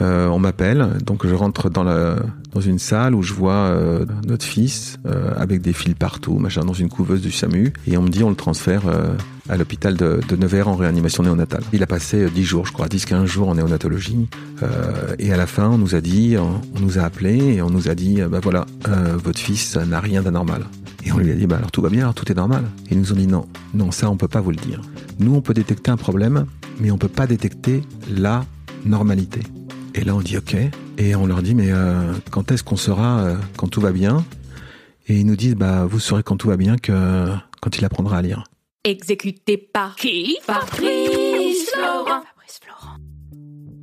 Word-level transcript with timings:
Euh, 0.00 0.26
on 0.28 0.38
m'appelle, 0.38 0.98
donc 1.04 1.26
je 1.26 1.34
rentre 1.34 1.70
dans, 1.70 1.84
la, 1.84 2.16
dans 2.52 2.60
une 2.60 2.78
salle 2.78 3.14
où 3.14 3.22
je 3.22 3.32
vois 3.32 3.52
euh, 3.52 4.04
notre 4.26 4.44
fils 4.44 4.98
euh, 5.06 5.32
avec 5.36 5.62
des 5.62 5.72
fils 5.72 5.94
partout, 5.94 6.38
machin, 6.38 6.64
dans 6.64 6.72
une 6.72 6.88
couveuse 6.88 7.20
du 7.20 7.30
SAMU, 7.30 7.72
et 7.86 7.96
on 7.96 8.02
me 8.02 8.08
dit 8.08 8.24
on 8.24 8.30
le 8.30 8.36
transfère 8.36 8.88
euh, 8.88 9.14
à 9.48 9.56
l'hôpital 9.56 9.96
de, 9.96 10.20
de 10.28 10.36
Nevers 10.36 10.68
en 10.68 10.74
réanimation 10.74 11.22
néonatale. 11.22 11.62
Il 11.72 11.82
a 11.82 11.86
passé 11.86 12.28
10 12.28 12.44
jours, 12.44 12.66
je 12.66 12.72
crois, 12.72 12.86
10-15 12.86 13.26
jours 13.26 13.48
en 13.48 13.54
néonatologie, 13.54 14.28
euh, 14.62 15.14
et 15.18 15.32
à 15.32 15.36
la 15.36 15.46
fin 15.46 15.68
on 15.68 15.78
nous 15.78 15.94
a 15.94 16.00
dit, 16.00 16.36
on, 16.38 16.80
nous 16.80 16.98
a 16.98 17.02
appelé 17.02 17.36
et 17.54 17.62
on 17.62 17.70
nous 17.70 17.88
a 17.88 17.94
dit, 17.94 18.20
bah 18.28 18.40
voilà, 18.42 18.66
euh, 18.88 19.16
votre 19.22 19.38
fils 19.38 19.76
n'a 19.76 20.00
rien 20.00 20.22
d'anormal. 20.22 20.64
Et 21.06 21.12
on 21.12 21.18
lui 21.18 21.30
a 21.30 21.34
dit, 21.34 21.46
bah 21.46 21.56
alors 21.58 21.70
tout 21.70 21.82
va 21.82 21.90
bien, 21.90 22.12
tout 22.12 22.30
est 22.32 22.34
normal. 22.34 22.64
Et 22.90 22.94
ils 22.94 22.98
nous 22.98 23.12
ont 23.12 23.16
dit 23.16 23.26
non, 23.26 23.46
non, 23.74 23.90
ça 23.90 24.10
on 24.10 24.16
peut 24.16 24.28
pas 24.28 24.40
vous 24.40 24.50
le 24.50 24.56
dire. 24.56 24.80
Nous 25.18 25.34
on 25.34 25.42
peut 25.42 25.54
détecter 25.54 25.90
un 25.90 25.96
problème, 25.96 26.46
mais 26.80 26.90
on 26.90 26.98
peut 26.98 27.08
pas 27.08 27.26
détecter 27.26 27.82
la 28.10 28.44
normalité. 28.84 29.40
Et 29.94 30.02
là, 30.02 30.14
on 30.14 30.20
dit 30.20 30.36
OK. 30.36 30.56
Et 30.98 31.14
on 31.14 31.26
leur 31.26 31.42
dit, 31.42 31.54
mais 31.54 31.70
euh, 31.70 32.12
quand 32.30 32.50
est-ce 32.50 32.64
qu'on 32.64 32.76
saura 32.76 33.20
euh, 33.20 33.36
quand 33.56 33.68
tout 33.68 33.80
va 33.80 33.92
bien? 33.92 34.24
Et 35.06 35.16
ils 35.18 35.26
nous 35.26 35.36
disent, 35.36 35.54
bah, 35.54 35.86
vous 35.86 36.00
saurez 36.00 36.22
quand 36.22 36.36
tout 36.36 36.48
va 36.48 36.56
bien 36.56 36.76
que 36.76 37.28
quand 37.60 37.78
il 37.78 37.84
apprendra 37.84 38.18
à 38.18 38.22
lire. 38.22 38.44
Exécuté 38.82 39.56
par 39.56 39.94
qui? 39.96 40.36
Fabrice 40.42 41.70
Florent. 41.72 42.22
Fabrice 42.22 42.60
Florent. 42.60 42.96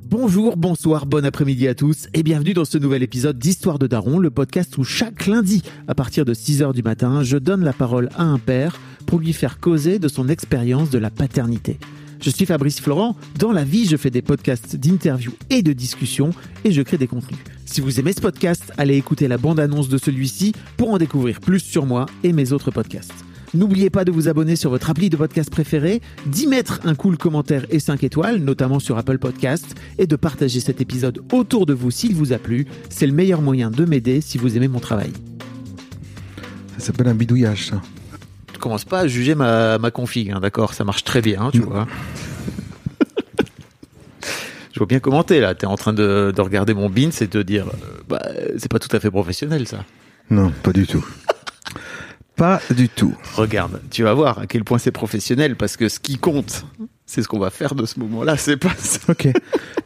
Bonjour, 0.04 0.56
bonsoir, 0.58 1.06
bon 1.06 1.24
après-midi 1.24 1.66
à 1.66 1.74
tous 1.74 2.08
et 2.12 2.22
bienvenue 2.22 2.52
dans 2.52 2.66
ce 2.66 2.76
nouvel 2.76 3.02
épisode 3.02 3.38
d'Histoire 3.38 3.78
de 3.78 3.86
Daron, 3.86 4.18
le 4.18 4.30
podcast 4.30 4.76
où 4.76 4.84
chaque 4.84 5.26
lundi, 5.26 5.62
à 5.88 5.94
partir 5.94 6.26
de 6.26 6.34
6h 6.34 6.74
du 6.74 6.82
matin, 6.82 7.22
je 7.22 7.38
donne 7.38 7.64
la 7.64 7.72
parole 7.72 8.10
à 8.16 8.24
un 8.24 8.38
père 8.38 8.78
pour 9.06 9.20
lui 9.20 9.32
faire 9.32 9.58
causer 9.58 9.98
de 9.98 10.08
son 10.08 10.28
expérience 10.28 10.90
de 10.90 10.98
la 10.98 11.10
paternité. 11.10 11.78
Je 12.22 12.30
suis 12.30 12.46
Fabrice 12.46 12.80
Florent, 12.80 13.16
dans 13.40 13.50
la 13.50 13.64
vie 13.64 13.84
je 13.84 13.96
fais 13.96 14.10
des 14.10 14.22
podcasts 14.22 14.76
d'interviews 14.76 15.32
et 15.50 15.62
de 15.62 15.72
discussions 15.72 16.30
et 16.64 16.70
je 16.70 16.80
crée 16.80 16.96
des 16.96 17.08
contenus. 17.08 17.40
Si 17.66 17.80
vous 17.80 17.98
aimez 17.98 18.12
ce 18.12 18.20
podcast, 18.20 18.72
allez 18.78 18.96
écouter 18.96 19.26
la 19.26 19.38
bande-annonce 19.38 19.88
de 19.88 19.98
celui-ci 19.98 20.52
pour 20.76 20.92
en 20.92 20.98
découvrir 20.98 21.40
plus 21.40 21.58
sur 21.58 21.84
moi 21.84 22.06
et 22.22 22.32
mes 22.32 22.52
autres 22.52 22.70
podcasts. 22.70 23.12
N'oubliez 23.54 23.90
pas 23.90 24.04
de 24.04 24.12
vous 24.12 24.28
abonner 24.28 24.54
sur 24.54 24.70
votre 24.70 24.88
appli 24.88 25.10
de 25.10 25.16
podcast 25.16 25.50
préféré, 25.50 26.00
d'y 26.26 26.46
mettre 26.46 26.78
un 26.84 26.94
cool 26.94 27.18
commentaire 27.18 27.66
et 27.70 27.80
5 27.80 28.04
étoiles, 28.04 28.38
notamment 28.38 28.78
sur 28.78 28.96
Apple 28.98 29.18
Podcasts, 29.18 29.74
et 29.98 30.06
de 30.06 30.14
partager 30.14 30.60
cet 30.60 30.80
épisode 30.80 31.24
autour 31.32 31.66
de 31.66 31.74
vous 31.74 31.90
s'il 31.90 32.14
vous 32.14 32.32
a 32.32 32.38
plu. 32.38 32.66
C'est 32.88 33.08
le 33.08 33.12
meilleur 33.12 33.42
moyen 33.42 33.72
de 33.72 33.84
m'aider 33.84 34.20
si 34.20 34.38
vous 34.38 34.56
aimez 34.56 34.68
mon 34.68 34.80
travail. 34.80 35.12
Ça 36.78 36.86
s'appelle 36.86 37.08
un 37.08 37.14
bidouillage, 37.14 37.66
ça. 37.66 37.82
Commence 38.62 38.84
pas 38.84 39.00
à 39.00 39.06
juger 39.08 39.34
ma, 39.34 39.76
ma 39.78 39.90
config, 39.90 40.30
hein, 40.30 40.38
d'accord 40.38 40.72
Ça 40.72 40.84
marche 40.84 41.02
très 41.02 41.20
bien, 41.20 41.50
tu 41.52 41.58
vois. 41.58 41.88
Je 44.72 44.78
vois 44.78 44.86
bien 44.86 45.00
commenter 45.00 45.40
là. 45.40 45.56
T'es 45.56 45.66
en 45.66 45.76
train 45.76 45.92
de, 45.92 46.32
de 46.34 46.40
regarder 46.40 46.72
mon 46.72 46.88
bin, 46.88 47.08
c'est 47.10 47.30
de 47.30 47.42
dire, 47.42 47.66
euh, 47.66 48.00
bah, 48.08 48.22
c'est 48.56 48.70
pas 48.70 48.78
tout 48.78 48.94
à 48.96 49.00
fait 49.00 49.10
professionnel 49.10 49.66
ça. 49.66 49.84
Non, 50.30 50.52
pas 50.62 50.72
du 50.72 50.86
tout. 50.86 51.04
pas 52.36 52.60
du 52.70 52.88
tout. 52.88 53.14
Regarde, 53.34 53.80
tu 53.90 54.04
vas 54.04 54.14
voir 54.14 54.38
à 54.38 54.46
quel 54.46 54.62
point 54.62 54.78
c'est 54.78 54.92
professionnel 54.92 55.56
parce 55.56 55.76
que 55.76 55.88
ce 55.88 55.98
qui 55.98 56.16
compte, 56.16 56.64
c'est 57.04 57.20
ce 57.20 57.26
qu'on 57.26 57.40
va 57.40 57.50
faire 57.50 57.74
de 57.74 57.84
ce 57.84 57.98
moment-là. 57.98 58.36
C'est 58.36 58.56
pas 58.58 58.74
ça. 58.78 59.00
Ok. 59.08 59.26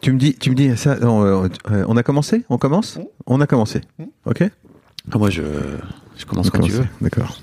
tu 0.02 0.12
me 0.12 0.18
dis, 0.18 0.34
tu 0.36 0.50
me 0.50 0.54
dis 0.54 0.76
ça. 0.76 0.96
non, 0.96 1.24
euh, 1.24 1.48
euh, 1.70 1.84
on 1.88 1.96
a 1.96 2.02
commencé? 2.02 2.44
On 2.50 2.58
commence? 2.58 2.98
On 3.26 3.40
a 3.40 3.46
commencé. 3.46 3.80
Ok. 4.26 4.44
Ah, 5.10 5.16
moi, 5.18 5.30
je, 5.30 5.42
je 6.18 6.26
commence 6.26 6.48
On 6.48 6.50
quand 6.50 6.60
tu 6.60 6.72
veux. 6.72 6.86
D'accord. 7.00 7.40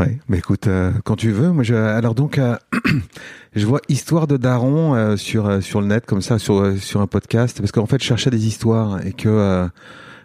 Ouais, 0.00 0.18
mais 0.28 0.38
écoute, 0.38 0.66
euh, 0.66 0.92
quand 1.04 1.16
tu 1.16 1.30
veux. 1.30 1.50
Moi, 1.50 1.62
je, 1.62 1.74
alors 1.74 2.14
donc, 2.14 2.38
euh, 2.38 2.56
je 3.54 3.66
vois 3.66 3.80
histoire 3.88 4.26
de 4.26 4.36
Daron 4.36 4.94
euh, 4.94 5.16
sur 5.16 5.62
sur 5.62 5.80
le 5.80 5.86
net 5.86 6.06
comme 6.06 6.22
ça, 6.22 6.38
sur 6.38 6.76
sur 6.78 7.00
un 7.00 7.06
podcast, 7.06 7.58
parce 7.60 7.72
qu'en 7.72 7.86
fait, 7.86 8.00
je 8.00 8.06
cherchais 8.06 8.30
des 8.30 8.46
histoires 8.46 9.04
et 9.06 9.12
que 9.12 9.68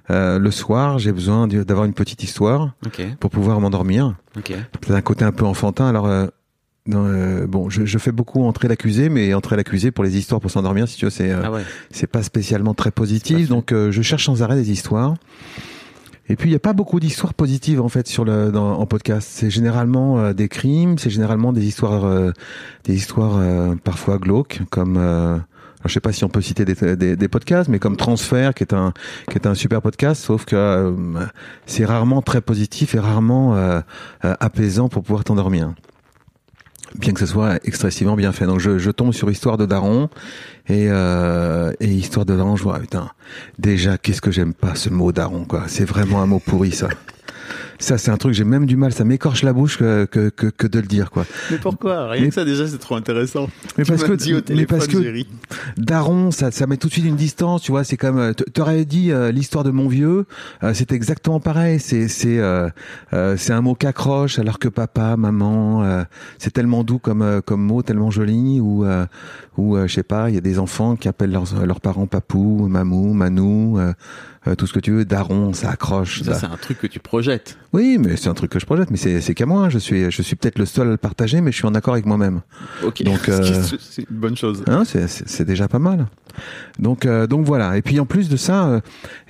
le 0.10 0.52
soir, 0.52 1.00
j'ai 1.00 1.12
besoin 1.12 1.48
d'avoir 1.48 1.86
une 1.86 1.94
petite 1.94 2.24
histoire 2.24 2.74
pour 3.20 3.30
pouvoir 3.30 3.60
m'endormir. 3.60 4.16
ok. 4.38 4.54
C'est 4.86 4.94
un 4.94 5.02
côté 5.02 5.26
un 5.26 5.32
peu 5.32 5.46
enfantin. 5.46 5.88
Alors, 5.88 6.08
euh, 6.94 7.48
bon, 7.48 7.70
je, 7.70 7.86
je 7.86 7.98
fais 7.98 8.12
beaucoup 8.12 8.44
entrer 8.44 8.68
l'accusé, 8.68 9.10
mais 9.10 9.34
entrer 9.34 9.56
l'accusé 9.56 9.90
pour 9.92 10.04
les 10.04 10.18
histoires 10.18 10.40
pour 10.40 10.52
s'endormir, 10.52 10.88
si 10.88 10.98
tu 10.98 11.06
veux, 11.06 11.12
c'est 11.12 11.32
euh, 11.32 11.42
Ah 11.44 11.52
ouais. 11.52 11.64
c'est 11.90 12.08
pas 12.08 12.22
spécialement 12.22 12.74
très 12.76 12.92
positif. 12.92 13.50
Donc 13.50 13.72
euh, 13.72 13.92
je 13.92 14.02
cherche 14.04 14.26
sans 14.26 14.44
arrêt 14.44 14.56
des 14.56 14.70
histoires. 14.72 15.16
Et 16.28 16.36
puis 16.36 16.50
il 16.50 16.54
y 16.54 16.56
a 16.56 16.60
pas 16.60 16.74
beaucoup 16.74 17.00
d'histoires 17.00 17.34
positives 17.34 17.82
en 17.82 17.90
fait 17.90 18.08
sur 18.08 18.26
le 18.26 18.52
dans, 18.52 18.80
en 18.80 18.86
podcast. 18.86 19.28
C'est 19.32 19.50
généralement 19.50 20.20
euh, 20.20 20.34
des 20.34 20.48
crimes, 20.48 20.98
c'est 20.98 21.10
généralement 21.12 21.54
des 21.54 21.66
histoires 21.66 22.06
euh, 22.06 22.32
des 22.84 22.96
histoires 22.96 23.38
euh, 23.38 23.76
parfois 23.84 24.18
glauques 24.18 24.62
comme 24.72 24.98
euh, 24.98 25.38
alors, 25.86 25.90
je 25.90 25.94
sais 25.94 26.00
pas 26.00 26.14
si 26.14 26.24
on 26.24 26.30
peut 26.30 26.42
citer 26.42 26.66
des, 26.66 26.96
des, 26.96 27.16
des 27.16 27.28
podcasts, 27.28 27.70
mais 27.70 27.78
comme 27.78 27.96
Transfert, 27.96 28.56
qui 28.56 28.64
est 28.64 28.74
un 28.74 28.92
qui 29.30 29.36
est 29.36 29.46
un 29.46 29.54
super 29.54 29.84
podcast, 29.84 30.24
sauf 30.24 30.44
que 30.44 30.56
euh, 30.56 30.92
c'est 31.68 31.86
rarement 31.86 32.24
très 32.24 32.42
positif 32.42 32.96
et 32.96 33.00
rarement 33.00 33.56
euh, 33.56 33.82
apaisant 34.24 34.90
pour 34.90 35.04
pouvoir 35.04 35.24
t'endormir 35.24 35.76
bien 36.94 37.14
que 37.14 37.20
ce 37.20 37.26
soit 37.26 37.60
excessivement 37.64 38.16
bien 38.16 38.32
fait. 38.32 38.46
Donc 38.46 38.60
je, 38.60 38.78
je 38.78 38.92
tombe 38.92 39.14
sur 39.14 39.32
Histoire 39.32 39.58
de 39.58 39.66
Daron 39.66 40.10
et, 40.68 40.88
euh, 40.90 41.72
et 41.80 41.88
Histoire 41.88 42.26
de 42.26 42.36
Daron, 42.36 42.56
je 42.56 42.64
vois, 42.64 42.80
putain, 42.80 43.10
déjà, 43.60 43.98
qu'est-ce 43.98 44.22
que 44.22 44.32
j'aime 44.32 44.54
pas 44.54 44.76
ce 44.76 44.90
mot 44.90 45.12
Daron, 45.12 45.46
quoi. 45.46 45.64
C'est 45.68 45.86
vraiment 45.86 46.22
un 46.22 46.26
mot 46.26 46.40
pourri, 46.40 46.72
ça. 46.72 46.90
Ça, 47.78 47.98
c'est 47.98 48.10
un 48.12 48.18
truc, 48.18 48.34
j'ai 48.34 48.44
même 48.46 48.66
du 48.66 48.78
mal, 48.78 48.94
ça 48.94 49.04
m'écorche 49.04 49.44
la 49.44 49.52
bouche 49.54 49.78
que, 49.78 50.06
que, 50.06 50.30
que, 50.30 50.48
que 50.48 50.66
de 50.68 50.80
le 50.80 50.88
dire, 50.88 51.12
quoi. 51.12 51.26
Mais 51.52 51.58
pourquoi? 51.58 52.08
Rien 52.10 52.22
Mais- 52.22 52.28
que 52.30 52.34
ça, 52.34 52.46
déjà, 52.46 52.66
c'est 52.68 52.78
trop 52.78 52.96
intéressant. 52.96 53.50
Mais 53.78 53.84
Tu 53.84 53.92
parce 53.92 54.04
que, 54.04 54.14
dit 54.14 54.34
au 54.34 54.40
mais 54.50 54.66
parce 54.66 54.88
que. 54.88 54.98
Daron, 55.78 56.32
ça, 56.32 56.52
ça 56.52 56.68
met 56.68 56.78
tout 56.78 56.88
de 56.88 56.94
suite 56.94 57.06
une 57.06 57.16
distance, 57.16 57.62
tu 57.64 57.72
vois. 57.72 57.84
C'est 57.84 57.98
comme, 57.98 58.18
euh, 58.18 58.34
t'aurais 58.34 58.86
dit 58.86 59.12
euh, 59.12 59.32
l'histoire 59.32 59.64
de 59.64 59.72
mon 59.72 59.88
vieux, 59.88 60.26
euh, 60.64 60.72
c'est 60.74 60.92
exactement 60.92 61.40
pareil. 61.40 61.80
C'est, 61.80 62.08
c'est, 62.08 62.40
euh, 62.40 62.70
euh, 63.14 63.36
c'est 63.38 63.54
un 63.54 63.62
mot 63.62 63.76
qu'accroche, 63.76 64.40
alors 64.40 64.60
que 64.60 64.68
papa, 64.70 65.18
maman, 65.18 65.84
euh, 65.84 66.04
c'est 66.38 66.52
tellement 66.52 66.84
doux 66.84 67.00
comme, 67.00 67.22
euh, 67.22 67.42
comme 67.42 67.62
mot, 67.62 67.82
tellement 67.82 68.12
joli. 68.12 68.60
Ou, 68.62 68.86
euh, 68.86 69.06
ou, 69.58 69.76
euh, 69.76 69.88
je 69.88 69.94
sais 69.94 70.04
pas, 70.04 70.30
il 70.30 70.36
y 70.36 70.38
a 70.38 70.42
des 70.42 70.60
enfants 70.60 70.96
qui 70.96 71.08
appellent 71.08 71.32
leurs, 71.32 71.66
leurs 71.66 71.82
parents 71.82 72.08
papou, 72.08 72.68
mamou, 72.68 73.14
manou, 73.14 73.80
euh, 73.80 73.94
euh, 74.48 74.56
tout 74.56 74.68
ce 74.68 74.74
que 74.74 74.80
tu 74.80 74.92
veux. 74.92 75.06
Daron, 75.06 75.54
ça 75.54 75.70
accroche. 75.72 76.22
Ça, 76.24 76.34
ça- 76.34 76.40
c'est 76.42 76.46
un 76.46 76.58
truc 76.58 76.80
que 76.80 76.88
tu 76.88 77.00
projettes. 77.00 77.58
Oui, 77.76 77.98
mais 78.00 78.16
c'est 78.16 78.30
un 78.30 78.34
truc 78.34 78.52
que 78.52 78.60
je 78.60 78.66
projette, 78.66 78.90
mais 78.90 78.98
c'est, 78.98 79.20
c'est 79.20 79.34
qu'à 79.34 79.46
moi. 79.46 79.68
Je 79.70 79.78
suis, 79.80 80.10
je 80.10 80.22
suis 80.22 80.36
peut-être 80.38 80.58
le 80.58 80.66
seul 80.66 80.88
à 80.88 80.92
le 80.92 80.98
partager, 80.98 81.42
mais 81.42 81.52
je 81.52 81.58
suis 81.58 81.66
en 81.68 81.76
accord 81.76 81.94
avec 81.94 82.06
moi-même. 82.06 82.42
Ok. 82.84 83.04
Donc, 83.04 83.20
euh, 83.30 83.64
c'est 83.80 84.10
une 84.10 84.18
bonne 84.18 84.38
chose. 84.38 84.64
Hein, 84.68 84.84
c'est- 84.86 85.08
c'est 85.08 85.28
c'est 85.28 85.44
déjà 85.46 85.68
pas 85.68 85.80
mal. 85.80 86.08
Donc, 86.80 87.06
euh, 87.06 87.28
donc 87.28 87.46
voilà. 87.46 87.76
Et 87.78 87.82
puis 87.82 88.00
en 88.00 88.06
plus 88.06 88.30
de 88.30 88.38
ça, 88.38 88.66
euh, 88.68 88.80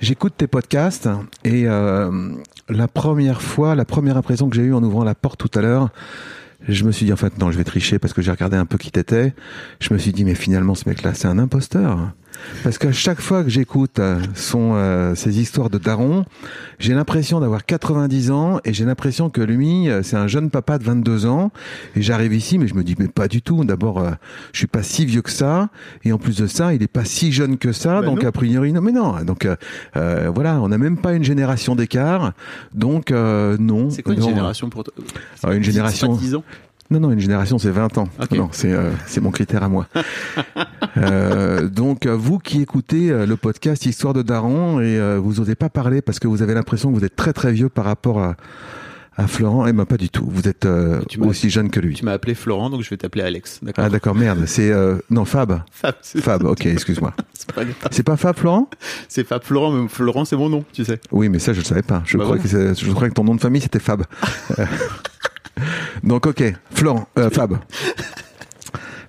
j'écoute 0.00 0.34
tes 0.36 0.46
podcasts 0.46 1.08
et 1.44 1.64
euh, 1.66 2.30
la 2.68 2.86
première 2.88 3.42
fois, 3.42 3.74
la 3.74 3.84
première 3.84 4.16
impression 4.16 4.48
que 4.48 4.56
j'ai 4.56 4.62
eue 4.62 4.74
en 4.74 4.82
ouvrant 4.82 5.02
la 5.04 5.14
porte 5.16 5.38
tout 5.40 5.58
à 5.58 5.62
l'heure, 5.62 5.90
je 6.68 6.84
me 6.84 6.92
suis 6.92 7.06
dit 7.06 7.12
en 7.12 7.16
fait 7.16 7.38
non, 7.38 7.50
je 7.52 7.58
vais 7.58 7.64
tricher 7.64 7.98
parce 7.98 8.12
que 8.14 8.22
j'ai 8.22 8.30
regardé 8.30 8.56
un 8.56 8.66
peu 8.66 8.78
qui 8.78 8.90
t'étais. 8.90 9.34
Je 9.80 9.92
me 9.92 9.98
suis 9.98 10.12
dit 10.12 10.24
mais 10.24 10.34
finalement 10.34 10.74
ce 10.74 10.88
mec-là 10.88 11.14
c'est 11.14 11.28
un 11.28 11.38
imposteur. 11.38 12.10
Parce 12.64 12.78
qu'à 12.78 12.92
chaque 12.92 13.20
fois 13.20 13.42
que 13.44 13.50
j'écoute 13.50 13.98
euh, 13.98 14.20
son 14.34 14.72
euh, 14.74 15.14
ces 15.14 15.40
histoires 15.40 15.70
de 15.70 15.78
daron, 15.78 16.24
j'ai 16.78 16.94
l'impression 16.94 17.40
d'avoir 17.40 17.64
90 17.64 18.30
ans 18.30 18.60
et 18.64 18.72
j'ai 18.72 18.84
l'impression 18.84 19.30
que 19.30 19.40
lui 19.40 19.88
euh, 19.88 20.02
c'est 20.02 20.16
un 20.16 20.26
jeune 20.26 20.50
papa 20.50 20.78
de 20.78 20.84
22 20.84 21.26
ans. 21.26 21.50
Et 21.94 22.02
j'arrive 22.02 22.34
ici 22.34 22.58
mais 22.58 22.66
je 22.68 22.74
me 22.74 22.82
dis 22.84 22.94
mais 22.98 23.08
pas 23.08 23.28
du 23.28 23.42
tout. 23.42 23.64
D'abord 23.64 23.98
euh, 24.00 24.10
je 24.52 24.58
suis 24.58 24.66
pas 24.66 24.82
si 24.82 25.04
vieux 25.06 25.22
que 25.22 25.30
ça. 25.30 25.68
Et 26.04 26.12
en 26.12 26.18
plus 26.18 26.36
de 26.36 26.46
ça 26.46 26.74
il 26.74 26.82
est 26.82 26.88
pas 26.88 27.04
si 27.04 27.32
jeune 27.32 27.58
que 27.58 27.72
ça. 27.72 28.00
Bah 28.00 28.06
donc 28.06 28.22
non. 28.22 28.28
a 28.28 28.32
priori 28.32 28.72
non 28.72 28.80
mais 28.80 28.92
non. 28.92 29.22
Donc 29.24 29.44
euh, 29.44 29.56
euh, 29.96 30.30
voilà 30.34 30.60
on 30.60 30.68
n'a 30.68 30.78
même 30.78 30.96
pas 30.98 31.12
une 31.14 31.24
génération 31.24 31.74
d'écart. 31.76 32.32
Donc 32.74 33.10
euh, 33.10 33.56
non. 33.58 33.90
C'est 33.90 34.02
quoi 34.02 34.14
une 34.14 34.20
Non. 34.20 34.28
génération 34.28 34.68
pour 34.70 34.84
toi? 34.84 34.94
Ah, 35.42 35.54
une 35.54 35.62
génération- 35.62 36.14
pas 36.14 36.20
10 36.20 36.34
ans? 36.36 36.44
Non, 36.90 37.00
non, 37.00 37.10
une 37.10 37.18
génération, 37.20 37.58
c'est 37.58 37.70
20 37.70 37.98
ans. 37.98 38.08
Non, 38.32 38.48
c'est 38.52 38.72
euh, 38.72 38.90
c'est 39.06 39.20
mon 39.20 39.30
critère 39.30 39.62
à 39.62 39.68
moi. 39.68 39.86
Euh, 40.98 41.68
donc, 41.68 42.06
euh, 42.06 42.16
vous 42.16 42.38
qui 42.38 42.62
écoutez 42.62 43.10
euh, 43.10 43.26
le 43.26 43.36
podcast 43.36 43.84
Histoire 43.84 44.14
de 44.14 44.22
Daron 44.22 44.80
et 44.80 44.98
euh, 44.98 45.18
vous 45.22 45.40
osez 45.40 45.54
pas 45.54 45.68
parler 45.68 46.00
parce 46.00 46.18
que 46.18 46.26
vous 46.26 46.40
avez 46.40 46.54
l'impression 46.54 46.90
que 46.90 46.98
vous 46.98 47.04
êtes 47.04 47.14
très 47.16 47.34
très 47.34 47.52
vieux 47.52 47.68
par 47.68 47.84
rapport 47.84 48.18
à, 48.18 48.34
Ah, 49.18 49.26
Florent, 49.26 49.66
eh 49.66 49.74
ben 49.74 49.84
pas 49.84 49.98
du 49.98 50.08
tout. 50.08 50.26
Vous 50.26 50.48
êtes 50.48 50.64
euh, 50.64 51.02
Tu 51.08 51.20
aussi 51.20 51.50
jeune 51.50 51.70
que 51.70 51.80
lui. 51.80 51.94
Tu 51.94 52.04
m'as 52.06 52.12
appelé 52.12 52.34
Florent, 52.34 52.70
donc 52.70 52.80
je 52.82 52.88
vais 52.88 52.96
t'appeler 52.96 53.24
Alex. 53.24 53.60
Ah 53.76 53.90
d'accord, 53.90 54.14
merde. 54.14 54.44
C'est 54.46 54.70
euh, 54.70 54.96
non 55.10 55.26
Fab. 55.26 55.60
Fab, 55.70 55.94
Fab. 56.02 56.44
Ok, 56.44 56.64
excuse-moi. 56.64 57.12
c'est 57.90 58.02
pas 58.02 58.16
Fab 58.16 58.36
Florent? 58.36 58.70
C'est 59.08 59.26
Fab 59.26 59.42
Florent, 59.44 59.72
mais 59.72 59.88
Florent, 59.88 60.24
c'est 60.24 60.36
mon 60.36 60.48
nom, 60.48 60.64
tu 60.72 60.82
sais. 60.86 60.98
Oui, 61.12 61.28
mais 61.28 61.38
ça 61.40 61.52
je 61.52 61.58
le 61.58 61.64
savais 61.64 61.82
pas. 61.82 62.02
Je 62.06 62.16
Bah 62.16 62.24
crois 62.24 62.36
voilà. 62.38 62.72
que 62.72 62.80
je 62.80 62.90
crois 62.92 63.08
que 63.10 63.14
ton 63.14 63.24
nom 63.24 63.34
de 63.34 63.40
famille 63.40 63.60
c'était 63.60 63.80
Fab. 63.80 64.04
Donc 66.02 66.26
ok, 66.26 66.42
Florent, 66.70 67.08
euh, 67.18 67.30
Fab. 67.30 67.58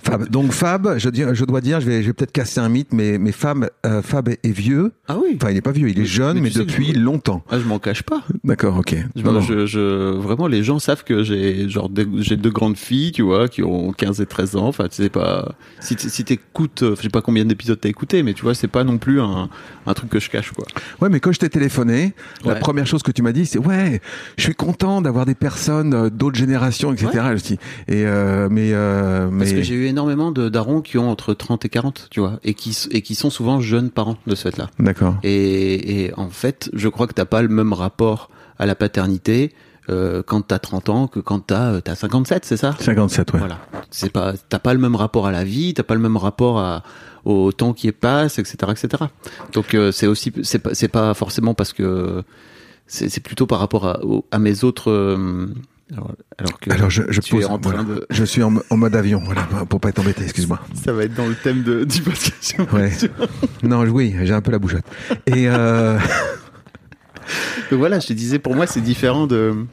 Fab. 0.10 0.30
Donc 0.30 0.52
Fab, 0.52 0.98
je, 0.98 1.10
je 1.34 1.46
dois 1.46 1.62
dire, 1.62 1.82
je 1.82 1.86
vais, 1.88 2.02
je 2.02 2.08
vais 2.08 2.14
peut-être 2.14 2.32
casser 2.32 2.60
un 2.60 2.70
mythe, 2.70 2.94
mais, 2.94 3.18
mais 3.18 3.32
Fab, 3.32 3.70
euh, 3.86 4.02
Fab 4.02 4.30
est 4.30 4.40
vieux. 4.52 4.92
Ah 5.08 5.18
oui. 5.22 5.38
Enfin, 5.40 5.52
il 5.52 5.58
est 5.58 5.62
pas 5.62 5.72
vieux, 5.72 5.90
il 5.90 6.00
est 6.00 6.06
jeune, 6.06 6.40
mais 6.40 6.50
depuis 6.50 6.94
je- 6.94 7.00
longtemps. 7.00 7.44
Ah, 7.50 7.60
je 7.60 7.66
m'en 7.66 7.80
cache 7.80 8.04
pas. 8.04 8.24
D'accord, 8.44 8.78
ok. 8.78 8.96
Je, 9.16 9.22
Non, 9.22 9.34
non. 9.34 9.42
je, 9.42 10.16
vraiment, 10.18 10.48
les 10.48 10.64
gens 10.64 10.80
savent 10.80 11.04
que 11.04 11.24
j'ai 11.24 11.68
genre 11.70 11.90
deux- 11.90 12.08
j'ai 12.20 12.38
deux 12.38 12.50
grandes 12.52 12.78
filles, 12.78 13.12
tu 13.12 13.22
vois, 13.22 13.48
qui 13.48 13.64
ont 13.64 13.92
15 13.92 14.22
et 14.22 14.26
13 14.26 14.56
ans. 14.56 14.68
Enfin, 14.68 14.88
tu 14.88 14.96
sais 15.04 15.10
pas. 15.10 15.54
Si 15.80 15.96
si 15.98 16.24
t'écoutes, 16.24 16.84
euh, 16.84 16.96
je 16.96 17.02
sais 17.04 17.10
pas 17.10 17.22
combien 17.22 17.44
d'épisodes 17.46 17.80
t'as 17.80 17.90
écouté, 17.90 18.24
mais 18.24 18.34
tu 18.34 18.44
vois, 18.44 18.54
c'est 18.56 18.68
pas 18.68 18.84
non 18.84 18.98
plus 18.98 19.20
un, 19.22 19.50
un 19.86 19.94
truc 19.94 20.10
que 20.10 20.20
je 20.20 20.30
cache, 20.30 20.52
quoi. 20.52 20.66
Ouais, 21.02 21.10
mais 21.10 21.20
quand 21.20 21.32
je 21.32 21.40
t'ai 21.40 21.50
téléphoné, 21.50 22.14
la 22.46 22.54
Ouais. 22.54 22.60
première 22.60 22.88
chose 22.88 23.04
que 23.04 23.12
tu 23.12 23.22
m'as 23.24 23.32
dit, 23.34 23.46
c'est 23.46 23.60
ouais, 23.60 24.02
je 24.38 24.44
suis 24.44 24.56
content 24.56 25.02
d'avoir 25.02 25.26
des 25.26 25.36
personnes 25.36 25.94
euh, 25.94 26.10
d'autres 26.10 26.38
générations, 26.38 26.94
etc. 26.94 27.10
Je 27.36 27.44
dis, 27.44 27.54
et 27.88 28.06
euh, 28.06 28.48
mais 28.50 28.72
euh, 28.74 29.28
Parce 29.30 29.52
mais 29.52 29.56
que 29.58 29.62
j'ai 29.64 29.76
eu 29.76 29.88
énormément 29.98 30.32
de 30.32 30.48
darons 30.48 30.82
qui 30.82 31.00
ont 31.00 31.10
entre 31.10 31.34
30 31.34 31.66
et 31.66 31.70
40, 31.70 32.08
tu 32.12 32.20
vois, 32.20 32.40
et 32.44 32.54
qui, 32.54 32.78
et 32.92 33.02
qui 33.02 33.16
sont 33.16 33.32
souvent 33.32 33.60
jeunes 33.60 33.90
parents 33.90 34.18
de 34.28 34.36
ce 34.36 34.50
fait-là. 34.50 34.70
d'accord. 34.78 35.16
Et, 35.24 36.06
et 36.06 36.14
en 36.18 36.30
fait, 36.30 36.70
je 36.74 36.88
crois 36.88 37.08
que 37.08 37.14
t'as 37.14 37.26
pas 37.26 37.42
le 37.42 37.48
même 37.48 37.74
rapport 37.74 38.30
à 38.60 38.68
la 38.68 38.76
paternité 38.76 39.54
euh, 39.90 40.22
quand 40.22 40.42
t'as 40.42 40.60
30 40.60 40.90
ans 40.90 41.08
que 41.08 41.20
quand 41.20 41.40
t'as 41.40 41.74
euh, 41.74 41.82
t'as 41.82 41.96
57, 41.96 42.46
c'est 42.46 42.58
ça? 42.58 42.76
57, 42.80 43.34
ouais. 43.34 43.40
Voilà. 43.40 43.58
C'est 43.90 44.12
pas, 44.12 44.34
t'as 44.50 44.60
pas 44.60 44.74
le 44.74 44.80
même 44.80 44.96
rapport 44.96 45.26
à 45.26 45.32
la 45.32 45.44
vie, 45.44 45.74
t'as 45.74 45.84
pas 45.84 45.96
le 45.96 46.02
même 46.02 46.18
rapport 46.18 46.60
à, 46.60 46.84
au 47.26 47.52
temps 47.52 47.74
qui 47.74 47.92
passe, 47.92 48.38
etc., 48.38 48.58
etc. 48.70 49.06
Donc 49.54 49.74
euh, 49.74 49.92
c'est 49.92 50.06
aussi, 50.06 50.32
c'est 50.44 50.60
pas, 50.60 50.76
c'est 50.76 50.90
pas 50.90 51.14
forcément 51.16 51.56
parce 51.56 51.74
que 51.74 52.24
c'est, 52.86 53.22
plutôt 53.22 53.48
par 53.48 53.60
rapport 53.60 54.00
à, 54.32 54.40
mes 54.40 54.64
autres. 54.64 55.18
Alors, 55.94 56.12
alors 56.38 56.60
que 56.60 56.72
Alors 56.72 56.90
je, 56.90 57.04
je 57.10 57.22
tu 57.22 57.36
es 57.36 57.40
pose, 57.40 57.46
en 57.48 57.58
train 57.60 57.84
voilà. 57.84 57.84
de, 57.84 58.06
je 58.10 58.24
suis 58.24 58.44
en, 58.44 58.54
en 58.70 58.78
mode 58.78 58.96
avion, 58.96 59.22
voilà, 59.24 59.44
pour 59.70 59.80
pas 59.80 59.90
être 59.90 60.00
embêté, 60.00 60.24
excuse-moi. 60.24 60.60
ça 60.74 60.92
va 60.94 61.04
être 61.04 61.14
dans 61.16 61.28
le 61.28 61.36
thème 61.36 61.64
de, 61.64 61.84
du 61.86 62.02
podcast. 62.02 62.56
Ouais. 62.74 62.92
Non, 63.64 63.82
oui, 63.86 64.16
j'ai 64.24 64.34
un 64.34 64.42
peu 64.42 64.52
la 64.52 64.60
bougeotte. 64.60 64.86
Et 65.26 65.48
euh, 65.50 65.98
Donc 67.72 67.80
voilà, 67.80 68.00
je 68.00 68.08
te 68.08 68.14
disais, 68.14 68.40
pour 68.40 68.56
moi, 68.56 68.68
c'est 68.68 68.82
différent 68.82 69.28
de. 69.28 69.66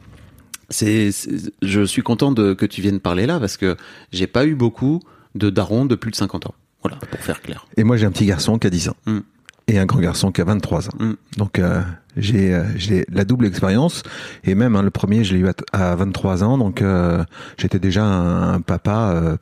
C'est, 0.69 1.11
c'est- 1.11 1.51
je 1.61 1.81
suis 1.85 2.01
content 2.01 2.31
de 2.31 2.53
que 2.53 2.65
tu 2.65 2.81
viennes 2.81 2.99
parler 2.99 3.25
là 3.27 3.39
parce 3.39 3.55
que 3.57 3.77
j'ai 4.11 4.25
pas 4.27 4.45
eu 4.45 4.55
beaucoup 4.55 4.99
de 5.35 5.49
darons 5.49 5.85
de 5.85 5.95
plus 5.95 6.09
de 6.11 6.15
50 6.15 6.47
ans. 6.47 6.55
Voilà, 6.81 6.97
pour 6.97 7.19
faire 7.19 7.41
clair. 7.41 7.65
et 7.77 7.83
moi 7.83 7.97
j'ai 7.97 8.05
un 8.05 8.11
petit 8.11 8.25
garçon 8.27 8.57
qui 8.59 8.67
a 8.67 8.69
10 8.69 8.89
ans 8.89 8.95
Mm. 9.07 9.19
et 9.67 9.79
un 9.79 9.85
grand 9.87 9.99
garçon 9.99 10.31
qui 10.31 10.39
a 10.41 10.43
23 10.43 10.89
ans. 10.89 10.93
Mm. 10.99 11.13
Donc 11.37 11.59
euh, 11.59 11.81
j'ai 12.17 12.53
euh, 12.53 12.63
la 13.11 13.25
double 13.25 13.45
expérience 13.45 14.03
et 14.43 14.55
même 14.55 14.75
hein, 14.75 14.81
le 14.83 14.89
premier 14.91 15.23
je 15.23 15.33
l'ai 15.35 15.41
eu 15.41 15.47
à, 15.47 15.91
à 15.91 15.95
23 15.95 16.43
ans, 16.43 16.57
donc 16.57 16.81
euh, 16.81 17.23
j'étais 17.57 17.79
déjà 17.79 18.03
un, 18.03 18.53
un 18.55 18.61
papa 18.61 19.11
euh, 19.15 19.37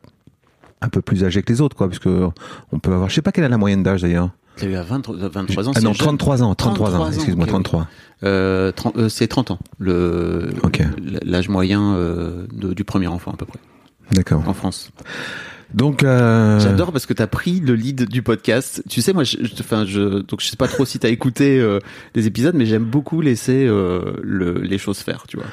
un 0.81 0.89
peu 0.89 1.01
plus 1.01 1.23
âgé 1.23 1.41
que 1.43 1.51
les 1.51 1.61
autres, 1.61 1.75
quoi, 1.77 1.87
puisque 1.87 2.07
on 2.07 2.79
peut 2.79 2.93
avoir, 2.93 3.09
je 3.09 3.15
sais 3.15 3.21
pas 3.21 3.31
quelle 3.31 3.45
est 3.45 3.49
la 3.49 3.57
moyenne 3.57 3.83
d'âge 3.83 4.01
d'ailleurs. 4.01 4.29
Tu 4.57 4.65
as 4.65 4.67
eu 4.67 4.75
à 4.75 4.83
20 4.83 5.09
23 5.09 5.69
ans. 5.69 5.71
Ah 5.75 5.81
non, 5.81 5.93
jeune. 5.93 6.05
33 6.05 6.43
ans, 6.43 6.53
33, 6.55 6.89
33 6.89 6.99
ans, 7.07 7.11
excuse-moi, 7.11 7.45
ok, 7.45 7.49
33. 7.49 7.87
Euh, 8.23 8.71
30 8.71 8.97
euh, 8.97 9.09
c'est 9.09 9.27
30 9.27 9.51
ans, 9.51 9.59
le 9.79 10.49
Ok. 10.63 10.81
l'âge 11.23 11.49
moyen 11.49 11.93
euh, 11.95 12.45
de- 12.53 12.73
du 12.73 12.83
premier 12.83 13.07
enfant 13.07 13.31
à 13.31 13.37
peu 13.37 13.45
près 13.45 13.59
D'accord. 14.11 14.43
en 14.47 14.53
France. 14.53 14.91
Donc 15.73 16.03
euh, 16.03 16.59
J'adore 16.59 16.91
parce 16.91 17.05
que 17.05 17.13
tu 17.13 17.21
as 17.21 17.27
pris 17.27 17.59
le 17.59 17.73
lead 17.73 18.07
du 18.07 18.21
podcast. 18.21 18.83
Tu 18.89 19.01
sais 19.01 19.13
moi 19.13 19.23
je- 19.23 19.37
enfin 19.59 19.85
je 19.85 20.19
donc 20.19 20.39
je 20.41 20.47
sais 20.47 20.55
pas 20.55 20.67
trop 20.67 20.85
si 20.85 20.99
tu 20.99 21.07
as 21.07 21.09
écouté 21.09 21.59
euh, 21.59 21.79
les 22.15 22.27
épisodes 22.27 22.53
mais 22.55 22.65
j'aime 22.65 22.83
beaucoup 22.83 23.21
laisser 23.21 23.65
euh, 23.67 24.13
le, 24.21 24.59
les 24.61 24.77
choses 24.77 24.99
faire, 24.99 25.25
tu 25.27 25.37
vois. 25.37 25.45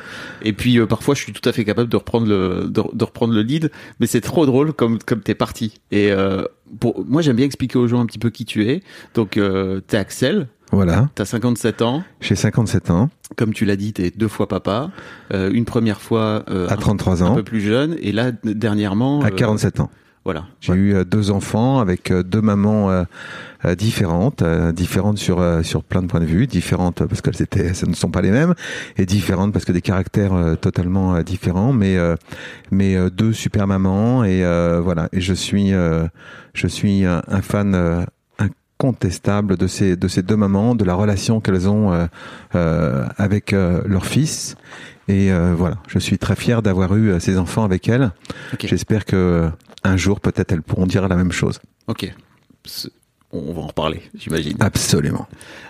Et 0.43 0.53
puis 0.53 0.79
euh, 0.79 0.87
parfois 0.87 1.15
je 1.15 1.23
suis 1.23 1.33
tout 1.33 1.47
à 1.49 1.53
fait 1.53 1.65
capable 1.65 1.89
de 1.89 1.97
reprendre 1.97 2.27
le 2.27 2.69
de, 2.69 2.83
de 2.93 3.05
reprendre 3.05 3.33
le 3.35 3.43
lead 3.43 3.71
mais 3.99 4.07
c'est 4.07 4.21
trop 4.21 4.45
drôle 4.47 4.73
comme 4.73 4.99
comme 4.99 5.21
t'es 5.21 5.35
parti. 5.35 5.81
Et 5.91 6.13
euh, 6.13 6.45
pour 6.81 7.05
moi 7.07 7.23
j'aime 7.23 7.37
bien 7.37 7.47
expliquer 7.47 7.79
aux 7.79 7.87
gens 7.89 8.01
un 8.01 8.07
petit 8.07 8.19
peu 8.19 8.31
qui 8.31 8.45
tu 8.45 8.69
es. 8.69 8.83
Donc 9.15 9.37
euh, 9.39 9.81
t'es 9.81 9.97
Axel, 9.97 10.49
voilà, 10.73 11.09
t'as 11.15 11.25
57 11.25 11.83
ans. 11.83 12.05
j'ai 12.21 12.37
57 12.37 12.91
ans, 12.91 13.11
Comme 13.37 13.53
tu 13.53 13.65
l'as 13.65 13.75
dit, 13.77 13.93
t'es 13.93 14.13
deux 14.15 14.29
fois 14.29 14.47
papa, 14.47 14.91
euh, 15.33 15.51
une 15.53 15.65
première 15.65 16.01
fois 16.01 16.45
euh, 16.51 16.69
à 16.69 16.77
33 16.77 17.23
un, 17.23 17.27
un 17.27 17.31
ans, 17.31 17.35
peu 17.35 17.43
plus 17.43 17.61
jeune, 17.61 17.97
et 18.01 18.13
là 18.13 18.31
dernièrement, 18.45 19.21
à 19.23 19.29
euh, 19.29 19.31
47 19.31 19.81
ans. 19.81 19.91
Voilà. 20.25 20.45
J'ai 20.61 20.75
eu 20.75 20.95
euh, 20.95 21.05
deux 21.05 21.31
enfants 21.31 21.79
avec 21.79 22.11
euh, 22.11 22.23
deux 22.23 22.43
mamans 22.43 22.91
euh, 22.91 23.05
différentes, 23.75 24.43
différentes 24.75 25.19
sur 25.19 25.43
sur 25.65 25.83
plein 25.83 26.03
de 26.03 26.07
points 26.07 26.21
de 26.21 26.25
vue, 26.25 26.47
différentes 26.47 27.05
parce 27.07 27.21
qu'elles 27.21 27.43
étaient, 27.43 27.75
ce 27.75 27.85
ne 27.85 27.95
sont 27.95 28.11
pas 28.11 28.23
les 28.23 28.31
mêmes, 28.31 28.55
et 28.97 29.05
différentes 29.05 29.53
parce 29.53 29.67
que 29.67 29.73
des 29.73 29.83
caractères 29.83 30.57
totalement 30.61 31.21
différents, 31.21 31.75
mais 31.75 31.99
mais 32.71 32.97
deux 33.11 33.35
super 33.35 33.67
mamans 33.67 34.25
et 34.25 34.43
voilà. 34.81 35.11
Et 35.13 35.21
je 35.21 35.35
suis 35.35 35.73
je 35.73 36.67
suis 36.67 37.05
un, 37.05 37.43
fan 37.43 38.07
incontestable 38.81 39.59
de 39.59 39.67
ces 39.67 39.97
de 39.97 40.09
ces 40.09 40.23
deux 40.23 40.37
mamans, 40.37 40.75
de 40.75 40.85
la 40.85 40.95
relation 40.95 41.41
qu'elles 41.41 41.69
ont 41.69 41.93
euh, 41.93 42.07
euh, 42.55 43.05
avec 43.19 43.53
euh, 43.53 43.83
leur 43.87 44.07
fils. 44.07 44.57
Et 45.09 45.33
voilà, 45.57 45.79
je 45.89 45.99
suis 45.99 46.19
très 46.19 46.37
fier 46.37 46.63
d'avoir 46.63 46.95
eu 46.95 47.19
ces 47.19 47.37
enfants 47.37 47.65
avec 47.65 47.89
elles. 47.89 48.13
J'espère 48.61 49.05
que 49.05 49.51
un 49.85 49.97
jour, 49.97 50.21
peut-être, 50.21 50.53
elles 50.53 50.63
pourront 50.63 50.87
dire 50.87 51.09
la 51.09 51.17
même 51.17 51.33
chose. 51.33 51.61
Ok. 51.87 52.13
On 53.33 53.53
va 53.53 53.61
en 53.63 53.67
reparler, 53.69 54.03
j'imagine. 54.15 54.57
Absolument. 54.61 55.29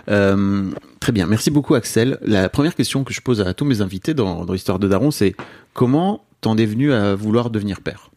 Euh, 0.09 0.71
très 0.99 1.11
bien, 1.11 1.27
merci 1.27 1.51
beaucoup 1.51 1.75
Axel. 1.75 2.17
La 2.21 2.49
première 2.49 2.75
question 2.75 3.03
que 3.03 3.13
je 3.13 3.21
pose 3.21 3.39
à 3.41 3.53
tous 3.53 3.65
mes 3.65 3.81
invités 3.81 4.13
dans, 4.13 4.45
dans 4.45 4.53
l'histoire 4.53 4.79
de 4.79 4.87
Daron, 4.87 5.11
c'est 5.11 5.35
comment 5.73 6.25
t'en 6.41 6.57
es 6.57 6.65
venu 6.65 6.91
à 6.91 7.13
vouloir 7.13 7.51
devenir 7.51 7.81
père? 7.81 8.09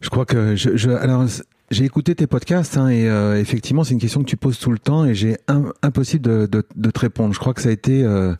Je 0.00 0.08
crois 0.08 0.24
que 0.24 0.56
je, 0.56 0.76
je 0.76 0.90
alors 0.90 1.24
j'ai 1.70 1.84
écouté 1.84 2.14
tes 2.14 2.26
podcasts 2.26 2.76
hein, 2.76 2.88
et 2.88 3.08
euh, 3.08 3.40
effectivement 3.40 3.84
c'est 3.84 3.94
une 3.94 4.00
question 4.00 4.20
que 4.20 4.28
tu 4.28 4.36
poses 4.36 4.58
tout 4.58 4.70
le 4.70 4.78
temps 4.78 5.04
et 5.04 5.14
j'ai 5.14 5.36
impossible 5.82 6.22
de, 6.22 6.46
de, 6.46 6.62
de 6.76 6.90
te 6.90 7.00
répondre. 7.00 7.32
Je 7.34 7.38
crois 7.38 7.54
que 7.54 7.62
ça 7.62 7.70
a 7.70 7.72
été 7.72 8.04
euh, 8.04 8.34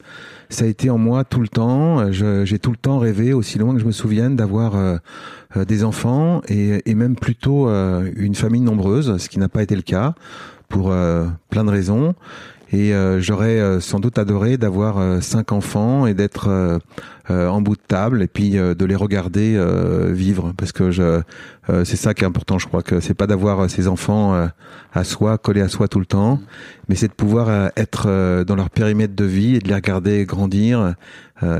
ça 0.50 0.64
a 0.64 0.68
été 0.68 0.90
en 0.90 0.98
moi 0.98 1.24
tout 1.24 1.40
le 1.40 1.48
temps. 1.48 2.12
J'ai 2.12 2.58
tout 2.58 2.70
le 2.70 2.76
temps 2.76 2.98
rêvé, 2.98 3.32
aussi 3.32 3.58
loin 3.58 3.74
que 3.74 3.80
je 3.80 3.86
me 3.86 3.92
souvienne, 3.92 4.36
d'avoir 4.36 4.76
euh, 4.76 4.96
euh, 5.56 5.64
des 5.64 5.84
enfants 5.84 6.42
et, 6.48 6.88
et 6.88 6.94
même 6.94 7.16
plutôt 7.16 7.68
euh, 7.68 8.10
une 8.16 8.34
famille 8.34 8.60
nombreuse, 8.60 9.16
ce 9.16 9.28
qui 9.28 9.38
n'a 9.38 9.48
pas 9.48 9.62
été 9.62 9.74
le 9.74 9.82
cas 9.82 10.14
pour 10.68 10.90
euh, 10.90 11.26
plein 11.50 11.64
de 11.64 11.70
raisons. 11.70 12.14
Et 12.74 12.92
euh, 12.92 13.20
j'aurais 13.20 13.60
euh, 13.60 13.78
sans 13.78 14.00
doute 14.00 14.18
adoré 14.18 14.56
d'avoir 14.56 14.98
euh, 14.98 15.20
cinq 15.20 15.52
enfants 15.52 16.06
et 16.06 16.14
d'être 16.14 16.80
en 17.30 17.60
bout 17.62 17.76
de 17.76 17.80
table 17.80 18.20
et 18.20 18.26
puis 18.26 18.50
de 18.50 18.84
les 18.84 18.96
regarder 18.96 19.58
vivre. 20.10 20.52
Parce 20.56 20.72
que 20.72 20.90
je 20.90 21.22
c'est 21.84 21.96
ça 21.96 22.12
qui 22.12 22.22
est 22.22 22.26
important 22.26 22.58
je 22.58 22.66
crois 22.66 22.82
que 22.82 23.00
c'est 23.00 23.14
pas 23.14 23.26
d'avoir 23.26 23.70
ces 23.70 23.88
enfants 23.88 24.48
à 24.92 25.04
soi 25.04 25.38
collés 25.38 25.62
à 25.62 25.68
soi 25.68 25.88
tout 25.88 26.00
le 26.00 26.04
temps 26.04 26.38
mais 26.88 26.96
c'est 26.96 27.08
de 27.08 27.14
pouvoir 27.14 27.70
être 27.76 28.44
dans 28.44 28.56
leur 28.56 28.68
périmètre 28.68 29.14
de 29.14 29.24
vie 29.24 29.56
et 29.56 29.58
de 29.60 29.68
les 29.68 29.74
regarder 29.74 30.26
grandir 30.26 30.94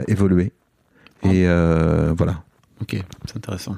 évoluer. 0.07 0.53
Et 1.23 1.47
voilà. 1.47 2.43
Ok, 2.83 3.03
c'est 3.25 3.37
intéressant. 3.37 3.77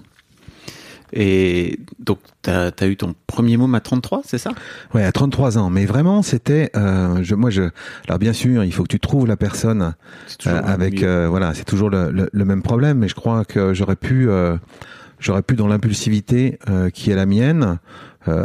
Et 1.13 1.79
donc, 1.99 2.19
t'as 2.43 2.71
as 2.79 2.87
eu 2.87 2.97
ton 2.97 3.15
premier 3.27 3.57
môme 3.57 3.75
à 3.75 3.81
33, 3.81 4.23
c'est 4.25 4.39
ça? 4.39 4.51
Ouais, 4.95 5.05
à 5.05 5.13
33 5.13 5.57
ans. 5.59 5.71
Mais 5.71 5.87
vraiment, 5.87 6.23
c'était, 6.23 6.71
euh, 6.77 7.19
je, 7.23 7.35
moi, 7.35 7.51
je, 7.51 7.63
alors 8.09 8.19
bien 8.19 8.33
sûr, 8.33 8.65
il 8.65 8.73
faut 8.73 8.83
que 8.83 8.89
tu 8.89 9.01
trouves 9.01 9.27
la 9.27 9.37
personne 9.37 9.95
euh, 10.47 10.63
avec, 10.65 11.03
euh, 11.03 11.27
voilà, 11.29 11.55
c'est 11.55 11.65
toujours 11.65 11.91
le, 11.91 12.11
le- 12.11 12.29
le 12.33 12.45
même 12.45 12.63
problème. 12.63 12.99
Mais 12.99 13.09
je 13.09 13.15
crois 13.15 13.45
que 13.45 13.73
j'aurais 13.75 13.97
pu, 13.97 14.29
j'aurais 15.21 15.43
pu 15.43 15.55
dans 15.55 15.69
l'impulsivité 15.69 16.59
qui 16.93 17.11
est 17.11 17.15
la 17.17 17.27
mienne, 17.27 17.79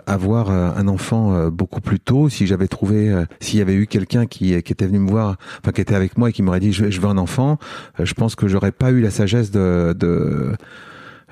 avoir 0.06 0.52
un 0.52 0.88
enfant 0.88 1.48
beaucoup 1.50 1.82
plus 1.82 2.00
tôt 2.00 2.30
si 2.30 2.46
j'avais 2.46 2.68
trouvé, 2.68 3.12
s'il 3.40 3.58
y 3.60 3.62
avait 3.64 3.74
eu 3.74 3.88
quelqu'un 3.88 4.28
qui, 4.28 4.62
qui 4.62 4.72
était 4.72 4.86
venu 4.86 5.00
me 5.00 5.10
voir, 5.10 5.38
enfin 5.62 5.72
qui 5.72 5.82
était 5.82 5.96
avec 5.96 6.18
moi 6.18 6.30
et 6.30 6.34
qui 6.34 6.44
m'aurait 6.44 6.60
dit 6.60 6.72
je, 6.74 6.92
je 6.92 7.02
veux 7.02 7.08
un 7.08 7.18
enfant. 7.18 7.58
je 8.00 8.14
pense 8.14 8.36
que 8.36 8.48
j'aurais 8.48 8.72
pas 8.72 8.92
eu 8.92 9.02
la 9.02 9.10
sagesse 9.10 9.50
de, 9.52 9.96
de 9.98 10.52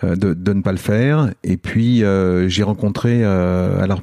de, 0.04 0.34
de 0.34 0.54
ne 0.54 0.62
pas 0.62 0.72
le 0.72 0.78
faire. 0.78 1.32
Et 1.44 1.58
puis 1.58 2.04
euh, 2.04 2.48
j'ai 2.48 2.64
rencontré, 2.64 3.24
euh, 3.24 3.82
alors 3.82 4.02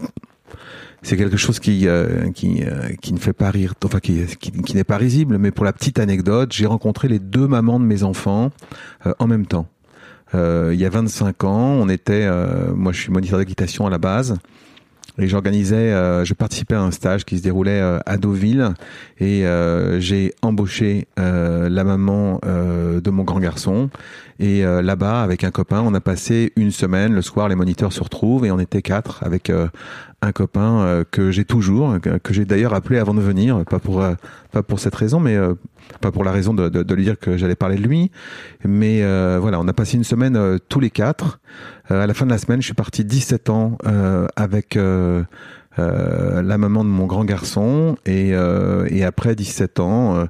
c'est 1.03 1.17
quelque 1.17 1.37
chose 1.37 1.61
qui 1.61 1.87
euh, 1.87 2.33
qui 2.33 2.65
euh, 2.65 2.89
qui 3.01 3.13
ne 3.13 3.19
fait 3.19 3.33
pas 3.33 3.51
rire, 3.51 3.75
enfin 3.85 4.01
qui 4.01 4.27
qui, 4.41 4.75
n'est 4.75 4.85
pas 4.85 4.97
risible, 4.97 5.39
mais 5.39 5.53
pour 5.53 5.65
la 5.65 5.73
petite 5.73 6.01
anecdote, 6.01 6.53
j'ai 6.53 6.67
rencontré 6.67 7.07
les 7.07 7.21
deux 7.21 7.47
mamans 7.47 7.79
de 7.79 7.85
mes 7.85 8.03
enfants 8.03 8.51
euh, 9.07 9.15
en 9.21 9.29
même 9.29 9.47
temps. 9.47 9.69
Euh, 10.35 10.73
il 10.75 10.81
y 10.81 10.85
a 10.85 10.91
25 10.91 11.45
ans, 11.45 11.79
on 11.81 11.89
était, 11.89 12.25
euh, 12.25 12.75
moi 12.75 12.93
je 12.93 13.01
suis 13.01 13.13
moniteur 13.13 13.39
d'équitation 13.39 13.87
à 13.87 13.91
la 13.91 13.99
base. 13.99 14.37
Et 15.19 15.29
j'organisais, 15.29 15.77
euh, 15.77 16.25
je 16.25 16.35
participais 16.35 16.75
à 16.75 16.83
un 16.83 16.91
stage 16.91 17.25
qui 17.25 17.39
se 17.39 17.43
déroulait 17.43 17.81
euh, 17.81 17.99
à 18.05 18.19
Deauville. 18.19 18.75
Et 19.19 19.47
euh, 19.47 19.99
j'ai 20.01 20.35
embauché 20.43 21.07
la 21.17 21.85
maman 21.85 22.41
de 22.45 23.11
mon 23.11 23.25
grand 23.25 23.41
garçon. 23.41 23.91
Et 24.39 24.63
là-bas 24.63 25.23
avec 25.23 25.45
un 25.45 25.51
copain, 25.51 25.83
on 25.85 25.95
a 25.95 26.01
passé 26.01 26.53
une 26.57 26.71
semaine. 26.71 27.15
Le 27.15 27.23
soir, 27.23 27.49
les 27.49 27.55
moniteurs 27.55 27.93
se 27.93 28.03
retrouvent 28.03 28.45
et 28.45 28.51
on 28.51 28.59
était 28.59 28.83
quatre 28.83 29.23
avec 29.25 29.51
un 30.23 30.33
copain 30.33 31.05
que 31.11 31.31
j'ai 31.31 31.45
toujours, 31.45 31.97
que 32.01 32.35
j'ai 32.35 32.45
d'ailleurs 32.45 32.75
appelé 32.75 32.99
avant 32.99 33.15
de 33.15 33.21
venir, 33.21 33.65
pas 33.65 33.79
pour 33.79 34.05
pas 34.53 34.63
pour 34.63 34.79
cette 34.79 34.95
raison, 34.95 35.21
mais 35.21 35.39
pas 36.01 36.11
pour 36.11 36.25
la 36.25 36.33
raison 36.33 36.55
de, 36.55 36.69
de, 36.69 36.83
de 36.83 36.95
lui 36.95 37.05
dire 37.05 37.19
que 37.19 37.37
j'allais 37.37 37.55
parler 37.57 37.77
de 37.77 37.83
lui, 37.83 38.11
mais 38.65 39.03
voilà, 39.39 39.61
on 39.61 39.69
a 39.69 39.73
passé 39.73 39.97
une 39.97 40.05
semaine 40.05 40.59
tous 40.69 40.81
les 40.81 40.91
quatre. 40.91 41.41
à 41.89 42.07
la 42.07 42.15
fin 42.15 42.27
de 42.27 42.31
la 42.31 42.39
semaine, 42.39 42.61
je 42.61 42.67
suis 42.67 42.75
parti 42.75 43.05
17 43.05 43.51
ans 43.51 43.79
avec 44.37 44.77
euh, 45.79 46.43
la 46.43 46.57
maman 46.57 46.85
de 46.85 46.89
mon 46.89 47.07
grand 47.07 47.25
garçon 47.25 47.97
et, 48.07 48.31
euh, 48.33 48.87
et 48.91 49.05
après 49.05 49.35
17 49.35 49.81
ans, 49.81 50.17
euh, 50.17 50.25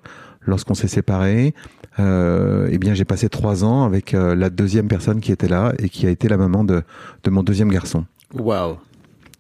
lorsqu'on 0.45 0.75
s'est 0.75 0.89
séparés, 0.89 1.55
euh, 2.01 2.69
eh 2.71 2.79
bien 2.79 2.95
j'ai 2.95 3.05
passé 3.05 3.29
trois 3.29 3.65
ans 3.65 3.85
avec 3.85 4.13
la 4.13 4.51
deuxième 4.51 4.89
personne 4.89 5.21
qui 5.21 5.31
était 5.33 5.49
là 5.49 5.73
et 5.79 5.89
qui 5.89 6.07
a 6.07 6.11
été 6.11 6.29
la 6.29 6.37
maman 6.37 6.65
de, 6.65 6.83
de 7.23 7.31
mon 7.31 7.43
deuxième 7.43 7.71
garçon. 7.71 8.05
Waouh. 8.35 8.79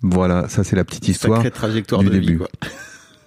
Voilà, 0.03 0.49
ça 0.49 0.63
c'est 0.63 0.77
la 0.77 0.85
petite 0.85 1.09
histoire 1.09 1.43
trajectoire 1.51 2.03
du 2.03 2.09
de 2.09 2.13
début. 2.13 2.33
Vie, 2.35 2.39
quoi. 2.39 2.49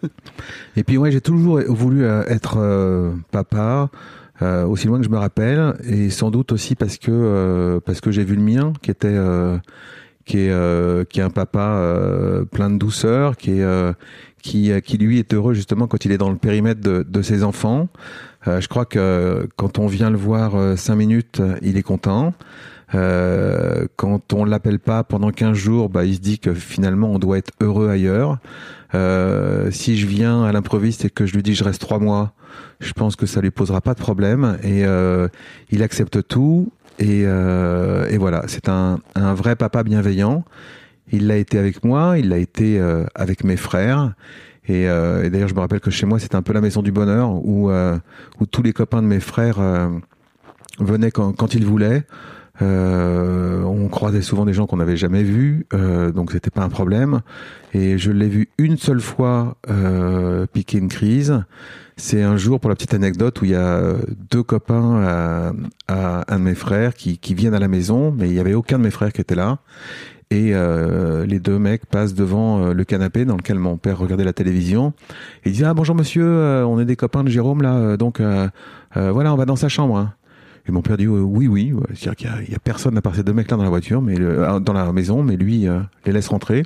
et 0.75 0.83
puis 0.83 0.97
ouais, 0.97 1.11
j'ai 1.11 1.21
toujours 1.21 1.61
voulu 1.67 2.05
être 2.05 3.13
papa. 3.31 3.89
Euh, 4.41 4.65
aussi 4.65 4.87
loin 4.87 4.99
que 4.99 5.03
je 5.03 5.09
me 5.09 5.17
rappelle, 5.17 5.75
et 5.83 6.09
sans 6.09 6.31
doute 6.31 6.53
aussi 6.53 6.73
parce 6.73 6.97
que 6.97 7.81
parce 7.85 7.99
que 7.99 8.09
j'ai 8.09 8.23
vu 8.23 8.37
le 8.37 8.41
mien, 8.41 8.71
qui 8.81 8.89
était 8.89 9.17
qui 10.29 10.37
est 10.37 10.51
euh, 10.51 11.03
qui 11.05 11.19
est 11.19 11.23
un 11.23 11.31
papa 11.31 11.59
euh, 11.59 12.45
plein 12.45 12.69
de 12.69 12.77
douceur, 12.77 13.35
qui 13.35 13.61
euh, 13.61 13.93
qui 14.41 14.71
qui 14.83 14.97
lui 14.97 15.19
est 15.19 15.33
heureux 15.33 15.55
justement 15.55 15.87
quand 15.87 16.05
il 16.05 16.11
est 16.11 16.17
dans 16.17 16.29
le 16.29 16.37
périmètre 16.37 16.81
de, 16.81 17.03
de 17.03 17.21
ses 17.21 17.43
enfants. 17.43 17.89
je 18.45 18.67
crois 18.67 18.85
que 18.85 19.49
quand 19.57 19.79
on 19.79 19.87
vient 19.87 20.09
le 20.09 20.17
voir 20.17 20.77
cinq 20.77 20.95
minutes, 20.95 21.41
il 21.61 21.77
est 21.77 21.83
content. 21.83 22.33
Euh, 22.95 23.85
quand 23.97 24.33
on 24.33 24.45
l'appelle 24.45 24.79
pas 24.79 25.03
pendant 25.03 25.31
15 25.31 25.55
jours, 25.55 25.89
bah, 25.89 26.05
il 26.05 26.15
se 26.15 26.19
dit 26.19 26.39
que 26.39 26.53
finalement 26.53 27.09
on 27.09 27.19
doit 27.19 27.37
être 27.37 27.51
heureux 27.61 27.89
ailleurs. 27.89 28.37
Euh, 28.95 29.69
si 29.71 29.97
je 29.97 30.07
viens 30.07 30.43
à 30.43 30.51
l'improviste 30.51 31.05
et 31.05 31.09
que 31.09 31.25
je 31.25 31.35
lui 31.35 31.43
dis 31.43 31.53
je 31.53 31.63
reste 31.63 31.81
trois 31.81 31.99
mois, 31.99 32.33
je 32.79 32.93
pense 32.93 33.15
que 33.15 33.25
ça 33.25 33.41
lui 33.41 33.51
posera 33.51 33.81
pas 33.81 33.93
de 33.93 33.99
problème 33.99 34.57
et 34.63 34.85
euh, 34.85 35.27
il 35.69 35.83
accepte 35.83 36.27
tout. 36.27 36.71
Et, 36.97 37.23
euh, 37.25 38.07
et 38.09 38.17
voilà, 38.17 38.43
c'est 38.47 38.67
un, 38.67 38.99
un, 39.15 39.33
vrai 39.33 39.55
papa 39.55 39.83
bienveillant. 39.83 40.43
Il 41.11 41.27
l'a 41.27 41.37
été 41.37 41.57
avec 41.57 41.83
moi, 41.83 42.17
il 42.17 42.29
l'a 42.29 42.37
été 42.37 42.79
euh, 42.79 43.05
avec 43.15 43.43
mes 43.43 43.57
frères. 43.57 44.13
Et, 44.67 44.83
et 44.83 45.29
d'ailleurs, 45.31 45.47
je 45.47 45.55
me 45.55 45.61
rappelle 45.61 45.79
que 45.79 45.89
chez 45.89 46.05
moi, 46.05 46.19
c'était 46.19 46.35
un 46.35 46.43
peu 46.43 46.53
la 46.53 46.61
maison 46.61 46.83
du 46.83 46.91
bonheur 46.91 47.31
où, 47.31 47.71
où 47.71 48.45
tous 48.45 48.61
les 48.61 48.71
copains 48.71 49.01
de 49.01 49.07
mes 49.07 49.19
frères 49.19 49.57
venaient 50.79 51.09
quand, 51.09 51.33
quand 51.33 51.55
ils 51.55 51.65
voulaient. 51.65 52.03
Euh, 52.61 53.63
on 53.63 53.87
croisait 53.87 54.21
souvent 54.21 54.45
des 54.45 54.53
gens 54.53 54.67
qu'on 54.67 54.77
n'avait 54.77 54.97
jamais 54.97 55.23
vus, 55.23 55.65
euh, 55.73 56.11
donc 56.11 56.31
c'était 56.31 56.49
pas 56.49 56.63
un 56.63 56.69
problème. 56.69 57.21
Et 57.73 57.97
je 57.97 58.11
l'ai 58.11 58.27
vu 58.27 58.49
une 58.57 58.77
seule 58.77 58.99
fois 58.99 59.57
euh, 59.69 60.45
piquer 60.51 60.77
une 60.77 60.89
crise. 60.89 61.43
C'est 61.95 62.23
un 62.23 62.37
jour, 62.37 62.59
pour 62.59 62.69
la 62.69 62.75
petite 62.75 62.93
anecdote, 62.93 63.41
où 63.41 63.45
il 63.45 63.51
y 63.51 63.55
a 63.55 63.95
deux 64.31 64.43
copains 64.43 65.03
à, 65.03 65.51
à 65.87 66.33
un 66.33 66.39
de 66.39 66.43
mes 66.43 66.55
frères 66.55 66.93
qui, 66.93 67.17
qui, 67.17 67.33
viennent 67.33 67.53
à 67.53 67.59
la 67.59 67.67
maison, 67.67 68.11
mais 68.17 68.29
il 68.29 68.33
y 68.33 68.39
avait 68.39 68.53
aucun 68.53 68.77
de 68.77 68.83
mes 68.83 68.91
frères 68.91 69.11
qui 69.11 69.19
était 69.19 69.35
là. 69.35 69.59
Et 70.31 70.51
euh, 70.53 71.25
les 71.25 71.39
deux 71.39 71.57
mecs 71.57 71.87
passent 71.87 72.13
devant 72.13 72.61
euh, 72.61 72.73
le 72.73 72.83
canapé 72.83 73.25
dans 73.25 73.35
lequel 73.35 73.57
mon 73.57 73.77
père 73.77 73.97
regardait 73.97 74.23
la 74.23 74.33
télévision. 74.33 74.93
Et 75.43 75.49
ils 75.49 75.53
disent 75.53 75.63
ah 75.63 75.73
bonjour 75.73 75.95
monsieur, 75.95 76.23
euh, 76.23 76.63
on 76.67 76.79
est 76.79 76.85
des 76.85 76.95
copains 76.95 77.23
de 77.23 77.29
Jérôme 77.29 77.63
là, 77.63 77.97
donc 77.97 78.21
voilà 78.95 79.33
on 79.33 79.37
va 79.37 79.45
dans 79.45 79.55
sa 79.55 79.69
chambre. 79.69 79.97
Hein. 79.97 80.13
Et 80.69 80.71
mon 80.71 80.83
père 80.83 80.97
dit 80.97 81.07
oui, 81.07 81.47
oui. 81.47 81.73
C'est-à-dire 81.95 82.15
qu'il 82.15 82.51
y, 82.51 82.55
a 82.55 82.59
personne 82.59 82.95
à 82.95 83.01
part 83.01 83.15
ces 83.15 83.23
deux 83.23 83.33
mecs-là 83.33 83.57
dans 83.57 83.63
la 83.63 83.69
voiture, 83.69 84.03
mais 84.03 84.15
le, 84.15 84.59
dans 84.59 84.73
la 84.73 84.93
maison, 84.93 85.23
mais 85.23 85.35
lui 85.35 85.67
euh, 85.67 85.79
les 86.05 86.11
laisse 86.11 86.27
rentrer. 86.27 86.61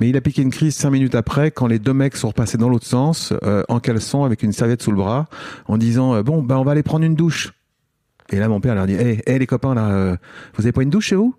Mais 0.00 0.08
il 0.08 0.16
a 0.16 0.20
piqué 0.20 0.42
une 0.42 0.50
crise 0.50 0.74
cinq 0.74 0.90
minutes 0.90 1.14
après, 1.14 1.52
quand 1.52 1.68
les 1.68 1.78
deux 1.78 1.92
mecs 1.94 2.16
sont 2.16 2.26
repassés 2.26 2.58
dans 2.58 2.68
l'autre 2.68 2.88
sens, 2.88 3.32
euh, 3.44 3.62
en 3.68 3.78
caleçon, 3.78 4.24
avec 4.24 4.42
une 4.42 4.50
serviette 4.50 4.82
sous 4.82 4.90
le 4.90 4.96
bras, 4.96 5.26
en 5.66 5.78
disant 5.78 6.16
euh, 6.16 6.24
bon, 6.24 6.42
bah 6.42 6.58
on 6.58 6.64
va 6.64 6.72
aller 6.72 6.82
prendre 6.82 7.04
une 7.04 7.14
douche. 7.14 7.52
Et 8.30 8.40
là, 8.40 8.48
mon 8.48 8.60
père 8.60 8.74
leur 8.74 8.88
dit 8.88 8.94
hé, 8.94 9.22
hey, 9.26 9.38
les 9.38 9.46
copains 9.46 9.76
là, 9.76 10.18
vous 10.56 10.64
avez 10.64 10.72
pas 10.72 10.82
une 10.82 10.90
douche 10.90 11.06
chez 11.06 11.16
vous? 11.16 11.36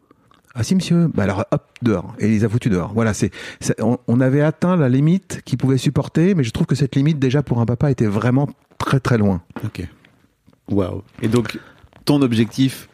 Ah 0.53 0.63
si 0.63 0.75
monsieur, 0.75 1.10
bah 1.13 1.24
alors 1.24 1.44
hop 1.51 1.63
dehors 1.82 2.15
et 2.20 2.27
il 2.27 2.32
les 2.32 2.46
a 2.46 2.50
foutus 2.50 2.72
dehors. 2.72 2.94
Voilà, 2.94 3.12
on, 3.82 3.98
on, 4.08 4.22
avait 4.22 4.39
atteint 4.39 4.77
la 4.77 4.88
limite 4.88 5.41
qu'il 5.44 5.58
pouvait 5.58 5.77
supporter, 5.77 6.36
mais 6.36 6.46
je 6.46 6.51
trouve 6.51 6.67
que 6.67 6.75
cette 6.75 6.96
limite 6.96 7.20
déjà 7.20 7.44
pour 7.44 7.60
un 7.60 7.65
papa 7.65 7.91
était 7.91 8.05
vraiment 8.05 8.48
très 8.77 9.01
très 9.01 9.17
loin. 9.17 9.41
Ok. 9.65 9.86
Waouh. 10.69 11.03
Et 11.22 11.27
donc, 11.27 11.60
ton 12.05 12.22
objectif 12.22 12.89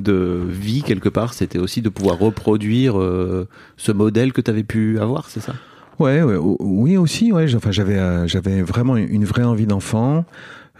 de 0.00 0.40
vie, 0.48 0.82
quelque 0.82 1.08
part, 1.08 1.34
c'était 1.34 1.58
aussi 1.58 1.82
de 1.82 1.88
pouvoir 1.88 2.18
reproduire 2.18 2.98
euh, 2.98 3.48
ce 3.76 3.92
modèle 3.92 4.32
que 4.32 4.40
tu 4.40 4.50
avais 4.50 4.64
pu 4.64 4.98
avoir, 4.98 5.28
c'est 5.28 5.40
ça? 5.40 5.54
Ouais, 5.98 6.22
ouais, 6.22 6.36
oui 6.36 6.96
aussi. 6.96 7.32
Ouais. 7.32 7.54
Enfin, 7.54 7.70
j'avais, 7.70 7.98
euh, 7.98 8.26
j'avais 8.26 8.62
vraiment 8.62 8.96
une 8.96 9.24
vraie 9.24 9.44
envie 9.44 9.66
d'enfant. 9.66 10.24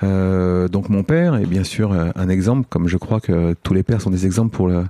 Euh, 0.02 0.68
donc 0.68 0.88
mon 0.88 1.04
père 1.04 1.37
est 1.37 1.46
bien 1.46 1.62
sûr 1.62 1.92
euh, 1.92 2.11
un 2.16 2.28
exemple, 2.28 2.66
comme 2.68 2.88
je 2.88 2.96
crois 2.96 3.20
que 3.20 3.54
tous 3.62 3.75
les 3.75 3.82
pères 3.82 4.00
sont 4.00 4.11
des 4.11 4.26
exemples 4.26 4.54
pour 4.54 4.66
le, 4.66 4.84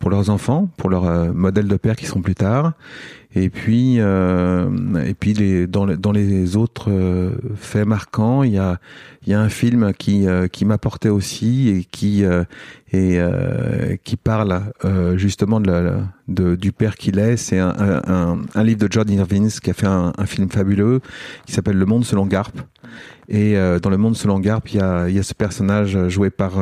pour 0.00 0.10
leurs 0.10 0.30
enfants, 0.30 0.68
pour 0.76 0.90
leur 0.90 1.04
euh, 1.04 1.32
modèle 1.32 1.68
de 1.68 1.76
père 1.76 1.96
qui 1.96 2.06
seront 2.06 2.22
plus 2.22 2.34
tard. 2.34 2.72
Et 3.34 3.50
puis, 3.50 3.96
euh, 3.98 4.68
et 5.04 5.12
puis 5.12 5.34
les, 5.34 5.66
dans, 5.66 5.86
dans 5.86 6.12
les 6.12 6.56
autres 6.56 6.90
euh, 6.90 7.32
faits 7.56 7.86
marquants, 7.86 8.42
il 8.42 8.52
y 8.52 8.58
a, 8.58 8.78
il 9.26 9.32
y 9.32 9.34
a 9.34 9.40
un 9.40 9.48
film 9.50 9.92
qui, 9.92 10.26
qui 10.52 10.64
m'apportait 10.64 11.08
aussi 11.08 11.68
et 11.68 11.84
qui, 11.84 12.24
et, 12.92 13.20
qui 14.04 14.16
parle 14.16 14.62
justement 15.16 15.60
de, 15.60 15.70
la, 15.70 15.98
de, 16.28 16.54
du 16.54 16.70
père 16.70 16.94
qu'il 16.94 17.18
est. 17.18 17.36
C'est 17.36 17.58
un, 17.58 17.74
un, 18.06 18.38
un, 18.54 18.62
livre 18.62 18.78
de 18.78 18.88
John 18.88 19.10
Irvins 19.10 19.48
qui 19.60 19.68
a 19.68 19.74
fait 19.74 19.88
un, 19.88 20.12
un 20.16 20.26
film 20.26 20.48
fabuleux 20.48 21.00
qui 21.44 21.52
s'appelle 21.52 21.76
Le 21.76 21.86
Monde 21.86 22.04
selon 22.04 22.24
Garp. 22.26 22.56
Et 23.28 23.56
dans 23.82 23.90
Le 23.90 23.96
Monde 23.96 24.16
selon 24.16 24.38
Garp, 24.38 24.62
il 24.72 24.76
y 24.76 24.80
a, 24.80 25.08
il 25.08 25.16
y 25.16 25.18
a 25.18 25.24
ce 25.24 25.34
personnage 25.34 26.08
joué 26.08 26.30
par 26.30 26.52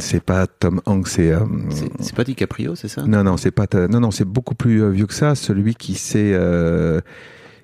c'est 0.00 0.22
pas 0.22 0.46
Tom 0.46 0.80
Hanks, 0.86 1.08
c'est. 1.08 1.32
Euh, 1.32 1.40
c'est 2.00 2.14
pas 2.14 2.24
DiCaprio, 2.24 2.74
c'est 2.74 2.88
ça? 2.88 3.02
Non, 3.02 3.24
non, 3.24 3.36
c'est 3.36 3.50
pas. 3.50 3.66
Non, 3.88 4.00
non, 4.00 4.10
c'est 4.10 4.24
beaucoup 4.24 4.54
plus 4.54 4.82
euh, 4.82 4.90
vieux 4.90 5.06
que 5.06 5.14
ça. 5.14 5.34
Celui 5.34 5.74
qui 5.74 5.94
s'est 5.94 6.38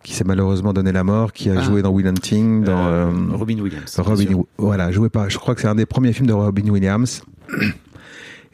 qui 0.04 0.14
s'est 0.14 0.24
malheureusement 0.24 0.72
donné 0.72 0.92
la 0.92 1.04
mort, 1.04 1.32
qui 1.32 1.50
a 1.50 1.54
ah. 1.58 1.62
joué 1.62 1.82
dans 1.82 1.90
Will 1.90 2.06
Hunting, 2.06 2.64
dans 2.64 3.10
Robin 3.36 3.58
Williams. 3.58 3.98
Robin, 3.98 4.42
voilà, 4.56 4.90
joué 4.90 5.08
par. 5.08 5.28
Je 5.28 5.38
crois 5.38 5.54
que 5.54 5.60
c'est 5.60 5.68
un 5.68 5.74
des 5.74 5.86
premiers 5.86 6.12
films 6.12 6.28
de 6.28 6.32
Robin 6.32 6.68
Williams. 6.68 7.22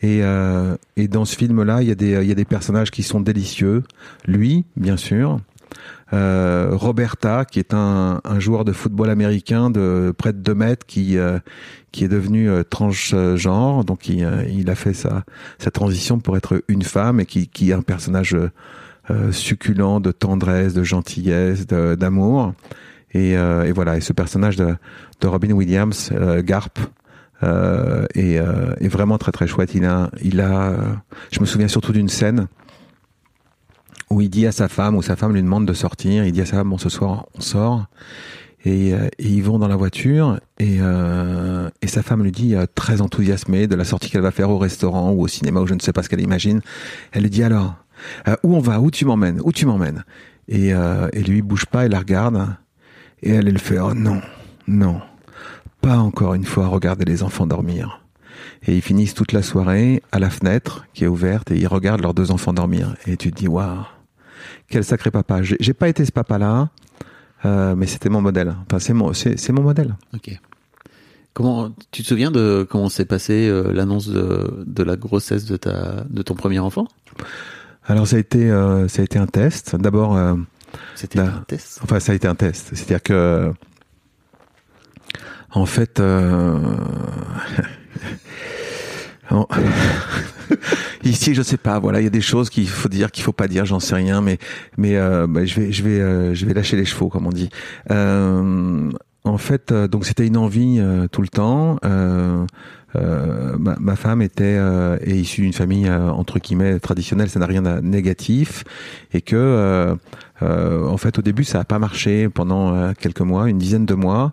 Et, 0.03 0.21
et 0.97 1.09
dans 1.09 1.25
ce 1.25 1.35
film-là, 1.35 1.81
il 1.81 1.89
y 1.89 2.05
y 2.05 2.31
a 2.31 2.35
des 2.35 2.45
personnages 2.45 2.91
qui 2.91 3.03
sont 3.03 3.21
délicieux. 3.21 3.85
Lui, 4.27 4.67
bien 4.77 4.99
sûr. 4.99 5.41
Euh, 6.15 6.69
Roberta, 6.73 7.45
qui 7.45 7.59
est 7.59 7.75
un, 7.75 8.21
un, 8.23 8.39
joueur 8.39 8.65
de 8.65 8.73
football 8.73 9.11
américain 9.11 9.69
de 9.69 10.15
près 10.17 10.33
de 10.33 10.39
2 10.39 10.55
mètres, 10.55 10.87
qui, 10.87 11.19
euh, 11.19 11.41
qui 11.91 12.05
est 12.05 12.09
devenu 12.09 12.49
euh, 12.49 12.63
transgenre, 12.63 13.85
donc 13.85 14.09
il, 14.09 14.25
il, 14.49 14.71
a 14.71 14.77
fait 14.77 14.93
sa, 14.93 15.25
sa 15.59 15.73
transition 15.73 16.21
pour 16.21 16.37
être 16.37 16.63
une 16.69 16.83
femme 16.83 17.19
et 17.19 17.27
qui, 17.27 17.49
qui 17.49 17.71
est 17.71 17.75
un 17.75 17.83
personnage 17.83 18.37
succulent 19.33 20.01
de 20.01 20.13
tendresse, 20.13 20.73
de 20.73 20.83
gentillesse, 20.83 21.67
d'amour. 21.67 22.55
Et, 23.13 23.33
et, 23.33 23.73
voilà, 23.73 23.97
et 23.97 24.01
ce 24.01 24.13
personnage 24.13 24.57
de, 24.57 24.75
de 25.21 25.27
Robin 25.27 25.53
Williams, 25.53 26.11
Garp, 26.39 26.79
euh, 27.43 28.07
est, 28.15 28.37
est, 28.81 28.89
vraiment 28.89 29.19
très 29.19 29.33
très 29.33 29.47
chouette. 29.47 29.75
Il 29.75 29.85
a, 29.85 30.11
il 30.23 30.41
a, 30.41 30.75
je 31.33 31.41
me 31.41 31.45
souviens 31.45 31.69
surtout 31.69 31.93
d'une 31.93 32.09
scène 32.09 32.47
où 34.15 34.21
il 34.21 34.31
dit 34.31 34.47
à 34.47 34.53
sa 34.53 34.69
femme, 34.69 34.97
ou 34.97 35.03
sa 35.03 35.17
femme 35.17 35.33
lui 35.35 35.43
demande 35.43 35.67
de 35.67 35.73
sortir, 35.73 36.25
il 36.25 36.33
dit 36.33 36.41
à 36.41 36.47
sa 36.47 36.59
femme, 36.59 36.71
bon, 36.71 36.79
ce 36.79 36.89
soir, 36.89 37.27
on 37.35 37.41
sort. 37.41 37.87
Et, 38.65 38.95
euh, 38.95 39.09
et 39.19 39.29
ils 39.29 39.43
vont 39.43 39.59
dans 39.59 39.69
la 39.69 39.77
voiture, 39.77 40.39
et, 40.59 40.79
euh, 40.81 41.69
et 41.83 41.87
sa 41.87 42.03
femme 42.03 42.23
lui 42.23 42.33
dit, 42.33 42.55
euh, 42.55 42.65
très 42.75 43.01
enthousiasmée 43.01 43.67
de 43.67 43.75
la 43.75 43.85
sortie 43.85 44.11
qu'elle 44.11 44.23
va 44.23 44.31
faire 44.31 44.51
au 44.51 44.59
restaurant 44.59 45.11
ou 45.11 45.21
au 45.23 45.29
cinéma, 45.29 45.61
ou 45.61 45.67
je 45.67 45.75
ne 45.75 45.81
sais 45.81 45.93
pas 45.93 46.03
ce 46.03 46.09
qu'elle 46.09 46.23
imagine. 46.23 46.61
Elle 47.13 47.25
lui 47.25 47.31
dit 47.31 47.43
alors, 47.43 47.75
euh, 48.29 48.37
où 48.43 48.55
on 48.55 48.61
va, 48.61 48.81
où 48.81 48.91
tu 48.91 49.05
m'emmènes, 49.05 49.41
où 49.45 49.53
tu 49.53 49.67
m'emmènes? 49.67 50.05
Et, 50.47 50.69
et 50.69 51.23
lui, 51.23 51.39
il 51.39 51.43
bouge 51.43 51.65
pas, 51.65 51.87
il 51.87 51.91
la 51.91 51.99
regarde, 51.99 52.55
et 53.23 53.31
elle, 53.31 53.49
elle 53.49 53.59
fait, 53.59 53.79
oh 53.79 53.95
non, 53.95 54.21
non, 54.69 55.01
pas 55.81 55.97
encore 55.97 56.35
une 56.35 56.45
fois 56.45 56.69
regarder 56.69 57.07
les 57.07 57.23
enfants 57.23 57.47
dormir. 57.47 58.03
Et 58.67 58.77
ils 58.77 58.83
finissent 58.83 59.15
toute 59.15 59.33
la 59.33 59.43
soirée 59.43 60.03
à 60.13 60.19
la 60.19 60.31
fenêtre 60.31 60.87
qui 60.95 61.05
est 61.05 61.07
ouverte 61.07 61.51
et 61.51 61.57
ils 61.57 61.67
regardent 61.67 62.03
leurs 62.03 62.15
deux 62.15 62.31
enfants 62.31 62.53
dormir. 62.53 62.95
Et 63.07 63.17
tu 63.17 63.31
te 63.31 63.37
dis, 63.37 63.49
waouh, 63.49 63.85
quel 64.69 64.85
sacré 64.85 65.11
papa. 65.11 65.41
J'ai 65.43 65.75
pas 65.75 65.89
été 65.89 66.05
ce 66.05 66.13
papa-là, 66.13 66.71
euh, 67.45 67.75
mais 67.77 67.87
c'était 67.87 68.09
mon 68.09 68.21
modèle. 68.21 68.55
Enfin, 68.67 68.79
c'est 68.79 68.95
mon, 68.95 69.13
c'est 69.13 69.51
mon 69.51 69.63
modèle. 69.63 69.97
Ok. 70.15 70.39
Comment 71.35 71.75
tu 71.91 72.03
te 72.05 72.09
souviens 72.09 72.31
de 72.31 72.65
comment 72.69 72.89
s'est 72.89 73.07
passé 73.07 73.49
euh, 73.49 73.73
l'annonce 73.73 74.07
de, 74.09 74.65
de, 74.65 74.83
la 74.85 74.95
grossesse 74.95 75.45
de 75.47 75.57
ta 75.57 76.05
de 76.09 76.23
ton 76.23 76.35
premier 76.35 76.61
enfant? 76.61 76.87
Alors 77.87 78.07
ça 78.07 78.15
a 78.17 78.19
été 78.21 78.49
euh, 78.53 78.87
ça 78.87 79.03
a 79.03 79.05
été 79.05 79.19
un 79.19 79.27
test. 79.27 79.75
D'abord, 79.75 80.17
euh, 80.17 80.37
C'était 80.95 81.19
un 81.19 81.45
test? 81.49 81.81
enfin 81.83 81.99
ça 81.99 82.13
a 82.13 82.15
été 82.15 82.29
un 82.29 82.37
test. 82.37 82.69
C'est-à-dire 82.73 83.03
que 83.03 83.53
en 85.51 85.67
fait, 85.67 86.01
euh, 89.33 89.45
ici 91.05 91.35
je 91.35 91.43
sais 91.43 91.57
pas. 91.57 91.79
Voilà, 91.79 92.01
il 92.01 92.05
y 92.05 92.07
a 92.07 92.11
des 92.11 92.21
choses 92.21 92.51
qu'il 92.51 92.69
faut 92.69 92.89
dire, 92.89 93.11
qu'il 93.11 93.25
faut 93.25 93.33
pas 93.33 93.49
dire. 93.49 93.65
J'en 93.65 93.81
sais 93.81 93.95
rien, 93.95 94.21
mais 94.21 94.39
mais 94.77 94.97
euh, 94.97 95.27
bah, 95.27 95.45
je 95.45 95.61
vais 95.61 95.73
je 95.73 95.83
vais 95.83 96.01
euh, 96.01 96.35
je 96.35 96.47
vais 96.47 96.55
lâcher 96.55 96.77
les 96.77 96.85
chevaux, 96.85 97.09
comme 97.09 97.27
on 97.27 97.33
dit. 97.33 97.51
Euh, 97.91 98.91
en 99.25 99.39
fait, 99.39 99.73
euh, 99.73 99.89
donc 99.89 100.05
c'était 100.05 100.27
une 100.27 100.37
envie 100.37 100.77
euh, 100.79 101.09
tout 101.09 101.23
le 101.23 101.29
temps. 101.29 101.79
Euh, 102.97 103.57
ma, 103.59 103.77
ma 103.81 103.97
femme 103.97 104.23
était 104.23 104.57
euh, 104.59 104.97
est 105.01 105.17
issue 105.17 105.43
d'une 105.43 105.53
famille 105.53 105.89
euh, 105.89 106.11
entre 106.11 106.39
guillemets 106.39 106.79
traditionnelle, 106.79 107.29
ça 107.29 107.41
n'a 107.41 107.47
rien 107.47 107.63
de 107.63 107.81
négatif, 107.81 108.65
et 109.13 109.21
que 109.21 109.37
euh, 109.37 109.95
euh, 110.43 110.87
en 110.87 110.97
fait 110.97 111.19
au 111.19 111.23
début 111.23 111.45
ça 111.45 111.61
a 111.61 111.65
pas 111.65 111.79
marché 111.79 112.29
pendant 112.29 112.93
quelques 112.95 113.21
mois, 113.21 113.49
une 113.49 113.59
dizaine 113.59 113.87
de 113.87 113.95
mois, 113.95 114.33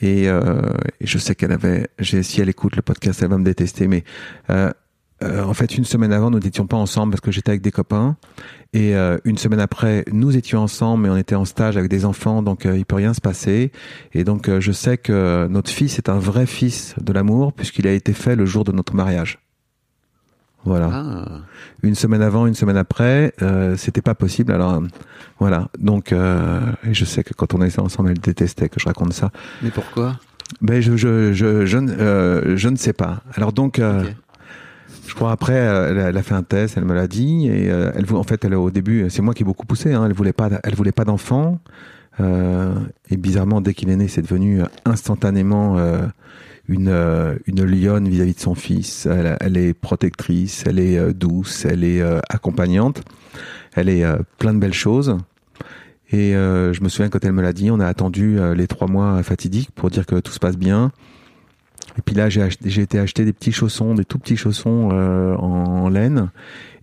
et, 0.00 0.24
et 0.24 1.06
je 1.06 1.18
sais 1.18 1.34
qu'elle 1.34 1.52
avait, 1.52 1.88
si 2.00 2.40
elle 2.40 2.48
écoute 2.48 2.76
le 2.76 2.82
podcast, 2.82 3.22
elle 3.22 3.28
va 3.28 3.38
me 3.38 3.44
détester, 3.44 3.86
mais 3.86 4.04
euh, 5.22 5.44
en 5.44 5.54
fait 5.54 5.76
une 5.76 5.84
semaine 5.84 6.12
avant 6.12 6.30
nous 6.30 6.38
n'étions 6.40 6.66
pas 6.66 6.76
ensemble 6.76 7.12
parce 7.12 7.20
que 7.20 7.30
j'étais 7.30 7.50
avec 7.50 7.62
des 7.62 7.70
copains, 7.70 8.16
et 8.72 8.94
euh, 8.96 9.18
une 9.24 9.38
semaine 9.38 9.60
après 9.60 10.04
nous 10.12 10.36
étions 10.36 10.60
ensemble, 10.60 11.04
mais 11.04 11.08
on 11.10 11.16
était 11.16 11.34
en 11.34 11.44
stage 11.44 11.76
avec 11.76 11.90
des 11.90 12.04
enfants, 12.04 12.42
donc 12.42 12.66
euh, 12.66 12.76
il 12.76 12.84
peut 12.84 12.96
rien 12.96 13.14
se 13.14 13.20
passer, 13.20 13.70
et 14.14 14.24
donc 14.24 14.48
euh, 14.48 14.60
je 14.60 14.72
sais 14.72 14.98
que 14.98 15.46
notre 15.48 15.70
fils 15.70 15.98
est 15.98 16.08
un 16.08 16.18
vrai 16.18 16.46
fils 16.46 16.94
de 17.00 17.12
l'amour 17.12 17.52
puisqu'il 17.52 17.86
a 17.86 17.92
été 17.92 18.12
fait 18.12 18.36
le 18.36 18.46
jour 18.46 18.64
de 18.64 18.72
notre 18.72 18.94
mariage. 18.94 19.38
Voilà 20.64 20.90
Ah, 20.92 21.28
une 21.82 21.96
semaine 21.96 22.22
avant, 22.22 22.46
une 22.46 22.54
semaine 22.54 22.76
après, 22.76 23.32
euh, 23.42 23.76
c'était 23.76 24.00
pas 24.00 24.14
possible. 24.14 24.52
Alors 24.52 24.80
voilà. 25.40 25.68
Donc, 25.80 26.12
euh, 26.12 26.60
je 26.88 27.04
sais 27.04 27.24
que 27.24 27.34
quand 27.34 27.52
on 27.54 27.62
était 27.62 27.80
ensemble, 27.80 28.10
elle 28.10 28.20
détestait 28.20 28.68
que 28.68 28.78
je 28.78 28.86
raconte 28.86 29.12
ça. 29.12 29.32
mais 29.60 29.70
pourquoi? 29.70 30.20
Mais 30.60 30.80
je 30.80 30.96
je 30.96 31.32
je 31.32 31.66
je, 31.66 31.78
ne- 31.78 32.56
je 32.56 32.68
ne 32.68 32.76
sais 32.76 32.92
pas. 32.92 33.22
Alors 33.34 33.52
donc, 33.52 33.80
euh. 33.80 34.04
Je 35.06 35.14
crois 35.14 35.32
après, 35.32 35.56
euh, 35.56 36.08
elle, 36.08 36.16
a- 36.16 36.22
fait 36.22 36.34
un 36.34 36.42
test, 36.42 36.76
elle 36.76 36.84
me 36.84 36.94
l'a 36.94 37.06
dit 37.08 37.46
et 37.48 37.70
euh, 37.70 37.90
elle 37.94 38.06
en 38.14 38.22
fait, 38.22 38.44
elle 38.44 38.54
au 38.54 38.70
début, 38.70 39.06
c'est 39.10 39.22
moi 39.22 39.34
qui 39.34 39.42
ai 39.42 39.46
beaucoup 39.46 39.66
poussé. 39.66 39.92
Hein, 39.92 40.04
elle 40.06 40.12
voulait 40.14 40.32
pas, 40.32 40.48
elle 40.62 40.74
voulait 40.74 40.92
pas 40.92 41.04
d'enfant. 41.04 41.58
Euh, 42.20 42.74
et 43.10 43.16
bizarrement, 43.16 43.60
dès 43.60 43.74
qu'il 43.74 43.88
est 43.90 43.96
né, 43.96 44.06
c'est 44.08 44.22
devenu 44.22 44.60
instantanément 44.84 45.78
euh, 45.78 46.02
une 46.68 46.88
euh, 46.88 47.36
une 47.46 47.64
lionne 47.64 48.08
vis-à-vis 48.08 48.34
de 48.34 48.40
son 48.40 48.54
fils. 48.54 49.06
Elle, 49.06 49.36
elle 49.40 49.56
est 49.56 49.72
protectrice, 49.74 50.64
elle 50.66 50.78
est 50.78 50.98
euh, 50.98 51.12
douce, 51.12 51.64
elle 51.64 51.84
est 51.84 52.00
euh, 52.02 52.20
accompagnante, 52.28 53.02
elle 53.74 53.88
est 53.88 54.04
euh, 54.04 54.18
plein 54.38 54.52
de 54.54 54.58
belles 54.58 54.74
choses. 54.74 55.16
Et 56.10 56.36
euh, 56.36 56.74
je 56.74 56.82
me 56.82 56.90
souviens 56.90 57.08
quand 57.08 57.24
elle 57.24 57.32
me 57.32 57.40
l'a 57.42 57.54
dit, 57.54 57.70
on 57.70 57.80
a 57.80 57.86
attendu 57.86 58.38
euh, 58.38 58.54
les 58.54 58.66
trois 58.66 58.86
mois 58.86 59.22
fatidiques 59.22 59.70
pour 59.74 59.88
dire 59.88 60.04
que 60.04 60.20
tout 60.20 60.32
se 60.32 60.38
passe 60.38 60.58
bien. 60.58 60.92
Et 61.98 62.02
puis 62.02 62.14
là, 62.14 62.28
j'ai 62.28 62.48
j'ai 62.64 62.82
été 62.82 62.98
acheter 62.98 63.24
des 63.24 63.32
petits 63.32 63.52
chaussons, 63.52 63.94
des 63.94 64.04
tout 64.04 64.18
petits 64.18 64.36
chaussons 64.36 64.90
euh, 64.92 65.34
en, 65.36 65.88
laine. 65.88 66.30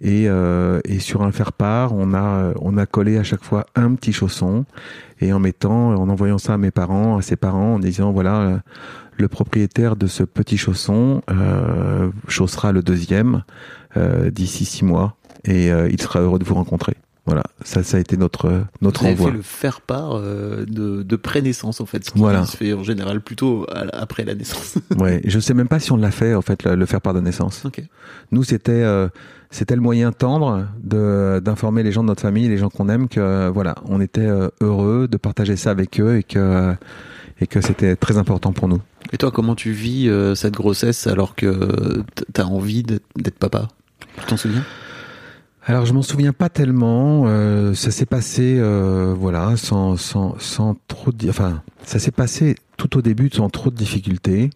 Et, 0.01 0.29
euh, 0.29 0.79
et 0.85 0.99
sur 0.99 1.23
un 1.23 1.31
faire-part, 1.31 1.93
on 1.93 2.13
a, 2.13 2.53
on 2.61 2.77
a 2.77 2.85
collé 2.85 3.17
à 3.17 3.23
chaque 3.23 3.43
fois 3.43 3.65
un 3.75 3.95
petit 3.95 4.13
chausson. 4.13 4.65
Et 5.19 5.33
en 5.33 5.39
mettant, 5.39 5.95
en 5.95 6.09
envoyant 6.09 6.37
ça 6.37 6.53
à 6.53 6.57
mes 6.57 6.71
parents, 6.71 7.17
à 7.17 7.21
ses 7.21 7.35
parents, 7.35 7.75
en 7.75 7.79
disant 7.79 8.11
voilà, 8.11 8.61
le 9.19 9.27
propriétaire 9.27 9.95
de 9.95 10.07
ce 10.07 10.23
petit 10.23 10.57
chausson 10.57 11.21
euh, 11.29 12.09
chaussera 12.27 12.71
le 12.71 12.81
deuxième 12.81 13.43
euh, 13.97 14.31
d'ici 14.31 14.65
six 14.65 14.85
mois. 14.85 15.17
Et 15.43 15.71
euh, 15.71 15.89
il 15.91 16.01
sera 16.01 16.21
heureux 16.21 16.39
de 16.39 16.45
vous 16.45 16.55
rencontrer. 16.55 16.95
Voilà, 17.29 17.43
ça, 17.63 17.83
ça 17.83 17.97
a 17.97 17.99
été 17.99 18.17
notre 18.17 18.63
notre 18.81 19.01
Vous 19.01 19.05
avez 19.07 19.15
envoi. 19.15 19.31
fait 19.31 19.37
le 19.37 19.41
faire 19.43 19.81
part 19.81 20.11
euh, 20.15 20.65
de, 20.67 21.03
de 21.03 21.15
pré-naissance 21.15 21.79
en 21.81 21.85
fait, 21.85 22.03
ce 22.05 22.11
qui 22.11 22.19
Voilà. 22.19 22.45
se 22.45 22.57
fait 22.57 22.73
en 22.73 22.83
général 22.83 23.21
plutôt 23.21 23.65
à 23.71 23.85
après 24.01 24.23
la 24.25 24.35
naissance. 24.35 24.75
Ouais, 24.97 25.21
je 25.25 25.39
sais 25.39 25.53
même 25.53 25.67
pas 25.67 25.79
si 25.79 25.91
on 25.91 25.97
l'a 25.97 26.11
fait 26.11 26.33
en 26.35 26.41
fait 26.41 26.63
le, 26.63 26.75
le 26.75 26.85
faire 26.85 27.01
part 27.01 27.13
de 27.13 27.21
naissance. 27.21 27.63
ok. 27.65 27.81
Nous, 28.31 28.43
c'était 28.43 28.71
euh, 28.71 29.07
c'était 29.51 29.75
le 29.75 29.81
moyen 29.81 30.11
tendre 30.11 30.67
de 30.83 31.39
d'informer 31.43 31.83
les 31.83 31.91
gens 31.91 32.01
de 32.03 32.07
notre 32.07 32.21
famille, 32.21 32.47
les 32.49 32.57
gens 32.57 32.69
qu'on 32.69 32.89
aime, 32.89 33.07
que 33.07 33.19
euh, 33.19 33.49
voilà, 33.53 33.75
on 33.85 34.01
était 34.01 34.27
heureux 34.61 35.07
de 35.07 35.17
partager 35.17 35.55
ça 35.55 35.71
avec 35.71 35.99
eux 35.99 36.17
et 36.17 36.23
que 36.23 36.73
et 37.41 37.47
que 37.47 37.61
c'était 37.61 37.95
très 37.95 38.17
important 38.17 38.51
pour 38.53 38.67
nous. 38.67 38.81
Et 39.13 39.17
toi, 39.17 39.31
comment 39.31 39.55
tu 39.55 39.71
vis 39.71 40.09
euh, 40.09 40.35
cette 40.35 40.53
grossesse 40.55 41.07
alors 41.07 41.35
que 41.35 42.01
t- 42.15 42.25
t'as 42.33 42.43
envie 42.43 42.83
d'être 42.83 43.39
papa? 43.39 43.69
Tu 44.17 44.25
t'en 44.27 44.37
souviens? 44.37 44.63
Alors, 45.65 45.85
je 45.85 45.93
m'en 45.93 46.01
souviens 46.01 46.33
pas 46.33 46.49
tellement. 46.49 47.23
euh, 47.27 47.73
ça 47.73 47.91
s'est 47.91 48.05
passé, 48.05 48.55
euh, 48.57 49.13
voilà, 49.17 49.55
sans 49.57 49.97
sans 49.97 50.37
sans 50.39 50.75
trop 50.87 51.11
de, 51.11 51.29
enfin, 51.29 51.61
ça 51.83 51.99
s'est 51.99 52.11
passé 52.11 52.55
tout 52.77 52.97
au 52.97 53.01
début 53.01 53.29
sans 53.31 53.49
trop 53.49 53.69
de 53.69 53.75
difficultés. 53.75 54.49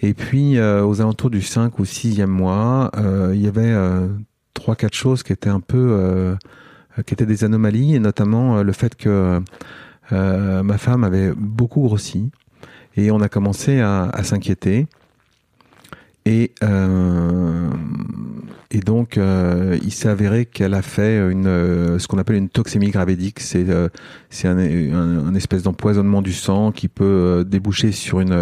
Et 0.00 0.14
puis, 0.14 0.58
euh, 0.58 0.84
aux 0.84 1.00
alentours 1.00 1.30
du 1.30 1.42
5 1.42 1.78
ou 1.78 1.84
6e 1.84 2.26
mois, 2.26 2.90
euh, 2.96 3.32
il 3.34 3.40
y 3.40 3.48
avait 3.48 3.62
euh, 3.72 4.06
trois, 4.54 4.76
quatre 4.76 4.94
choses 4.94 5.22
qui 5.22 5.32
étaient 5.32 5.48
un 5.48 5.60
peu, 5.60 5.76
euh, 5.78 6.36
qui 7.06 7.14
étaient 7.14 7.26
des 7.26 7.44
anomalies, 7.44 7.94
et 7.94 7.98
notamment 8.00 8.62
le 8.62 8.72
fait 8.72 8.94
que 8.96 9.40
ma 10.10 10.78
femme 10.78 11.04
avait 11.04 11.32
beaucoup 11.36 11.82
grossi, 11.82 12.30
et 12.96 13.10
on 13.10 13.20
a 13.20 13.28
commencé 13.28 13.80
à, 13.80 14.04
à 14.04 14.22
s'inquiéter. 14.24 14.86
Et, 16.30 16.52
euh, 16.62 17.70
et 18.70 18.80
donc, 18.80 19.16
euh, 19.16 19.78
il 19.82 19.90
s'est 19.92 20.10
avéré 20.10 20.44
qu'elle 20.44 20.74
a 20.74 20.82
fait 20.82 21.16
une, 21.30 21.46
euh, 21.46 21.98
ce 21.98 22.06
qu'on 22.06 22.18
appelle 22.18 22.36
une 22.36 22.50
toxémie 22.50 22.90
gravédique. 22.90 23.40
C'est 23.40 23.66
euh, 23.70 23.88
c'est 24.28 24.46
un, 24.46 25.34
espèce 25.34 25.62
d'empoisonnement 25.62 26.20
du 26.20 26.34
sang 26.34 26.70
qui 26.70 26.88
peut 26.88 27.04
euh, 27.04 27.44
déboucher 27.44 27.92
sur 27.92 28.20
une, 28.20 28.32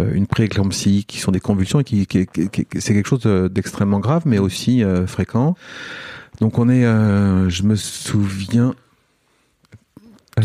euh, 0.00 0.14
une 0.14 0.26
prééclampsie, 0.26 1.04
qui 1.06 1.18
sont 1.20 1.32
des 1.32 1.40
convulsions 1.40 1.80
et 1.80 1.84
qui, 1.84 2.06
qui, 2.06 2.24
qui- 2.26 2.48
qui- 2.48 2.66
c'est 2.80 2.94
quelque 2.94 3.08
chose 3.08 3.20
de- 3.20 3.48
d'extrêmement 3.48 4.00
grave, 4.00 4.22
mais 4.24 4.38
aussi 4.38 4.82
fréquent. 5.06 5.54
Donc, 6.40 6.58
on 6.58 6.70
est, 6.70 6.84
je 6.84 7.62
me 7.64 7.76
souviens. 7.76 8.74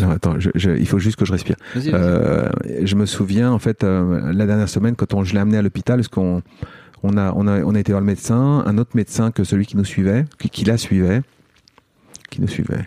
Attends, 0.04 0.40
je- 0.40 0.50
je- 0.56 0.72
il 0.72 0.88
faut 0.88 1.00
juste 1.00 1.18
que 1.18 1.26
je 1.26 1.32
respire. 1.32 1.56
Vas-y, 1.76 1.90
vas-y. 1.92 2.02
Euh, 2.02 2.50
je 2.84 2.96
me 2.96 3.06
souviens 3.06 3.52
en 3.52 3.60
fait 3.60 3.84
euh, 3.84 4.32
la 4.34 4.46
dernière 4.46 4.70
semaine 4.70 4.96
quand 4.96 5.14
on, 5.14 5.24
je 5.24 5.34
l'ai 5.34 5.40
amené 5.40 5.58
à 5.58 5.62
l'hôpital 5.62 5.98
parce 5.98 6.08
qu'on 6.08 6.42
on 7.04 7.18
a, 7.18 7.32
on 7.36 7.48
a 7.48 7.62
on 7.64 7.76
a 7.76 7.80
été 7.80 7.92
voir 7.92 8.02
le 8.02 8.06
médecin, 8.08 8.64
un 8.66 8.78
autre 8.78 8.92
médecin 8.96 9.32
que 9.32 9.44
celui 9.44 9.66
qui 9.66 9.78
nous 9.78 9.86
suivait, 9.86 10.26
qui, 10.40 10.50
qui 10.50 10.66
la 10.66 10.78
suivait, 10.78 11.22
qui 12.30 12.42
nous 12.42 12.48
suivait. 12.48 12.86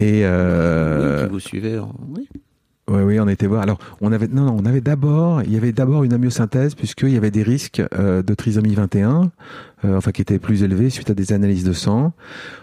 Et 0.00 0.12
Oui, 0.12 0.20
euh, 0.24 1.24
qui 1.26 1.30
vous 1.32 1.40
suivez. 1.40 1.78
en- 1.78 1.94
Oui. 2.16 2.28
Oui, 2.88 3.02
oui, 3.02 3.20
on 3.20 3.28
été 3.28 3.46
voir. 3.46 3.62
Alors, 3.62 3.78
on 4.00 4.12
avait, 4.12 4.28
non, 4.28 4.42
non, 4.44 4.56
on 4.58 4.64
avait 4.66 4.80
d'abord, 4.80 5.42
il 5.42 5.52
y 5.52 5.56
avait 5.56 5.72
d'abord 5.72 6.04
une 6.04 6.12
amyosynthèse 6.12 6.74
puisqu'il 6.74 7.10
y 7.10 7.16
avait 7.16 7.30
des 7.30 7.42
risques 7.42 7.82
euh, 7.98 8.22
de 8.22 8.34
trisomie 8.34 8.74
21, 8.74 9.30
euh, 9.84 9.96
enfin 9.96 10.10
qui 10.10 10.22
étaient 10.22 10.38
plus 10.38 10.62
élevés 10.62 10.88
suite 10.90 11.10
à 11.10 11.14
des 11.14 11.32
analyses 11.32 11.64
de 11.64 11.72
sang. 11.72 12.12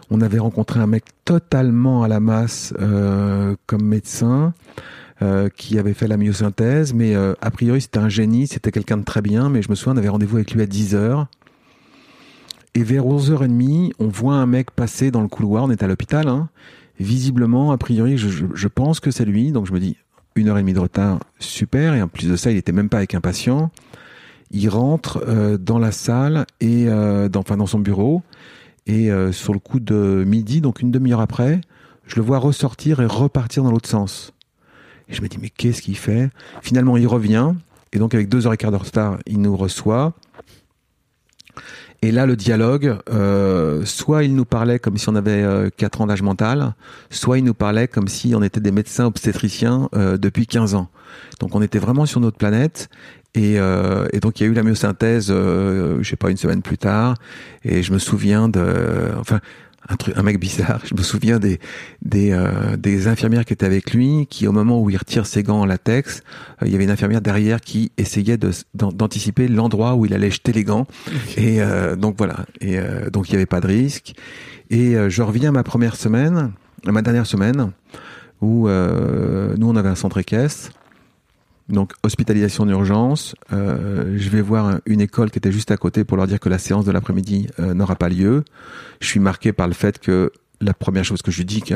On 0.09 0.21
avait 0.21 0.39
rencontré 0.39 0.79
un 0.79 0.87
mec 0.87 1.03
totalement 1.25 2.03
à 2.03 2.07
la 2.07 2.19
masse 2.19 2.73
euh, 2.79 3.55
comme 3.67 3.83
médecin. 3.83 4.53
euh, 5.21 5.47
qui 5.47 5.79
avait 5.79 5.93
fait 5.93 6.09
la 6.09 6.17
myosynthèse, 6.17 6.93
mais 6.93 7.15
euh, 7.15 7.33
a 7.41 7.49
priori 7.49 7.79
c'était 7.79 7.99
un 7.99 8.09
génie, 8.09 8.47
c'était 8.47 8.71
quelqu'un 8.71 8.97
de 8.97 9.05
très 9.05 9.21
bien, 9.21 9.47
mais 9.47 9.61
je 9.61 9.69
me 9.69 9.75
souviens, 9.75 9.93
on 9.93 9.97
avait 9.97 10.09
rendez-vous 10.09 10.35
avec 10.35 10.51
lui 10.51 10.61
à 10.61 10.65
10h. 10.65 11.27
Et 12.73 12.83
vers 12.83 13.05
11h30, 13.05 13.91
on 13.99 14.07
voit 14.09 14.33
un 14.35 14.45
mec 14.45 14.71
passer 14.71 15.11
dans 15.11 15.21
le 15.21 15.29
couloir, 15.29 15.63
on 15.63 15.69
est 15.69 15.83
à 15.83 15.87
l'hôpital, 15.87 16.27
hein. 16.27 16.49
visiblement, 16.99 17.71
a 17.71 17.77
priori, 17.77 18.17
je, 18.17 18.27
je- 18.27 18.45
je 18.53 18.67
pense 18.67 18.99
que 18.99 19.09
c'est 19.11 19.23
lui, 19.23 19.53
donc 19.53 19.65
je 19.67 19.71
me 19.71 19.79
dis, 19.79 19.95
une 20.35 20.49
heure 20.49 20.57
et 20.57 20.61
demie 20.61 20.73
de 20.73 20.79
retard, 20.79 21.19
super. 21.39 21.95
Et 21.95 22.01
en 22.01 22.07
plus 22.07 22.27
de 22.27 22.35
ça, 22.35 22.51
il 22.51 22.57
était 22.57 22.73
même 22.73 22.89
pas 22.89 22.97
avec 22.97 23.15
un 23.15 23.21
patient. 23.21 23.71
Il 24.51 24.67
rentre 24.69 25.23
euh, 25.27 25.57
dans 25.57 25.79
la 25.79 25.91
salle 25.91 26.45
et 26.59 26.85
euh, 26.87 27.29
dans, 27.29 27.39
enfin 27.39 27.57
dans 27.57 27.65
son 27.65 27.79
bureau. 27.79 28.21
Et 28.85 29.11
euh, 29.11 29.31
sur 29.31 29.53
le 29.53 29.59
coup 29.59 29.79
de 29.79 30.23
midi, 30.27 30.61
donc 30.61 30.81
une 30.81 30.91
demi-heure 30.91 31.21
après, 31.21 31.61
je 32.05 32.17
le 32.17 32.21
vois 32.21 32.37
ressortir 32.37 32.99
et 32.99 33.05
repartir 33.05 33.63
dans 33.63 33.71
l'autre 33.71 33.89
sens. 33.89 34.33
Et 35.07 35.13
je 35.13 35.21
me 35.21 35.27
dis 35.27 35.37
mais 35.41 35.49
qu'est-ce 35.49 35.81
qu'il 35.81 35.97
fait? 35.97 36.29
Finalement, 36.61 36.97
il 36.97 37.07
revient. 37.07 37.53
Et 37.93 37.97
donc 37.97 38.13
avec 38.13 38.27
deux 38.27 38.45
heures 38.45 38.53
et 38.53 38.57
quart 38.57 38.71
de 38.71 38.77
retard, 38.77 39.17
il 39.25 39.39
nous 39.39 39.55
reçoit. 39.55 40.13
Et 42.01 42.11
là, 42.11 42.25
le 42.25 42.35
dialogue, 42.35 42.97
euh, 43.09 43.83
soit 43.85 44.23
il 44.23 44.35
nous 44.35 44.45
parlait 44.45 44.77
comme 44.79 44.97
si 44.97 45.09
on 45.09 45.15
avait 45.15 45.41
euh, 45.41 45.69
4 45.75 46.01
ans 46.01 46.07
d'âge 46.07 46.21
mental, 46.21 46.75
soit 47.09 47.39
il 47.39 47.43
nous 47.43 47.53
parlait 47.53 47.87
comme 47.87 48.07
si 48.07 48.35
on 48.35 48.43
était 48.43 48.59
des 48.59 48.71
médecins 48.71 49.05
obstétriciens 49.05 49.89
euh, 49.95 50.17
depuis 50.17 50.45
15 50.45 50.75
ans. 50.75 50.89
Donc 51.39 51.55
on 51.55 51.61
était 51.61 51.79
vraiment 51.79 52.05
sur 52.05 52.19
notre 52.19 52.37
planète. 52.37 52.89
Et, 53.33 53.59
euh, 53.59 54.07
donc 54.21 54.39
il 54.39 54.43
y 54.43 54.45
a 54.45 54.49
eu 54.49 54.53
la 54.53 54.63
myosynthèse, 54.63 55.27
je 55.27 55.99
sais 56.03 56.15
pas, 56.15 56.29
une 56.29 56.37
semaine 56.37 56.61
plus 56.61 56.77
tard. 56.77 57.15
Et 57.63 57.81
je 57.81 57.91
me 57.91 57.97
souviens 57.97 58.49
de, 58.49 59.09
enfin, 59.19 59.39
un 59.87 59.95
truc, 59.95 60.17
un 60.17 60.23
mec 60.23 60.39
bizarre. 60.39 60.81
Je 60.85 60.95
me 60.95 61.03
souviens 61.03 61.39
des 61.39 61.59
des, 62.01 62.31
euh, 62.31 62.77
des 62.77 63.07
infirmières 63.07 63.45
qui 63.45 63.53
étaient 63.53 63.65
avec 63.65 63.93
lui, 63.93 64.27
qui 64.29 64.47
au 64.47 64.51
moment 64.51 64.81
où 64.81 64.89
il 64.89 64.97
retire 64.97 65.25
ses 65.25 65.43
gants 65.43 65.61
en 65.61 65.65
latex, 65.65 66.21
euh, 66.61 66.65
il 66.67 66.71
y 66.71 66.75
avait 66.75 66.83
une 66.83 66.91
infirmière 66.91 67.21
derrière 67.21 67.61
qui 67.61 67.91
essayait 67.97 68.37
d'anticiper 68.73 69.47
l'endroit 69.47 69.95
où 69.95 70.05
il 70.05 70.13
allait 70.13 70.31
jeter 70.31 70.53
les 70.53 70.63
gants. 70.63 70.87
Et 71.37 71.61
euh, 71.61 71.95
donc 71.95 72.15
voilà. 72.17 72.45
Et 72.61 72.77
donc 73.11 73.29
il 73.29 73.33
y 73.33 73.35
avait 73.35 73.45
pas 73.45 73.61
de 73.61 73.67
risque. 73.67 74.13
Et 74.69 74.95
je 75.09 75.21
reviens 75.21 75.49
à 75.49 75.51
ma 75.51 75.63
première 75.63 75.95
semaine, 75.95 76.51
à 76.85 76.91
ma 76.91 77.01
dernière 77.01 77.25
semaine, 77.25 77.71
où 78.41 78.67
nous 78.67 79.67
on 79.67 79.75
avait 79.75 79.89
un 79.89 79.95
centre 79.95 80.17
équestre. 80.17 80.71
Donc 81.69 81.93
hospitalisation 82.03 82.65
d'urgence. 82.65 83.35
Euh, 83.51 84.15
je 84.17 84.29
vais 84.29 84.41
voir 84.41 84.79
une 84.85 85.01
école 85.01 85.31
qui 85.31 85.39
était 85.39 85.51
juste 85.51 85.71
à 85.71 85.77
côté 85.77 86.03
pour 86.03 86.17
leur 86.17 86.27
dire 86.27 86.39
que 86.39 86.49
la 86.49 86.59
séance 86.59 86.85
de 86.85 86.91
l'après-midi 86.91 87.47
euh, 87.59 87.73
n'aura 87.73 87.95
pas 87.95 88.09
lieu. 88.09 88.43
Je 89.01 89.07
suis 89.07 89.19
marqué 89.19 89.51
par 89.51 89.67
le 89.67 89.73
fait 89.73 89.97
que 89.99 90.31
la 90.61 90.73
première 90.73 91.03
chose 91.03 91.21
que 91.23 91.31
je 91.31 91.41
dis 91.41 91.61
que 91.61 91.73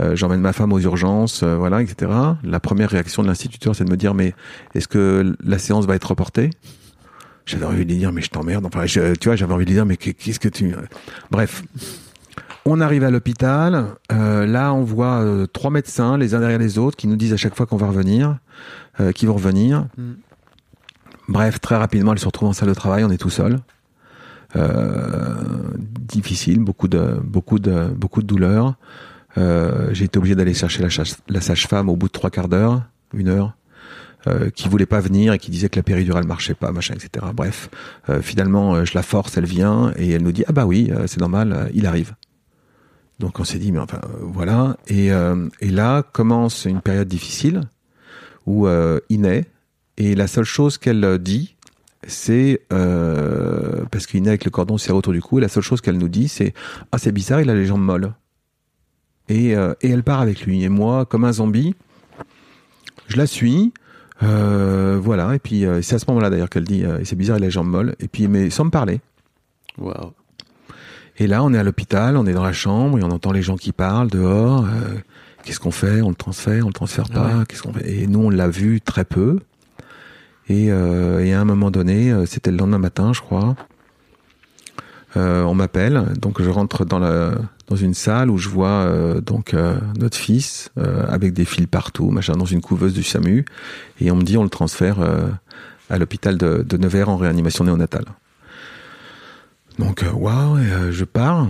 euh, 0.00 0.16
j'emmène 0.16 0.40
ma 0.40 0.52
femme 0.52 0.72
aux 0.72 0.80
urgences, 0.80 1.44
voilà, 1.44 1.82
etc. 1.82 2.10
La 2.42 2.60
première 2.60 2.90
réaction 2.90 3.22
de 3.22 3.28
l'instituteur, 3.28 3.76
c'est 3.76 3.84
de 3.84 3.90
me 3.90 3.96
dire 3.96 4.12
mais 4.12 4.34
est-ce 4.74 4.88
que 4.88 5.36
la 5.42 5.58
séance 5.58 5.86
va 5.86 5.94
être 5.94 6.08
reportée? 6.08 6.50
J'avais 7.46 7.64
envie 7.64 7.84
de 7.84 7.92
lui 7.92 7.98
dire 7.98 8.12
mais 8.12 8.22
je 8.22 8.30
t'emmerde. 8.30 8.66
Enfin, 8.66 8.86
tu 8.86 9.00
vois, 9.24 9.36
j'avais 9.36 9.54
envie 9.54 9.64
de 9.64 9.70
lui 9.70 9.76
dire 9.76 9.86
mais 9.86 9.96
qu'est-ce 9.96 10.40
que 10.40 10.48
tu 10.48 10.74
Bref. 11.30 11.62
On 12.68 12.80
arrive 12.80 13.04
à 13.04 13.12
l'hôpital. 13.12 13.86
là, 14.10 14.72
on 14.74 14.82
voit 14.82 15.24
trois 15.52 15.70
médecins, 15.70 16.18
les 16.18 16.34
uns 16.34 16.40
derrière 16.40 16.58
les 16.58 16.78
autres, 16.78 16.96
qui 16.96 17.06
nous 17.06 17.14
disent 17.14 17.32
à 17.32 17.36
chaque 17.36 17.54
fois 17.54 17.66
qu'on 17.66 17.76
va 17.76 17.86
revenir. 17.86 18.38
Euh, 18.98 19.12
qui 19.12 19.26
vont 19.26 19.34
revenir. 19.34 19.86
Mm. 19.98 20.12
Bref, 21.28 21.60
très 21.60 21.76
rapidement, 21.76 22.12
elle 22.12 22.18
se 22.18 22.24
retrouve 22.24 22.48
en 22.48 22.54
salle 22.54 22.70
de 22.70 22.74
travail, 22.74 23.04
on 23.04 23.10
est 23.10 23.18
tout 23.18 23.30
seul. 23.30 23.58
Euh, 24.54 25.34
difficile, 25.76 26.60
beaucoup 26.60 26.88
de, 26.88 27.20
beaucoup 27.22 27.58
de, 27.58 27.88
beaucoup 27.88 28.22
de 28.22 28.26
douleurs. 28.26 28.76
Euh, 29.36 29.90
j'ai 29.92 30.06
été 30.06 30.18
obligé 30.18 30.34
d'aller 30.34 30.54
chercher 30.54 30.82
la, 30.82 30.88
la 31.28 31.40
sage-femme 31.42 31.90
au 31.90 31.96
bout 31.96 32.06
de 32.06 32.12
trois 32.12 32.30
quarts 32.30 32.48
d'heure, 32.48 32.84
une 33.12 33.28
heure, 33.28 33.54
euh, 34.28 34.48
qui 34.48 34.70
voulait 34.70 34.86
pas 34.86 35.00
venir 35.00 35.34
et 35.34 35.38
qui 35.38 35.50
disait 35.50 35.68
que 35.68 35.76
la 35.76 35.82
péridurale 35.82 36.24
marchait 36.24 36.54
pas, 36.54 36.72
machin, 36.72 36.94
etc. 36.94 37.26
Bref, 37.34 37.68
euh, 38.08 38.22
finalement, 38.22 38.82
je 38.86 38.94
la 38.94 39.02
force, 39.02 39.36
elle 39.36 39.44
vient 39.44 39.92
et 39.96 40.12
elle 40.12 40.22
nous 40.22 40.32
dit 40.32 40.44
ah 40.48 40.52
bah 40.52 40.64
oui, 40.64 40.90
c'est 41.06 41.20
normal, 41.20 41.70
il 41.74 41.84
arrive. 41.84 42.14
Donc 43.18 43.40
on 43.40 43.44
s'est 43.44 43.58
dit 43.58 43.72
mais 43.72 43.78
enfin 43.78 44.00
voilà 44.20 44.76
et, 44.88 45.06
et 45.06 45.70
là 45.70 46.02
commence 46.02 46.66
une 46.66 46.82
période 46.82 47.08
difficile 47.08 47.62
où 48.46 48.66
euh, 48.66 49.00
naît 49.10 49.44
et 49.96 50.14
la 50.14 50.26
seule 50.26 50.44
chose 50.44 50.78
qu'elle 50.78 51.18
dit, 51.18 51.56
c'est 52.06 52.60
euh, 52.72 53.84
parce 53.90 54.06
qu'il 54.06 54.22
naît 54.22 54.30
avec 54.30 54.44
le 54.44 54.50
cordon 54.50 54.78
serré 54.78 54.96
autour 54.96 55.12
du 55.12 55.22
cou. 55.22 55.38
Et 55.38 55.40
la 55.40 55.48
seule 55.48 55.62
chose 55.62 55.80
qu'elle 55.80 55.98
nous 55.98 56.08
dit, 56.08 56.28
c'est 56.28 56.52
ah 56.92 56.98
c'est 56.98 57.12
bizarre, 57.12 57.40
il 57.40 57.50
a 57.50 57.54
les 57.54 57.66
jambes 57.66 57.82
molles. 57.82 58.12
Et, 59.28 59.56
euh, 59.56 59.74
et 59.80 59.90
elle 59.90 60.04
part 60.04 60.20
avec 60.20 60.42
lui. 60.42 60.62
Et 60.62 60.68
moi, 60.68 61.04
comme 61.04 61.24
un 61.24 61.32
zombie, 61.32 61.74
je 63.08 63.16
la 63.16 63.26
suis. 63.26 63.72
Euh, 64.22 64.98
voilà. 65.00 65.34
Et 65.34 65.38
puis 65.38 65.64
c'est 65.82 65.96
à 65.96 65.98
ce 65.98 66.04
moment-là 66.08 66.30
d'ailleurs 66.30 66.50
qu'elle 66.50 66.64
dit 66.64 66.84
c'est 67.04 67.16
bizarre, 67.16 67.38
il 67.38 67.44
a 67.44 67.46
les 67.46 67.50
jambes 67.50 67.68
molles. 67.68 67.96
Et 68.00 68.08
puis 68.08 68.28
mais 68.28 68.50
sans 68.50 68.66
me 68.66 68.70
parler. 68.70 69.00
Wow. 69.78 70.12
Et 71.18 71.26
là, 71.26 71.42
on 71.42 71.54
est 71.54 71.58
à 71.58 71.62
l'hôpital, 71.62 72.18
on 72.18 72.26
est 72.26 72.34
dans 72.34 72.44
la 72.44 72.52
chambre 72.52 72.98
et 72.98 73.02
on 73.02 73.10
entend 73.10 73.32
les 73.32 73.40
gens 73.40 73.56
qui 73.56 73.72
parlent 73.72 74.10
dehors. 74.10 74.66
Qu'est-ce 75.46 75.60
qu'on 75.60 75.70
fait? 75.70 76.02
On 76.02 76.08
le 76.08 76.16
transfère 76.16 76.64
On 76.64 76.68
le 76.68 76.72
transfère 76.72 77.08
pas? 77.08 77.44
Qu'est-ce 77.48 77.62
qu'on 77.62 77.72
fait? 77.72 77.88
Et 77.88 78.08
nous, 78.08 78.18
on 78.18 78.30
l'a 78.30 78.48
vu 78.48 78.80
très 78.80 79.04
peu. 79.04 79.38
Et, 80.48 80.72
euh, 80.72 81.24
et, 81.24 81.34
à 81.34 81.40
un 81.40 81.44
moment 81.44 81.70
donné, 81.70 82.10
euh, 82.10 82.26
c'était 82.26 82.50
le 82.50 82.56
lendemain 82.56 82.78
matin, 82.78 83.12
je 83.12 83.20
crois. 83.20 83.54
Euh, 85.16 85.44
on 85.44 85.54
m'appelle, 85.54 86.12
donc 86.20 86.42
je 86.42 86.50
rentre 86.50 86.84
dans 86.84 86.98
la 86.98 87.32
dans 87.68 87.76
une 87.76 87.94
salle 87.94 88.28
où 88.28 88.38
je 88.38 88.48
vois 88.48 88.68
euh, 88.68 89.20
donc 89.20 89.56
notre 89.98 90.16
fils 90.16 90.70
avec 91.08 91.32
des 91.32 91.46
fils 91.46 91.66
partout, 91.66 92.10
machin, 92.10 92.34
dans 92.34 92.44
une 92.44 92.60
couveuse 92.60 92.92
du 92.92 93.02
SAMU, 93.02 93.44
et 94.00 94.10
on 94.10 94.16
me 94.16 94.22
dit 94.22 94.36
on 94.36 94.42
le 94.42 94.50
transfère 94.50 94.98
à 95.88 95.98
l'hôpital 95.98 96.36
de, 96.36 96.62
de 96.68 96.76
Nevers 96.76 97.08
en 97.08 97.16
réanimation 97.16 97.64
néonatale. 97.64 98.04
Donc 99.78 100.04
waouh, 100.12 100.58
je 100.90 101.04
pars. 101.04 101.48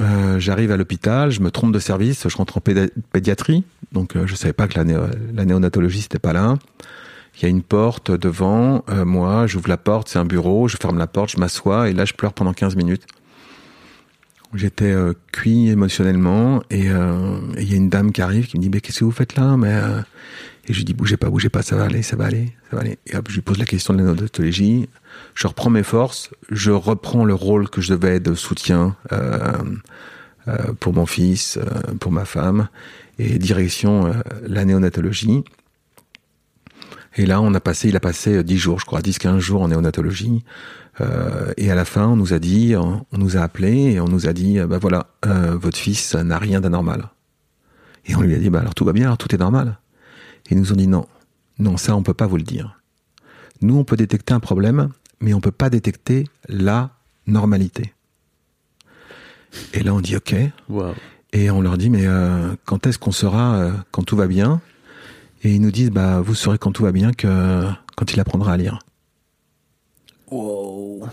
Euh, 0.00 0.38
j'arrive 0.38 0.70
à 0.70 0.76
l'hôpital, 0.76 1.30
je 1.30 1.40
me 1.40 1.50
trompe 1.50 1.72
de 1.72 1.78
service, 1.78 2.28
je 2.28 2.36
rentre 2.36 2.58
en 2.58 2.60
pédiatrie, 2.60 3.64
donc 3.92 4.14
euh, 4.14 4.26
je 4.26 4.34
savais 4.36 4.52
pas 4.52 4.68
que 4.68 4.78
la, 4.78 4.84
la 5.34 5.44
néonatologie 5.44 6.02
c'était 6.02 6.20
pas 6.20 6.32
là. 6.32 6.56
Il 7.36 7.42
y 7.42 7.46
a 7.46 7.48
une 7.48 7.62
porte 7.62 8.10
devant 8.12 8.84
euh, 8.88 9.04
moi, 9.04 9.46
j'ouvre 9.46 9.68
la 9.68 9.76
porte, 9.76 10.08
c'est 10.08 10.18
un 10.18 10.24
bureau, 10.24 10.68
je 10.68 10.76
ferme 10.76 10.98
la 10.98 11.08
porte, 11.08 11.30
je 11.30 11.38
m'assois 11.38 11.88
et 11.90 11.94
là 11.94 12.04
je 12.04 12.14
pleure 12.14 12.32
pendant 12.32 12.52
15 12.52 12.76
minutes. 12.76 13.06
J'étais 14.54 14.94
cuit 15.30 15.68
émotionnellement 15.68 16.62
et 16.70 16.86
il 16.86 17.70
y 17.70 17.74
a 17.74 17.76
une 17.76 17.90
dame 17.90 18.12
qui 18.12 18.22
arrive 18.22 18.46
qui 18.46 18.56
me 18.56 18.62
dit 18.62 18.70
mais 18.70 18.80
qu'est-ce 18.80 19.00
que 19.00 19.04
vous 19.04 19.10
faites 19.10 19.36
là? 19.36 19.58
Et 20.68 20.72
je 20.72 20.78
lui 20.78 20.84
dis 20.84 20.94
bougez 20.94 21.16
pas, 21.16 21.30
bougez 21.30 21.48
pas, 21.48 21.62
ça 21.62 21.76
va 21.76 21.84
aller, 21.84 22.02
ça 22.02 22.16
va 22.16 22.26
aller, 22.26 22.52
ça 22.70 22.76
va 22.76 22.82
aller. 22.82 22.98
Et 23.06 23.16
hop, 23.16 23.26
je 23.28 23.34
lui 23.34 23.40
pose 23.40 23.58
la 23.58 23.64
question 23.64 23.94
de 23.94 23.98
la 23.98 24.04
néonatologie 24.04 24.88
je 25.34 25.46
reprends 25.46 25.70
mes 25.70 25.82
forces, 25.82 26.30
je 26.50 26.70
reprends 26.70 27.24
le 27.24 27.34
rôle 27.34 27.68
que 27.68 27.80
je 27.80 27.94
devais 27.94 28.20
de 28.20 28.34
soutien 28.34 28.96
euh, 29.12 29.52
euh, 30.48 30.56
pour 30.80 30.92
mon 30.92 31.06
fils, 31.06 31.58
euh, 31.58 31.94
pour 32.00 32.12
ma 32.12 32.24
femme, 32.24 32.68
et 33.18 33.38
direction 33.38 34.12
la 34.46 34.64
néonatologie. 34.64 35.44
Et 37.16 37.26
là, 37.26 37.40
on 37.40 37.52
a 37.54 37.60
passé, 37.60 37.88
il 37.88 37.96
a 37.96 38.00
passé 38.00 38.44
10 38.44 38.58
jours, 38.58 38.80
je 38.80 38.84
crois, 38.84 39.00
10-15 39.00 39.38
jours 39.38 39.62
en 39.62 39.68
néonatologie. 39.68 40.44
et 41.56 41.70
à 41.70 41.74
la 41.74 41.84
fin, 41.84 42.06
on 42.06 42.16
nous 42.16 42.32
a 42.32 42.38
dit, 42.38 42.76
on, 42.76 43.04
nous 43.12 43.36
a 43.36 43.40
appelé 43.40 43.92
et 43.92 44.00
on 44.00 44.06
nous 44.06 44.28
a 44.28 44.32
dit, 44.32 44.60
bah 44.60 44.78
voilà, 44.78 45.08
votre 45.24 45.78
fils 45.78 46.14
n'a 46.14 46.38
rien 46.38 46.60
d'anormal. 46.60 47.08
Et 48.06 48.14
on 48.14 48.20
lui 48.20 48.34
a 48.34 48.38
dit, 48.38 48.50
bah 48.50 48.60
alors 48.60 48.74
tout 48.74 48.84
va 48.84 48.92
bien, 48.92 49.16
tout 49.16 49.34
est 49.34 49.38
normal. 49.38 49.78
Et 50.48 50.54
ils 50.54 50.58
nous 50.58 50.72
ont 50.72 50.76
dit 50.76 50.88
non, 50.88 51.06
non, 51.58 51.76
ça 51.76 51.94
on 51.96 52.02
peut 52.02 52.14
pas 52.14 52.26
vous 52.26 52.36
le 52.36 52.42
dire. 52.42 52.80
Nous, 53.60 53.76
on 53.76 53.84
peut 53.84 53.96
détecter 53.96 54.32
un 54.32 54.40
problème 54.40 54.90
mais 55.20 55.34
on 55.34 55.40
peut 55.40 55.52
pas 55.52 55.70
détecter 55.70 56.24
la 56.48 56.90
normalité. 57.26 57.92
Et 59.74 59.82
là, 59.82 59.94
on 59.94 60.00
dit 60.00 60.16
OK. 60.16 60.34
Et 61.32 61.50
on 61.50 61.60
leur 61.60 61.76
dit, 61.76 61.90
mais 61.90 62.06
euh, 62.06 62.54
quand 62.64 62.86
est-ce 62.86 62.98
qu'on 62.98 63.12
saura 63.12 63.54
euh, 63.56 63.72
quand 63.90 64.02
tout 64.02 64.16
va 64.16 64.26
bien? 64.26 64.60
Et 65.42 65.54
ils 65.54 65.60
nous 65.60 65.70
disent, 65.70 65.90
bah, 65.90 66.20
vous 66.20 66.34
saurez 66.34 66.58
quand 66.58 66.72
tout 66.72 66.82
va 66.82 66.92
bien 66.92 67.12
que 67.12 67.64
quand 67.96 68.12
il 68.12 68.20
apprendra 68.20 68.54
à 68.54 68.56
lire. 68.56 68.78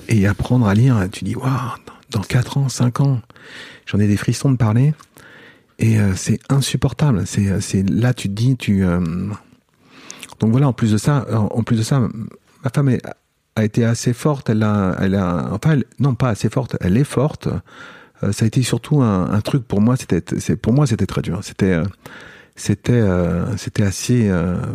Et 0.08 0.28
apprendre 0.28 0.67
à 0.67 0.74
lire, 0.74 1.08
tu 1.12 1.24
dis, 1.24 1.36
waouh, 1.36 1.52
dans 2.12 2.21
4 2.21 2.58
ans, 2.58 2.69
5 2.69 3.02
ans, 3.02 3.21
j'en 3.86 4.00
ai 4.00 4.08
des 4.08 4.17
frissons 4.17 4.52
de 4.52 4.58
parler. 4.58 4.93
Et 5.79 5.99
euh, 5.99 6.15
c'est 6.15 6.39
insupportable. 6.49 7.25
C'est, 7.25 7.59
c'est 7.61 7.83
là, 7.89 8.13
tu 8.13 8.29
te 8.29 8.33
dis, 8.33 8.55
tu. 8.57 8.83
Donc 10.39 10.51
voilà, 10.51 10.67
en 10.67 10.73
plus 10.73 10.91
de 10.91 10.97
ça, 10.97 11.25
en 11.31 11.63
plus 11.63 11.77
de 11.77 11.83
ça, 11.83 11.99
ma 12.63 12.69
femme 12.69 12.89
est 12.89 13.01
a 13.55 13.63
été 13.63 13.85
assez 13.85 14.13
forte. 14.13 14.49
Elle 14.49 14.63
a, 14.63 14.95
elle 14.99 15.15
a, 15.15 15.49
enfin, 15.51 15.79
non 15.99 16.15
pas 16.15 16.29
assez 16.29 16.49
forte. 16.49 16.75
Elle 16.81 16.97
est 16.97 17.05
forte. 17.05 17.47
Euh, 18.23 18.31
ça 18.31 18.45
a 18.45 18.47
été 18.47 18.61
surtout 18.63 19.01
un, 19.01 19.31
un 19.31 19.41
truc 19.41 19.67
pour 19.67 19.81
moi. 19.81 19.95
C'était, 19.95 20.23
c'est 20.39 20.55
pour 20.55 20.73
moi, 20.73 20.88
c'était 20.88 21.05
très 21.05 21.21
dur. 21.21 21.39
C'était, 21.43 21.73
euh, 21.73 21.85
c'était, 22.55 22.93
euh, 22.93 23.55
c'était 23.57 23.83
assez 23.83 24.29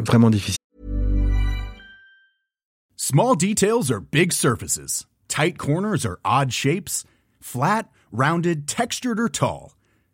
vraiment 0.06 0.30
difficile. 0.30 0.56
Small 2.96 3.34
details 3.34 3.90
are 3.90 4.00
big 4.00 4.32
surfaces. 4.32 5.06
Tight 5.28 5.56
corners 5.56 6.04
are 6.04 6.18
odd 6.24 6.52
shapes. 6.52 7.04
Flat, 7.40 7.84
rounded, 8.12 8.66
textured, 8.66 9.18
or 9.18 9.30
tall. 9.30 9.72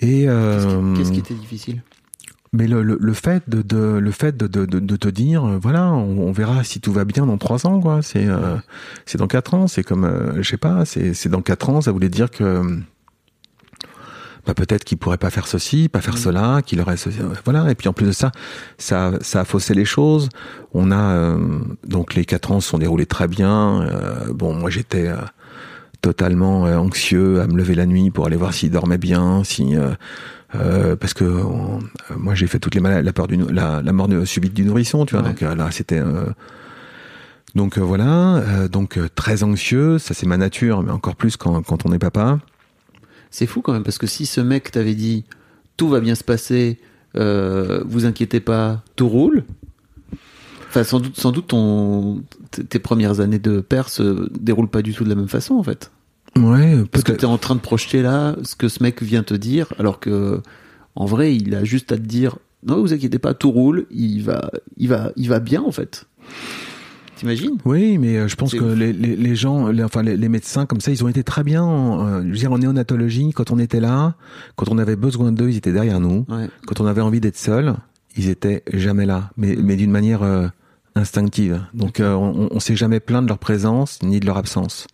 Et 0.00 0.24
Qu'est-ce 0.24 0.26
qui, 0.26 0.28
euh, 0.28 0.94
qu'est-ce 0.96 1.12
qui 1.12 1.18
était 1.20 1.34
difficile? 1.34 1.82
Mais 2.54 2.66
le, 2.66 2.82
le, 2.82 2.98
le 3.00 3.12
fait 3.14 3.48
de, 3.48 3.62
de 3.62 3.98
le 3.98 4.10
fait 4.10 4.36
de, 4.36 4.46
de, 4.46 4.66
de, 4.66 4.78
de 4.78 4.96
te 4.96 5.08
dire 5.08 5.42
euh, 5.46 5.58
voilà 5.58 5.90
on, 5.90 6.18
on 6.18 6.32
verra 6.32 6.64
si 6.64 6.80
tout 6.80 6.92
va 6.92 7.06
bien 7.06 7.24
dans 7.24 7.38
trois 7.38 7.66
ans 7.66 7.80
quoi. 7.80 8.02
C'est 8.02 8.26
euh, 8.26 8.56
c'est 9.06 9.16
dans 9.16 9.26
quatre 9.26 9.54
ans 9.54 9.68
c'est 9.68 9.82
comme 9.82 10.04
euh, 10.04 10.42
je 10.42 10.48
sais 10.50 10.58
pas 10.58 10.84
c'est 10.84 11.14
c'est 11.14 11.30
dans 11.30 11.40
quatre 11.40 11.70
ans 11.70 11.80
ça 11.80 11.92
voulait 11.92 12.10
dire 12.10 12.30
que 12.30 12.60
bah, 14.46 14.54
peut-être 14.54 14.84
qu'il 14.84 14.98
pourrait 14.98 15.18
pas 15.18 15.30
faire 15.30 15.46
ceci 15.46 15.88
pas 15.88 16.00
faire 16.00 16.18
cela 16.18 16.60
qu'il 16.62 16.80
aurait 16.80 16.96
ce- 16.98 17.08
voilà. 17.44 17.70
Et 17.70 17.74
puis 17.74 17.88
en 17.88 17.92
plus 17.92 18.06
de 18.08 18.12
ça 18.12 18.32
ça 18.76 19.12
ça 19.22 19.40
a 19.40 19.44
faussé 19.44 19.72
les 19.72 19.84
choses. 19.86 20.28
On 20.74 20.90
a 20.90 21.00
euh, 21.14 21.58
donc 21.86 22.14
les 22.14 22.24
quatre 22.26 22.50
ans 22.52 22.60
se 22.60 22.68
sont 22.68 22.78
déroulés 22.78 23.06
très 23.06 23.28
bien. 23.28 23.80
Euh, 23.82 24.32
bon 24.32 24.52
moi 24.52 24.68
j'étais 24.68 25.06
euh, 25.08 25.16
totalement 26.02 26.66
euh, 26.66 26.76
anxieux 26.76 27.40
à 27.40 27.46
me 27.46 27.56
lever 27.56 27.74
la 27.74 27.86
nuit 27.86 28.10
pour 28.10 28.26
aller 28.26 28.36
voir 28.36 28.52
s'il 28.52 28.70
dormait 28.70 28.98
bien 28.98 29.42
si 29.44 29.76
euh, 29.76 29.90
euh, 30.54 30.96
parce 30.96 31.14
que 31.14 31.24
on- 31.24 31.78
moi 32.16 32.34
j'ai 32.34 32.46
fait 32.46 32.58
toutes 32.58 32.74
les 32.74 32.80
maladies, 32.80 33.06
la 33.06 33.12
peur 33.14 33.28
du 33.28 33.36
la, 33.36 33.80
la 33.82 33.92
mort 33.92 34.08
de- 34.08 34.24
subite 34.26 34.52
du 34.52 34.64
nourrisson, 34.64 35.06
tu 35.06 35.14
vois. 35.14 35.24
Ouais. 35.24 35.30
Donc 35.30 35.40
là 35.40 35.68
c'était 35.70 36.00
euh, 36.00 36.26
donc 37.54 37.78
euh, 37.78 37.82
voilà, 37.82 38.42
donc 38.70 38.98
très 39.14 39.42
anxieux, 39.42 39.98
ça 39.98 40.12
c'est 40.14 40.26
ma 40.26 40.36
nature, 40.36 40.82
mais 40.82 40.90
encore 40.90 41.16
plus 41.16 41.36
quand, 41.36 41.62
quand 41.62 41.86
on 41.86 41.92
est 41.92 41.98
papa. 41.98 42.38
C'est 43.30 43.46
fou 43.46 43.62
quand 43.62 43.72
même, 43.72 43.82
parce 43.84 43.98
que 43.98 44.06
si 44.06 44.26
ce 44.26 44.40
mec 44.40 44.70
t'avait 44.72 44.94
dit 44.94 45.24
tout 45.76 45.88
va 45.88 46.00
bien 46.00 46.14
se 46.14 46.24
passer, 46.24 46.78
vous 47.14 48.04
inquiétez 48.06 48.40
pas, 48.40 48.82
tout 48.96 49.08
roule. 49.08 49.44
Enfin, 50.72 50.84
sans 50.84 51.00
doute, 51.00 51.20
sans 51.20 51.32
doute 51.32 51.48
ton, 51.48 52.22
tes 52.50 52.78
premières 52.78 53.20
années 53.20 53.38
de 53.38 53.60
père 53.60 53.90
se 53.90 54.26
déroulent 54.40 54.70
pas 54.70 54.80
du 54.80 54.94
tout 54.94 55.04
de 55.04 55.10
la 55.10 55.14
même 55.14 55.28
façon, 55.28 55.56
en 55.56 55.62
fait. 55.62 55.90
Ouais, 56.34 56.82
Parce 56.90 57.04
que 57.04 57.12
t'es 57.12 57.26
en 57.26 57.36
train 57.36 57.54
de 57.56 57.60
projeter 57.60 58.00
là 58.00 58.36
ce 58.42 58.56
que 58.56 58.68
ce 58.68 58.82
mec 58.82 59.02
vient 59.02 59.22
te 59.22 59.34
dire, 59.34 59.70
alors 59.78 60.00
que, 60.00 60.40
en 60.94 61.04
vrai, 61.04 61.36
il 61.36 61.54
a 61.54 61.62
juste 61.62 61.92
à 61.92 61.96
te 61.96 62.00
dire 62.00 62.38
non, 62.66 62.80
vous 62.80 62.94
inquiétez 62.94 63.18
pas, 63.18 63.34
tout 63.34 63.50
roule, 63.50 63.84
il 63.90 64.22
va, 64.22 64.50
il 64.78 64.88
va, 64.88 65.12
il 65.16 65.28
va 65.28 65.40
bien, 65.40 65.60
en 65.62 65.72
fait. 65.72 66.06
T'imagines? 67.16 67.58
Oui, 67.66 67.98
mais 67.98 68.16
euh, 68.16 68.28
je 68.28 68.36
pense 68.36 68.52
que 68.54 68.64
les, 68.64 68.94
les, 68.94 69.14
les 69.14 69.36
gens, 69.36 69.68
les, 69.68 69.84
enfin 69.84 70.02
les, 70.02 70.16
les 70.16 70.28
médecins 70.30 70.64
comme 70.64 70.80
ça, 70.80 70.90
ils 70.90 71.04
ont 71.04 71.08
été 71.08 71.22
très 71.22 71.44
bien. 71.44 71.62
en, 71.62 72.06
euh, 72.06 72.22
je 72.22 72.28
veux 72.28 72.32
dire, 72.34 72.50
en 72.52 72.56
néonatologie, 72.58 73.30
quand 73.32 73.50
on 73.50 73.58
était 73.58 73.80
là, 73.80 74.14
quand 74.56 74.70
on 74.70 74.78
avait 74.78 74.96
besoin 74.96 75.32
d'eux, 75.32 75.50
ils 75.50 75.56
étaient 75.58 75.72
derrière 75.72 76.00
nous. 76.00 76.24
Ouais. 76.30 76.48
Quand 76.66 76.80
on 76.80 76.86
avait 76.86 77.02
envie 77.02 77.20
d'être 77.20 77.36
seul, 77.36 77.74
ils 78.16 78.28
étaient 78.30 78.62
jamais 78.72 79.06
là, 79.06 79.30
mais, 79.36 79.56
mais 79.56 79.76
d'une 79.76 79.90
manière 79.90 80.22
euh, 80.22 80.48
instinctive. 80.94 81.62
Donc 81.74 82.00
euh, 82.00 82.12
on, 82.14 82.48
on 82.50 82.60
s'est 82.60 82.76
jamais 82.76 83.00
plaint 83.00 83.22
de 83.22 83.28
leur 83.28 83.38
présence 83.38 83.98
ni 84.02 84.20
de 84.20 84.26
leur 84.26 84.36
absence. 84.36 84.86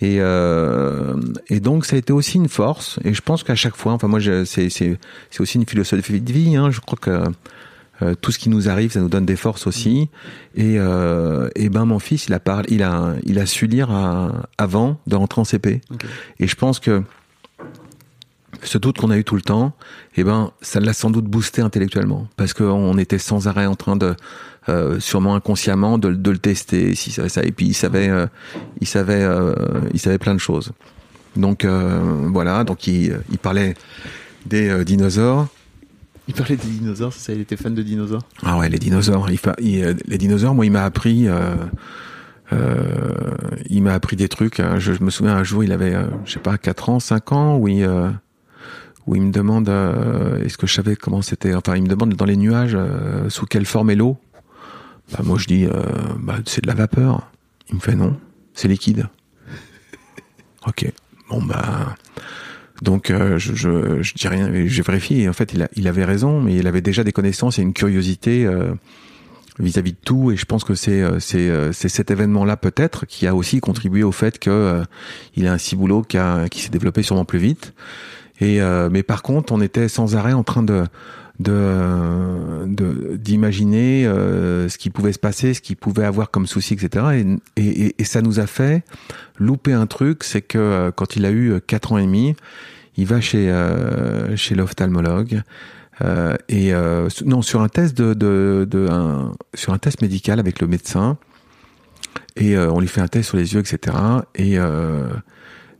Et, 0.00 0.16
euh, 0.20 1.14
et 1.48 1.60
donc 1.60 1.84
ça 1.86 1.94
a 1.96 1.98
été 1.98 2.12
aussi 2.12 2.36
une 2.38 2.48
force. 2.48 2.98
Et 3.04 3.14
je 3.14 3.20
pense 3.22 3.44
qu'à 3.44 3.54
chaque 3.54 3.76
fois, 3.76 3.92
enfin 3.92 4.08
moi, 4.08 4.18
je- 4.18 4.44
c'est 4.44 4.68
c'est 4.68 4.98
aussi 5.38 5.58
une 5.58 5.66
philosophie 5.66 6.20
de 6.20 6.32
vie. 6.32 6.56
Hein, 6.56 6.70
je 6.70 6.80
crois 6.80 6.98
que 7.00 7.22
euh, 8.02 8.14
tout 8.20 8.32
ce 8.32 8.38
qui 8.40 8.48
nous 8.48 8.68
arrive, 8.68 8.90
ça 8.90 9.00
nous 9.00 9.08
donne 9.08 9.26
des 9.26 9.36
forces 9.36 9.66
aussi. 9.68 10.08
Et, 10.56 10.74
euh, 10.78 11.48
et 11.54 11.68
ben 11.68 11.84
mon 11.84 12.00
fils, 12.00 12.26
il 12.26 12.34
a 12.34 12.40
parlé, 12.40 12.66
il 12.72 12.82
a 12.82 13.14
il 13.22 13.38
a 13.38 13.46
su 13.46 13.66
lire 13.68 13.92
à- 13.92 14.32
avant 14.58 14.98
de 15.06 15.14
rentrer 15.14 15.40
en 15.40 15.44
CP. 15.44 15.80
Et 16.40 16.48
je 16.48 16.56
pense 16.56 16.80
que 16.80 17.04
ce 18.64 18.78
doute 18.78 18.98
qu'on 18.98 19.10
a 19.10 19.18
eu 19.18 19.24
tout 19.24 19.36
le 19.36 19.42
temps, 19.42 19.72
eh 20.16 20.24
ben, 20.24 20.50
ça 20.62 20.78
l'a 20.80 20.92
sans 20.92 21.10
doute 21.10 21.24
boosté 21.26 21.62
intellectuellement, 21.62 22.28
parce 22.36 22.52
qu'on 22.54 22.96
était 22.98 23.18
sans 23.18 23.46
arrêt 23.48 23.66
en 23.66 23.74
train 23.76 23.96
de, 23.96 24.14
euh, 24.68 25.00
sûrement 25.00 25.34
inconsciemment, 25.34 25.98
de, 25.98 26.12
de 26.12 26.30
le 26.30 26.38
tester, 26.38 26.94
si 26.94 27.10
ça, 27.10 27.28
ça, 27.28 27.42
et 27.42 27.52
puis 27.52 27.66
il 27.66 27.74
savait, 27.74 28.08
euh, 28.08 28.26
il 28.80 28.86
savait, 28.86 29.22
euh, 29.22 29.54
il 29.92 29.98
savait 30.00 30.18
plein 30.18 30.34
de 30.34 30.40
choses. 30.40 30.72
Donc 31.36 31.64
voilà, 31.64 32.62
donc 32.64 32.86
il, 32.86 33.18
il 33.30 33.38
parlait 33.38 33.74
des 34.46 34.84
dinosaures. 34.84 35.48
Il 36.28 36.34
parlait 36.34 36.56
des 36.56 36.68
dinosaures, 36.68 37.12
c'est 37.12 37.20
ça, 37.20 37.32
il 37.32 37.40
était 37.40 37.56
fan 37.56 37.74
de 37.74 37.82
dinosaures. 37.82 38.22
Ah 38.44 38.58
ouais, 38.58 38.68
les 38.68 38.78
dinosaures. 38.78 39.28
Il 39.58 39.96
les 40.06 40.18
dinosaures, 40.18 40.54
moi, 40.54 40.66
il 40.66 40.72
m'a 40.72 40.84
appris. 40.84 41.26
Euh, 42.52 43.14
il 43.70 43.82
m'a 43.82 43.94
appris 43.94 44.16
des 44.16 44.28
trucs. 44.28 44.60
hein. 44.60 44.78
Je, 44.78 44.92
je 44.92 45.02
me 45.02 45.10
souviens 45.10 45.34
un 45.34 45.42
jour, 45.42 45.64
il 45.64 45.72
avait, 45.72 45.94
euh, 45.94 46.04
je 46.26 46.32
sais 46.32 46.38
pas, 46.38 46.58
4 46.58 46.90
ans, 46.90 47.00
5 47.00 47.32
ans, 47.32 47.56
où 47.56 47.66
il, 47.68 47.82
euh, 47.82 48.10
où 49.06 49.16
il 49.16 49.22
me 49.22 49.32
demande, 49.32 49.68
est-ce 50.44 50.58
que 50.58 50.66
je 50.66 50.74
savais 50.74 50.96
comment 50.96 51.22
c'était. 51.22 51.54
Enfin, 51.54 51.76
il 51.76 51.82
me 51.82 51.88
demande 51.88 52.14
dans 52.14 52.24
les 52.26 52.36
nuages, 52.36 52.76
sous 53.28 53.46
quelle 53.46 53.66
forme 53.66 53.90
est 53.90 53.96
l'eau. 53.96 54.16
Bah, 55.12 55.20
moi, 55.24 55.38
je 55.38 55.46
dis, 55.46 55.66
euh, 55.66 55.82
bah, 56.18 56.38
c'est 56.46 56.62
de 56.62 56.66
la 56.66 56.74
vapeur. 56.74 57.30
Il 57.68 57.76
me 57.76 57.80
fait 57.80 57.94
non, 57.94 58.16
c'est 58.54 58.68
liquide. 58.68 59.08
ok. 60.66 60.90
Bon 61.28 61.42
bah. 61.42 61.94
Donc 62.82 63.10
euh, 63.10 63.38
je, 63.38 63.54
je, 63.54 64.02
je 64.02 64.14
dis 64.14 64.28
rien, 64.28 64.48
mais 64.48 64.66
vérifie. 64.66 65.22
Et 65.22 65.28
en 65.28 65.32
fait, 65.32 65.52
il, 65.54 65.62
a, 65.62 65.68
il 65.76 65.86
avait 65.86 66.04
raison, 66.04 66.40
mais 66.40 66.56
il 66.56 66.66
avait 66.66 66.80
déjà 66.80 67.04
des 67.04 67.12
connaissances 67.12 67.58
et 67.58 67.62
une 67.62 67.72
curiosité 67.72 68.44
euh, 68.44 68.74
vis-à-vis 69.58 69.92
de 69.92 69.98
tout. 70.04 70.32
Et 70.32 70.36
je 70.36 70.44
pense 70.44 70.64
que 70.64 70.74
c'est 70.74 71.02
c'est 71.20 71.72
c'est 71.72 71.88
cet 71.88 72.10
événement-là 72.10 72.56
peut-être 72.56 73.06
qui 73.06 73.26
a 73.26 73.34
aussi 73.34 73.60
contribué 73.60 74.02
au 74.02 74.12
fait 74.12 74.38
que 74.38 74.50
euh, 74.50 74.84
il 75.36 75.46
a 75.46 75.52
un 75.52 75.58
ciboulot 75.58 76.02
qui 76.02 76.18
a 76.18 76.48
qui 76.48 76.60
s'est 76.60 76.70
développé 76.70 77.02
sûrement 77.02 77.24
plus 77.24 77.38
vite. 77.38 77.72
Et 78.40 78.60
euh, 78.60 78.88
mais 78.90 79.04
par 79.04 79.22
contre, 79.22 79.52
on 79.52 79.60
était 79.60 79.88
sans 79.88 80.16
arrêt 80.16 80.32
en 80.32 80.42
train 80.42 80.64
de 80.64 80.84
d'imaginer 83.16 84.06
euh, 84.06 84.68
ce 84.68 84.78
qui 84.78 84.90
pouvait 84.90 85.12
se 85.12 85.18
passer, 85.18 85.54
ce 85.54 85.60
qui 85.60 85.74
pouvait 85.74 86.04
avoir 86.04 86.30
comme 86.30 86.46
souci, 86.46 86.74
etc. 86.74 87.24
Et, 87.56 88.04
ça 88.04 88.20
nous 88.22 88.40
a 88.40 88.46
fait 88.46 88.84
louper 89.38 89.72
un 89.72 89.86
truc, 89.86 90.24
c'est 90.24 90.42
que 90.42 90.58
euh, 90.58 90.90
quand 90.90 91.16
il 91.16 91.24
a 91.24 91.30
eu 91.30 91.52
euh, 91.52 91.60
quatre 91.60 91.92
ans 91.92 91.98
et 91.98 92.04
demi, 92.04 92.34
il 92.96 93.06
va 93.06 93.20
chez 93.20 93.50
chez 94.36 94.54
l'ophtalmologue 94.54 95.40
et 96.48 96.72
non 97.24 97.40
sur 97.40 97.62
un 97.62 97.68
test 97.68 97.96
de, 97.96 98.68
sur 99.54 99.72
un 99.72 99.78
test 99.78 100.02
médical 100.02 100.38
avec 100.38 100.60
le 100.60 100.66
médecin 100.66 101.16
et 102.36 102.58
on 102.58 102.80
lui 102.80 102.88
fait 102.88 103.00
un 103.00 103.08
test 103.08 103.30
sur 103.30 103.38
les 103.38 103.54
yeux, 103.54 103.60
etc. 103.60 103.96
Et 104.34 104.56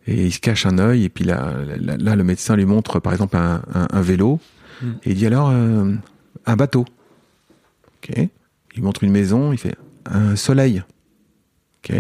et 0.07 0.25
il 0.27 0.33
se 0.33 0.41
cache 0.41 0.65
un 0.65 0.79
œil 0.79 1.05
et 1.05 1.11
puis 1.11 1.25
là, 1.25 1.53
là, 1.77 2.17
le 2.17 2.25
médecin 2.25 2.57
lui 2.57 2.65
montre 2.65 2.99
par 2.99 3.13
exemple 3.13 3.37
un 3.37 4.01
vélo 4.01 4.41
Mm. 4.81 4.87
et 5.05 5.11
il 5.11 5.15
dit 5.17 5.27
alors 5.27 5.51
euh, 5.51 5.93
un 6.47 6.57
bateau. 6.57 6.85
Ok. 7.99 8.29
Il 8.75 8.83
montre 8.83 9.05
une 9.05 9.11
maison, 9.13 9.53
il 9.53 9.59
fait 9.59 9.75
un 10.07 10.35
soleil. 10.37 10.83
Ok. 11.85 11.95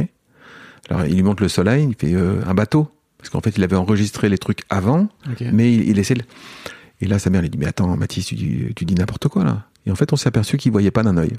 Alors 0.89 1.05
il 1.07 1.15
lui 1.15 1.23
montre 1.23 1.43
le 1.43 1.49
soleil, 1.49 1.87
il 1.89 1.95
fait 1.95 2.15
euh, 2.15 2.41
un 2.47 2.55
bateau 2.55 2.89
parce 3.19 3.31
qu'en 3.31 3.41
fait 3.41 3.57
il 3.57 3.63
avait 3.65 3.77
enregistré 3.77 4.29
les 4.29 4.39
trucs 4.39 4.63
avant, 4.69 5.09
mais 5.53 5.73
il, 5.73 5.89
il 5.89 5.99
essaie. 5.99 6.15
le- 6.15 6.25
Et 7.01 7.07
là 7.07 7.19
sa 7.19 7.31
mère 7.31 7.43
lui 7.43 7.51
dit 7.51 7.59
mais 7.59 7.67
attends 7.67 7.97
Mathis 7.97 8.27
tu, 8.27 8.35
dis- 8.35 8.67
tu 8.75 8.85
dis 8.85 8.95
n'importe 8.95 9.29
quoi 9.29 9.45
là. 9.45 9.67
Et 9.87 9.91
en 9.91 9.95
fait 9.95 10.13
on 10.13 10.17
s'est 10.17 10.29
aperçu 10.29 10.57
qu'il 10.57 10.73
voyait 10.73 10.91
pas 10.91 11.03
d'un 11.03 11.17
œil. 11.17 11.33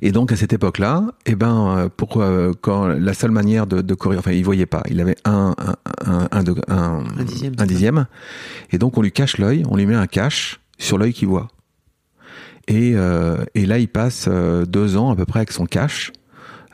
Et 0.00 0.10
donc 0.10 0.32
à 0.32 0.36
cette 0.36 0.52
époque-là, 0.52 1.06
eh 1.26 1.36
ben 1.36 1.76
euh, 1.76 1.88
pour 1.88 2.20
euh, 2.20 2.52
quand 2.60 2.86
la 2.88 3.14
seule 3.14 3.30
manière 3.30 3.66
de, 3.66 3.80
de 3.80 3.94
courir, 3.94 4.18
enfin 4.18 4.32
il 4.32 4.44
voyait 4.44 4.66
pas, 4.66 4.82
il 4.90 5.00
avait 5.00 5.16
un 5.24 5.54
un 5.58 5.76
un, 6.06 6.28
un, 6.30 6.42
degré- 6.42 6.64
un, 6.68 7.04
Un 7.58 7.66
dixième, 7.66 8.06
et 8.70 8.78
donc 8.78 8.98
on 8.98 9.02
lui 9.02 9.12
cache 9.12 9.38
l'œil, 9.38 9.64
on 9.68 9.76
lui 9.76 9.86
met 9.86 9.94
un 9.94 10.06
cache 10.06 10.60
sur 10.78 10.98
l'œil 10.98 11.12
qu'il 11.12 11.28
voit. 11.28 11.48
Et 12.68 12.92
euh, 12.94 13.44
et 13.54 13.66
là 13.66 13.78
il 13.78 13.88
passe 13.88 14.26
euh, 14.28 14.64
deux 14.64 14.96
ans 14.96 15.10
à 15.10 15.16
peu 15.16 15.24
près 15.26 15.40
avec 15.40 15.52
son 15.52 15.66
cache. 15.66 16.12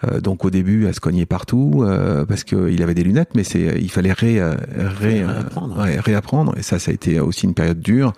Euh, 0.05 0.21
donc 0.21 0.45
au 0.45 0.51
début 0.51 0.87
à 0.87 0.93
se 0.93 1.01
cogner 1.01 1.27
partout 1.27 1.83
euh, 1.83 2.25
parce 2.25 2.45
qu'il 2.45 2.81
avait 2.85 2.95
des 2.95 3.03
lunettes, 3.03 3.31
mais 3.35 3.43
c'est 3.43 3.79
il 3.81 3.91
fallait 3.91 4.12
ré, 4.12 4.41
ré- 4.41 5.25
réapprendre. 5.25 5.79
ouais, 5.81 5.99
réapprendre. 5.99 6.55
Et 6.57 6.62
ça, 6.62 6.79
ça 6.79 6.93
a 6.93 6.95
été 6.95 7.19
aussi 7.19 7.47
une 7.47 7.55
période 7.55 7.81
dure. 7.81 8.12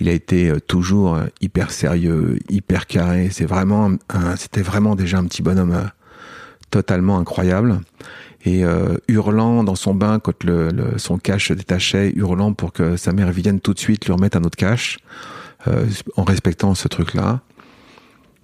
Il 0.00 0.08
a 0.08 0.12
été 0.12 0.50
toujours 0.66 1.18
hyper 1.42 1.70
sérieux, 1.70 2.38
hyper 2.48 2.86
carré. 2.86 3.28
C'est 3.30 3.44
vraiment, 3.44 3.90
c'était 4.36 4.62
vraiment 4.62 4.96
déjà 4.96 5.18
un 5.18 5.24
petit 5.24 5.42
bonhomme 5.42 5.90
totalement 6.70 7.18
incroyable. 7.18 7.80
Et 8.44 8.64
euh, 8.64 8.96
hurlant 9.08 9.64
dans 9.64 9.74
son 9.74 9.94
bain 9.94 10.20
quand 10.20 10.44
le, 10.44 10.68
le- 10.70 10.96
son 10.98 11.18
cache 11.18 11.48
se 11.48 11.54
détachait, 11.54 12.12
hurlant 12.14 12.52
pour 12.54 12.72
que 12.72 12.96
sa 12.96 13.12
mère 13.12 13.30
vienne 13.32 13.60
tout 13.60 13.74
de 13.74 13.78
suite 13.78 14.06
lui 14.06 14.12
remettre 14.12 14.36
un 14.38 14.44
autre 14.44 14.56
cache, 14.56 14.98
euh, 15.66 15.86
en 16.16 16.22
respectant 16.24 16.74
ce 16.74 16.86
truc-là. 16.88 17.40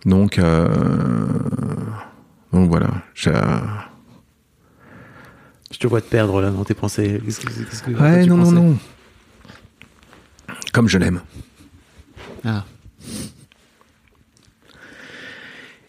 Donc, 0.04 0.38
euh, 0.38 0.68
donc 2.52 2.68
voilà. 2.68 2.90
Je 3.14 3.30
te 5.78 5.86
vois 5.86 6.00
te 6.00 6.08
perdre 6.08 6.40
là 6.40 6.50
dans 6.50 6.64
tes 6.64 6.74
pensées. 6.74 7.20
Qu'est-ce 7.24 7.40
que, 7.40 7.46
qu'est-ce 7.52 7.82
que- 7.82 7.90
Ouais, 7.92 8.26
non, 8.26 8.36
non, 8.36 8.52
non. 8.52 8.76
Comme 10.72 10.88
je 10.88 10.98
l'aime. 10.98 11.20
Ah, 12.44 12.64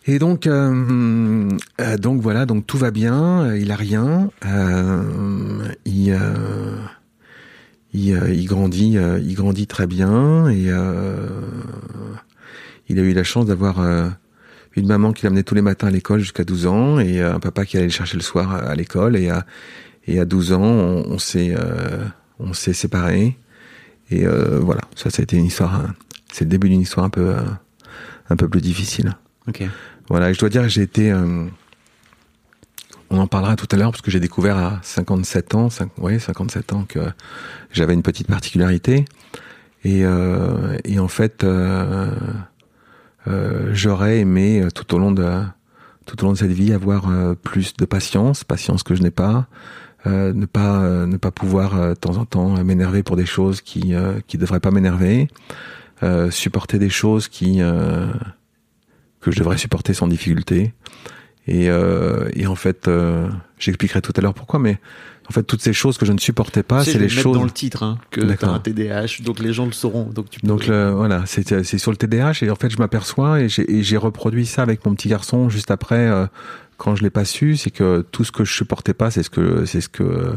Et 0.07 0.19
donc, 0.19 0.45
euh, 0.45 1.49
euh, 1.81 1.97
donc 1.97 2.21
voilà, 2.21 2.45
donc 2.45 2.67
tout 2.67 2.77
va 2.77 2.91
bien, 2.91 3.45
euh, 3.45 3.57
il 3.57 3.71
a 3.71 3.75
rien, 3.75 4.29
euh, 4.45 5.67
il, 5.85 6.15
il, 7.93 8.21
il 8.33 8.45
grandit, 8.45 8.97
il 9.23 9.33
grandit 9.33 9.65
très 9.65 9.87
bien 9.87 10.47
et 10.49 10.69
il 12.87 12.99
a 12.99 13.01
eu 13.01 13.13
la 13.13 13.23
chance 13.23 13.47
d'avoir 13.47 13.79
une 14.75 14.85
maman 14.85 15.11
qui 15.11 15.23
l'amenait 15.23 15.43
tous 15.43 15.55
les 15.55 15.63
matins 15.63 15.87
à 15.87 15.91
l'école 15.91 16.19
jusqu'à 16.19 16.43
12 16.43 16.67
ans 16.67 16.99
et 16.99 17.21
un 17.21 17.39
papa 17.39 17.65
qui 17.65 17.77
allait 17.77 17.87
le 17.87 17.91
chercher 17.91 18.17
le 18.17 18.23
soir 18.23 18.53
à, 18.53 18.75
l'école 18.75 19.15
et 19.15 19.29
à 19.29 19.45
et 20.07 20.19
à 20.19 20.25
12 20.25 20.53
ans, 20.53 20.61
on, 20.61 21.17
s'est 21.17 21.55
euh, 21.57 22.05
on 22.39 22.53
s'est 22.53 22.73
séparés. 22.73 23.37
Et 24.11 24.25
euh, 24.25 24.59
voilà, 24.59 24.81
ça, 24.95 25.09
ça 25.09 25.21
a 25.21 25.23
été 25.23 25.37
une 25.37 25.45
histoire. 25.45 25.83
C'est 26.31 26.45
le 26.45 26.49
début 26.49 26.69
d'une 26.69 26.81
histoire 26.81 27.05
un 27.05 27.09
peu, 27.09 27.33
un 28.29 28.35
peu 28.35 28.47
plus 28.47 28.61
difficile. 28.61 29.15
Ok. 29.47 29.63
Voilà, 30.07 30.31
je 30.33 30.39
dois 30.39 30.49
dire 30.49 30.61
que 30.61 30.67
j'ai 30.67 30.83
été. 30.83 31.11
euh, 31.11 31.45
on 33.09 33.17
en 33.17 33.27
parlera 33.27 33.55
tout 33.55 33.67
à 33.71 33.75
l'heure 33.75 33.91
parce 33.91 34.01
que 34.01 34.11
j'ai 34.11 34.19
découvert 34.19 34.57
à 34.57 34.79
57 34.83 35.55
ans, 35.55 35.69
5, 35.69 35.97
ouais, 35.99 36.19
57 36.19 36.73
ans 36.73 36.85
que 36.87 36.99
j'avais 37.71 37.93
une 37.93 38.03
petite 38.03 38.27
particularité. 38.27 39.05
Et, 39.83 40.03
euh, 40.03 40.77
en 40.99 41.07
fait, 41.07 41.43
euh, 41.43 42.09
j'aurais 43.71 44.19
aimé 44.19 44.67
tout 44.73 44.95
au 44.95 44.99
long 44.99 45.11
de 45.11 45.41
tout 46.05 46.35
cette 46.35 46.51
vie 46.51 46.71
avoir 46.71 47.11
plus 47.37 47.73
de 47.75 47.85
patience, 47.85 48.43
patience 48.43 48.83
que 48.83 48.93
je 48.95 49.01
n'ai 49.01 49.11
pas, 49.11 49.47
ne 50.05 50.45
pas 50.45 51.05
ne 51.05 51.17
pas 51.17 51.31
pouvoir 51.31 51.89
de 51.89 51.93
temps 51.95 52.17
en 52.17 52.25
temps 52.25 52.63
m'énerver 52.63 53.01
pour 53.01 53.15
des 53.15 53.25
choses 53.25 53.61
qui 53.61 53.93
qui 54.27 54.37
devraient 54.37 54.59
pas 54.59 54.69
m'énerver, 54.71 55.27
supporter 56.29 56.77
des 56.77 56.91
choses 56.91 57.27
qui 57.27 57.61
que 59.25 59.31
je 59.31 59.39
devrais 59.39 59.57
supporter 59.57 59.93
sans 59.93 60.07
difficulté. 60.07 60.73
Et, 61.47 61.69
euh, 61.69 62.29
et 62.33 62.47
en 62.47 62.55
fait, 62.55 62.87
euh, 62.87 63.27
j'expliquerai 63.59 64.01
tout 64.01 64.13
à 64.15 64.21
l'heure 64.21 64.33
pourquoi, 64.33 64.59
mais 64.59 64.77
en 65.29 65.31
fait, 65.31 65.43
toutes 65.43 65.61
ces 65.61 65.73
choses 65.73 65.97
que 65.97 66.05
je 66.05 66.11
ne 66.13 66.17
supportais 66.19 66.63
pas, 66.63 66.83
c'est 66.83 66.99
les 66.99 67.09
choses. 67.09 67.35
dans 67.37 67.43
le 67.43 67.51
titre 67.51 67.83
hein, 67.83 67.99
que 68.11 68.21
t'as 68.21 68.47
un 68.49 68.59
TDAH, 68.59 69.21
donc 69.23 69.39
les 69.39 69.53
gens 69.53 69.65
le 69.65 69.71
sauront. 69.71 70.05
Donc 70.05 70.29
tu 70.29 70.39
peux- 70.39 70.47
Donc 70.47 70.65
le, 70.67 70.91
voilà, 70.91 71.23
c'est 71.25 71.77
sur 71.77 71.91
le 71.91 71.97
TDAH 71.97 72.43
et 72.43 72.49
en 72.49 72.55
fait 72.55 72.69
je 72.71 72.77
m'aperçois 72.77 73.41
et 73.41 73.49
j'ai 73.49 73.97
reproduit 73.97 74.45
ça 74.45 74.61
avec 74.63 74.85
mon 74.85 74.93
petit 74.95 75.07
garçon 75.09 75.49
juste 75.49 75.69
après 75.71 76.07
euh, 76.07 76.25
quand 76.77 76.95
je 76.95 77.03
l'ai 77.03 77.09
pas 77.09 77.25
su, 77.25 77.57
c'est 77.57 77.71
que 77.71 78.05
tout 78.11 78.23
ce 78.23 78.31
que 78.31 78.43
je 78.45 78.53
supportais 78.53 78.93
pas, 78.93 79.09
c'est 79.11 79.23
ce 79.23 79.29
que 79.29 79.65
c'est 79.65 79.81
ce 79.81 79.89
que 79.89 80.33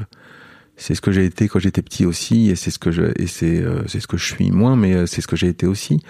c'est 0.76 0.94
ce 0.94 1.00
que 1.00 1.10
j'ai 1.10 1.24
été 1.24 1.48
quand 1.48 1.58
j'étais 1.58 1.82
petit 1.82 2.04
aussi 2.06 2.50
et 2.50 2.54
c'est 2.56 2.70
ce 2.70 2.78
que 2.78 2.90
je 2.92 3.02
et 3.16 3.26
c'est 3.26 3.64
c'est 3.86 4.00
ce 4.00 4.06
que 4.06 4.16
je 4.18 4.24
suis 4.24 4.50
moins 4.50 4.76
mais 4.76 5.06
c'est 5.06 5.20
ce 5.22 5.26
que 5.26 5.36
j'ai 5.36 5.48
été 5.48 5.66
aussi. 5.66 6.00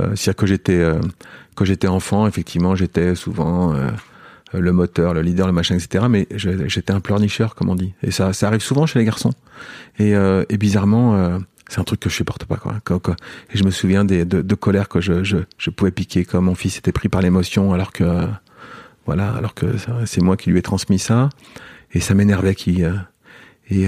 Euh, 0.00 0.14
C'est-à-dire 0.16 0.36
que 0.36 0.46
j'étais 0.46 0.78
euh, 0.78 1.00
quand 1.54 1.64
j'étais 1.64 1.88
enfant, 1.88 2.26
effectivement, 2.26 2.74
j'étais 2.74 3.14
souvent 3.14 3.74
euh, 3.74 3.90
le 4.52 4.72
moteur, 4.72 5.14
le 5.14 5.22
leader, 5.22 5.46
le 5.46 5.52
machin, 5.52 5.76
etc. 5.76 6.06
Mais 6.08 6.26
j'étais 6.34 6.92
un 6.92 7.00
pleurnicheur, 7.00 7.54
comme 7.54 7.70
on 7.70 7.74
dit. 7.74 7.94
Et 8.02 8.10
ça, 8.10 8.32
ça 8.32 8.48
arrive 8.48 8.62
souvent 8.62 8.86
chez 8.86 8.98
les 8.98 9.04
garçons. 9.04 9.32
Et, 9.98 10.14
euh, 10.14 10.44
et 10.48 10.58
bizarrement, 10.58 11.14
euh, 11.16 11.38
c'est 11.68 11.80
un 11.80 11.84
truc 11.84 12.00
que 12.00 12.10
je 12.10 12.14
supporte 12.14 12.44
pas. 12.44 12.56
Quoi. 12.56 12.74
Et 13.52 13.58
je 13.58 13.64
me 13.64 13.70
souviens 13.70 14.04
des, 14.04 14.24
de, 14.24 14.42
de 14.42 14.54
colère 14.54 14.88
que 14.88 15.00
je, 15.00 15.24
je, 15.24 15.38
je 15.58 15.70
pouvais 15.70 15.90
piquer 15.90 16.24
quand 16.24 16.40
mon 16.40 16.54
fils 16.54 16.78
était 16.78 16.92
pris 16.92 17.08
par 17.08 17.22
l'émotion, 17.22 17.72
alors 17.72 17.92
que 17.92 18.26
voilà, 19.06 19.32
alors 19.34 19.54
que 19.54 19.66
c'est 20.06 20.22
moi 20.22 20.36
qui 20.36 20.50
lui 20.50 20.58
ai 20.58 20.62
transmis 20.62 20.98
ça. 20.98 21.28
Et 21.92 22.00
ça 22.00 22.14
m'énervait 22.14 22.56
euh, 22.80 22.92
et 23.70 23.84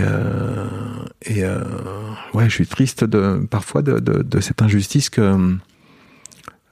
et 1.27 1.45
ouais, 2.35 2.49
je 2.49 2.55
suis 2.55 2.66
triste 2.66 3.05
de 3.05 3.45
parfois 3.51 3.83
de, 3.83 3.99
de, 3.99 4.23
de 4.23 4.40
cette 4.40 4.62
injustice 4.62 5.11
que 5.11 5.57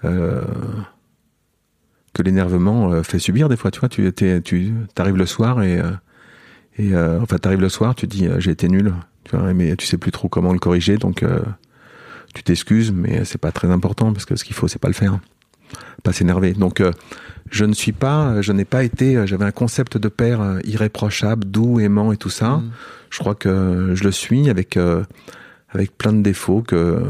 euh, 0.04 0.42
que 2.14 2.22
l'énervement 2.22 2.92
euh, 2.92 3.02
fait 3.02 3.18
subir 3.18 3.50
des 3.50 3.56
fois. 3.56 3.70
Tu 3.70 3.80
vois, 3.80 3.88
tu 3.90 4.10
tu 4.12 4.72
arrives 4.96 5.16
le 5.16 5.26
soir 5.26 5.62
et 5.62 5.78
euh, 5.78 5.90
et 6.78 6.94
euh, 6.94 7.20
enfin 7.20 7.36
t'arrives 7.36 7.60
le 7.60 7.68
soir, 7.68 7.94
tu 7.94 8.06
dis 8.06 8.28
j'ai 8.38 8.52
été 8.52 8.68
nul, 8.68 8.94
tu 9.24 9.36
vois, 9.36 9.52
mais 9.52 9.76
tu 9.76 9.86
sais 9.86 9.98
plus 9.98 10.10
trop 10.10 10.28
comment 10.28 10.52
le 10.52 10.58
corriger, 10.58 10.96
donc 10.96 11.22
euh, 11.22 11.40
tu 12.34 12.42
t'excuses, 12.42 12.92
mais 12.92 13.24
c'est 13.24 13.38
pas 13.38 13.52
très 13.52 13.70
important 13.70 14.12
parce 14.12 14.24
que 14.24 14.34
ce 14.34 14.44
qu'il 14.44 14.56
faut 14.56 14.66
c'est 14.66 14.80
pas 14.80 14.88
le 14.88 14.94
faire, 14.94 15.18
pas 16.02 16.12
s'énerver. 16.12 16.52
Donc 16.52 16.82
je 17.50 17.64
ne 17.64 17.74
suis 17.74 17.92
pas, 17.92 18.40
je 18.42 18.50
n'ai 18.50 18.64
pas 18.64 18.82
été, 18.82 19.24
j'avais 19.26 19.44
un 19.44 19.52
concept 19.52 19.98
de 19.98 20.08
père 20.08 20.58
irréprochable, 20.64 21.44
doux, 21.44 21.78
aimant 21.78 22.10
et 22.10 22.16
tout 22.16 22.30
ça. 22.30 22.56
Mm. 22.56 22.72
Je 23.10 23.18
crois 23.20 23.36
que 23.36 23.92
je 23.94 24.02
le 24.02 24.10
suis 24.10 24.50
avec 24.50 24.76
avec 25.68 25.96
plein 25.96 26.12
de 26.12 26.22
défauts 26.22 26.62
que 26.62 27.00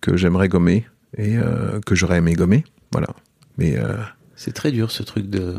que 0.00 0.16
j'aimerais 0.16 0.48
gommer 0.48 0.84
et 1.16 1.36
euh, 1.36 1.80
que 1.80 1.94
j'aurais 1.94 2.18
aimé 2.18 2.34
gommer, 2.34 2.64
voilà. 2.92 3.08
Mais 3.58 3.76
euh, 3.76 3.96
C'est 4.36 4.52
très 4.52 4.72
dur 4.72 4.90
ce 4.90 5.02
truc 5.02 5.28
de. 5.28 5.56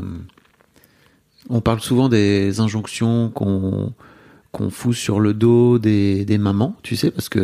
On 1.49 1.61
parle 1.61 1.79
souvent 1.79 2.09
des 2.09 2.59
injonctions 2.59 3.29
qu'on 3.29 3.93
qu'on 4.51 4.69
fout 4.69 4.95
sur 4.95 5.19
le 5.19 5.33
dos 5.33 5.79
des, 5.79 6.23
des 6.23 6.37
mamans, 6.37 6.77
tu 6.81 6.95
sais, 6.95 7.11
parce 7.11 7.27
que 7.27 7.39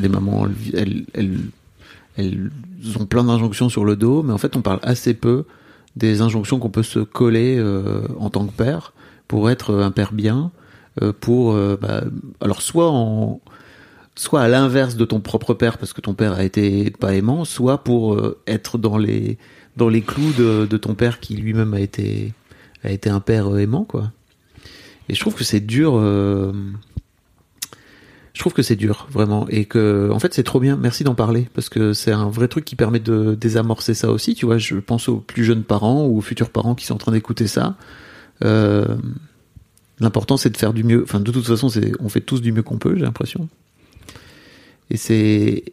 les 0.00 0.08
mamans, 0.08 0.48
elles, 0.74 1.04
elles, 1.14 1.38
elles 2.16 2.50
ont 2.98 3.06
plein 3.06 3.22
d'injonctions 3.22 3.68
sur 3.68 3.84
le 3.84 3.94
dos, 3.94 4.24
mais 4.24 4.32
en 4.32 4.38
fait, 4.38 4.56
on 4.56 4.62
parle 4.62 4.80
assez 4.82 5.14
peu 5.14 5.44
des 5.94 6.22
injonctions 6.22 6.58
qu'on 6.58 6.68
peut 6.68 6.82
se 6.82 6.98
coller 6.98 7.56
euh, 7.56 8.08
en 8.18 8.30
tant 8.30 8.44
que 8.46 8.52
père 8.52 8.94
pour 9.28 9.48
être 9.48 9.76
un 9.76 9.92
père 9.92 10.12
bien, 10.12 10.50
pour 11.20 11.54
bah, 11.54 12.04
alors 12.40 12.62
soit 12.62 12.90
en 12.90 13.40
soit 14.16 14.40
à 14.40 14.48
l'inverse 14.48 14.96
de 14.96 15.04
ton 15.04 15.20
propre 15.20 15.54
père 15.54 15.78
parce 15.78 15.92
que 15.92 16.00
ton 16.00 16.14
père 16.14 16.32
a 16.32 16.42
été 16.42 16.90
pas 16.90 17.14
aimant, 17.14 17.44
soit 17.44 17.84
pour 17.84 18.14
euh, 18.14 18.40
être 18.46 18.78
dans 18.78 18.98
les 18.98 19.38
dans 19.76 19.90
les 19.90 20.00
clous 20.00 20.32
de, 20.32 20.76
ton 20.78 20.94
père 20.94 21.20
qui 21.20 21.36
lui-même 21.36 21.74
a 21.74 21.80
été 21.80 22.32
a 22.82 22.90
été 22.90 23.10
un 23.10 23.20
père 23.20 23.54
euh, 23.54 23.58
aimant 23.58 23.84
quoi. 23.84 24.10
Et 25.08 25.14
je 25.14 25.20
trouve 25.20 25.34
que 25.34 25.44
c'est 25.44 25.60
dur. 25.60 25.96
euh, 25.96 26.52
je 28.32 28.40
trouve 28.40 28.52
que 28.52 28.62
c'est 28.62 28.76
dur 28.76 29.06
vraiment 29.10 29.46
et 29.48 29.66
que 29.66 30.10
en 30.12 30.18
fait 30.18 30.34
c'est 30.34 30.42
trop 30.42 30.60
bien. 30.60 30.76
Merci 30.76 31.04
d'en 31.04 31.14
parler 31.14 31.48
parce 31.54 31.68
que 31.68 31.92
c'est 31.92 32.12
un 32.12 32.28
vrai 32.28 32.48
truc 32.48 32.64
qui 32.64 32.74
permet 32.74 33.00
de 33.00 33.34
désamorcer 33.34 33.94
ça 33.94 34.10
aussi. 34.10 34.34
Tu 34.34 34.46
vois, 34.46 34.58
je 34.58 34.76
pense 34.76 35.08
aux 35.08 35.18
plus 35.18 35.44
jeunes 35.44 35.62
parents 35.62 36.06
ou 36.06 36.18
aux 36.18 36.22
futurs 36.22 36.50
parents 36.50 36.74
qui 36.74 36.86
sont 36.86 36.94
en 36.94 36.98
train 36.98 37.12
d'écouter 37.12 37.46
ça. 37.46 37.76
L'important 40.00 40.36
c'est 40.36 40.50
de 40.50 40.56
faire 40.56 40.72
du 40.74 40.84
mieux. 40.84 41.02
Enfin, 41.02 41.20
de 41.20 41.30
toute 41.30 41.46
façon, 41.46 41.68
c'est 41.70 41.92
on 42.00 42.10
fait 42.10 42.20
tous 42.20 42.42
du 42.42 42.52
mieux 42.52 42.62
qu'on 42.62 42.78
peut. 42.78 42.94
J'ai 42.96 43.04
l'impression. 43.04 43.48
Et 44.90 44.96
c'est 44.96 45.64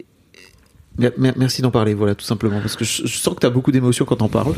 Mer- 0.98 1.12
mer- 1.18 1.34
Merci 1.38 1.62
d'en 1.64 1.72
parler, 1.72 1.94
voilà, 1.96 2.14
tout 2.16 2.26
simplement, 2.26 2.60
parce 2.62 2.76
que 2.76 2.86
je, 2.86 3.06
je 3.08 3.18
sens 3.18 3.34
que 3.34 3.40
tu 3.40 3.48
as 3.48 3.50
beaucoup 3.50 3.72
d'émotions 3.72 4.06
quand 4.06 4.18
t'en 4.18 4.30
parles, 4.30 4.54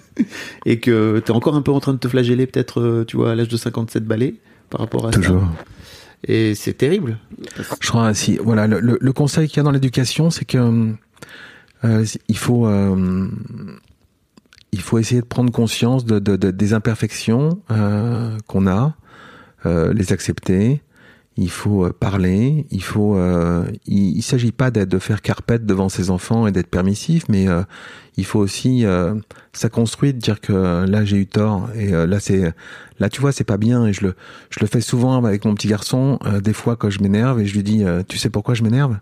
et 0.66 0.80
que 0.80 1.22
tu 1.24 1.30
es 1.32 1.34
encore 1.34 1.54
un 1.54 1.60
peu 1.62 1.70
en 1.72 1.80
train 1.80 1.92
de 1.92 1.98
te 1.98 2.08
flageller, 2.08 2.46
peut-être, 2.46 2.80
euh, 2.80 3.04
tu 3.04 3.16
vois, 3.18 3.32
à 3.32 3.34
l'âge 3.34 3.48
de 3.48 3.56
57 3.58 4.04
balais, 4.04 4.34
par 4.70 4.80
rapport 4.80 5.06
à 5.06 5.10
toujours. 5.10 5.40
ça. 5.42 5.64
Et 6.28 6.54
c'est 6.54 6.72
terrible. 6.72 7.18
Je 7.80 7.88
crois 7.88 8.14
si 8.14 8.36
voilà 8.38 8.66
le, 8.66 8.80
le, 8.80 8.96
le 9.00 9.12
conseil 9.12 9.48
qu'il 9.48 9.58
y 9.58 9.60
a 9.60 9.62
dans 9.64 9.70
l'éducation, 9.70 10.30
c'est 10.30 10.46
que 10.46 10.92
euh, 11.84 12.04
il 12.28 12.36
faut 12.38 12.66
euh, 12.66 13.28
il 14.72 14.80
faut 14.80 14.98
essayer 14.98 15.20
de 15.20 15.26
prendre 15.26 15.52
conscience 15.52 16.04
de, 16.06 16.18
de- 16.18 16.36
de- 16.36 16.50
des 16.50 16.72
imperfections 16.72 17.60
euh, 17.70 18.36
qu'on 18.46 18.66
a, 18.66 18.94
euh, 19.66 19.92
les 19.92 20.12
accepter. 20.12 20.80
Il 21.38 21.50
faut 21.50 21.84
euh, 21.84 21.92
parler. 21.92 22.66
Il 22.70 22.82
faut. 22.82 23.16
euh, 23.16 23.64
il, 23.86 24.16
il 24.16 24.22
s'agit 24.22 24.52
pas 24.52 24.70
d'être 24.70 24.88
de 24.88 24.98
faire 24.98 25.20
carpette 25.20 25.66
devant 25.66 25.88
ses 25.88 26.10
enfants 26.10 26.46
et 26.46 26.52
d'être 26.52 26.68
permissif, 26.68 27.24
mais 27.28 27.46
euh, 27.48 27.62
il 28.16 28.24
faut 28.24 28.38
aussi 28.38 28.86
euh, 28.86 29.14
ça 29.52 29.68
construit 29.68 30.14
de 30.14 30.18
dire 30.18 30.40
que 30.40 30.52
euh, 30.52 30.86
là 30.86 31.04
j'ai 31.04 31.18
eu 31.18 31.26
tort 31.26 31.68
et 31.74 31.92
euh, 31.92 32.06
là 32.06 32.20
c'est 32.20 32.54
là 32.98 33.10
tu 33.10 33.20
vois 33.20 33.32
c'est 33.32 33.44
pas 33.44 33.58
bien 33.58 33.86
et 33.86 33.92
je 33.92 34.06
le 34.06 34.14
je 34.48 34.60
le 34.60 34.66
fais 34.66 34.80
souvent 34.80 35.22
avec 35.22 35.44
mon 35.44 35.54
petit 35.54 35.68
garçon 35.68 36.18
euh, 36.24 36.40
des 36.40 36.54
fois 36.54 36.76
quand 36.76 36.88
je 36.88 37.00
m'énerve 37.02 37.40
et 37.40 37.44
je 37.46 37.54
lui 37.54 37.62
dis 37.62 37.84
euh, 37.84 38.02
tu 38.08 38.16
sais 38.16 38.30
pourquoi 38.30 38.54
je 38.54 38.62
m'énerve? 38.62 38.96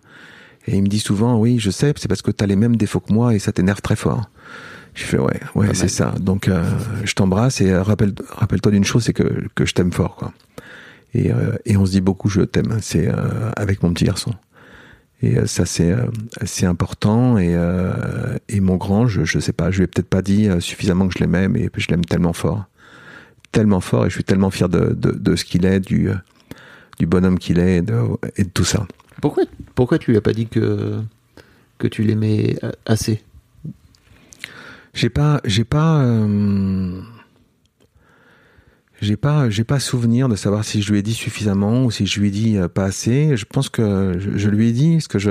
Et 0.66 0.76
il 0.76 0.82
me 0.82 0.88
dit 0.88 0.98
souvent 0.98 1.38
oui 1.38 1.58
je 1.60 1.70
sais 1.70 1.92
c'est 1.96 2.08
parce 2.08 2.22
que 2.22 2.32
t'as 2.32 2.46
les 2.46 2.56
mêmes 2.56 2.74
défauts 2.74 2.98
que 3.00 3.12
moi 3.12 3.34
et 3.34 3.38
ça 3.38 3.52
t'énerve 3.52 3.80
très 3.82 3.94
fort 3.96 4.28
je 4.94 5.04
fais 5.04 5.18
ouais 5.18 5.38
ouais 5.54 5.74
c'est 5.74 5.86
ça 5.88 6.12
donc 6.20 6.48
euh, 6.48 6.64
je 7.04 7.14
t'embrasse 7.14 7.60
et 7.60 7.72
rappelle 7.76 8.14
rappelle-toi 8.30 8.72
d'une 8.72 8.84
chose 8.84 9.04
c'est 9.04 9.12
que 9.12 9.44
que 9.54 9.64
je 9.64 9.74
t'aime 9.74 9.92
fort 9.92 10.16
quoi 10.16 10.32
et 11.14 11.32
euh, 11.32 11.56
et 11.64 11.76
on 11.76 11.86
se 11.86 11.92
dit 11.92 12.00
beaucoup 12.00 12.28
je 12.28 12.42
t'aime 12.42 12.78
c'est 12.80 13.08
euh, 13.08 13.50
avec 13.56 13.82
mon 13.82 13.92
petit 13.92 14.04
garçon. 14.04 14.32
Et 15.22 15.38
euh, 15.38 15.46
ça 15.46 15.64
c'est 15.64 16.66
important. 16.66 17.38
Et 17.38 17.54
euh, 17.54 18.36
et 18.48 18.60
mon 18.60 18.76
grand 18.76 19.06
je 19.06 19.24
je 19.24 19.38
sais 19.38 19.52
pas 19.52 19.70
je 19.70 19.78
lui 19.78 19.84
ai 19.84 19.86
peut-être 19.86 20.08
pas 20.08 20.22
dit 20.22 20.48
suffisamment 20.60 21.08
que 21.08 21.14
je 21.14 21.20
l'aimais 21.20 21.48
mais 21.48 21.70
je 21.76 21.88
l'aime 21.88 22.04
tellement 22.04 22.32
fort. 22.32 22.64
Tellement 23.52 23.80
fort 23.80 24.04
et 24.04 24.10
je 24.10 24.14
suis 24.14 24.24
tellement 24.24 24.50
fier 24.50 24.68
de 24.68 24.92
de, 24.92 25.12
de 25.12 25.36
ce 25.36 25.44
qu'il 25.44 25.64
est 25.64 25.80
du 25.80 26.10
du 26.98 27.06
bonhomme 27.06 27.38
qu'il 27.38 27.58
est 27.58 27.78
et 27.78 27.82
de, 27.82 28.00
et 28.36 28.44
de 28.44 28.50
tout 28.50 28.64
ça. 28.64 28.86
Pourquoi, 29.20 29.44
pourquoi 29.74 29.98
tu 29.98 30.10
lui 30.10 30.18
as 30.18 30.20
pas 30.20 30.32
dit 30.32 30.46
que, 30.46 31.00
que 31.78 31.88
tu 31.88 32.02
l'aimais 32.02 32.56
assez? 32.86 33.22
J'ai 34.92 35.08
pas, 35.08 35.40
j'ai 35.44 35.64
pas, 35.64 36.02
euh, 36.02 37.00
j'ai 39.04 39.16
pas, 39.16 39.48
j'ai 39.50 39.64
pas 39.64 39.78
souvenir 39.78 40.28
de 40.28 40.36
savoir 40.36 40.64
si 40.64 40.82
je 40.82 40.92
lui 40.92 40.98
ai 40.98 41.02
dit 41.02 41.14
suffisamment 41.14 41.84
ou 41.84 41.90
si 41.90 42.06
je 42.06 42.20
lui 42.20 42.28
ai 42.28 42.30
dit 42.30 42.56
euh, 42.56 42.68
pas 42.68 42.84
assez. 42.84 43.36
Je 43.36 43.44
pense 43.44 43.68
que 43.68 44.16
je, 44.18 44.48
lui 44.48 44.68
ai 44.68 44.72
dit 44.72 44.94
parce 44.94 45.08
que 45.08 45.18
je, 45.18 45.30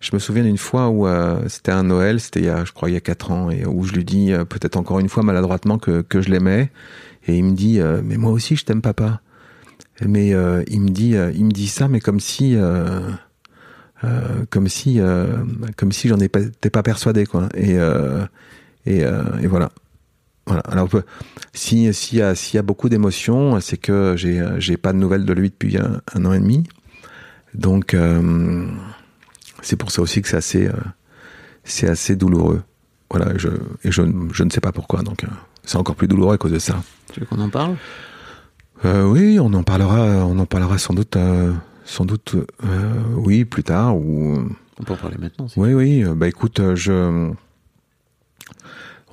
je 0.00 0.10
me 0.12 0.18
souviens 0.18 0.42
d'une 0.42 0.58
fois 0.58 0.88
où 0.88 1.06
euh, 1.06 1.40
c'était 1.48 1.72
un 1.72 1.84
Noël, 1.84 2.20
c'était 2.20 2.40
il 2.40 2.46
y 2.46 2.48
a, 2.48 2.64
je 2.64 2.72
crois 2.72 2.90
il 2.90 2.94
y 2.94 2.96
a 2.96 3.00
quatre 3.00 3.30
ans 3.30 3.50
et 3.50 3.64
où 3.66 3.84
je 3.84 3.92
lui 3.92 4.04
dis 4.04 4.32
euh, 4.32 4.44
peut-être 4.44 4.76
encore 4.76 4.98
une 5.00 5.08
fois 5.08 5.22
maladroitement 5.22 5.78
que 5.78 6.02
que 6.02 6.20
je 6.20 6.30
l'aimais 6.30 6.70
et 7.26 7.36
il 7.36 7.44
me 7.44 7.52
dit 7.52 7.80
euh, 7.80 8.00
mais 8.04 8.16
moi 8.16 8.32
aussi 8.32 8.56
je 8.56 8.64
t'aime 8.64 8.82
papa. 8.82 9.20
Mais 10.04 10.30
il 10.68 10.80
me 10.80 10.88
dit, 10.88 11.14
il 11.34 11.44
me 11.44 11.52
dit 11.52 11.68
ça 11.68 11.86
mais 11.86 12.00
comme 12.00 12.18
si. 12.18 12.56
comme 14.50 14.66
si 14.66 15.00
comme 15.76 15.92
si 15.92 16.08
j'en 16.08 16.18
étais 16.18 16.70
pas, 16.70 16.82
persuadé 16.82 17.24
quoi 17.24 17.48
et 17.54 17.76
et 18.86 19.46
voilà 19.46 19.70
voilà 20.46 20.62
alors 20.68 20.88
si 21.52 21.92
s'il 21.94 22.18
y 22.18 22.22
a 22.22 22.34
s'il 22.34 22.56
y 22.56 22.58
a 22.58 22.62
beaucoup 22.62 22.88
d'émotions 22.88 23.60
c'est 23.60 23.76
que 23.76 24.14
j'ai 24.16 24.44
j'ai 24.58 24.76
pas 24.76 24.92
de 24.92 24.98
nouvelles 24.98 25.24
de 25.24 25.32
lui 25.32 25.50
depuis 25.50 25.76
un, 25.78 26.00
un 26.14 26.24
an 26.24 26.32
et 26.32 26.40
demi 26.40 26.64
Donc, 27.54 27.92
euh, 27.94 28.66
c'est 29.60 29.76
pour 29.76 29.90
ça 29.90 30.00
aussi 30.02 30.22
que 30.22 30.28
c'est 30.28 30.38
assez, 30.38 30.66
euh, 30.66 30.72
c'est 31.64 31.86
assez 31.86 32.16
douloureux. 32.16 32.62
Voilà, 33.10 33.36
je, 33.36 33.48
et 33.84 33.92
je, 33.92 34.02
je 34.32 34.42
ne 34.42 34.50
sais 34.50 34.60
pas 34.62 34.72
pourquoi. 34.72 35.02
Donc, 35.02 35.24
euh, 35.24 35.28
c'est 35.62 35.76
encore 35.76 35.94
plus 35.94 36.08
douloureux 36.08 36.34
à 36.34 36.38
cause 36.38 36.52
de 36.52 36.58
ça. 36.58 36.82
Tu 37.12 37.20
veux 37.20 37.26
qu'on 37.26 37.40
en 37.40 37.50
parle? 37.50 37.76
Oui, 38.84 39.38
on 39.38 39.52
en 39.52 39.62
parlera, 39.62 40.26
on 40.26 40.38
en 40.40 40.46
parlera 40.46 40.76
sans 40.78 40.94
doute, 40.94 41.16
sans 41.84 42.04
doute, 42.04 42.34
oui, 43.16 43.44
plus 43.44 43.62
tard. 43.62 43.96
Ou 43.96 44.48
On 44.80 44.82
peut 44.82 44.94
en 44.94 44.96
parler 44.96 45.18
maintenant. 45.20 45.46
si 45.46 45.60
oui, 45.60 45.72
oui. 45.74 46.04
Bah 46.16 46.26
écoute, 46.26 46.60
je, 46.74 47.30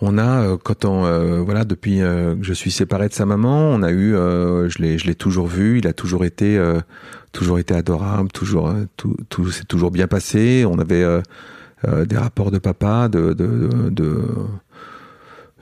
on 0.02 0.18
a 0.18 0.44
euh, 0.44 0.58
quand 0.58 0.86
on, 0.86 1.06
euh, 1.06 1.40
voilà, 1.42 1.66
depuis 1.66 2.02
euh, 2.02 2.36
que 2.36 2.44
je 2.44 2.54
suis 2.54 2.72
séparé 2.72 3.10
de 3.10 3.14
sa 3.14 3.26
maman, 3.26 3.70
on 3.70 3.84
a 3.84 3.92
eu, 3.92 4.16
euh, 4.16 4.70
je 4.70 4.80
l'ai, 4.80 4.98
je 4.98 5.08
l'ai 5.08 5.16
toujours 5.16 5.48
vu. 5.48 5.80
Il 5.80 5.88
a 5.88 5.94
toujours 5.94 6.26
été, 6.26 6.62
toujours 7.32 7.60
été 7.60 7.74
adorable, 7.74 8.32
toujours, 8.32 8.74
tout, 8.98 9.16
tout 9.30 9.50
s'est 9.52 9.66
toujours 9.66 9.92
bien 9.92 10.08
passé. 10.08 10.66
On 10.66 10.80
avait 10.80 11.06
des 12.06 12.18
rapports 12.18 12.52
de 12.52 12.60
papa, 12.60 13.08
de, 13.10 13.34
de, 13.34 13.90
de 13.90 14.24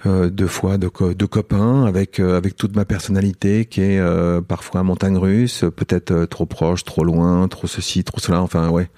euh, 0.05 0.29
deux 0.29 0.47
fois 0.47 0.77
de, 0.77 0.91
de 1.13 1.25
copains 1.25 1.85
avec 1.85 2.19
euh, 2.19 2.37
avec 2.37 2.55
toute 2.55 2.75
ma 2.75 2.85
personnalité 2.85 3.65
qui 3.65 3.81
est 3.81 3.99
euh, 3.99 4.41
parfois 4.41 4.83
montagne 4.83 5.17
russe, 5.17 5.65
peut-être 5.75 6.25
trop 6.25 6.45
proche, 6.45 6.83
trop 6.83 7.03
loin, 7.03 7.47
trop 7.47 7.65
ceci, 7.65 8.03
trop 8.03 8.19
cela. 8.19 8.41
Enfin 8.43 8.69
ouais, 8.69 8.89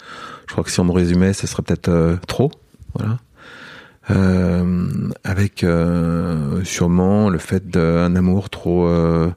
je 0.48 0.52
crois 0.52 0.64
que 0.64 0.70
si 0.70 0.80
on 0.82 0.84
me 0.84 0.92
résumait, 0.92 1.32
ce 1.32 1.48
serait 1.48 1.64
peut-être 1.64 2.20
trop. 2.28 2.52
Voilà. 2.96 3.18
Euh, 4.12 4.88
avec 5.24 5.64
euh, 5.64 6.64
sûrement 6.64 7.30
le 7.30 7.38
fait 7.38 7.70
d'un 7.70 8.16
amour 8.16 8.50
trop 8.50 8.88
euh, 8.88 9.30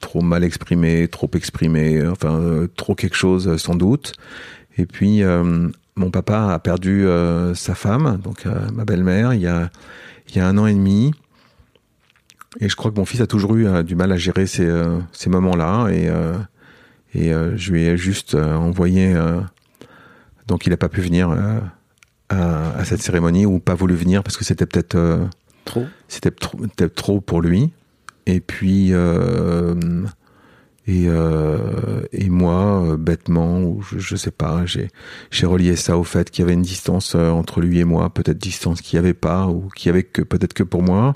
trop 0.00 0.20
mal 0.20 0.44
exprimé, 0.44 1.08
trop 1.08 1.30
exprimé, 1.34 2.06
enfin 2.06 2.66
trop 2.76 2.94
quelque 2.94 3.16
chose 3.16 3.56
sans 3.56 3.74
doute. 3.74 4.12
Et 4.78 4.86
puis 4.86 5.22
mon 5.96 6.10
papa 6.10 6.52
a 6.52 6.58
perdu 6.58 7.06
euh, 7.06 7.54
sa 7.54 7.74
femme, 7.74 8.20
donc 8.22 8.44
euh, 8.44 8.54
ma 8.74 8.84
belle-mère, 8.84 9.32
il 9.32 9.40
y 9.40 9.46
a 9.46 9.70
il 10.28 10.36
y 10.36 10.40
a 10.40 10.46
un 10.46 10.58
an 10.58 10.66
et 10.66 10.74
demi. 10.74 11.12
Et 12.60 12.68
je 12.68 12.76
crois 12.76 12.90
que 12.90 12.96
mon 12.96 13.04
fils 13.04 13.20
a 13.20 13.26
toujours 13.26 13.54
eu 13.56 13.84
du 13.84 13.94
mal 13.94 14.12
à 14.12 14.16
gérer 14.16 14.46
ces, 14.46 14.68
ces 15.12 15.30
moments-là. 15.30 15.88
Et, 15.90 16.10
et 17.14 17.30
je 17.30 17.72
lui 17.72 17.84
ai 17.84 17.96
juste 17.96 18.34
envoyé. 18.34 19.14
donc 20.48 20.66
il 20.66 20.70
n'a 20.70 20.78
pas 20.78 20.88
pu 20.88 21.02
venir 21.02 21.28
à, 22.28 22.76
à 22.76 22.84
cette 22.84 23.02
cérémonie 23.02 23.46
ou 23.46 23.58
pas 23.58 23.74
voulu 23.74 23.94
venir 23.94 24.22
parce 24.22 24.36
que 24.36 24.44
c'était 24.44 24.66
peut-être 24.66 24.96
euh, 24.96 25.24
Trop. 25.64 25.84
c'était 26.08 26.30
trop, 26.30 26.58
trop 26.94 27.20
pour 27.20 27.40
lui. 27.40 27.72
Et 28.26 28.40
puis, 28.40 28.88
euh, 28.92 29.74
et, 30.88 31.04
euh, 31.06 32.00
et 32.12 32.28
moi, 32.28 32.96
bêtement, 32.98 33.62
ou 33.62 33.82
je, 33.82 33.98
je 33.98 34.16
sais 34.16 34.32
pas, 34.32 34.64
j'ai, 34.66 34.90
relié 35.46 35.76
ça 35.76 35.96
au 35.96 36.02
fait 36.02 36.30
qu'il 36.30 36.42
y 36.42 36.44
avait 36.44 36.54
une 36.54 36.62
distance 36.62 37.14
entre 37.14 37.60
lui 37.60 37.78
et 37.78 37.84
moi, 37.84 38.12
peut-être 38.12 38.38
distance 38.38 38.80
qu'il 38.80 38.98
n'y 38.98 39.06
avait 39.06 39.14
pas, 39.14 39.46
ou 39.46 39.68
qu'il 39.68 39.88
y 39.88 39.90
avait 39.90 40.02
que, 40.02 40.22
peut-être 40.22 40.54
que 40.54 40.64
pour 40.64 40.82
moi. 40.82 41.12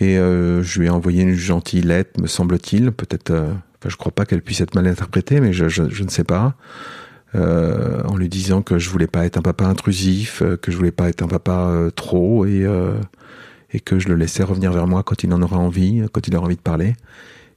Et 0.00 0.14
je 0.16 0.80
lui 0.80 0.86
ai 0.86 0.90
envoyé 0.90 1.22
une 1.22 1.34
gentille 1.34 1.82
lettre, 1.82 2.18
me 2.18 2.26
semble-t-il, 2.26 2.92
peut-être, 2.92 3.30
enfin, 3.30 3.88
je 3.88 3.96
crois 3.96 4.12
pas 4.12 4.24
qu'elle 4.24 4.42
puisse 4.42 4.62
être 4.62 4.74
mal 4.74 4.86
interprétée, 4.86 5.40
mais 5.40 5.52
je, 5.52 5.68
je, 5.68 5.90
je 5.90 6.02
ne 6.02 6.08
sais 6.08 6.24
pas. 6.24 6.56
Euh, 7.34 8.02
en 8.04 8.16
lui 8.16 8.28
disant 8.28 8.60
que 8.60 8.78
je 8.78 8.90
voulais 8.90 9.06
pas 9.06 9.24
être 9.24 9.38
un 9.38 9.42
papa 9.42 9.64
intrusif, 9.64 10.42
euh, 10.42 10.58
que 10.58 10.70
je 10.70 10.76
voulais 10.76 10.90
pas 10.90 11.08
être 11.08 11.22
un 11.22 11.28
papa 11.28 11.68
euh, 11.68 11.90
trop, 11.90 12.44
et 12.44 12.66
et 13.74 13.80
que 13.80 13.98
je 13.98 14.08
le 14.08 14.16
laissais 14.16 14.42
revenir 14.42 14.70
vers 14.70 14.86
moi 14.86 15.02
quand 15.02 15.24
il 15.24 15.32
en 15.32 15.40
aura 15.40 15.56
envie, 15.56 16.02
quand 16.12 16.28
il 16.28 16.36
aura 16.36 16.44
envie 16.44 16.56
de 16.56 16.60
parler. 16.60 16.94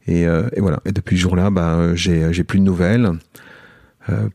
Et, 0.07 0.26
voilà. 0.57 0.80
Et 0.86 0.93
depuis 0.93 1.17
ce 1.17 1.23
jour-là, 1.23 1.49
bah, 1.49 1.93
j'ai 1.93 2.32
j'ai 2.32 2.45
plus 2.45 2.59
de 2.59 2.63
nouvelles, 2.63 3.11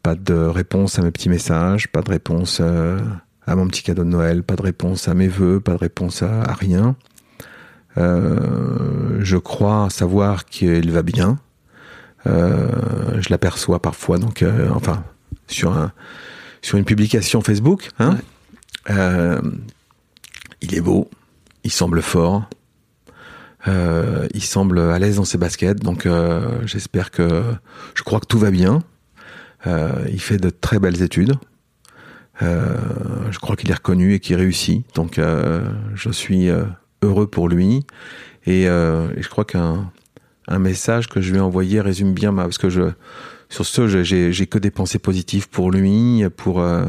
pas 0.03 0.15
de 0.15 0.35
réponse 0.35 0.99
à 0.99 1.03
mes 1.03 1.11
petits 1.11 1.31
messages, 1.31 1.89
pas 1.89 2.03
de 2.03 2.11
réponse 2.11 2.61
à 2.61 3.57
mon 3.57 3.67
petit 3.67 3.83
cadeau 3.83 4.05
de 4.05 4.11
Noël, 4.11 4.43
pas 4.43 4.57
de 4.57 4.63
réponse 4.63 5.09
à 5.09 5.15
mes 5.15 5.29
vœux, 5.29 5.61
pas 5.61 5.73
de 5.73 5.79
réponse 5.79 6.23
à, 6.23 6.43
à 6.43 6.53
rien. 6.53 6.97
Je 7.97 9.37
crois 9.39 9.89
savoir 9.89 10.45
qu'il 10.45 10.91
va 10.91 11.03
bien. 11.03 11.39
Je 12.27 13.31
l'aperçois 13.31 13.81
parfois, 13.81 14.19
donc 14.19 14.45
enfin 14.75 15.03
sur 15.51 15.73
un 15.73 15.93
sur 16.63 16.79
une 16.79 16.85
publication 16.85 17.41
Facebook. 17.41 17.91
Hein 17.99 18.19
Euh, 18.89 19.41
il 20.63 20.75
est 20.75 20.81
beau, 20.81 21.11
il 21.65 21.71
semble 21.71 22.03
fort, 22.03 22.49
euh, 23.69 24.27
il 24.35 24.43
semble 24.43 24.79
à 24.79 24.99
l'aise 24.99 25.17
dans 25.17 25.25
ses 25.25 25.39
baskets, 25.39 25.81
donc 25.81 26.07
euh, 26.07 26.61
j'espère 26.65 27.11
que 27.11 27.43
je 27.95 28.03
crois 28.03 28.21
que 28.21 28.27
tout 28.27 28.39
va 28.39 28.51
bien. 28.51 28.83
Il 29.67 30.21
fait 30.21 30.39
de 30.39 30.49
très 30.49 30.79
belles 30.79 31.03
études. 31.03 31.35
Je 32.41 33.39
crois 33.39 33.57
qu'il 33.57 33.71
est 33.71 33.75
reconnu 33.75 34.15
et 34.15 34.21
qu'il 34.21 34.37
réussit, 34.37 34.87
donc 34.95 35.21
je 35.95 36.11
suis 36.11 36.49
heureux 37.03 37.27
pour 37.27 37.49
lui. 37.49 37.85
Et, 38.47 38.63
et 38.63 39.23
je 39.23 39.29
crois 39.29 39.45
qu'un 39.45 39.93
un 40.49 40.59
message 40.59 41.09
que 41.09 41.21
je 41.21 41.31
lui 41.31 41.39
ai 41.39 41.43
envoyé 41.43 41.83
résume 41.83 42.15
bien 42.15 42.33
ma 42.33 42.45
parce 42.45 42.57
que 42.57 42.71
je 42.71 42.91
sur 43.51 43.67
ce 43.67 44.03
j'ai 44.03 44.47
que 44.47 44.59
des 44.59 44.71
pensées 44.71 44.99
positives 44.99 45.49
pour 45.49 45.71
lui, 45.71 46.25
pour 46.37 46.61
euh, 46.63 46.87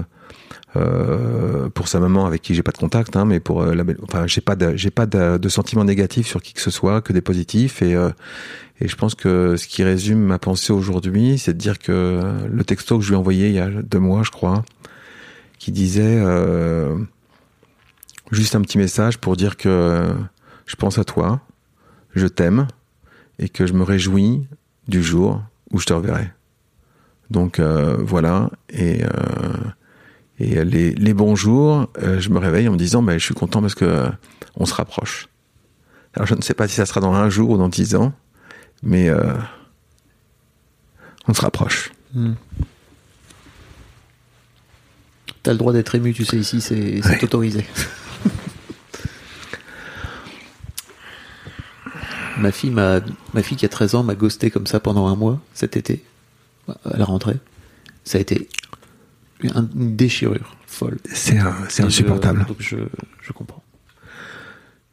euh, 0.78 1.70
pour 1.70 1.90
sa 1.90 2.00
maman 2.00 2.26
avec 2.26 2.42
qui 2.42 2.56
j'ai 2.56 2.64
pas 2.64 2.72
de 2.72 2.78
contact, 2.78 3.18
hein, 3.18 3.26
mais 3.26 3.42
pour 3.42 3.62
euh, 3.62 3.76
la 3.76 3.84
enfin 4.04 4.26
j'ai 4.26 4.40
pas 4.40 4.56
de, 4.56 4.78
j'ai 4.78 4.90
pas 4.90 5.06
de, 5.06 5.38
de 5.38 5.50
sentiments 5.50 5.84
négatifs 5.84 6.28
sur 6.28 6.42
qui 6.42 6.54
que 6.54 6.62
ce 6.62 6.72
soit, 6.72 7.02
que 7.02 7.12
des 7.12 7.20
positifs 7.20 7.82
et 7.82 7.94
euh, 7.94 8.10
et 8.80 8.88
je 8.88 8.96
pense 8.96 9.14
que 9.14 9.58
ce 9.58 9.68
qui 9.68 9.84
résume 9.84 10.20
ma 10.20 10.40
pensée 10.40 10.72
aujourd'hui, 10.72 11.38
c'est 11.38 11.54
de 11.54 11.58
dire 11.58 11.78
que 11.78 12.48
le 12.50 12.64
texto 12.64 12.98
que 12.98 13.04
je 13.04 13.10
lui 13.10 13.16
ai 13.16 13.18
envoyé 13.18 13.50
il 13.50 13.54
y 13.54 13.60
a 13.60 13.70
deux 13.70 14.00
mois, 14.00 14.24
je 14.24 14.32
crois, 14.32 14.64
qui 15.60 15.72
disait 15.72 16.18
euh, 16.20 16.98
juste 18.32 18.56
un 18.56 18.62
petit 18.62 18.78
message 18.78 19.20
pour 19.20 19.36
dire 19.36 19.58
que 19.58 20.12
je 20.66 20.76
pense 20.78 20.98
à 20.98 21.04
toi, 21.04 21.42
je 22.16 22.26
t'aime 22.28 22.68
et 23.38 23.50
que 23.50 23.68
je 23.68 23.74
me 23.74 23.84
réjouis 23.84 24.48
du 24.88 25.04
jour 25.04 25.44
où 25.72 25.80
je 25.80 25.86
te 25.86 25.94
reverrai. 25.94 26.32
Donc 27.32 27.60
euh, 27.60 27.96
voilà 28.00 28.50
et 28.70 29.04
euh, 29.04 29.10
et 30.40 30.64
les, 30.66 30.92
les 30.96 31.14
bons 31.14 31.36
jours, 31.36 31.88
euh, 32.04 32.20
je 32.20 32.30
me 32.30 32.40
réveille 32.40 32.68
en 32.68 32.72
me 32.74 32.78
disant, 32.78 33.02
bah, 33.04 33.18
je 33.18 33.24
suis 33.24 33.34
content 33.36 33.62
parce 33.62 33.76
que 33.76 33.86
euh, 33.86 34.10
on 34.56 34.66
se 34.66 34.74
rapproche. 34.74 35.28
Alors 36.16 36.28
je 36.28 36.36
ne 36.36 36.42
sais 36.42 36.54
pas 36.56 36.68
si 36.68 36.76
ça 36.76 36.86
sera 36.86 37.00
dans 37.00 37.14
un 37.14 37.30
jour 37.30 37.52
ou 37.52 37.58
dans 37.58 37.70
dix 37.70 37.96
ans, 37.96 38.12
mais 38.84 39.08
euh, 39.10 39.34
on 41.28 41.34
se 41.34 41.42
rapproche. 41.42 41.92
T'as 45.44 45.52
le 45.54 45.58
droit 45.58 45.72
d'être 45.74 45.96
ému, 45.96 46.14
tu 46.14 46.26
sais, 46.26 46.38
ici, 46.38 46.60
c'est 46.60 47.02
c'est 47.02 47.10
Ouais. 47.10 47.24
autorisé. 47.24 47.66
ma 52.38 52.52
fille 52.52 52.72
m'a, 52.72 53.00
ma 53.34 53.44
fille 53.44 53.58
qui 53.58 53.66
a 53.66 53.70
13 53.70 53.96
ans 53.96 54.04
m'a 54.04 54.16
ghosté 54.16 54.52
comme 54.52 54.68
ça 54.68 54.80
pendant 54.80 55.08
un 55.08 55.16
mois 55.16 55.40
cet 55.54 55.78
été, 55.78 56.04
à 56.68 56.98
la 56.98 57.06
rentrée. 57.06 57.38
Ça 58.04 58.18
a 58.18 58.22
été 58.22 58.48
un- 59.56 59.68
une 59.76 59.96
déchirure 59.96 60.56
folle. 60.68 60.98
C'est 61.12 61.38
je- 61.40 61.84
insupportable. 61.84 62.46
donc 62.48 62.58
je, 62.60 62.78
je 63.22 63.32
comprends. 63.32 63.64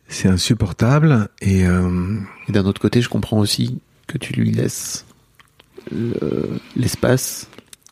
C'est 0.08 0.28
insupportable 0.28 1.28
et 1.42 1.66
euh, 1.66 2.16
Et 2.48 2.52
d'un 2.52 2.64
autre 2.64 2.80
côté, 2.80 3.02
je 3.02 3.08
comprends 3.08 3.38
aussi 3.38 3.80
que 4.06 4.16
tu 4.16 4.32
lui 4.32 4.50
laisses 4.50 5.04
le- 5.92 6.58
l'espace 6.76 7.48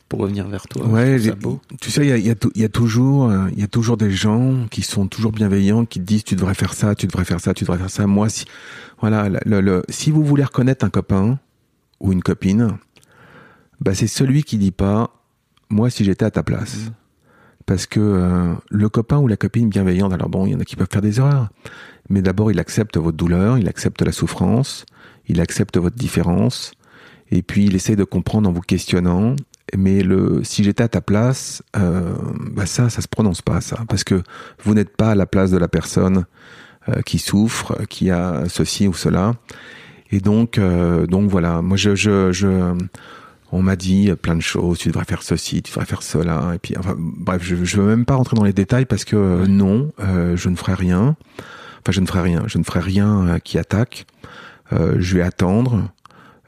pour 0.09 0.19
revenir 0.21 0.47
vers 0.47 0.67
toi. 0.67 0.85
ouais, 0.87 1.19
beau. 1.31 1.61
tu 1.81 1.91
sais, 1.91 2.01
il 2.05 2.09
y 2.09 2.11
a, 2.11 2.17
il 2.17 2.25
y 2.25 2.29
a 2.29 2.35
tou- 2.35 2.51
il 2.55 2.61
y 2.61 2.65
a 2.65 2.69
toujours, 2.69 3.31
il 3.51 3.59
y 3.59 3.63
a 3.63 3.67
toujours 3.67 3.97
des 3.97 4.09
gens 4.09 4.65
qui 4.71 4.81
sont 4.81 5.07
toujours 5.07 5.31
bienveillants, 5.31 5.85
qui 5.85 5.99
te 5.99 6.05
disent 6.05 6.23
tu 6.23 6.35
devrais 6.35 6.53
faire 6.55 6.73
ça, 6.73 6.95
tu 6.95 7.07
devrais 7.07 7.25
faire 7.25 7.39
ça, 7.41 7.53
tu 7.53 7.65
devrais 7.65 7.77
faire 7.77 7.89
ça. 7.89 8.07
Moi, 8.07 8.29
si, 8.29 8.45
voilà, 9.01 9.29
le, 9.29 9.39
le- 9.45 9.61
le- 9.61 9.83
si 9.89 10.09
vous 10.09 10.23
voulez 10.23 10.43
reconnaître 10.45 10.85
un 10.85 10.89
copain 10.89 11.39
ou 11.99 12.13
une 12.13 12.23
copine, 12.23 12.77
bah 13.81 13.93
c'est 13.93 14.07
celui 14.07 14.43
qui 14.43 14.57
dit 14.57 14.71
pas 14.71 15.11
moi 15.69 15.89
si 15.89 16.03
j'étais 16.03 16.25
à 16.25 16.31
ta 16.31 16.43
place. 16.43 16.91
Parce 17.65 17.85
que 17.85 17.99
euh, 17.99 18.53
le 18.69 18.87
copain 18.87 19.17
ou 19.17 19.27
la 19.27 19.35
copine 19.35 19.67
bienveillante, 19.67 20.13
alors 20.13 20.29
bon, 20.29 20.45
il 20.45 20.53
y 20.53 20.55
en 20.55 20.59
a 20.59 20.63
qui 20.63 20.77
peuvent 20.77 20.87
faire 20.89 21.01
des 21.01 21.19
erreurs, 21.19 21.49
mais 22.09 22.21
d'abord 22.21 22.49
il 22.49 22.59
accepte 22.59 22.97
votre 22.97 23.17
douleur, 23.17 23.57
il 23.57 23.67
accepte 23.67 24.01
la 24.01 24.13
souffrance, 24.13 24.85
il 25.27 25.41
accepte 25.41 25.77
votre 25.77 25.97
différence, 25.97 26.71
et 27.29 27.41
puis 27.41 27.65
il 27.65 27.75
essaye 27.75 27.97
de 27.97 28.05
comprendre 28.05 28.49
en 28.49 28.53
vous 28.53 28.61
questionnant. 28.61 29.35
Mais 29.75 30.01
le, 30.01 30.45
si 30.45 30.63
j'étais 30.63 30.83
à 30.83 30.87
ta 30.87 31.01
place, 31.01 31.61
euh, 31.75 32.15
bah 32.53 32.65
ça, 32.65 32.89
ça 32.89 33.01
se 33.01 33.07
prononce 33.09 33.41
pas 33.41 33.59
ça, 33.59 33.83
parce 33.89 34.05
que 34.05 34.23
vous 34.63 34.73
n'êtes 34.73 34.95
pas 34.95 35.11
à 35.11 35.15
la 35.15 35.25
place 35.25 35.51
de 35.51 35.57
la 35.57 35.67
personne 35.67 36.23
euh, 36.87 37.01
qui 37.01 37.19
souffre, 37.19 37.77
qui 37.89 38.09
a 38.09 38.43
ceci 38.47 38.87
ou 38.87 38.93
cela. 38.93 39.33
Et 40.09 40.21
donc, 40.21 40.57
euh, 40.57 41.05
donc 41.05 41.29
voilà, 41.29 41.61
moi 41.61 41.75
je, 41.75 41.95
je, 41.95 42.31
je 42.31 42.73
on 43.51 43.61
m'a 43.61 43.75
dit 43.75 44.11
plein 44.21 44.35
de 44.35 44.41
choses, 44.41 44.79
tu 44.79 44.89
devrais 44.89 45.05
faire 45.05 45.23
ceci, 45.23 45.61
tu 45.61 45.71
devrais 45.71 45.85
faire 45.85 46.03
cela, 46.03 46.51
et 46.55 46.59
puis 46.59 46.75
enfin 46.77 46.95
bref, 46.97 47.41
je, 47.43 47.55
je 47.63 47.77
veux 47.79 47.87
même 47.87 48.05
pas 48.05 48.15
rentrer 48.15 48.35
dans 48.35 48.43
les 48.43 48.53
détails 48.53 48.85
parce 48.85 49.05
que 49.05 49.15
euh, 49.15 49.47
non, 49.47 49.91
euh, 49.99 50.35
je 50.35 50.49
ne 50.49 50.55
ferai 50.55 50.73
rien. 50.73 51.15
Enfin, 51.79 51.91
je 51.91 52.01
ne 52.01 52.05
ferai 52.05 52.21
rien, 52.21 52.43
je 52.47 52.57
ne 52.57 52.63
ferai 52.63 52.81
rien 52.81 53.27
euh, 53.27 53.39
qui 53.39 53.57
attaque. 53.57 54.05
Euh, 54.73 54.95
je 54.99 55.15
vais 55.15 55.23
attendre. 55.23 55.89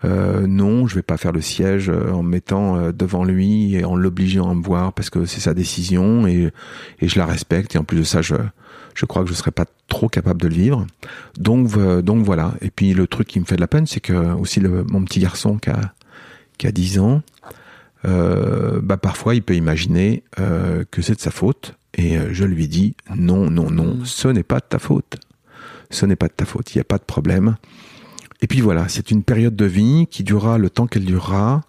non, 0.03 0.87
je 0.87 0.95
vais 0.95 1.01
pas 1.01 1.17
faire 1.17 1.31
le 1.31 1.41
siège 1.41 1.89
en 1.89 2.23
me 2.23 2.29
mettant 2.29 2.91
devant 2.91 3.23
lui 3.23 3.75
et 3.75 3.83
en 3.85 3.95
l'obligeant 3.95 4.49
à 4.49 4.53
me 4.53 4.63
voir 4.63 4.93
parce 4.93 5.09
que 5.09 5.25
c'est 5.25 5.41
sa 5.41 5.53
décision 5.53 6.25
et, 6.27 6.51
et 6.99 7.07
je 7.07 7.19
la 7.19 7.25
respecte. 7.25 7.75
Et 7.75 7.77
en 7.77 7.83
plus 7.83 7.99
de 7.99 8.03
ça, 8.03 8.21
je, 8.21 8.35
je 8.93 9.05
crois 9.05 9.23
que 9.23 9.29
je 9.29 9.33
serais 9.33 9.51
pas 9.51 9.65
trop 9.87 10.07
capable 10.07 10.41
de 10.41 10.47
le 10.47 10.53
vivre. 10.53 10.87
Donc, 11.37 11.77
donc 12.01 12.25
voilà. 12.25 12.53
Et 12.61 12.71
puis 12.71 12.93
le 12.93 13.07
truc 13.07 13.27
qui 13.27 13.39
me 13.39 13.45
fait 13.45 13.57
de 13.57 13.61
la 13.61 13.67
peine, 13.67 13.87
c'est 13.87 13.99
que 13.99 14.13
aussi 14.35 14.61
le, 14.61 14.85
mon 14.85 15.03
petit 15.03 15.19
garçon 15.19 15.57
qui 15.57 15.69
a, 15.69 15.93
qui 16.59 16.67
a 16.67 16.71
10 16.71 16.99
ans, 16.99 17.23
euh, 18.05 18.79
bah 18.83 18.97
parfois 18.97 19.33
il 19.33 19.41
peut 19.41 19.55
imaginer 19.55 20.23
euh, 20.39 20.83
que 20.91 21.01
c'est 21.01 21.15
de 21.15 21.19
sa 21.19 21.31
faute. 21.31 21.73
Et 21.95 22.17
je 22.31 22.45
lui 22.45 22.67
dis 22.67 22.95
non, 23.15 23.49
non, 23.49 23.71
non, 23.71 23.95
Mm. 23.95 24.05
ce 24.05 24.27
n'est 24.27 24.43
pas 24.43 24.59
de 24.59 24.65
ta 24.69 24.77
faute. 24.77 25.17
Ce 25.89 26.05
n'est 26.05 26.15
pas 26.15 26.27
de 26.27 26.33
ta 26.33 26.45
faute. 26.45 26.73
Il 26.75 26.77
n'y 26.77 26.81
a 26.81 26.85
pas 26.85 26.99
de 26.99 27.03
problème. 27.03 27.55
Et 28.41 28.47
puis 28.47 28.61
voilà, 28.61 28.87
c'est 28.87 29.09
une 29.09 29.23
période 29.23 29.55
de 29.55 29.65
vie 29.65 30.05
qui 30.09 30.23
durera 30.23 30.59
le 30.59 30.69
temps 30.69 30.85
qu'elle 30.85 31.03
durera, 31.03 31.63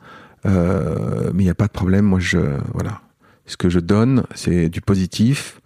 euh, 0.46 1.30
mais 1.34 1.42
il 1.42 1.46
n'y 1.46 1.50
a 1.50 1.54
pas 1.54 1.66
de 1.66 1.72
problème. 1.72 2.04
Moi, 2.04 2.20
je 2.20 2.38
voilà, 2.74 3.00
ce 3.46 3.56
que 3.56 3.68
je 3.70 3.80
donne, 3.80 4.24
c'est 4.34 4.68
du 4.68 4.80
positif, 4.82 5.60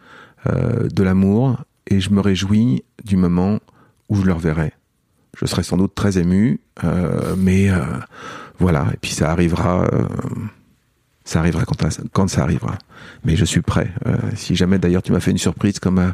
euh, 0.46 0.88
de 0.88 1.02
l'amour, 1.02 1.58
et 1.88 2.00
je 2.00 2.10
me 2.10 2.20
réjouis 2.20 2.84
du 3.04 3.16
moment 3.16 3.58
où 4.08 4.16
je 4.16 4.22
le 4.22 4.32
reverrai. 4.32 4.72
Je 5.36 5.46
serai 5.46 5.62
sans 5.64 5.76
doute 5.76 5.94
très 5.94 6.16
ému, 6.16 6.60
euh, 6.84 7.34
mais 7.36 7.70
euh, 7.70 7.82
voilà. 8.58 8.86
Et 8.92 8.96
puis 9.00 9.10
ça 9.12 9.30
arrivera, 9.30 9.84
euh, 9.92 10.06
ça 11.24 11.38
arrivera 11.40 11.64
quand, 11.64 11.90
ça- 11.90 12.02
quand 12.12 12.28
ça 12.28 12.42
arrivera. 12.42 12.76
Mais 13.24 13.36
je 13.36 13.44
suis 13.44 13.62
prêt. 13.62 13.90
Euh, 14.06 14.16
si 14.36 14.54
jamais 14.56 14.78
d'ailleurs 14.78 15.02
tu 15.02 15.12
m'as 15.12 15.20
fait 15.20 15.30
une 15.30 15.38
surprise 15.38 15.78
comme 15.78 15.98
euh, 15.98 16.10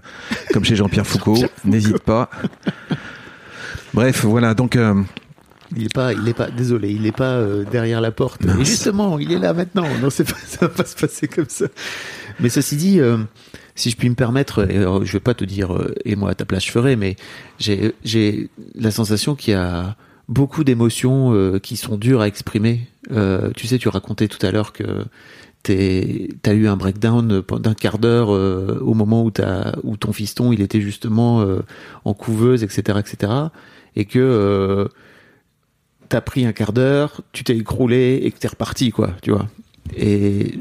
comme 0.53 0.65
chez 0.65 0.77
Jean-Pierre 0.77 1.07
Foucault, 1.07 1.39
n'hésite 1.65 1.99
pas. 2.01 2.31
Bref, 3.95 4.25
voilà. 4.25 4.55
Donc 4.55 4.77
euh, 4.77 5.03
Il 5.77 5.85
est 5.85 5.95
pas, 5.95 6.13
il 6.13 6.27
est 6.29 6.35
pas, 6.35 6.51
désolé, 6.51 6.91
il 6.91 7.07
est 7.07 7.17
pas 7.17 7.35
euh, 7.35 7.65
derrière 7.65 8.01
la 8.01 8.11
porte. 8.13 8.45
Et 8.45 8.65
justement, 8.65 9.19
il 9.19 9.33
est 9.33 9.39
là 9.39 9.53
maintenant. 9.53 9.87
Non, 10.01 10.11
c'est 10.11 10.25
pas, 10.25 10.39
ça 10.47 10.67
va 10.67 10.69
pas 10.69 10.85
se 10.85 10.97
passer 10.97 11.29
comme 11.29 11.49
ça. 11.49 11.67
Mais 12.41 12.49
ceci 12.49 12.77
dit, 12.77 13.01
euh, 13.01 13.19
si 13.75 13.91
je 13.91 13.97
puis 13.97 14.09
me 14.09 14.15
permettre, 14.15 14.71
et, 14.71 14.79
euh, 14.79 15.05
je 15.05 15.13
vais 15.13 15.21
pas 15.21 15.35
te 15.35 15.45
dire, 15.45 15.75
euh, 15.77 15.95
et 16.05 16.17
moi 16.17 16.31
à 16.31 16.35
ta 16.35 16.45
place 16.45 16.65
je 16.65 16.71
ferai, 16.71 16.97
mais 16.97 17.17
j'ai, 17.59 17.95
j'ai 18.05 18.49
la 18.75 18.91
sensation 18.91 19.35
qu'il 19.35 19.55
y 19.55 19.57
a 19.57 19.97
beaucoup 20.31 20.65
d'émotions 20.65 21.35
euh, 21.35 21.59
qui 21.59 21.77
sont 21.77 21.99
dures 21.99 22.23
à 22.23 22.29
exprimer. 22.29 22.89
Euh, 23.11 23.51
tu 23.57 23.67
sais, 23.67 23.77
tu 23.77 23.89
racontais 23.89 24.29
tout 24.29 24.45
à 24.47 24.51
l'heure 24.51 24.73
que 24.73 25.05
t'as 25.63 26.55
eu 26.55 26.69
un 26.69 26.77
breakdown 26.77 27.43
d'un 27.43 27.75
quart 27.75 27.99
d'heure 27.99 28.35
euh, 28.35 28.79
au 28.81 28.95
moment 28.95 29.23
où, 29.23 29.31
où 29.83 29.97
ton 29.99 30.13
fiston 30.15 30.53
il 30.53 30.63
était 30.63 30.81
justement 30.81 31.45
en 32.05 32.15
couveuse, 32.15 32.63
etc., 32.63 32.99
etc., 32.99 33.33
et 33.97 34.07
que 34.07 34.89
t'as 36.09 36.21
pris 36.21 36.47
un 36.47 36.53
quart 36.53 36.73
d'heure, 36.73 37.21
tu 37.33 37.45
t'es 37.45 37.57
écroulé 37.57 38.21
et 38.23 38.31
que 38.31 38.39
t'es 38.39 38.49
reparti, 38.49 38.91
quoi, 38.91 39.11
tu 39.21 39.33
vois. 39.33 39.49
Et 39.97 40.59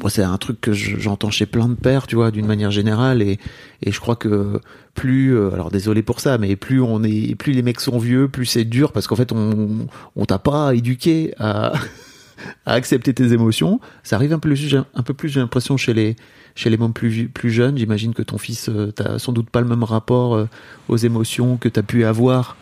moi, 0.00 0.10
c'est 0.10 0.22
un 0.22 0.36
truc 0.38 0.60
que 0.60 0.72
je- 0.72 0.96
j'entends 0.98 1.30
chez 1.30 1.46
plein 1.46 1.68
de 1.68 1.74
pères, 1.74 2.06
tu 2.06 2.16
vois, 2.16 2.30
d'une 2.30 2.46
manière 2.46 2.70
générale. 2.70 3.22
Et, 3.22 3.38
et 3.82 3.92
je 3.92 4.00
crois 4.00 4.16
que 4.16 4.60
plus, 4.94 5.34
euh, 5.36 5.52
alors 5.52 5.70
désolé 5.70 6.02
pour 6.02 6.20
ça, 6.20 6.36
mais 6.38 6.56
plus 6.56 6.80
on 6.80 7.02
est, 7.04 7.34
plus 7.34 7.52
les 7.52 7.62
mecs 7.62 7.80
sont 7.80 7.98
vieux, 7.98 8.28
plus 8.28 8.44
c'est 8.46 8.64
dur 8.64 8.92
parce 8.92 9.06
qu'en 9.06 9.16
fait, 9.16 9.32
on, 9.32 9.86
on 10.16 10.24
t'a 10.26 10.38
pas 10.38 10.74
éduqué 10.74 11.32
à, 11.38 11.72
à 12.66 12.72
accepter 12.74 13.14
tes 13.14 13.32
émotions. 13.32 13.80
Ça 14.02 14.16
arrive 14.16 14.32
un 14.32 14.38
peu 14.38 14.50
plus, 14.50 14.74
un 14.94 15.02
peu 15.02 15.14
plus, 15.14 15.28
j'ai 15.28 15.40
l'impression, 15.40 15.76
chez 15.76 15.94
les, 15.94 16.16
chez 16.54 16.68
les 16.68 16.76
mômes 16.76 16.92
plus, 16.92 17.28
plus 17.28 17.50
jeunes. 17.50 17.78
J'imagine 17.78 18.12
que 18.14 18.22
ton 18.22 18.36
fils, 18.38 18.68
euh, 18.68 18.92
t'as 18.94 19.18
sans 19.18 19.32
doute 19.32 19.48
pas 19.48 19.60
le 19.60 19.68
même 19.68 19.84
rapport 19.84 20.34
euh, 20.34 20.48
aux 20.88 20.96
émotions 20.96 21.56
que 21.56 21.68
t'as 21.68 21.82
pu 21.82 22.04
avoir 22.04 22.56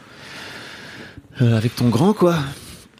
avec 1.40 1.74
ton 1.74 1.88
grand, 1.88 2.12
quoi. 2.12 2.36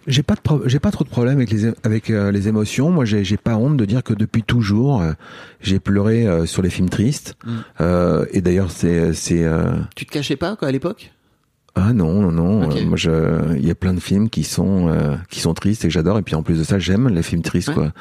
J'ai 0.07 0.23
pas 0.23 0.35
de 0.35 0.41
pro- 0.41 0.63
j'ai 0.67 0.79
pas 0.79 0.91
trop 0.91 1.05
de 1.05 1.11
problème 1.11 1.37
avec 1.37 1.51
les 1.51 1.71
avec 1.85 2.11
euh, 2.11 2.33
les 2.33 2.49
émotions. 2.49 2.91
Moi, 2.91 3.05
j'ai 3.05 3.37
pas 3.37 3.57
honte 3.57 3.77
de 3.77 3.85
dire 3.85 4.03
que 4.03 4.15
depuis 4.15 4.43
toujours, 4.43 5.03
euh, 5.03 5.13
j'ai 5.61 5.79
pleuré 5.79 6.27
euh, 6.27 6.47
sur 6.47 6.63
les 6.63 6.71
films 6.71 6.89
tristes. 6.89 7.37
Mm. 7.45 7.51
Euh, 7.83 8.27
et 8.33 8.41
d'ailleurs, 8.41 8.71
c'est 8.71 9.13
c'est 9.13 9.45
euh, 9.45 9.73
Tu 9.97 10.07
te 10.07 10.11
cachais 10.13 10.37
pas, 10.37 10.57
quoi, 10.57 10.69
à 10.69 10.71
l'époque? 10.73 11.13
Ah 11.75 11.93
non 11.93 12.21
non 12.23 12.33
non. 12.33 12.69
Moi, 12.87 12.97
je 12.97 13.55
il 13.57 13.65
y 13.67 13.71
a 13.71 13.75
plein 13.75 13.93
de 13.95 14.01
films 14.01 14.29
qui 14.31 14.43
sont 14.43 14.89
euh, 14.89 15.17
qui 15.31 15.39
sont 15.41 15.55
tristes 15.55 15.85
et 15.85 15.89
que 15.89 15.93
j'adore. 15.95 16.19
Et 16.19 16.23
puis 16.23 16.35
en 16.35 16.43
plus 16.43 16.59
de 16.59 16.65
ça, 16.65 16.79
j'aime 16.79 17.09
les 17.09 17.23
films 17.23 17.43
tristes. 17.43 17.69
Ouais. 17.69 17.75
quoi. 17.75 17.93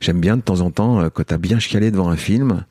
J'aime 0.00 0.20
bien 0.20 0.36
de 0.36 0.42
temps 0.42 0.60
en 0.60 0.70
temps 0.70 1.08
quand 1.10 1.24
t'as 1.24 1.38
bien 1.38 1.58
chialé 1.58 1.90
devant 1.90 2.08
un 2.08 2.16
film. 2.16 2.64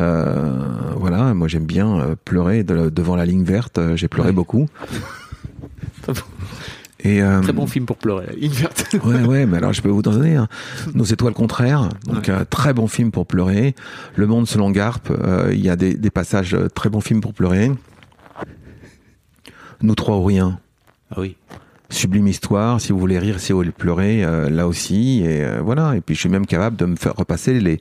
Euh, 0.00 0.60
voilà, 0.96 1.34
moi 1.34 1.48
j'aime 1.48 1.64
bien 1.66 2.14
pleurer 2.24 2.62
de- 2.64 2.88
devant 2.90 3.16
la 3.16 3.24
ligne 3.26 3.42
verte. 3.44 3.80
J'ai 3.96 4.06
pleuré 4.08 4.28
Ouais. 4.28 4.34
beaucoup. 4.34 4.68
Très 6.98 7.08
bon- 7.10 7.16
Et 7.16 7.22
euh, 7.22 7.40
Très 7.40 7.52
bon 7.52 7.66
film 7.66 7.86
pour 7.86 7.96
pleurer, 7.96 8.26
verte. 8.48 8.96
Ouais, 9.04 9.22
ouais, 9.24 9.46
mais 9.46 9.58
alors 9.58 9.72
je 9.72 9.82
peux 9.82 9.88
vous 9.88 10.02
donner. 10.02 10.36
Hein. 10.36 10.48
Nos 10.94 11.04
étoiles 11.04 11.32
contraires, 11.34 11.88
donc 12.06 12.26
Ouais. 12.26 12.30
un 12.30 12.44
très 12.44 12.72
bon 12.74 12.88
film 12.88 13.10
pour 13.12 13.26
pleurer. 13.26 13.74
Le 14.16 14.26
Monde 14.26 14.46
selon 14.48 14.70
Garp, 14.70 15.10
euh, 15.10 15.50
il 15.52 15.60
y 15.64 15.70
a 15.70 15.76
des, 15.76 15.94
des 15.94 16.10
passages 16.10 16.54
euh, 16.54 16.68
très 16.68 16.88
bons 16.90 17.00
films 17.00 17.20
pour 17.20 17.34
pleurer. 17.34 17.70
Nous 19.80 19.94
trois 19.94 20.16
ou 20.16 20.24
rien, 20.24 20.58
Ah 21.12 21.20
oui. 21.20 21.36
sublime 21.90 22.26
histoire. 22.26 22.80
Si 22.80 22.90
vous 22.92 22.98
voulez 22.98 23.18
rire, 23.18 23.38
si 23.38 23.52
vous 23.52 23.58
voulez 23.58 23.70
pleurer, 23.70 24.24
euh, 24.24 24.50
là 24.50 24.66
aussi. 24.66 25.22
Et 25.22 25.44
euh, 25.44 25.60
voilà. 25.62 25.94
Et 25.96 26.00
puis 26.00 26.14
je 26.16 26.20
suis 26.20 26.28
même 26.28 26.46
capable 26.46 26.76
de 26.76 26.84
me 26.86 26.96
faire 26.96 27.14
repasser 27.14 27.60
les 27.60 27.80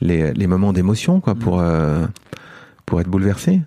les, 0.00 0.32
les 0.32 0.46
moments 0.46 0.72
d'émotion, 0.72 1.20
quoi, 1.20 1.34
pour 1.34 1.60
euh, 1.60 2.06
pour 2.86 3.00
être 3.00 3.08
bouleversé. 3.08 3.60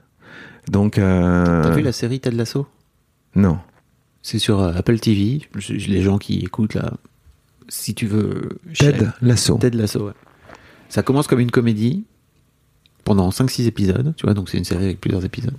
Donc 0.72 0.98
euh, 0.98 1.62
T'as 1.64 1.70
vu 1.70 1.82
la 1.84 1.92
série 1.92 2.20
Ted 2.20 2.36
Lasso 2.36 2.68
non. 3.36 3.60
C'est 4.30 4.40
sur 4.40 4.60
euh, 4.60 4.74
Apple 4.76 5.00
TV. 5.00 5.42
Les 5.88 6.02
gens 6.02 6.18
qui 6.18 6.40
écoutent 6.40 6.74
là, 6.74 6.92
si 7.70 7.94
tu 7.96 8.08
veux. 8.08 8.50
Ted 8.78 9.08
Lasso. 9.22 9.58
Ted 9.58 9.78
Lasso, 9.78 10.08
ouais. 10.08 10.12
Ça 10.90 11.02
commence 11.02 11.28
comme 11.28 11.40
une 11.40 11.50
comédie 11.50 12.04
pendant 13.06 13.30
5-6 13.30 13.68
épisodes, 13.68 14.14
tu 14.18 14.26
vois, 14.26 14.34
donc 14.34 14.50
c'est 14.50 14.58
une 14.58 14.66
série 14.66 14.84
avec 14.84 15.00
plusieurs 15.00 15.24
épisodes. 15.24 15.56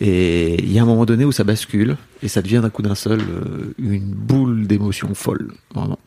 Et 0.00 0.60
il 0.60 0.72
y 0.72 0.80
a 0.80 0.82
un 0.82 0.86
moment 0.86 1.04
donné 1.06 1.24
où 1.24 1.30
ça 1.30 1.44
bascule 1.44 1.96
et 2.20 2.26
ça 2.26 2.42
devient 2.42 2.58
d'un 2.62 2.70
coup 2.70 2.82
d'un 2.82 2.96
seul 2.96 3.20
euh, 3.20 3.74
une 3.78 4.12
boule 4.12 4.66
d'émotions 4.66 5.14
folle, 5.14 5.52
vraiment. 5.72 6.00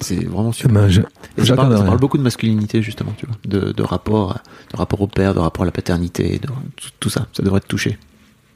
C'est 0.00 0.24
vraiment 0.24 0.52
super. 0.52 0.72
Ben, 0.72 0.88
je- 0.88 1.00
Et 1.36 1.44
ça 1.46 1.56
parle, 1.56 1.76
ça 1.78 1.82
parle 1.84 1.98
beaucoup 1.98 2.18
de 2.18 2.22
masculinité 2.22 2.80
justement, 2.80 3.12
tu 3.18 3.26
vois, 3.26 3.34
de, 3.44 3.72
de 3.72 3.82
rapport, 3.82 4.36
à- 4.36 4.42
de 4.72 4.76
rapport 4.76 5.00
au 5.00 5.08
père, 5.08 5.34
de 5.34 5.40
rapport 5.40 5.62
à 5.62 5.66
la 5.66 5.72
paternité, 5.72 6.38
de, 6.38 6.46
tout, 6.76 6.90
tout 7.00 7.10
ça. 7.10 7.26
Ça 7.32 7.42
devrait 7.42 7.60
te 7.60 7.66
toucher. 7.66 7.98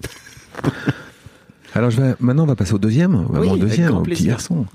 Alors 1.75 1.91
je 1.91 2.01
vais 2.01 2.15
maintenant 2.21 2.45
on 2.45 2.47
va 2.47 2.57
passer 2.57 2.75
au 2.75 2.79
deuxième, 2.79 3.15
Oui, 3.31 3.47
mon 3.47 3.51
avec 3.53 3.61
deuxième, 3.63 3.97
au 3.97 4.03
petit 4.03 4.27
garçon. 4.27 4.67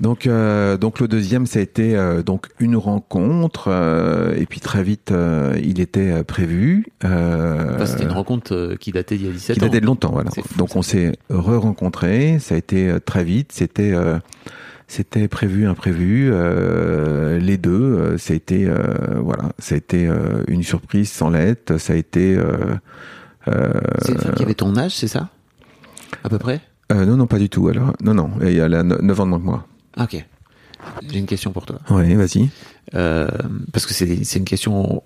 Donc 0.00 0.26
euh, 0.26 0.76
donc 0.76 0.98
le 0.98 1.06
deuxième 1.06 1.46
ça 1.46 1.60
a 1.60 1.62
été 1.62 1.96
euh, 1.96 2.24
donc 2.24 2.48
une 2.58 2.74
rencontre 2.76 3.66
euh, 3.68 4.34
et 4.36 4.44
puis 4.44 4.58
très 4.58 4.82
vite 4.82 5.12
euh, 5.12 5.56
il 5.62 5.78
était 5.80 6.10
euh, 6.10 6.22
prévu. 6.24 6.86
Euh, 7.04 7.74
Enfin, 7.76 7.86
C'était 7.86 8.02
une 8.04 8.10
rencontre 8.10 8.52
euh, 8.54 8.74
qui 8.76 8.90
datait 8.90 9.16
d'il 9.16 9.26
y 9.26 9.30
a 9.30 9.32
17 9.32 9.56
qui 9.58 9.62
ans. 9.62 9.66
datait 9.66 9.80
de 9.80 9.86
longtemps 9.86 10.10
voilà. 10.10 10.30
Fou, 10.32 10.42
donc 10.58 10.74
on 10.74 10.82
s'est 10.82 11.12
re-rencontrés, 11.30 12.38
ça 12.40 12.56
a 12.56 12.58
été 12.58 12.88
euh, 12.90 12.98
très 12.98 13.22
vite, 13.22 13.52
c'était 13.52 13.92
euh, 13.94 14.18
c'était 14.88 15.28
prévu 15.28 15.66
imprévu 15.68 16.28
euh, 16.32 17.38
les 17.38 17.56
deux, 17.56 17.70
euh, 17.70 18.18
ça 18.18 18.32
a 18.32 18.36
été 18.36 18.66
euh, 18.66 18.74
voilà, 19.20 19.52
ça 19.60 19.76
a 19.76 19.78
été 19.78 20.08
euh, 20.08 20.42
une 20.48 20.64
surprise 20.64 21.08
sans 21.12 21.30
lettre, 21.30 21.78
ça 21.78 21.92
a 21.92 21.96
été 21.96 22.34
euh, 22.36 22.74
euh, 23.46 23.70
C'est 24.02 24.12
une 24.12 24.18
femme 24.18 24.34
qui 24.34 24.42
avait 24.42 24.54
ton 24.54 24.76
âge, 24.76 24.96
c'est 24.96 25.06
ça? 25.08 25.28
À 26.24 26.28
peu 26.28 26.38
près 26.38 26.60
euh, 26.92 27.06
non 27.06 27.16
non 27.16 27.26
pas 27.26 27.38
du 27.38 27.48
tout 27.48 27.68
alors 27.68 27.94
non 28.02 28.12
non 28.12 28.30
et 28.42 28.56
elle 28.56 28.74
a 28.74 28.82
9 28.82 29.20
ans 29.20 29.24
de 29.24 29.30
moins 29.30 29.38
que 29.38 29.44
moi. 29.44 29.66
Ah, 29.96 30.04
Ok. 30.04 30.24
J'ai 31.08 31.18
une 31.18 31.24
question 31.26 31.50
pour 31.50 31.64
toi. 31.64 31.78
Ouais, 31.88 32.14
vas-y. 32.14 32.50
Euh, 32.94 33.26
parce 33.72 33.86
que 33.86 33.94
c'est 33.94 34.36
une 34.38 34.44
question 34.44 35.02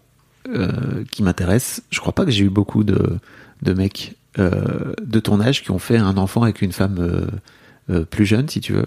euh, 0.49 1.05
qui 1.13 1.23
m'intéresse. 1.23 1.83
Je 1.91 2.01
crois 2.01 2.13
pas 2.13 2.25
que 2.25 2.33
j'ai 2.33 2.45
eu 2.45 2.51
beaucoup 2.51 2.83
de, 2.83 3.19
de 3.63 3.75
mecs 3.75 4.17
de 4.37 5.21
ton 5.21 5.41
âge 5.41 5.63
qui 5.63 5.71
ont 5.71 5.79
fait 5.79 5.99
un 5.99 6.17
enfant 6.17 6.43
avec 6.43 6.63
une 6.63 6.73
femme 6.73 7.29
plus 8.11 8.27
jeune, 8.27 8.49
si 8.49 8.61
tu 8.61 8.73
veux. 8.73 8.87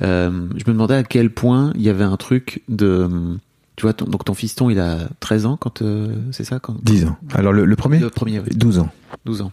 Je 0.00 0.28
me 0.30 0.72
demandais 0.72 0.94
à 0.94 1.02
quel 1.04 1.30
point 1.30 1.72
il 1.74 1.82
y 1.82 1.88
avait 1.88 2.04
un 2.04 2.16
truc 2.16 2.62
de... 2.68 3.08
Tu 3.76 3.82
vois, 3.82 3.92
ton, 3.92 4.04
donc 4.04 4.24
ton 4.24 4.34
fiston, 4.34 4.70
il 4.70 4.78
a 4.78 5.08
13 5.18 5.46
ans 5.46 5.56
quand... 5.56 5.82
c'est 6.30 6.44
ça 6.44 6.60
quand, 6.60 6.76
10 6.84 7.06
ans. 7.06 7.16
Alors 7.34 7.52
le, 7.52 7.64
le 7.64 7.76
premier 7.76 7.98
Le 7.98 8.10
premier, 8.10 8.38
oui. 8.38 8.54
12 8.54 8.78
ans. 8.78 8.90
12 9.24 9.42
ans. 9.42 9.52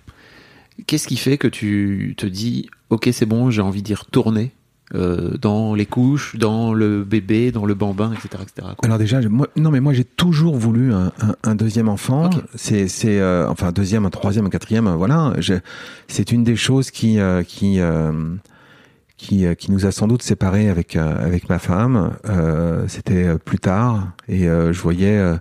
Qu'est-ce 0.88 1.07
qui 1.07 1.17
fait 1.17 1.38
que 1.38 1.47
tu 1.47 2.13
te 2.17 2.26
dis, 2.26 2.69
ok, 2.89 3.09
c'est 3.11 3.26
bon, 3.26 3.49
j'ai 3.51 3.61
envie 3.61 3.82
d'y 3.84 3.93
retourner 3.93 4.51
euh, 4.95 5.38
dans 5.38 5.74
les 5.74 5.86
couches, 5.86 6.36
dans 6.38 6.74
le 6.74 7.03
bébé, 7.03 7.51
dans 7.51 7.65
le 7.65 7.74
bambin, 7.76 8.11
etc. 8.13 8.28
etc. 8.41 8.67
quoi. 8.78 8.86
Alors 8.86 8.97
déjà, 8.97 9.22
moi, 9.30 9.47
non 9.55 9.72
mais 9.72 9.80
moi 9.80 9.93
j'ai 9.93 10.03
toujours 10.03 10.57
voulu 10.57 10.91
un, 10.93 11.13
un- 11.22 11.36
un 11.43 11.55
deuxième 11.55 11.88
enfant. 11.88 12.26
Ok. 12.26 12.41
C'est 12.55 12.88
c'est 12.89 13.19
euh, 13.19 13.47
enfin 13.47 13.67
un 13.67 13.72
deuxième, 13.72 14.05
un 14.05 14.09
troisième, 14.09 14.47
un 14.47 14.49
quatrième. 14.49 14.88
euh, 14.88 14.95
Voilà, 14.95 15.34
Je- 15.39 15.53
c'est 16.07 16.32
une 16.34 16.43
des 16.43 16.57
choses 16.57 16.91
qui 16.91 17.19
euh, 17.19 17.41
qui 17.43 17.80
qui 19.17 19.45
qui 19.55 19.72
nous 19.72 19.86
a 19.86 19.91
sans 19.91 20.07
doute 20.07 20.24
séparés 20.24 20.67
avec 20.67 20.95
avec 20.95 21.47
ma 21.47 21.59
femme. 21.59 22.11
C'était 22.88 23.38
plus 23.38 23.59
tard 23.59 24.09
et 24.28 24.45
je 24.45 24.82
voyais 24.82 25.36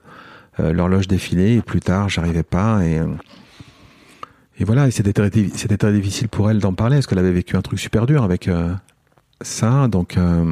l'horloge 0.59 1.09
défiler 1.09 1.57
et 1.57 1.63
plus 1.63 1.81
tard 1.81 2.09
j'arrivais 2.09 2.43
pas 2.43 2.85
et 2.85 3.01
et 4.61 4.65
voilà, 4.65 4.87
et 4.87 4.91
c'était 4.93 5.13
très, 5.13 5.31
c'était 5.55 5.77
très 5.79 5.93
difficile 5.93 6.29
pour 6.29 6.51
elle 6.51 6.59
d'en 6.61 6.75
parler 6.75 6.97
parce 6.99 7.07
qu'elle 7.09 7.19
avait 7.19 7.33
vécu 7.33 7.57
un 7.57 7.63
truc 7.63 7.79
super 7.81 8.07
dur 8.07 8.23
avec 8.23 8.47
euh, 8.47 8.73
ça. 9.41 9.89
Donc, 9.89 10.17
euh, 10.19 10.45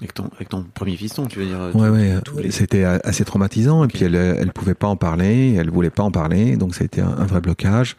Avec 0.00 0.14
ton, 0.14 0.28
avec 0.34 0.48
ton 0.48 0.64
premier 0.74 0.96
fiston, 0.96 1.26
tu 1.26 1.38
veux 1.38 1.46
dire 1.46 1.58
ouais, 1.74 2.18
tout- 2.24 2.34
ouais, 2.34 2.42
les- 2.44 2.50
c'était 2.50 2.82
assez 2.84 3.24
traumatisant. 3.24 3.84
Et 3.84 3.88
puis 3.88 4.04
elle, 4.04 4.14
elle 4.16 4.52
pouvait 4.52 4.74
pas 4.74 4.88
en 4.88 4.96
parler, 4.96 5.54
elle 5.58 5.70
voulait 5.70 5.90
pas 5.90 6.02
en 6.02 6.10
parler, 6.10 6.56
donc 6.56 6.74
ça 6.74 6.82
a 6.82 6.86
été 6.86 7.00
un, 7.02 7.08
un 7.10 7.26
vrai 7.26 7.40
blocage. 7.40 7.96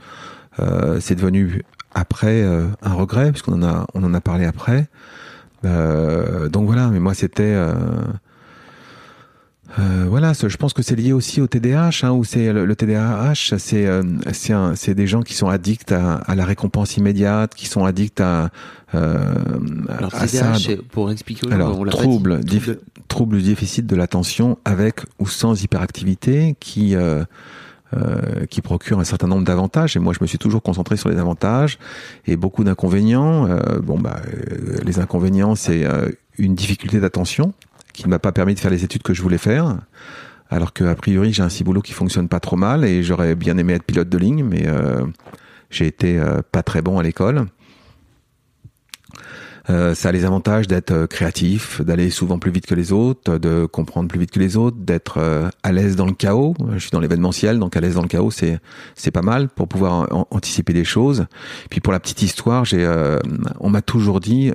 Euh, 0.60 1.00
c'est 1.00 1.16
devenu 1.16 1.62
après 1.94 2.42
euh, 2.44 2.66
un 2.82 2.94
regret 2.94 3.32
puisqu'on 3.32 3.54
en 3.54 3.64
a, 3.64 3.86
on 3.94 4.04
en 4.04 4.14
a 4.14 4.22
parlé 4.22 4.46
après. 4.46 4.88
Euh, 5.66 6.50
donc 6.50 6.66
voilà, 6.66 6.88
mais 6.90 7.00
moi 7.00 7.14
c'était. 7.14 7.54
Euh, 9.80 10.06
voilà, 10.08 10.34
je 10.34 10.56
pense 10.58 10.72
que 10.74 10.84
c'est 10.84 10.96
lié 10.96 11.14
aussi 11.14 11.42
au 11.42 11.48
TDAH, 11.48 12.02
hein, 12.04 12.12
où 12.12 12.24
c'est 12.24 12.54
le, 12.54 12.66
le 12.66 12.76
TDAH, 12.76 13.58
c'est 13.58 13.88
euh, 13.88 14.04
c'est 14.76 14.94
des 14.94 15.08
gens 15.08 15.22
qui 15.24 15.34
sont 15.34 15.48
addicts 15.48 15.92
à, 15.92 16.16
à 16.16 16.36
la 16.36 16.46
récompense 16.46 16.96
immédiate, 16.98 17.56
qui 17.56 17.66
sont 17.66 17.84
addicts 17.84 18.22
à, 18.22 18.50
euh, 18.94 19.18
Alors, 19.90 20.14
à 20.14 20.28
TDAH, 20.28 20.54
ça. 20.60 20.70
pour 20.92 21.10
expliquer 21.12 21.48
aux 21.48 21.52
Alors, 21.52 21.80
on 21.80 21.86
trouble, 21.86 22.42
dit. 22.42 22.60
dif- 22.60 22.78
trouble 23.08 23.38
du 23.38 23.44
déficit 23.44 23.88
de 23.88 23.96
l'attention 23.96 24.58
avec 24.64 25.02
ou 25.20 25.28
sans 25.28 25.64
hyperactivité 25.64 26.56
qui 26.60 26.96
euh, 26.96 27.24
euh, 27.96 28.46
qui 28.50 28.62
procure 28.62 29.00
un 29.00 29.04
certain 29.04 29.28
nombre 29.28 29.44
d'avantages. 29.44 29.96
Et 29.96 30.00
moi, 30.00 30.14
je 30.14 30.20
me 30.22 30.28
suis 30.28 30.38
toujours 30.40 30.62
concentré 30.62 30.98
sur 30.98 31.10
les 31.10 31.18
avantages 31.18 31.80
et 32.28 32.36
beaucoup 32.38 32.64
d'inconvénients. 32.64 33.48
Euh, 33.48 33.80
bon, 33.82 34.00
bah, 34.00 34.20
euh, 34.28 34.78
les 34.84 35.00
inconvénients, 35.00 35.56
c'est 35.56 35.84
euh, 35.86 36.10
une 36.40 36.56
difficulté 36.56 37.00
d'attention 37.00 37.54
qui 37.94 38.04
ne 38.06 38.10
m'a 38.10 38.20
pas 38.20 38.32
permis 38.32 38.56
de 38.56 38.60
faire 38.60 38.72
les 38.72 38.84
études 38.84 39.04
que 39.04 39.14
je 39.14 39.22
voulais 39.22 39.38
faire. 39.38 39.78
Alors 40.50 40.74
que 40.74 40.84
a 40.84 40.94
priori, 40.94 41.34
j'ai 41.34 41.42
un 41.42 41.50
ciboulot 41.50 41.82
qui 41.82 41.94
fonctionne 41.94 42.28
pas 42.28 42.40
trop 42.40 42.58
mal 42.58 42.84
et 42.86 43.02
j'aurais 43.02 43.34
bien 43.34 43.58
aimé 43.58 43.74
être 43.74 43.84
pilote 43.84 44.10
de 44.10 44.18
ligne, 44.18 44.44
mais 44.44 44.68
euh, 44.68 45.06
j'ai 45.72 45.88
été 45.88 46.20
euh, 46.20 46.42
pas 46.52 46.62
très 46.62 46.82
bon 46.82 47.00
à 47.00 47.04
l'école. 47.04 47.46
Euh, 49.70 49.96
ça 49.96 50.10
a 50.10 50.12
les 50.12 50.26
avantages 50.26 50.68
d'être 50.68 51.06
créatif, 51.06 51.82
d'aller 51.82 52.10
souvent 52.10 52.38
plus 52.38 52.52
vite 52.52 52.66
que 52.68 52.76
les 52.76 52.92
autres, 52.92 53.38
de 53.38 53.66
comprendre 53.66 54.10
plus 54.10 54.20
vite 54.20 54.30
que 54.32 54.40
les 54.40 54.58
autres, 54.58 54.78
d'être 54.78 55.52
à 55.64 55.72
l'aise 55.72 55.96
dans 55.96 56.06
le 56.06 56.14
chaos. 56.14 56.54
Je 56.74 56.80
suis 56.80 56.92
dans 56.92 57.00
l'événementiel, 57.00 57.58
donc 57.60 57.78
à 57.78 57.80
l'aise 57.80 57.96
dans 57.96 58.02
le 58.02 58.10
chaos, 58.10 58.30
c'est 58.30 58.60
c'est 58.94 59.12
pas 59.12 59.22
mal 59.22 59.48
pour 59.48 59.70
pouvoir 59.70 60.14
an- 60.14 60.28
anticiper 60.30 60.74
des 60.74 60.84
choses. 60.84 61.26
Puis 61.70 61.80
pour 61.80 61.94
la 61.94 62.02
petite 62.02 62.22
histoire, 62.22 62.66
j'ai, 62.66 62.86
on 63.62 63.70
m'a 63.70 63.82
toujours 63.82 64.20
dit, 64.20 64.52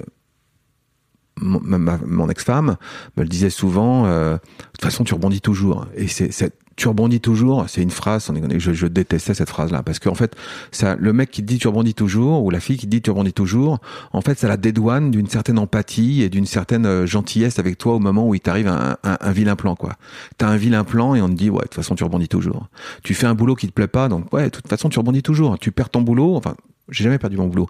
mon, 1.41 2.29
ex-femme 2.29 2.77
me 3.17 3.23
le 3.23 3.29
disait 3.29 3.51
souvent. 3.51 4.07
euh, 4.07 4.35
de 4.35 4.39
toute 4.73 4.83
façon, 4.83 5.05
tu 5.05 5.15
rebondis 5.15 5.41
toujours. 5.41 5.87
Et 5.97 6.09
c'est 6.09 6.53
tu 6.79 6.87
rebondis 6.87 7.21
toujours, 7.21 7.65
c'est 7.69 7.83
une 7.83 7.91
phrase, 7.91 8.31
je, 8.57 8.73
je 8.73 8.87
détestais 8.87 9.35
cette 9.35 9.49
phrase-là, 9.49 9.83
parce 9.83 9.99
qu'en 9.99 10.15
fait, 10.15 10.37
ça, 10.71 10.95
le 10.95 11.13
mec 11.13 11.31
qui 11.31 11.43
dit 11.43 11.59
tu 11.59 11.67
rebondis 11.67 11.93
toujours, 11.93 12.45
ou 12.45 12.51
la 12.51 12.61
fille 12.61 12.77
qui 12.77 12.87
dit 12.87 13.03
tu 13.03 13.11
rebondis 13.11 13.33
toujours, 13.33 13.81
en 14.13 14.21
fait, 14.21 14.39
ça 14.39 14.47
la 14.47 14.57
dédouane 14.57 15.11
d'une 15.11 15.27
certaine 15.27 15.59
empathie 15.59 16.23
et 16.23 16.29
d'une 16.29 16.47
certaine 16.47 16.87
euh, 16.87 17.05
gentillesse 17.05 17.59
avec 17.59 17.79
toi 17.79 17.95
au 17.95 17.99
moment 17.99 18.29
où 18.29 18.35
il 18.35 18.41
t'arrive 18.41 18.69
un, 18.69 18.97
un, 19.03 19.19
un 19.21 19.33
vilain 19.33 19.57
plan, 19.57 19.75
quoi. 19.75 19.95
T'as 20.39 20.47
un 20.49 20.57
vilain 20.57 20.85
plan 20.85 21.17
et 21.17 21.21
on 21.21 21.29
te 21.29 21.35
dit, 21.35 21.51
ouais, 21.51 21.59
de 21.59 21.63
toute 21.63 21.75
façon, 21.75 21.97
tu 21.97 22.05
rebondis 22.05 22.29
toujours. 22.29 22.69
Tu 23.03 23.13
fais 23.15 23.27
un 23.27 23.35
boulot 23.35 23.57
qui 23.57 23.67
te 23.67 23.73
plaît 23.73 23.89
pas, 23.89 24.09
donc 24.09 24.33
ouais, 24.33 24.45
de 24.45 24.51
toute 24.51 24.69
façon, 24.69 24.89
tu 24.89 25.01
rebondis 25.01 25.25
toujours. 25.25 25.59
Tu 25.59 25.73
perds 25.73 25.91
ton 25.91 26.03
boulot, 26.03 26.37
enfin, 26.37 26.55
j'ai 26.91 27.05
jamais 27.05 27.19
perdu 27.19 27.37
mon 27.37 27.47
boulot, 27.47 27.69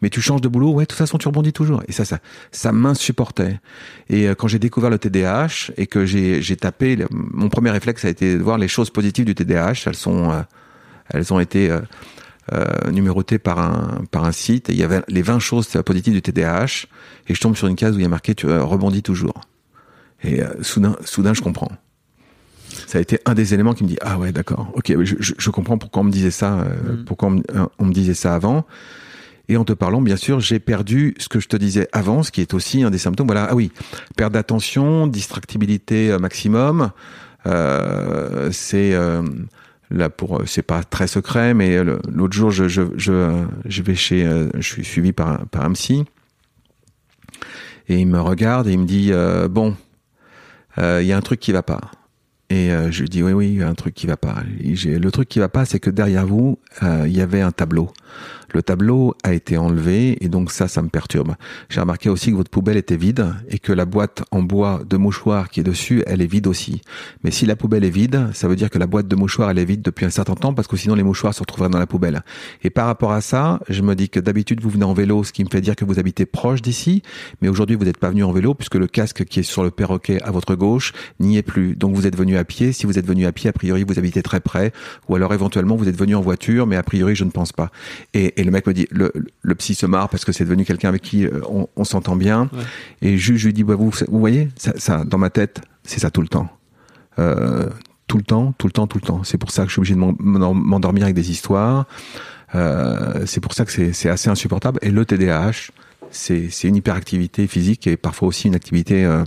mais 0.00 0.10
tu 0.10 0.20
changes 0.20 0.40
de 0.40 0.48
boulot, 0.48 0.72
ouais, 0.72 0.84
de 0.84 0.88
toute 0.88 0.98
façon, 0.98 1.18
tu 1.18 1.28
rebondis 1.28 1.52
toujours. 1.52 1.82
Et 1.88 1.92
ça, 1.92 2.04
ça, 2.04 2.18
ça 2.52 2.72
m'insupportait. 2.72 3.60
Et 4.08 4.28
euh, 4.28 4.34
quand 4.34 4.48
j'ai 4.48 4.58
découvert 4.58 4.90
le 4.90 4.98
TDAH 4.98 5.72
et 5.76 5.86
que 5.86 6.06
j'ai, 6.06 6.56
tapé, 6.56 7.04
mon 7.10 7.48
premier 7.48 7.70
réflexe 7.70 8.04
a 8.04 8.08
été 8.08 8.36
de 8.36 8.42
voir 8.42 8.58
les 8.58 8.68
choses 8.68 8.90
positives 8.90 9.24
du 9.24 9.34
TDAH. 9.34 9.84
Elles 9.86 9.96
sont, 9.96 10.30
euh, 10.30 10.42
elles 11.10 11.32
ont 11.32 11.40
été 11.40 11.70
euh, 11.70 12.90
numérotées 12.90 13.38
par 13.38 13.58
un, 13.58 14.04
par 14.10 14.24
un 14.24 14.32
site. 14.32 14.70
Et 14.70 14.72
il 14.72 14.78
y 14.78 14.84
avait 14.84 15.02
les 15.08 15.22
20 15.22 15.38
choses 15.38 15.68
positives 15.84 16.14
du 16.14 16.22
TDAH. 16.22 16.86
Et 17.28 17.34
je 17.34 17.40
tombe 17.40 17.56
sur 17.56 17.66
une 17.66 17.76
case 17.76 17.96
où 17.96 17.98
il 17.98 18.02
y 18.02 18.06
a 18.06 18.08
marqué 18.08 18.34
tu 18.34 18.46
rebondis 18.46 19.02
toujours. 19.02 19.40
Et 20.22 20.40
soudain, 20.60 20.96
soudain, 21.04 21.32
je 21.32 21.40
comprends. 21.40 21.70
Ça 22.86 22.98
a 22.98 23.00
été 23.00 23.18
un 23.26 23.34
des 23.34 23.52
éléments 23.54 23.74
qui 23.74 23.84
me 23.84 23.88
dit 23.88 23.98
ah 24.00 24.18
ouais 24.18 24.32
d'accord 24.32 24.70
ok 24.74 24.94
je, 25.04 25.16
je, 25.18 25.34
je 25.36 25.50
comprends 25.50 25.76
pourquoi 25.78 26.02
on 26.02 26.04
me 26.06 26.10
disait 26.12 26.30
ça 26.30 26.60
euh, 26.60 26.96
Mm. 27.00 27.04
pourquoi 27.04 27.28
on 27.28 27.32
me, 27.32 27.42
euh, 27.54 27.66
on 27.78 27.84
me 27.86 27.92
disait 27.92 28.14
ça 28.14 28.34
avant 28.34 28.64
et 29.48 29.56
en 29.56 29.64
te 29.64 29.72
parlant, 29.72 30.00
bien 30.00 30.14
sûr, 30.14 30.38
j'ai 30.38 30.60
perdu 30.60 31.14
ce 31.18 31.28
que 31.28 31.40
je 31.40 31.48
te 31.48 31.56
disais 31.56 31.88
avant, 31.90 32.22
ce 32.22 32.30
qui 32.30 32.40
est 32.40 32.54
aussi 32.54 32.84
un 32.84 32.90
des 32.90 32.98
symptômes. 32.98 33.26
Voilà, 33.26 33.48
ah 33.50 33.56
oui, 33.56 33.72
perte 34.16 34.32
d'attention, 34.32 35.08
distractibilité 35.08 36.12
euh, 36.12 36.20
maximum. 36.20 36.90
Euh, 37.46 38.50
c'est 38.52 38.94
euh, 38.94 39.22
là 39.90 40.08
pour, 40.08 40.42
c'est 40.46 40.62
pas 40.62 40.84
très 40.84 41.08
secret, 41.08 41.52
mais 41.52 41.82
l'autre 41.82 42.32
jour, 42.32 42.52
je, 42.52 42.68
je, 42.68 42.82
je, 42.96 43.42
je 43.64 43.82
vais 43.82 43.96
chez, 43.96 44.24
je 44.54 44.60
suis 44.62 44.84
suivi 44.84 45.10
par, 45.12 45.26
un- 45.28 45.44
par 45.50 45.64
un 45.64 45.72
psy, 45.72 46.04
et 47.88 47.98
il 47.98 48.06
me 48.06 48.20
regarde 48.20 48.68
et 48.68 48.72
il 48.72 48.78
me 48.78 48.86
dit 48.86 49.08
euh, 49.10 49.48
bon, 49.48 49.74
il 50.78 51.02
y 51.02 51.12
a 51.12 51.16
un 51.16 51.22
truc 51.22 51.40
qui 51.40 51.50
va 51.50 51.64
pas. 51.64 51.80
Et 52.50 52.72
euh, 52.72 52.90
je 52.90 53.02
lui 53.02 53.08
dis 53.08 53.22
oui 53.22 53.32
oui, 53.32 53.48
il 53.48 53.58
y 53.60 53.62
a 53.62 53.68
un 53.68 53.74
truc 53.74 53.94
qui 53.94 54.08
va 54.08 54.16
pas. 54.16 54.42
Le 54.58 55.10
truc 55.10 55.28
qui 55.28 55.38
va 55.38 55.48
pas, 55.48 55.64
c'est 55.64 55.78
que 55.78 55.88
derrière 55.88 56.26
vous, 56.26 56.58
euh, 56.82 57.04
il 57.06 57.16
y 57.16 57.20
avait 57.20 57.40
un 57.40 57.52
tableau. 57.52 57.90
Le 58.52 58.62
tableau 58.62 59.14
a 59.22 59.32
été 59.32 59.56
enlevé 59.56 60.22
et 60.24 60.28
donc 60.28 60.50
ça, 60.50 60.68
ça 60.68 60.82
me 60.82 60.88
perturbe. 60.88 61.34
J'ai 61.68 61.80
remarqué 61.80 62.08
aussi 62.08 62.30
que 62.30 62.36
votre 62.36 62.50
poubelle 62.50 62.76
était 62.76 62.96
vide 62.96 63.34
et 63.48 63.58
que 63.58 63.72
la 63.72 63.84
boîte 63.84 64.22
en 64.30 64.42
bois 64.42 64.82
de 64.88 64.96
mouchoirs 64.96 65.48
qui 65.48 65.60
est 65.60 65.64
dessus, 65.64 66.02
elle 66.06 66.20
est 66.22 66.26
vide 66.26 66.46
aussi. 66.46 66.80
Mais 67.24 67.30
si 67.30 67.46
la 67.46 67.56
poubelle 67.56 67.84
est 67.84 67.90
vide, 67.90 68.28
ça 68.32 68.48
veut 68.48 68.56
dire 68.56 68.70
que 68.70 68.78
la 68.78 68.86
boîte 68.86 69.08
de 69.08 69.16
mouchoirs, 69.16 69.50
elle 69.50 69.58
est 69.58 69.64
vide 69.64 69.82
depuis 69.82 70.06
un 70.06 70.10
certain 70.10 70.34
temps 70.34 70.54
parce 70.54 70.68
que 70.68 70.76
sinon 70.76 70.94
les 70.94 71.02
mouchoirs 71.02 71.34
se 71.34 71.40
retrouveraient 71.40 71.70
dans 71.70 71.78
la 71.78 71.86
poubelle. 71.86 72.22
Et 72.62 72.70
par 72.70 72.86
rapport 72.86 73.12
à 73.12 73.20
ça, 73.20 73.60
je 73.68 73.82
me 73.82 73.94
dis 73.94 74.08
que 74.08 74.20
d'habitude 74.20 74.60
vous 74.60 74.70
venez 74.70 74.84
en 74.84 74.94
vélo, 74.94 75.24
ce 75.24 75.32
qui 75.32 75.44
me 75.44 75.48
fait 75.50 75.60
dire 75.60 75.76
que 75.76 75.84
vous 75.84 75.98
habitez 75.98 76.26
proche 76.26 76.62
d'ici, 76.62 77.02
mais 77.42 77.48
aujourd'hui 77.48 77.76
vous 77.76 77.84
n'êtes 77.84 77.98
pas 77.98 78.10
venu 78.10 78.24
en 78.24 78.32
vélo 78.32 78.54
puisque 78.54 78.76
le 78.76 78.86
casque 78.86 79.24
qui 79.24 79.40
est 79.40 79.44
sur 79.44 79.62
le 79.62 79.70
perroquet 79.70 80.20
à 80.22 80.30
votre 80.30 80.54
gauche 80.54 80.92
n'y 81.20 81.36
est 81.36 81.42
plus. 81.42 81.76
Donc 81.76 81.94
vous 81.94 82.06
êtes 82.06 82.16
venu 82.16 82.36
à 82.36 82.44
pied. 82.44 82.72
Si 82.72 82.86
vous 82.86 82.98
êtes 82.98 83.06
venu 83.06 83.26
à 83.26 83.32
pied, 83.32 83.48
a 83.48 83.52
priori 83.52 83.84
vous 83.86 83.98
habitez 83.98 84.22
très 84.22 84.40
près, 84.40 84.72
ou 85.08 85.14
alors 85.14 85.32
éventuellement 85.34 85.76
vous 85.76 85.88
êtes 85.88 85.96
venu 85.96 86.14
en 86.14 86.20
voiture, 86.20 86.66
mais 86.66 86.76
a 86.76 86.82
priori 86.82 87.14
je 87.14 87.24
ne 87.24 87.30
pense 87.30 87.52
pas. 87.52 87.70
Et 88.40 88.44
le 88.44 88.50
mec 88.50 88.66
me 88.66 88.72
dit, 88.72 88.86
le, 88.90 89.12
le 89.42 89.54
psy 89.54 89.74
se 89.74 89.84
marre 89.86 90.08
parce 90.08 90.24
que 90.24 90.32
c'est 90.32 90.44
devenu 90.44 90.64
quelqu'un 90.64 90.88
avec 90.88 91.02
qui 91.02 91.26
euh, 91.26 91.40
on, 91.48 91.68
on 91.76 91.84
s'entend 91.84 92.16
bien. 92.16 92.48
Ouais. 92.52 92.62
Et 93.02 93.18
je, 93.18 93.34
je 93.34 93.46
lui 93.46 93.52
dis, 93.52 93.64
bah, 93.64 93.74
vous, 93.74 93.90
vous 94.08 94.18
voyez, 94.18 94.48
ça, 94.56 94.72
ça, 94.76 95.04
dans 95.04 95.18
ma 95.18 95.30
tête, 95.30 95.60
c'est 95.84 96.00
ça 96.00 96.10
tout 96.10 96.22
le 96.22 96.28
temps. 96.28 96.48
Euh, 97.18 97.68
tout 98.06 98.16
le 98.16 98.22
temps, 98.22 98.52
tout 98.58 98.66
le 98.66 98.72
temps, 98.72 98.86
tout 98.86 98.98
le 98.98 99.06
temps. 99.06 99.22
C'est 99.24 99.38
pour 99.38 99.50
ça 99.50 99.62
que 99.62 99.68
je 99.68 99.72
suis 99.74 99.80
obligé 99.80 99.94
de 99.94 100.00
m'en- 100.00 100.14
m'en- 100.18 100.54
m'endormir 100.54 101.04
avec 101.04 101.14
des 101.14 101.30
histoires. 101.30 101.86
Euh, 102.54 103.24
c'est 103.26 103.40
pour 103.40 103.52
ça 103.52 103.64
que 103.64 103.92
c'est 103.92 104.08
assez 104.08 104.28
insupportable. 104.30 104.78
Et 104.82 104.90
le 104.90 105.04
TDAH, 105.04 105.70
c'est 106.10 106.48
une 106.64 106.76
hyperactivité 106.76 107.46
physique 107.46 107.86
et 107.86 107.96
parfois 107.96 108.26
aussi 108.28 108.48
une 108.48 108.54
activité 108.56 109.04
euh, 109.04 109.22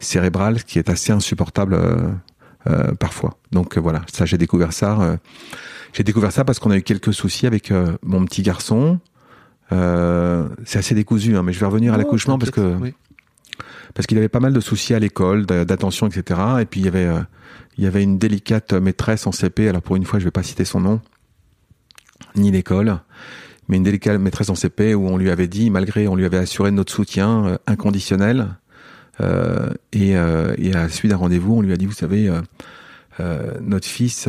cérébrale 0.00 0.64
qui 0.64 0.78
est 0.80 0.88
assez 0.88 1.12
insupportable 1.12 1.74
euh, 2.66 2.92
parfois. 2.98 3.36
Donc 3.52 3.78
voilà, 3.78 4.02
ça 4.12 4.24
j'ai 4.24 4.38
découvert 4.38 4.72
ça. 4.72 5.18
J'ai 5.94 6.02
découvert 6.02 6.32
ça 6.32 6.44
parce 6.44 6.58
qu'on 6.58 6.70
a 6.70 6.76
eu 6.76 6.82
quelques 6.82 7.14
soucis 7.14 7.46
avec 7.46 7.70
euh, 7.70 7.96
mon 8.02 8.24
petit 8.26 8.42
garçon. 8.42 8.98
Euh, 9.72 10.46
c'est 10.66 10.78
assez 10.78 10.94
décousu, 10.94 11.36
hein, 11.36 11.42
mais 11.42 11.52
je 11.54 11.60
vais 11.60 11.66
revenir 11.66 11.94
à 11.94 11.96
l'accouchement 11.96 12.38
parce 12.38 12.50
que 12.50 12.60
Oh, 12.60 12.78
Oui. 12.82 12.92
parce 13.94 14.06
qu'il 14.06 14.18
avait 14.18 14.28
pas 14.28 14.40
mal 14.40 14.52
de 14.52 14.60
soucis 14.60 14.92
à 14.94 14.98
l'école, 14.98 15.46
d'a- 15.46 15.64
d'attention, 15.64 16.06
etc. 16.06 16.40
Et 16.60 16.66
puis 16.66 16.80
il 16.80 16.84
y 16.84 16.88
avait, 16.88 17.06
euh, 17.06 17.20
il 17.78 17.84
y 17.84 17.86
avait 17.86 18.02
une 18.02 18.18
délicate 18.18 18.72
maîtresse 18.74 19.26
en 19.26 19.32
CP. 19.32 19.68
Alors 19.68 19.80
pour 19.82 19.96
une 19.96 20.04
fois, 20.04 20.18
je 20.18 20.24
vais 20.24 20.30
pas 20.30 20.42
citer 20.42 20.64
son 20.66 20.80
nom, 20.80 21.00
ni 22.36 22.50
l'école, 22.50 22.98
mais 23.68 23.76
une 23.78 23.82
délicate 23.84 24.18
maîtresse 24.20 24.50
en 24.50 24.54
CP 24.54 24.94
où 24.94 25.06
on 25.08 25.16
lui 25.16 25.30
avait 25.30 25.48
dit, 25.48 25.70
malgré, 25.70 26.06
on 26.08 26.16
lui 26.16 26.24
avait 26.26 26.38
assuré 26.38 26.70
notre 26.70 26.92
soutien 26.92 27.58
inconditionnel. 27.66 28.48
euh, 29.20 29.70
et, 29.92 30.16
euh, 30.16 30.54
et 30.58 30.74
à 30.74 30.82
la 30.82 30.88
suite 30.88 31.10
d'un 31.12 31.16
rendez-vous, 31.16 31.54
on 31.54 31.60
lui 31.62 31.72
a 31.72 31.76
dit, 31.76 31.86
vous 31.86 31.92
savez, 31.92 32.28
euh, 33.20 33.52
notre 33.60 33.86
fils 33.86 34.26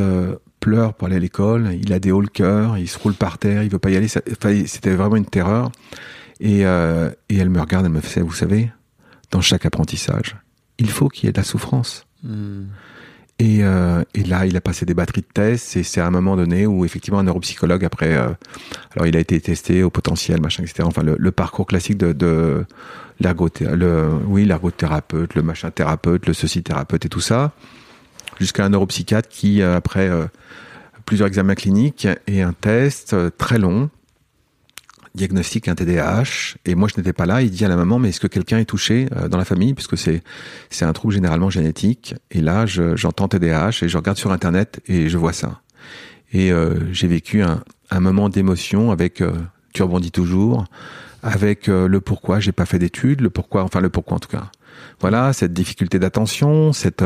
pleure 0.66 0.96
pour 0.96 1.06
aller 1.06 1.18
à 1.18 1.20
l'école, 1.20 1.78
il 1.80 1.94
a 1.94 2.00
des 2.00 2.12
hauts 2.12 2.22
le 2.22 2.28
cœur, 2.28 2.80
il 2.80 2.88
se 2.88 2.98
roule 2.98 3.14
par 3.14 3.38
terre, 3.38 3.62
il 3.62 3.70
veut 3.70 3.78
pas 3.78 3.92
y 3.92 3.96
aller. 3.96 4.08
C'était 4.08 4.96
vraiment 4.96 5.16
une 5.16 5.28
terreur. 5.28 5.72
Et, 6.40 6.66
euh, 6.66 7.12
et 7.30 7.38
elle 7.38 7.52
me 7.52 7.62
regarde, 7.62 7.86
elle 7.86 7.92
me 7.92 8.02
fait, 8.02 8.22
vous 8.22 8.34
savez, 8.34 8.72
dans 9.30 9.42
chaque 9.42 9.68
apprentissage, 9.68 10.36
il 10.80 10.90
faut 10.90 11.08
qu'il 11.08 11.28
y 11.28 11.30
ait 11.30 11.32
de 11.32 11.38
la 11.38 11.44
souffrance. 11.44 12.08
Hmm. 12.24 12.64
Et, 13.38 13.60
euh, 13.64 14.02
et 14.16 14.24
là, 14.24 14.48
il 14.48 14.58
a 14.58 14.62
passé 14.62 14.88
des 14.88 14.96
batteries 14.96 15.22
de 15.22 15.28
tests, 15.32 15.78
et 15.78 15.84
c'est 15.84 16.02
à 16.02 16.08
un 16.08 16.12
moment 16.12 16.36
donné 16.36 16.66
où 16.66 16.84
effectivement 16.84 17.20
un 17.20 17.24
neuropsychologue, 17.24 17.86
après, 17.86 18.16
euh, 18.16 18.30
alors 18.96 19.06
il 19.06 19.16
a 19.16 19.20
été 19.20 19.40
testé 19.40 19.84
au 19.84 19.92
potentiel, 19.92 20.42
machin, 20.42 20.64
etc. 20.64 20.84
Enfin, 20.84 21.04
le, 21.04 21.16
le 21.20 21.32
parcours 21.32 21.68
classique 21.68 21.98
de, 21.98 22.12
de 22.12 22.66
le, 23.20 24.10
oui, 24.26 24.46
l'ergothérapeute, 24.46 25.36
le 25.36 25.44
machin 25.44 25.70
thérapeute, 25.70 26.26
le 26.26 26.34
ceci 26.34 26.64
thérapeute 26.64 27.06
et 27.06 27.10
tout 27.10 27.22
ça, 27.22 27.54
jusqu'à 28.40 28.66
un 28.66 28.70
neuropsychiatre 28.70 29.30
qui, 29.30 29.62
euh, 29.62 29.76
après 29.76 30.10
euh, 30.10 30.26
plusieurs 31.06 31.28
examens 31.28 31.56
cliniques 31.56 32.08
et 32.28 32.42
un 32.42 32.54
test 32.54 33.14
euh, 33.14 33.30
très 33.36 33.58
long, 33.58 33.90
diagnostique 35.14 35.68
un 35.68 35.76
TDAH. 35.76 36.56
Et 36.66 36.76
moi, 36.76 36.90
je 36.94 37.00
n'étais 37.00 37.14
pas 37.14 37.26
là. 37.26 37.42
Il 37.42 37.50
dit 37.50 37.64
à 37.64 37.70
la 37.70 37.76
maman, 37.76 38.00
mais 38.00 38.10
est-ce 38.10 38.20
que 38.20 38.28
quelqu'un 38.28 38.60
est 38.60 38.66
touché 38.66 39.08
euh, 39.16 39.28
dans 39.30 39.38
la 39.38 39.46
famille? 39.46 39.74
Puisque 39.74 39.98
c'est 39.98 40.22
c'est 40.70 40.86
un 40.86 40.94
trouble 40.94 41.14
généralement 41.14 41.50
génétique. 41.50 42.16
Et 42.32 42.42
là, 42.42 42.66
je- 42.66 42.96
j'entends 42.96 43.28
TDAH 43.28 43.84
et 43.84 43.88
je 43.88 43.98
regarde 43.98 44.18
sur 44.18 44.32
Internet 44.32 44.82
et 44.88 45.08
je 45.10 45.18
vois 45.18 45.34
ça. 45.34 45.62
Et 46.34 46.52
j'ai 46.92 47.08
vécu 47.08 47.44
un, 47.44 47.62
moment 48.02 48.28
d'émotion 48.28 48.92
avec 48.92 49.24
Tu 49.72 49.84
rebondis 49.84 50.12
toujours, 50.12 50.66
avec 51.24 51.68
le 51.68 52.02
pourquoi 52.02 52.42
j'ai 52.42 52.52
pas 52.52 52.66
fait 52.66 52.78
d'études, 52.78 53.22
le 53.22 53.30
pourquoi, 53.30 53.64
enfin 53.64 53.80
le 53.80 53.90
pourquoi 53.90 54.18
en 54.18 54.20
tout 54.20 54.28
cas. 54.28 54.52
Voilà, 55.00 55.34
cette 55.34 55.54
difficulté 55.54 56.00
d'attention, 56.00 56.74
cette, 56.74 57.04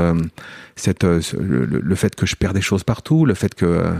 cette, 0.76 1.04
le, 1.04 1.66
le, 1.66 1.96
fait 1.96 2.16
que 2.16 2.26
je 2.26 2.36
perds 2.36 2.54
des 2.54 2.62
choses 2.62 2.84
partout, 2.84 3.26
le 3.26 3.34
fait 3.34 3.56
que 3.56 3.94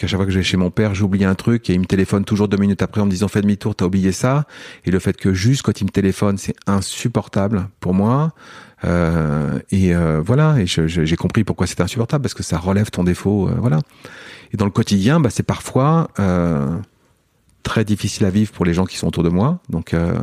qu'à 0.00 0.06
chaque 0.06 0.18
fois 0.18 0.26
que 0.26 0.32
je 0.32 0.38
vais 0.38 0.44
chez 0.44 0.56
mon 0.56 0.70
père, 0.70 0.94
j'oublie 0.94 1.24
un 1.24 1.34
truc 1.34 1.68
et 1.68 1.74
il 1.74 1.80
me 1.80 1.84
téléphone 1.84 2.24
toujours 2.24 2.48
deux 2.48 2.56
minutes 2.56 2.82
après 2.82 3.00
en 3.00 3.06
me 3.06 3.10
disant 3.10 3.28
fais 3.28 3.42
demi-tour, 3.42 3.74
t'as 3.74 3.84
oublié 3.84 4.12
ça. 4.12 4.46
Et 4.84 4.90
le 4.90 4.98
fait 4.98 5.16
que 5.16 5.34
juste 5.34 5.62
quand 5.62 5.80
il 5.80 5.84
me 5.84 5.90
téléphone, 5.90 6.38
c'est 6.38 6.54
insupportable 6.66 7.68
pour 7.80 7.92
moi. 7.92 8.32
Euh, 8.84 9.58
et 9.70 9.94
euh, 9.94 10.22
voilà, 10.24 10.58
et 10.58 10.66
j'ai 10.66 11.16
compris 11.16 11.44
pourquoi 11.44 11.66
c'est 11.66 11.80
insupportable 11.82 12.22
parce 12.22 12.34
que 12.34 12.42
ça 12.42 12.58
relève 12.58 12.90
ton 12.90 13.04
défaut, 13.04 13.48
euh, 13.48 13.54
voilà. 13.58 13.80
Et 14.52 14.56
dans 14.56 14.64
le 14.64 14.70
quotidien, 14.70 15.20
bah, 15.20 15.28
c'est 15.30 15.42
parfois 15.42 16.08
euh, 16.18 16.78
très 17.62 17.84
difficile 17.84 18.24
à 18.24 18.30
vivre 18.30 18.52
pour 18.52 18.64
les 18.64 18.72
gens 18.72 18.86
qui 18.86 18.96
sont 18.96 19.06
autour 19.06 19.22
de 19.22 19.28
moi. 19.28 19.60
Donc, 19.68 19.92
euh, 19.92 20.18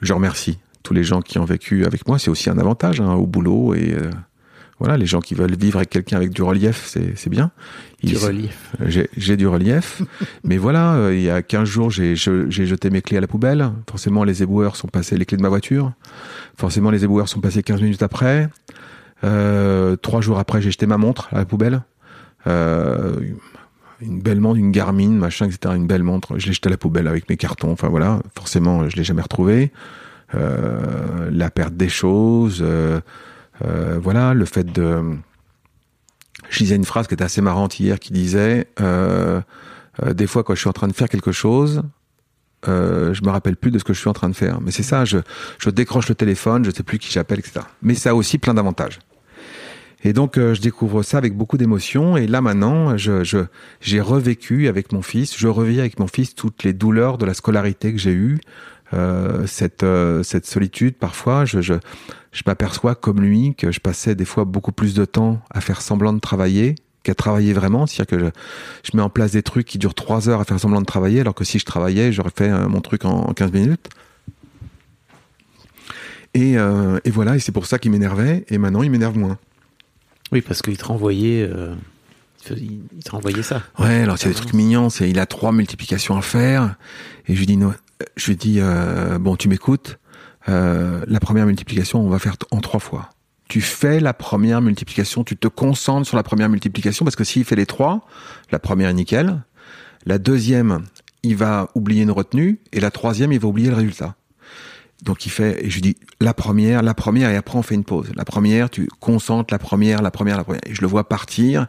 je 0.00 0.12
remercie 0.12 0.58
tous 0.82 0.94
les 0.94 1.04
gens 1.04 1.20
qui 1.20 1.38
ont 1.38 1.44
vécu 1.44 1.84
avec 1.84 2.06
moi. 2.06 2.18
C'est 2.18 2.30
aussi 2.30 2.50
un 2.50 2.58
avantage 2.58 3.00
hein, 3.00 3.14
au 3.14 3.26
boulot 3.26 3.74
et 3.74 3.96
voilà, 4.82 4.96
les 4.96 5.06
gens 5.06 5.20
qui 5.20 5.36
veulent 5.36 5.54
vivre 5.54 5.76
avec 5.76 5.90
quelqu'un 5.90 6.16
avec 6.16 6.30
du 6.30 6.42
relief, 6.42 6.86
c'est 7.14 7.28
bien. 7.28 7.52
Du 8.02 8.16
relief. 8.16 8.74
J'ai 9.16 9.36
du 9.36 9.46
relief. 9.46 10.02
mais 10.44 10.56
voilà, 10.56 10.94
euh, 10.94 11.14
il 11.14 11.22
y 11.22 11.30
a 11.30 11.40
15 11.40 11.68
jours, 11.68 11.90
j'ai 11.90 12.16
jeté 12.16 12.90
mes 12.90 13.00
clés 13.00 13.18
à 13.18 13.20
la 13.20 13.28
poubelle. 13.28 13.70
Forcément, 13.88 14.24
les 14.24 14.42
éboueurs 14.42 14.74
sont 14.74 14.88
passés, 14.88 15.16
les 15.16 15.24
clés 15.24 15.36
de 15.36 15.42
ma 15.42 15.48
voiture. 15.48 15.92
Forcément, 16.56 16.90
les 16.90 17.04
éboueurs 17.04 17.28
sont 17.28 17.40
passés 17.40 17.62
15 17.62 17.80
minutes 17.80 18.02
après. 18.02 18.48
Euh, 19.22 19.94
trois 19.94 20.20
jours 20.20 20.40
après, 20.40 20.60
j'ai 20.60 20.72
jeté 20.72 20.86
ma 20.86 20.98
montre 20.98 21.28
à 21.30 21.36
la 21.36 21.44
poubelle. 21.44 21.82
Euh, 22.48 23.20
une 24.00 24.20
belle 24.20 24.40
montre, 24.40 24.58
une 24.58 24.72
Garmin, 24.72 25.10
machin, 25.10 25.46
etc. 25.46 25.76
Une 25.76 25.86
belle 25.86 26.02
montre. 26.02 26.40
Je 26.40 26.48
l'ai 26.48 26.54
jetée 26.54 26.66
à 26.66 26.70
la 26.70 26.76
poubelle 26.76 27.06
avec 27.06 27.28
mes 27.28 27.36
cartons. 27.36 27.70
Enfin 27.70 27.88
voilà, 27.88 28.20
forcément, 28.36 28.88
je 28.88 28.96
l'ai 28.96 29.04
jamais 29.04 29.22
retrouvée. 29.22 29.70
Euh, 30.34 31.30
la 31.30 31.50
perte 31.50 31.74
des 31.74 31.88
choses. 31.88 32.60
Euh, 32.62 33.00
euh, 33.64 33.98
voilà, 34.00 34.34
le 34.34 34.44
fait 34.44 34.64
de... 34.64 35.16
Je 36.48 36.58
disais 36.58 36.76
une 36.76 36.84
phrase 36.84 37.06
qui 37.06 37.14
était 37.14 37.24
assez 37.24 37.40
marrante 37.40 37.78
hier 37.78 37.98
qui 37.98 38.12
disait 38.12 38.66
des 38.78 40.26
fois 40.26 40.42
quand 40.42 40.54
je 40.54 40.60
suis 40.60 40.68
en 40.68 40.72
train 40.72 40.88
de 40.88 40.92
faire 40.92 41.08
quelque 41.08 41.32
chose, 41.32 41.82
euh, 42.68 43.14
je 43.14 43.22
me 43.22 43.30
rappelle 43.30 43.56
plus 43.56 43.70
de 43.70 43.78
ce 43.78 43.84
que 43.84 43.92
je 43.92 44.00
suis 44.00 44.08
en 44.08 44.12
train 44.12 44.28
de 44.28 44.34
faire. 44.34 44.60
Mais 44.60 44.70
c'est 44.70 44.82
ça, 44.82 45.04
je, 45.04 45.18
décroche 45.70 46.08
le 46.08 46.14
téléphone, 46.14 46.64
je 46.64 46.70
sais 46.70 46.82
plus 46.82 46.98
qui 46.98 47.10
j'appelle, 47.10 47.38
etc. 47.38 47.60
Mais 47.80 47.94
ça 47.94 48.10
a 48.10 48.14
aussi 48.14 48.38
plein 48.38 48.54
d'avantages. 48.54 48.98
Et 50.04 50.12
donc 50.12 50.36
je 50.36 50.60
découvre 50.60 51.02
ça 51.02 51.16
avec 51.16 51.36
beaucoup 51.36 51.56
d'émotion. 51.56 52.16
Et 52.16 52.26
là 52.26 52.40
maintenant, 52.40 52.96
je, 52.96 53.22
je, 53.24 53.38
j'ai 53.80 54.00
revécu 54.00 54.68
avec 54.68 54.92
mon 54.92 55.00
fils, 55.00 55.38
je 55.38 55.48
revis 55.48 55.78
avec 55.78 56.00
mon 56.00 56.08
fils 56.08 56.34
toutes 56.34 56.64
les 56.64 56.72
douleurs 56.72 57.18
de 57.18 57.24
la 57.24 57.34
scolarité 57.34 57.92
que 57.92 57.98
j'ai 57.98 58.12
eues, 58.12 58.40
euh, 58.94 59.46
cette, 59.46 59.82
euh, 59.82 60.22
cette 60.22 60.46
solitude 60.46 60.94
parfois. 60.96 61.44
Je, 61.44 61.60
je, 61.60 61.74
je 62.32 62.42
m'aperçois 62.46 62.94
comme 62.94 63.20
lui 63.20 63.54
que 63.54 63.72
je 63.72 63.80
passais 63.80 64.14
des 64.14 64.24
fois 64.24 64.44
beaucoup 64.44 64.72
plus 64.72 64.94
de 64.94 65.04
temps 65.04 65.40
à 65.50 65.60
faire 65.60 65.80
semblant 65.80 66.12
de 66.12 66.20
travailler 66.20 66.74
qu'à 67.02 67.14
travailler 67.14 67.52
vraiment. 67.52 67.86
C'est-à-dire 67.86 68.18
que 68.18 68.24
je, 68.24 68.30
je, 68.90 68.96
mets 68.96 69.02
en 69.02 69.10
place 69.10 69.32
des 69.32 69.42
trucs 69.42 69.66
qui 69.66 69.78
durent 69.78 69.94
trois 69.94 70.28
heures 70.28 70.40
à 70.40 70.44
faire 70.44 70.58
semblant 70.60 70.80
de 70.80 70.86
travailler, 70.86 71.20
alors 71.20 71.34
que 71.34 71.44
si 71.44 71.58
je 71.58 71.64
travaillais, 71.64 72.12
j'aurais 72.12 72.32
fait 72.34 72.50
euh, 72.50 72.68
mon 72.68 72.80
truc 72.80 73.04
en, 73.04 73.32
15 73.32 73.52
minutes. 73.52 73.88
Et, 76.34 76.56
euh, 76.56 76.98
et 77.04 77.10
voilà, 77.10 77.36
et 77.36 77.40
c'est 77.40 77.52
pour 77.52 77.66
ça 77.66 77.78
qu'il 77.78 77.90
m'énervait, 77.90 78.44
et 78.48 78.58
maintenant 78.58 78.82
il 78.82 78.90
m'énerve 78.90 79.18
moins. 79.18 79.38
Oui, 80.30 80.40
parce 80.40 80.62
qu'il 80.62 80.76
te 80.76 80.84
renvoyait... 80.84 81.48
Il 82.50 83.04
te 83.04 83.10
renvoyait 83.12 83.42
ça. 83.42 83.62
Ouais, 83.78 84.02
alors 84.02 84.18
c'est 84.18 84.28
des 84.28 84.34
trucs 84.34 84.52
mignons. 84.52 84.90
C'est 84.90 85.08
il 85.08 85.20
a 85.20 85.26
trois 85.26 85.52
multiplications 85.52 86.16
à 86.16 86.22
faire 86.22 86.74
et 87.28 87.34
je 87.34 87.38
lui 87.38 87.46
dis 87.46 87.56
non, 87.56 87.72
je 88.16 88.26
lui 88.28 88.36
dis 88.36 88.58
euh, 88.60 89.18
bon, 89.18 89.36
tu 89.36 89.48
m'écoutes. 89.48 89.98
Euh, 90.48 91.04
la 91.06 91.20
première 91.20 91.46
multiplication, 91.46 92.00
on 92.00 92.08
va 92.08 92.18
faire 92.18 92.36
en 92.50 92.60
trois 92.60 92.80
fois. 92.80 93.10
Tu 93.48 93.60
fais 93.60 94.00
la 94.00 94.14
première 94.14 94.62
multiplication, 94.62 95.24
tu 95.24 95.36
te 95.36 95.48
concentres 95.48 96.06
sur 96.06 96.16
la 96.16 96.22
première 96.22 96.48
multiplication 96.48 97.04
parce 97.04 97.16
que 97.16 97.24
s'il 97.24 97.44
fait 97.44 97.56
les 97.56 97.66
trois, 97.66 98.06
la 98.50 98.58
première 98.58 98.88
est 98.88 98.94
nickel. 98.94 99.42
La 100.06 100.18
deuxième, 100.18 100.84
il 101.22 101.36
va 101.36 101.68
oublier 101.74 102.02
une 102.02 102.10
retenue 102.10 102.60
et 102.72 102.80
la 102.80 102.90
troisième, 102.90 103.32
il 103.32 103.38
va 103.38 103.48
oublier 103.48 103.68
le 103.68 103.76
résultat. 103.76 104.16
Donc 105.02 105.26
il 105.26 105.30
fait, 105.30 105.64
et 105.64 105.70
je 105.70 105.74
lui 105.74 105.82
dis 105.82 105.96
la 106.20 106.32
première, 106.32 106.82
la 106.82 106.94
première, 106.94 107.30
et 107.30 107.36
après 107.36 107.58
on 107.58 107.62
fait 107.62 107.74
une 107.74 107.84
pause. 107.84 108.10
La 108.14 108.24
première, 108.24 108.70
tu 108.70 108.88
concentres 109.00 109.52
la 109.52 109.58
première, 109.58 110.00
la 110.00 110.10
première, 110.10 110.36
la 110.36 110.44
première. 110.44 110.62
Et 110.66 110.74
je 110.74 110.80
le 110.80 110.86
vois 110.86 111.08
partir 111.08 111.66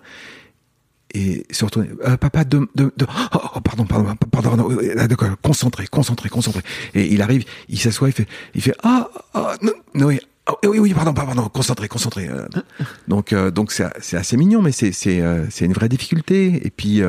et 1.14 1.46
se 1.52 1.66
retourner. 1.66 1.90
Euh, 2.06 2.18
papa, 2.18 2.44
de, 2.44 2.68
de, 2.76 2.92
de 2.98 3.06
oh, 3.34 3.40
oh, 3.56 3.60
pardon, 3.62 3.86
pardon, 3.86 4.16
pardon, 4.32 4.72
euh, 4.72 5.08
d'accord, 5.08 5.30
concentré, 5.42 5.88
concentré, 5.88 6.30
concentré. 6.30 6.62
Et 6.94 7.14
il 7.14 7.22
arrive, 7.22 7.44
il 7.70 7.80
s'assoit, 7.80 8.10
il 8.10 8.14
fait, 8.14 8.28
il 8.56 8.62
fait, 8.62 8.76
ah, 8.84 9.10
ah 9.34 9.56
non, 9.62 9.74
non, 9.94 10.08
oui, 10.08 10.20
oh, 10.48 10.58
oui, 10.64 10.80
oui, 10.80 10.94
pardon, 10.94 11.14
pardon, 11.14 11.50
concentré, 11.50 11.88
concentré. 11.88 12.28
Euh. 12.28 12.48
donc, 13.08 13.34
donc 13.34 13.72
c'est, 13.72 13.88
c'est 14.02 14.18
assez 14.18 14.38
mignon, 14.38 14.62
mais 14.62 14.72
c'est, 14.72 14.92
c'est, 14.92 15.22
c'est 15.50 15.66
une 15.66 15.74
vraie 15.74 15.90
difficulté. 15.90 16.66
Et 16.66 16.72
puis, 16.72 17.02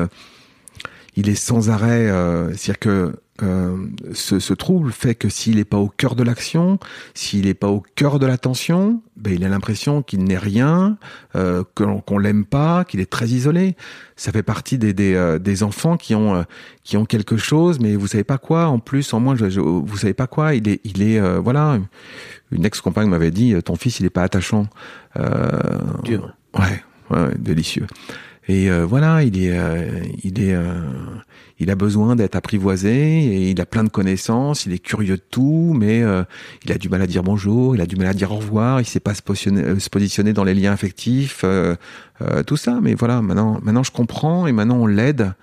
il 1.15 1.29
est 1.29 1.35
sans 1.35 1.69
arrêt, 1.69 2.07
c'est-à-dire 2.55 2.79
que 2.79 3.13
euh, 3.43 3.87
ce, 4.13 4.39
ce, 4.39 4.53
trouble 4.53 4.93
fait 4.93 5.13
que 5.13 5.27
s'il 5.27 5.57
n'est 5.57 5.65
pas 5.65 5.77
au 5.77 5.89
cœur 5.89 6.15
de 6.15 6.23
l'action, 6.23 6.79
s'il 7.13 7.45
n'est 7.45 7.53
pas 7.53 7.67
au 7.67 7.83
cœur 7.95 8.17
de 8.17 8.25
l'attention, 8.25 9.01
ben, 9.17 9.33
il 9.33 9.43
a 9.43 9.49
l'impression 9.49 10.01
qu'il 10.01 10.23
n'est 10.23 10.37
rien, 10.37 10.97
euh, 11.35 11.63
qu'on 11.75 12.17
l'aime 12.17 12.45
pas, 12.45 12.85
qu'il 12.85 13.01
est 13.01 13.11
très 13.11 13.27
isolé. 13.27 13.75
Ça 14.15 14.31
fait 14.31 14.43
partie 14.43 14.77
des, 14.77 14.93
des, 14.93 15.15
euh, 15.15 15.37
des 15.37 15.63
enfants 15.63 15.97
qui 15.97 16.15
ont, 16.15 16.35
euh, 16.35 16.43
qui 16.85 16.95
ont 16.95 17.03
quelque 17.03 17.35
chose, 17.35 17.79
mais 17.81 17.97
vous 17.97 18.07
savez 18.07 18.23
pas 18.23 18.37
quoi. 18.37 18.67
En 18.67 18.79
plus, 18.79 19.13
en 19.13 19.19
moins, 19.19 19.35
je, 19.35 19.49
je, 19.49 19.59
vous 19.59 19.97
savez 19.97 20.13
pas 20.13 20.27
quoi. 20.27 20.55
Il 20.55 20.69
est, 20.69 20.79
il 20.85 21.01
est, 21.01 21.19
voilà. 21.39 21.77
Une 22.51 22.65
ex-compagne 22.65 23.09
m'avait 23.09 23.31
dit, 23.31 23.53
ton 23.63 23.75
fils, 23.75 23.99
il 23.99 24.05
est 24.05 24.09
pas 24.09 24.23
attachant. 24.23 24.67
Dur. 26.03 26.33
Ouais, 26.57 26.83
ouais, 27.09 27.31
délicieux. 27.37 27.87
Et 28.47 28.69
voilà, 28.69 29.23
il 29.23 29.43
est, 29.43 29.59
il 30.23 30.39
est 30.39 30.55
il 31.59 31.71
a 31.71 31.75
besoin 31.75 32.15
d'être 32.15 32.35
apprivoisé 32.35 32.91
et 32.91 33.49
il 33.51 33.61
a 33.61 33.65
plein 33.65 33.83
de 33.83 33.89
connaissances, 33.89 34.65
il 34.65 34.73
est 34.73 34.79
curieux 34.79 35.15
de 35.15 35.21
tout, 35.21 35.73
mais 35.75 36.03
euh, 36.03 36.23
il 36.65 36.71
a 36.71 36.77
du 36.77 36.89
mal 36.89 37.01
à 37.01 37.07
dire 37.07 37.23
bonjour, 37.23 37.75
il 37.75 37.81
a 37.81 37.85
du 37.85 37.95
mal 37.95 38.07
à 38.07 38.13
dire 38.13 38.31
au 38.31 38.37
revoir, 38.37 38.81
il 38.81 38.85
sait 38.85 38.99
pas 38.99 39.13
se 39.13 39.21
positionner, 39.21 39.61
euh, 39.63 39.79
se 39.79 39.89
positionner 39.89 40.33
dans 40.33 40.43
les 40.43 40.53
liens 40.53 40.73
affectifs, 40.73 41.41
euh, 41.45 41.75
tout 42.45 42.57
ça. 42.57 42.79
Mais 42.81 42.93
voilà, 42.93 43.21
maintenant, 43.21 43.59
maintenant 43.63 43.83
je 43.83 43.91
comprends 43.91 44.47
et 44.47 44.51
maintenant 44.51 44.77
on 44.77 44.87
l'aide 44.87 45.33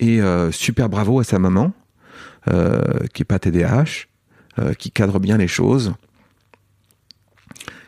et 0.00 0.20
super 0.50 0.88
bravo 0.88 1.20
à 1.20 1.24
sa 1.24 1.38
maman 1.38 1.72
qui 2.46 3.22
est 3.22 3.26
pas 3.26 3.38
TDAH, 3.38 4.06
qui 4.76 4.90
cadre 4.90 5.20
bien 5.20 5.38
les 5.38 5.46
choses 5.46 5.94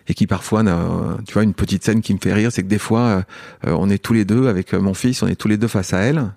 et 0.08 0.14
qui 0.14 0.26
parfois, 0.26 0.62
tu 1.26 1.32
vois, 1.32 1.42
une 1.42 1.54
petite 1.54 1.84
scène 1.84 2.00
qui 2.00 2.14
me 2.14 2.18
fait 2.22 2.32
rire, 2.32 2.52
c'est 2.52 2.62
que 2.62 2.68
des 2.68 2.78
fois, 2.78 3.24
on 3.64 3.90
est 3.90 3.98
tous 3.98 4.12
les 4.12 4.24
deux 4.24 4.48
avec 4.48 4.72
mon 4.72 4.94
fils, 4.94 5.22
on 5.22 5.26
est 5.26 5.36
tous 5.36 5.48
les 5.48 5.56
deux 5.56 5.68
face 5.68 5.92
à 5.92 5.98
elle, 5.98 6.32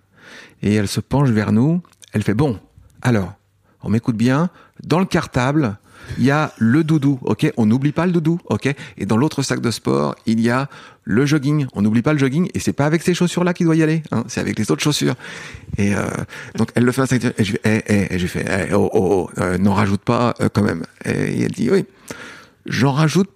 et 0.62 0.74
elle 0.74 0.88
se 0.88 1.00
penche 1.00 1.30
vers 1.30 1.52
nous. 1.52 1.82
Elle 2.14 2.24
fait 2.24 2.34
bon. 2.34 2.60
Alors, 3.02 3.34
on 3.84 3.90
m'écoute 3.90 4.18
bien. 4.18 4.50
Dans 4.84 5.00
le 5.00 5.06
cartable, 5.06 5.78
il 6.18 6.24
y 6.26 6.32
a 6.32 6.54
le 6.58 6.84
doudou, 6.84 7.20
ok? 7.22 7.52
On 7.58 7.66
n'oublie 7.66 7.92
pas 7.92 8.06
le 8.06 8.12
doudou, 8.12 8.40
ok? 8.46 8.74
Et 8.98 9.06
dans 9.06 9.18
l'autre 9.18 9.44
sac 9.44 9.62
de 9.62 9.72
sport, 9.72 10.16
il 10.26 10.40
y 10.40 10.50
a 10.50 10.68
le 11.04 11.26
jogging. 11.26 11.68
On 11.74 11.82
n'oublie 11.82 12.02
pas 12.02 12.14
le 12.14 12.20
jogging 12.20 12.50
et 12.54 12.60
c'est 12.60 12.74
pas 12.74 12.86
avec 12.86 13.04
ces 13.04 13.14
chaussures-là 13.14 13.54
qu'il 13.54 13.66
doit 13.68 13.76
y 13.76 13.84
aller, 13.84 14.02
hein, 14.12 14.24
c'est 14.28 14.42
avec 14.42 14.58
les 14.58 14.72
autres 14.72 14.82
chaussures. 14.82 15.16
Et 15.78 15.96
euh, 15.96 16.08
donc 16.56 16.72
elle 16.76 16.84
le 16.84 16.92
fait 16.92 17.12
et 17.12 17.44
je 17.44 17.52
fais, 17.52 17.84
eh, 17.88 18.08
eh, 18.10 18.20
je 18.20 18.28
fais, 18.28 18.46
eh, 18.48 18.74
oh, 18.74 18.90
oh, 18.94 19.00
oh 19.02 19.42
euh, 19.42 19.58
n'en 19.58 19.74
rajoute 19.74 20.02
pas 20.02 20.34
euh, 20.42 20.50
quand 20.52 20.64
même. 20.64 20.84
Et 21.06 21.44
elle 21.44 21.52
dit 21.52 21.70
oui, 21.70 21.86
j'en 22.66 22.94
rajoute. 22.94 23.30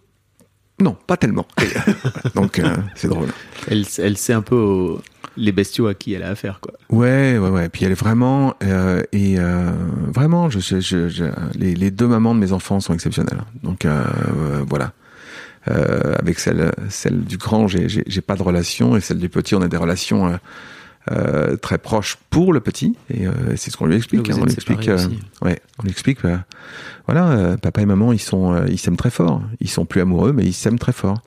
Non, 0.84 0.98
pas 1.08 1.16
tellement. 1.16 1.48
donc 2.36 2.62
c'est 2.96 3.08
drôle. 3.08 3.30
Elle, 3.70 3.86
elle 3.98 4.18
sait 4.18 4.34
un 4.34 4.42
peu 4.42 4.98
les 5.38 5.52
bestiaux 5.52 5.88
à 5.88 5.94
qui 5.94 6.14
elle 6.14 6.24
a 6.24 6.30
affaire, 6.30 6.60
quoi. 6.60 6.74
Ouais, 6.90 7.38
ouais, 7.38 7.50
ouais. 7.50 7.70
Puis 7.70 7.86
elle 7.86 7.92
est 7.92 8.00
vraiment 8.00 8.56
euh, 8.64 9.02
et 9.12 9.36
euh, 9.40 9.72
vraiment, 10.14 10.50
je, 10.50 10.60
je, 10.60 11.10
je, 11.10 11.26
les, 11.58 11.74
les, 11.76 11.92
deux 11.92 12.08
mamans 12.08 12.36
de 12.36 12.40
mes 12.40 12.52
enfants 12.52 12.80
sont 12.80 12.94
exceptionnelles. 12.94 13.42
Donc 13.64 13.86
euh, 13.86 14.04
voilà. 14.68 14.92
Euh, 15.70 16.16
avec 16.20 16.40
celle, 16.40 16.74
celle 16.90 17.24
du 17.24 17.38
grand, 17.38 17.68
j'ai 17.68 18.22
pas 18.22 18.36
de 18.36 18.44
relation 18.44 18.98
et 18.98 19.00
celle 19.00 19.20
du 19.20 19.30
petit, 19.30 19.56
on 19.56 19.62
a 19.62 19.70
des 19.70 19.78
relations 19.78 20.38
euh, 21.12 21.58
très 21.58 21.78
proches 21.78 22.18
pour 22.30 22.54
le 22.54 22.60
petit 22.60 22.96
et 23.10 23.26
c'est 23.56 23.72
ce 23.72 23.78
qu'on 23.78 23.86
lui 23.86 23.96
explique. 23.96 24.30
Hein, 24.30 24.38
on 24.40 24.46
lui 24.46 24.54
explique, 24.54 24.90
ouais, 25.42 25.60
on 25.80 25.84
lui 25.84 25.92
explique. 25.92 26.20
voilà, 27.06 27.58
papa 27.58 27.82
et 27.82 27.86
maman, 27.86 28.14
ils 28.14 28.20
sont, 28.20 28.66
ils 28.68 28.80
s'aiment 28.80 28.98
très 28.98 29.10
fort. 29.10 29.42
Ils 29.60 29.70
sont 29.70 29.86
plus 29.86 30.02
amoureux, 30.02 30.34
mais 30.34 30.46
ils 30.46 30.54
s'aiment 30.54 30.80
très 30.80 30.94
fort. 30.94 31.22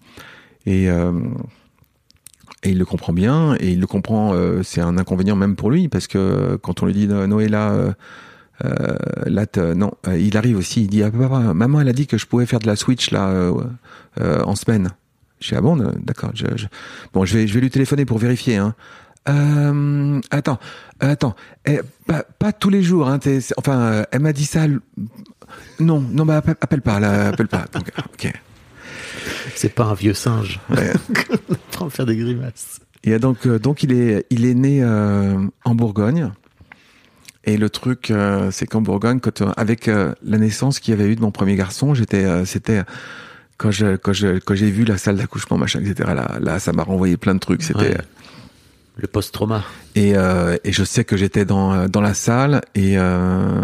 Et 0.67 0.89
et 2.67 2.71
il 2.71 2.79
le 2.79 2.85
comprend 2.85 3.13
bien, 3.13 3.55
et 3.61 3.73
il 3.73 3.81
le 3.81 3.87
comprend, 3.87 4.35
euh, 4.35 4.63
c'est 4.63 4.81
un 4.81 4.99
inconvénient 4.99 5.37
même 5.37 5.57
pour 5.57 5.71
lui, 5.71 5.89
parce 5.89 6.07
que 6.07 6.57
quand 6.57 6.83
on 6.83 6.87
lui 6.87 6.95
dit 6.95 7.07
Noé 7.07 7.49
là, 7.49 7.71
euh, 7.71 7.93
euh, 8.65 8.97
là 9.27 9.47
non, 9.75 9.93
il 10.19 10.37
arrive 10.37 10.57
aussi, 10.57 10.83
il 10.83 10.89
dit 10.89 11.03
ah, 11.03 11.11
maman 11.55 11.81
elle 11.81 11.89
a 11.89 11.93
dit 11.93 12.07
que 12.07 12.19
je 12.19 12.27
pouvais 12.27 12.47
faire 12.47 12.59
de 12.59 12.67
la 12.67 12.77
Switch 12.77 13.11
là 13.11 13.53
en 14.21 14.57
semaine. 14.57 14.91
Je 15.41 15.51
dis 15.51 15.55
ah 15.55 15.61
bon 15.61 15.77
d'accord, 15.77 16.31
je, 16.35 16.47
bon 17.13 17.25
je 17.25 17.37
vais 17.37 17.47
je 17.47 17.55
vais 17.55 17.61
lui 17.61 17.71
téléphoner 17.71 18.05
pour 18.05 18.19
vérifier. 18.19 18.57
Hein. 18.57 18.75
Euh, 19.29 20.21
attends, 20.31 20.59
attends, 21.01 21.35
eh, 21.67 21.81
pas, 22.07 22.25
pas 22.39 22.53
tous 22.53 22.71
les 22.71 22.83
jours. 22.83 23.09
Hein, 23.09 23.19
enfin, 23.57 23.79
euh, 23.79 24.05
elle 24.13 24.21
m'a 24.21 24.33
dit 24.33 24.45
ça. 24.45 24.67
Non, 25.81 26.01
non, 26.01 26.25
bah 26.25 26.37
appelle, 26.37 26.57
appelle 26.61 26.83
pas, 26.83 27.01
là, 27.01 27.29
appelle 27.29 27.49
pas. 27.49 27.67
Donc, 27.73 27.91
ok. 28.15 28.33
C'est 29.55 29.75
pas 29.75 29.85
un 29.85 29.95
vieux 29.95 30.15
singe. 30.15 30.61
Ouais. 30.71 30.93
On 31.81 31.91
faire 31.91 32.07
des 32.07 32.17
grimaces. 32.17 32.81
Et 33.05 33.19
donc, 33.19 33.47
euh, 33.47 33.59
donc 33.59 33.83
il 33.83 33.93
est, 33.93 34.27
il 34.31 34.45
est 34.45 34.55
né 34.55 34.83
euh, 34.83 35.39
en 35.65 35.75
Bourgogne. 35.75 36.33
Et 37.45 37.57
le 37.57 37.71
truc, 37.71 38.11
euh, 38.11 38.51
c'est 38.51 38.67
qu'en 38.67 38.81
Bourgogne, 38.81 39.21
quand, 39.21 39.41
euh, 39.41 39.53
avec 39.57 39.87
euh, 39.87 40.13
la 40.25 40.39
naissance 40.39 40.81
qu'il 40.81 40.93
y 40.93 41.01
avait 41.01 41.11
eu 41.11 41.15
de 41.15 41.21
mon 41.21 41.31
premier 41.31 41.55
garçon, 41.55 41.95
j'étais, 41.95 42.25
euh, 42.25 42.45
c'était 42.45 42.83
quand 43.57 43.71
je, 43.71 43.95
quand 43.97 44.13
je, 44.13 44.39
quand 44.39 44.57
j'ai 44.57 44.71
vu 44.71 44.85
la 44.85 44.99
salle 44.99 45.17
d'accouchement, 45.17 45.57
machin, 45.57 45.81
etc. 45.81 46.11
Là, 46.15 46.39
là, 46.41 46.59
ça 46.59 46.73
m'a 46.73 46.83
renvoyé 46.83 47.17
plein 47.17 47.35
de 47.35 47.39
trucs. 47.39 47.63
C'était 47.63 47.79
Ouais. 47.79 47.97
Le 48.97 49.07
post-trauma. 49.07 49.63
et, 49.95 50.17
euh, 50.17 50.57
et 50.65 50.73
je 50.73 50.83
sais 50.83 51.05
que 51.05 51.17
j'étais 51.17 51.45
dans 51.45 51.73
euh, 51.75 51.87
dans 51.89 52.01
la 52.01 52.15
salle 52.15 52.63
et 52.75 52.97
euh, 52.97 53.61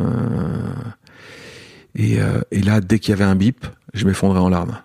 et, 1.95 2.21
euh, 2.21 2.41
et 2.51 2.63
là, 2.63 2.81
dès 2.81 2.99
qu'il 2.99 3.11
y 3.11 3.15
avait 3.15 3.25
un 3.25 3.35
bip, 3.35 3.67
je 3.95 4.07
m'effondrais 4.07 4.41
en 4.41 4.49
larmes. 4.49 4.79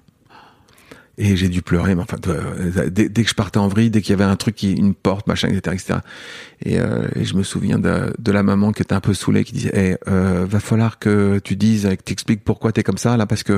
Et 1.19 1.35
j'ai 1.35 1.49
dû 1.49 1.63
pleurer, 1.63 1.95
mais 1.95 2.03
enfin, 2.03 2.17
euh, 2.27 2.89
dès, 2.91 3.09
dès 3.09 3.23
que 3.23 3.29
je 3.29 3.33
partais 3.33 3.57
en 3.57 3.67
vrille, 3.67 3.89
dès 3.89 4.01
qu'il 4.03 4.11
y 4.11 4.13
avait 4.13 4.23
un 4.29 4.35
truc, 4.35 4.53
qui, 4.55 4.73
une 4.73 4.93
porte, 4.93 5.25
machin, 5.25 5.47
etc., 5.47 5.75
etc. 5.75 5.99
Et, 6.63 6.79
euh, 6.79 7.07
et 7.15 7.25
je 7.25 7.35
me 7.35 7.41
souviens 7.41 7.79
de, 7.79 8.13
de 8.19 8.31
la 8.31 8.43
maman 8.43 8.71
qui 8.71 8.83
était 8.83 8.93
un 8.93 8.99
peu 8.99 9.15
saoulée, 9.15 9.43
qui 9.43 9.53
disait, 9.53 9.75
hey, 9.75 9.95
euh, 10.07 10.45
va 10.47 10.59
falloir 10.59 10.99
que 10.99 11.39
tu 11.43 11.55
dises, 11.55 11.87
que 11.89 12.03
tu 12.05 12.13
expliques 12.13 12.43
pourquoi 12.43 12.71
t'es 12.71 12.83
comme 12.83 12.99
ça, 12.99 13.17
là, 13.17 13.25
parce 13.25 13.41
que 13.41 13.53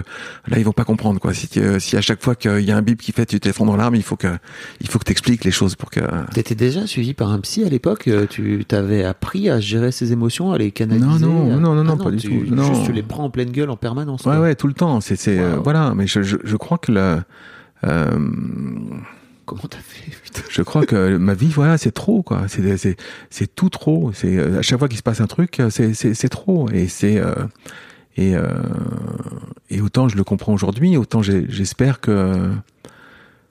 là, 0.48 0.58
ils 0.58 0.64
vont 0.64 0.72
pas 0.72 0.86
comprendre, 0.86 1.20
quoi. 1.20 1.34
Si, 1.34 1.50
euh, 1.58 1.80
si 1.80 1.98
à 1.98 2.02
chaque 2.02 2.24
fois 2.24 2.34
qu'il 2.36 2.62
y 2.62 2.72
a 2.72 2.78
un 2.78 2.82
bip 2.82 3.02
qui 3.02 3.12
fait, 3.12 3.26
tu 3.26 3.42
t'effondres 3.42 3.74
en 3.74 3.76
larmes, 3.76 3.96
il 3.96 4.04
faut 4.04 4.16
que, 4.16 4.38
il 4.80 4.88
faut 4.90 4.98
que 4.98 5.04
t'expliques 5.04 5.44
les 5.44 5.52
choses 5.52 5.76
pour 5.76 5.90
que. 5.92 6.00
T'étais 6.34 6.56
déjà 6.56 6.88
suivi 6.88 7.14
par 7.14 7.30
un 7.30 7.40
psy 7.40 7.66
à 7.66 7.70
l'époque 7.70 8.08
euh, 8.08 8.26
Tu 8.26 8.64
t'avais 8.66 9.04
appris 9.04 9.50
à 9.50 9.60
gérer 9.60 9.92
ses 9.92 10.14
émotions, 10.14 10.54
à 10.54 10.58
les 10.58 10.72
canaliser 10.72 11.26
Non, 11.26 11.46
non, 11.46 11.52
à- 11.54 11.60
non, 11.60 11.76
non, 11.76 11.82
Ah 11.82 11.84
non, 11.84 11.98
pas 12.06 12.12
du 12.12 12.18
tu- 12.20 12.30
tout. 12.46 12.56
Non. 12.56 12.74
Juste 12.74 12.86
tu 12.86 12.94
les 12.94 13.04
prends 13.04 13.26
en 13.26 13.30
pleine 13.30 13.52
gueule 13.52 13.70
en 13.70 13.76
permanence. 13.76 14.22
Ouais, 14.22 14.32
quoi. 14.36 14.40
ouais, 14.40 14.56
tout 14.56 14.68
le 14.68 14.74
temps. 14.74 15.02
C'est, 15.02 15.18
c'est, 15.18 15.38
euh, 15.40 15.58
Wow. 15.58 15.64
voilà. 15.64 15.94
Mais 15.94 16.08
je, 16.08 16.22
je, 16.24 16.38
je 16.44 16.56
crois 16.56 16.78
que 16.78 16.92
le, 16.94 17.18
euh, 17.86 18.20
Comment 19.46 19.64
t'as 19.68 19.80
fait 19.80 20.12
putain 20.24 20.42
je 20.50 20.62
crois 20.62 20.86
que 20.86 21.18
ma 21.18 21.34
vie, 21.34 21.48
voilà, 21.50 21.78
c'est 21.80 21.92
trop, 21.92 22.22
quoi. 22.22 22.48
C'est, 22.48 22.78
c'est, 22.78 22.96
c'est 23.32 23.56
tout 23.56 23.70
trop. 23.70 24.12
C'est 24.14 24.38
euh, 24.38 24.60
à 24.60 24.62
chaque 24.62 24.78
fois 24.80 24.88
qu'il 24.88 24.98
se 24.98 25.04
passe 25.04 25.22
un 25.22 25.28
truc, 25.28 25.60
euh, 25.60 25.70
c'est, 25.72 25.94
c'est, 25.96 26.14
c'est 26.14 26.30
trop. 26.30 26.70
Et 26.70 26.88
c'est, 26.88 27.18
euh, 27.18 27.34
et, 28.16 28.36
euh, 28.36 28.48
et 29.70 29.82
autant 29.82 30.08
je 30.08 30.18
le 30.18 30.24
comprends 30.24 30.54
aujourd'hui, 30.54 30.98
autant 30.98 31.22
j'espère 31.24 32.00
que, 32.00 32.52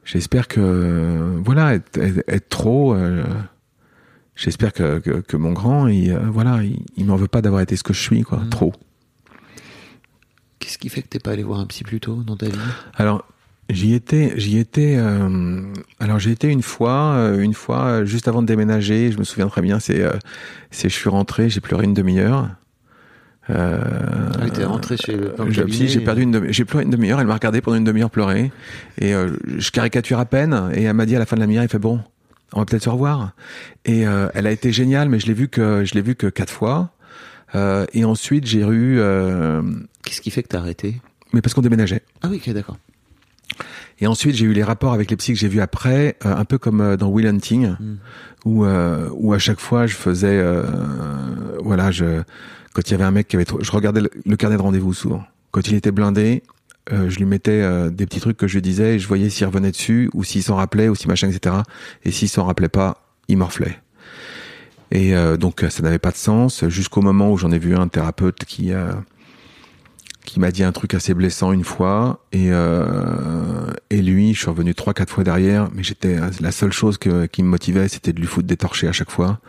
j'espère 0.05 0.47
que, 0.47 1.33
voilà, 1.45 1.75
être, 1.75 1.99
être- 1.99 2.25
être 2.29 2.49
trop. 2.49 2.95
euh, 2.95 3.25
J'espère 4.41 4.73
que, 4.73 5.01
que, 5.01 5.21
que 5.21 5.37
mon 5.37 5.51
grand, 5.53 5.89
il, 5.89 6.15
voilà, 6.17 6.63
il, 6.63 6.79
il 6.97 7.07
m'en 7.07 7.17
veut 7.17 7.27
pas 7.27 7.43
d'avoir 7.43 7.61
été 7.61 7.75
ce 7.75 7.83
que 7.83 7.93
je 7.93 8.01
suis, 8.01 8.23
quoi. 8.23 8.39
Mm. 8.39 8.51
Trop. 8.51 8.73
Qu'est-ce 10.61 10.79
qui 10.79 10.89
fait 10.89 11.03
que 11.03 11.09
t'es 11.09 11.19
pas 11.19 11.33
allé 11.33 11.43
voir 11.43 11.59
un 11.59 11.67
psy 11.67 11.83
plus 11.83 11.99
tôt 11.99 12.23
dans 12.25 12.37
ta 12.37 12.47
vie? 12.47 12.53
Alors, 12.95 13.25
j'y 13.69 13.95
étais, 13.95 14.33
j'y 14.37 14.59
étais. 14.59 14.97
euh, 14.99 15.63
alors, 16.01 16.19
j'ai 16.19 16.31
été 16.31 16.49
une 16.49 16.63
fois, 16.63 17.13
euh, 17.15 17.41
une 17.41 17.55
fois 17.55 17.85
euh, 17.85 18.05
juste 18.05 18.29
avant 18.29 18.43
de 18.43 18.47
déménager. 18.47 19.11
Je 19.13 19.19
me 19.19 19.25
souviens 19.25 19.49
très 19.49 19.63
bien. 19.63 19.79
C'est, 19.81 20.01
euh, 20.03 20.13
c'est, 20.71 20.89
je 20.89 20.95
suis 20.95 21.09
rentré, 21.11 21.49
j'ai 21.51 21.61
pleuré 21.61 21.85
une 21.85 21.95
demi-heure. 21.95 22.49
Euh, 23.51 23.79
Ah 24.35 24.41
oui, 24.45 24.51
t'es 24.51 24.65
rentré 24.65 24.97
chez 24.99 25.17
le 25.17 25.35
j'ai 25.49 26.01
et- 26.01 26.05
perdu 26.05 26.23
une 26.23 26.31
demi- 26.33 26.53
j'ai 26.53 26.65
pleuré 26.67 26.85
une 26.85 26.91
demi-heure. 26.91 27.19
Elle 27.21 27.27
m'a 27.27 27.35
regardé 27.35 27.61
pendant 27.63 27.79
une 27.79 27.85
demi-heure 27.85 28.11
pleurer 28.11 28.53
et 28.99 29.15
euh, 29.15 29.31
je 29.57 29.71
caricature 29.71 30.19
à 30.19 30.27
peine. 30.27 30.71
Et 30.75 30.83
elle 30.83 30.95
m'a 30.95 31.07
dit 31.07 31.17
à 31.17 31.19
la 31.19 31.25
fin 31.27 31.37
de 31.37 31.41
la 31.41 31.47
demi-heure, 31.47 31.65
il 31.65 31.69
fait 31.71 31.79
bon, 31.79 32.01
on 32.53 32.61
va 32.61 32.67
peut-être 32.67 32.83
se 32.85 32.91
revoir. 32.91 33.33
Et 33.87 34.07
euh, 34.07 34.29
elle 34.35 34.47
a 34.47 34.51
été 34.51 34.71
géniale, 34.71 35.09
mais 35.09 35.19
je 35.19 35.27
l'ai 35.27 35.33
vu 35.33 35.49
que 35.49 35.83
je 35.87 35.95
l'ai 35.95 36.03
vu 36.03 36.15
que 36.15 36.27
quatre 36.27 36.53
fois. 36.53 36.91
Euh, 37.55 37.87
et 37.95 38.05
ensuite, 38.05 38.45
j'ai 38.47 38.61
eu, 38.61 38.99
euh, 38.99 39.63
Qu'est-ce 40.05 40.21
qui 40.21 40.31
fait 40.31 40.43
que 40.43 40.49
t'as 40.49 40.59
arrêté? 40.59 41.01
mais 41.33 41.41
parce 41.43 41.53
qu'on 41.55 41.61
déménageait. 41.63 42.03
Ah 42.23 42.29
oui, 42.31 42.43
ok, 42.47 42.53
d'accord. 42.55 42.77
Et 44.01 44.07
ensuite, 44.07 44.37
j'ai 44.37 44.45
eu 44.47 44.53
les 44.53 44.63
rapports 44.63 44.93
avec 44.93 45.11
les 45.11 45.17
psys 45.17 45.33
que 45.33 45.39
j'ai 45.39 45.49
vus 45.49 45.61
après, 45.61 46.17
euh, 46.25 46.37
un 46.37 46.45
peu 46.45 46.59
comme 46.59 46.81
euh, 46.81 46.97
dans 46.97 47.09
Will 47.09 47.27
Hunting, 47.27 47.75
Mm. 47.81 47.97
où, 48.45 48.65
euh, 48.65 49.09
où 49.15 49.33
à 49.33 49.39
chaque 49.39 49.61
fois, 49.61 49.87
je 49.87 49.95
faisais, 49.95 50.43
voilà, 51.63 51.91
je, 51.91 52.23
quand 52.73 52.83
il 52.89 52.93
y 52.93 52.95
avait 52.95 53.05
un 53.05 53.11
mec 53.11 53.29
qui 53.29 53.37
avait 53.37 53.45
trop, 53.45 53.63
je 53.63 53.71
regardais 53.73 54.01
le, 54.01 54.11
le 54.25 54.37
carnet 54.37 54.57
de 54.57 54.63
rendez-vous 54.63 54.95
souvent. 54.95 55.23
Quand 55.51 55.67
il 55.69 55.75
était 55.75 55.91
blindé, 55.91 56.43
je 56.91 57.17
lui 57.17 57.25
mettais 57.25 57.91
des 57.91 58.07
petits 58.07 58.21
trucs 58.21 58.37
que 58.37 58.47
je 58.47 58.55
lui 58.55 58.63
disais 58.63 58.95
et 58.95 58.99
je 58.99 59.09
voyais 59.09 59.29
s'il 59.29 59.47
revenait 59.47 59.71
dessus 59.71 60.09
ou 60.15 60.25
s'il 60.25 60.43
s'en 60.43 60.57
rappelait 60.57 60.89
ou 60.89 60.95
si 60.95 61.09
machin, 61.09 61.29
etc. 61.29 61.57
Et 62.05 62.11
s'il 62.11 62.29
s'en 62.29 62.45
rappelait 62.45 62.69
pas, 62.69 63.03
il 63.29 63.37
morflait. 63.37 63.79
Et 64.91 65.13
donc, 65.39 65.65
ça 65.69 65.83
n'avait 65.83 65.99
pas 65.99 66.11
de 66.13 66.17
sens 66.17 66.67
jusqu'au 66.69 67.03
moment 67.03 67.33
où 67.33 67.37
j'en 67.37 67.51
ai 67.51 67.59
vu 67.59 67.77
un 67.77 67.89
thérapeute 67.89 68.45
qui, 68.47 68.73
qui 70.29 70.41
m'a 70.41 70.51
dit 70.51 70.63
un 70.63 70.73
truc 70.73 70.95
assez 70.95 71.15
blessant 71.15 71.53
une 71.53 71.65
fois 71.65 72.25
et 72.33 72.49
euh, 72.51 73.73
et 73.91 74.03
lui 74.03 74.35
je 74.35 74.41
suis 74.41 74.51
revenu 74.51 74.75
trois 74.75 74.95
quatre 74.95 75.13
fois 75.13 75.25
derrière 75.25 75.69
mais 75.75 75.83
j'étais 75.83 76.17
la 76.41 76.53
seule 76.53 76.73
chose 76.73 76.99
que, 76.99 77.27
qui 77.27 77.43
me 77.43 77.49
motivait 77.49 77.89
c'était 77.89 78.13
de 78.13 78.21
lui 78.21 78.27
foutre 78.27 78.47
des 78.47 78.57
torchés 78.57 78.89
à 78.89 78.93
chaque 78.93 79.11
fois. 79.11 79.41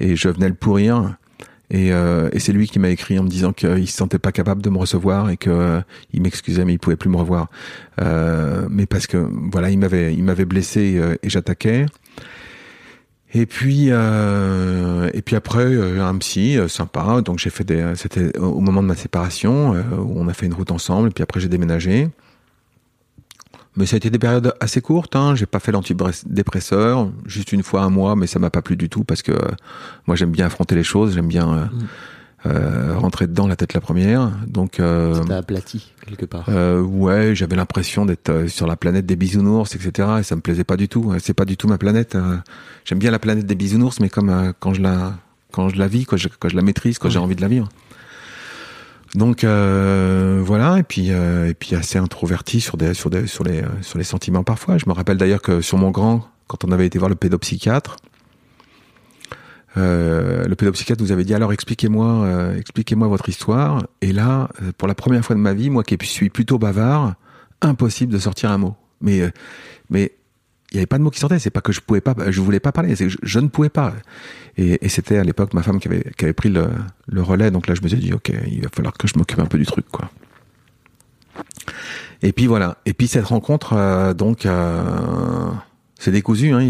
Et 0.00 0.16
je 0.16 0.28
venais 0.28 0.48
le 0.48 0.54
pourrir. 0.54 1.16
Et, 1.68 1.92
euh, 1.92 2.28
et 2.32 2.38
c'est 2.38 2.52
lui 2.52 2.68
qui 2.68 2.78
m'a 2.78 2.90
écrit 2.90 3.18
en 3.18 3.24
me 3.24 3.28
disant 3.28 3.52
qu'il 3.52 3.88
se 3.88 3.96
sentait 3.96 4.20
pas 4.20 4.30
capable 4.30 4.62
de 4.62 4.70
me 4.70 4.78
recevoir 4.78 5.30
et 5.30 5.36
que 5.36 5.50
euh, 5.50 5.80
il 6.12 6.22
m'excusait 6.22 6.64
mais 6.64 6.74
il 6.74 6.78
pouvait 6.78 6.96
plus 6.96 7.10
me 7.10 7.16
revoir. 7.16 7.48
Euh, 8.00 8.66
mais 8.70 8.86
parce 8.86 9.06
que 9.06 9.16
voilà 9.50 9.70
il 9.70 9.78
m'avait 9.78 10.14
il 10.14 10.22
m'avait 10.22 10.44
blessé 10.44 10.96
euh, 10.96 11.16
et 11.22 11.28
j'attaquais 11.28 11.86
et 13.36 13.46
puis 13.46 13.88
euh, 13.90 15.10
et 15.12 15.20
puis 15.20 15.36
après 15.36 15.64
euh, 15.64 16.02
un 16.02 16.16
psy 16.16 16.56
euh, 16.56 16.68
sympa 16.68 17.20
donc 17.20 17.38
j'ai 17.38 17.50
fait 17.50 17.64
des 17.64 17.92
c'était 17.94 18.36
au 18.38 18.60
moment 18.60 18.82
de 18.82 18.88
ma 18.88 18.94
séparation 18.94 19.72
où 19.72 20.14
on 20.16 20.26
a 20.28 20.32
fait 20.32 20.46
une 20.46 20.54
route 20.54 20.70
ensemble 20.70 21.08
et 21.08 21.10
puis 21.10 21.22
après 21.22 21.40
j'ai 21.40 21.48
déménagé 21.48 22.08
mais 23.76 23.84
ça 23.84 23.96
a 23.96 23.98
été 23.98 24.08
des 24.08 24.18
périodes 24.18 24.54
assez 24.60 24.80
courtes 24.80 25.16
hein. 25.16 25.34
j'ai 25.34 25.44
pas 25.44 25.60
fait 25.60 25.72
l'antidépresseur 25.72 27.10
juste 27.26 27.52
une 27.52 27.62
fois 27.62 27.82
un 27.82 27.90
mois 27.90 28.16
mais 28.16 28.26
ça 28.26 28.38
m'a 28.38 28.48
pas 28.48 28.62
plu 28.62 28.76
du 28.76 28.88
tout 28.88 29.04
parce 29.04 29.20
que 29.20 29.32
moi 30.06 30.16
j'aime 30.16 30.30
bien 30.30 30.46
affronter 30.46 30.74
les 30.74 30.84
choses 30.84 31.14
j'aime 31.14 31.28
bien 31.28 31.68
Mm. 31.72 31.86
Rentrer 32.96 33.26
dedans 33.26 33.46
la 33.46 33.56
tête 33.56 33.72
la 33.74 33.80
première 33.80 34.30
donc 34.46 34.80
euh, 34.80 35.14
Ça 35.14 35.24
t'a 35.24 35.36
aplati 35.38 35.92
quelque 36.06 36.26
part. 36.26 36.46
euh, 36.48 36.80
ouais, 36.80 37.34
j'avais 37.34 37.56
l'impression 37.56 38.06
d'être 38.06 38.28
euh, 38.28 38.48
sur 38.48 38.66
la 38.66 38.76
planète 38.76 39.06
des 39.06 39.16
bisounours, 39.16 39.74
etc. 39.74 40.08
Et 40.20 40.22
ça 40.22 40.36
me 40.36 40.40
plaisait 40.40 40.64
pas 40.64 40.76
du 40.76 40.88
tout. 40.88 41.12
C'est 41.20 41.34
pas 41.34 41.44
du 41.44 41.56
tout 41.56 41.68
ma 41.68 41.78
planète. 41.78 42.14
euh. 42.14 42.36
J'aime 42.84 42.98
bien 42.98 43.10
la 43.10 43.18
planète 43.18 43.46
des 43.46 43.54
bisounours, 43.54 44.00
mais 44.00 44.08
comme 44.08 44.30
euh, 44.30 44.52
quand 44.60 44.74
je 44.74 44.82
la 44.82 45.14
quand 45.52 45.68
je 45.68 45.76
la 45.78 45.88
vis, 45.88 46.04
quand 46.04 46.16
je, 46.16 46.28
quand 46.38 46.48
je 46.48 46.56
la 46.56 46.62
maîtrise, 46.62 46.98
quand 46.98 47.08
j'ai 47.08 47.18
envie 47.18 47.36
de 47.36 47.40
la 47.40 47.48
vivre. 47.48 47.68
Donc 49.14 49.44
euh, 49.44 50.40
voilà, 50.44 50.78
et 50.78 50.82
puis 50.82 51.10
euh, 51.10 51.48
et 51.48 51.54
puis 51.54 51.74
assez 51.74 51.98
introverti 51.98 52.60
sur 52.60 52.76
des 52.76 52.92
sur 52.92 53.08
des 53.08 53.26
sur 53.26 53.44
les 53.44 53.62
euh, 53.62 53.66
sur 53.80 53.98
les 53.98 54.04
sentiments 54.04 54.44
parfois. 54.44 54.76
Je 54.78 54.84
me 54.86 54.92
rappelle 54.92 55.16
d'ailleurs 55.16 55.40
que 55.42 55.60
sur 55.62 55.78
mon 55.78 55.90
grand, 55.90 56.28
quand 56.48 56.64
on 56.64 56.72
avait 56.72 56.86
été 56.86 56.98
voir 56.98 57.08
le 57.08 57.14
pédopsychiatre, 57.14 57.96
euh, 57.96 58.15
le 59.76 60.54
pédopsychiatre 60.54 61.02
nous 61.02 61.12
avait 61.12 61.24
dit 61.24 61.34
alors 61.34 61.52
expliquez-moi 61.52 62.24
euh, 62.24 62.58
expliquez-moi 62.58 63.08
votre 63.08 63.28
histoire. 63.28 63.86
Et 64.00 64.12
là 64.12 64.48
euh, 64.62 64.72
pour 64.76 64.88
la 64.88 64.94
première 64.94 65.24
fois 65.24 65.36
de 65.36 65.40
ma 65.40 65.54
vie 65.54 65.70
moi 65.70 65.84
qui 65.84 65.96
suis 66.06 66.30
plutôt 66.30 66.58
bavard 66.58 67.14
impossible 67.60 68.12
de 68.12 68.18
sortir 68.18 68.50
un 68.50 68.58
mot. 68.58 68.76
Mais 69.00 69.20
euh, 69.20 69.30
mais 69.90 70.12
il 70.72 70.76
y 70.76 70.78
avait 70.78 70.86
pas 70.86 70.98
de 70.98 71.02
mots 71.02 71.10
qui 71.10 71.20
sortaient. 71.20 71.38
C'est 71.38 71.50
pas 71.50 71.60
que 71.60 71.72
je 71.72 71.80
pouvais 71.80 72.00
pas 72.00 72.14
je 72.30 72.40
voulais 72.40 72.60
pas 72.60 72.72
parler. 72.72 72.96
C'est 72.96 73.08
je, 73.08 73.18
je 73.22 73.38
ne 73.38 73.48
pouvais 73.48 73.68
pas. 73.68 73.94
Et, 74.56 74.84
et 74.84 74.88
c'était 74.88 75.18
à 75.18 75.24
l'époque 75.24 75.52
ma 75.54 75.62
femme 75.62 75.78
qui 75.78 75.88
avait 75.88 76.04
qui 76.16 76.24
avait 76.24 76.34
pris 76.34 76.48
le, 76.48 76.68
le 77.06 77.22
relais. 77.22 77.50
Donc 77.50 77.66
là 77.66 77.74
je 77.74 77.82
me 77.82 77.88
suis 77.88 77.98
dit 77.98 78.12
ok 78.12 78.32
il 78.46 78.62
va 78.62 78.68
falloir 78.72 78.94
que 78.94 79.06
je 79.06 79.18
m'occupe 79.18 79.38
un 79.38 79.46
peu 79.46 79.58
du 79.58 79.66
truc 79.66 79.86
quoi. 79.90 80.10
Et 82.22 82.32
puis 82.32 82.46
voilà. 82.46 82.78
Et 82.86 82.94
puis 82.94 83.08
cette 83.08 83.26
rencontre 83.26 83.74
euh, 83.74 84.14
donc 84.14 84.46
euh, 84.46 85.50
c'est 86.06 86.12
décousu 86.12 86.52
hein, 86.52 86.60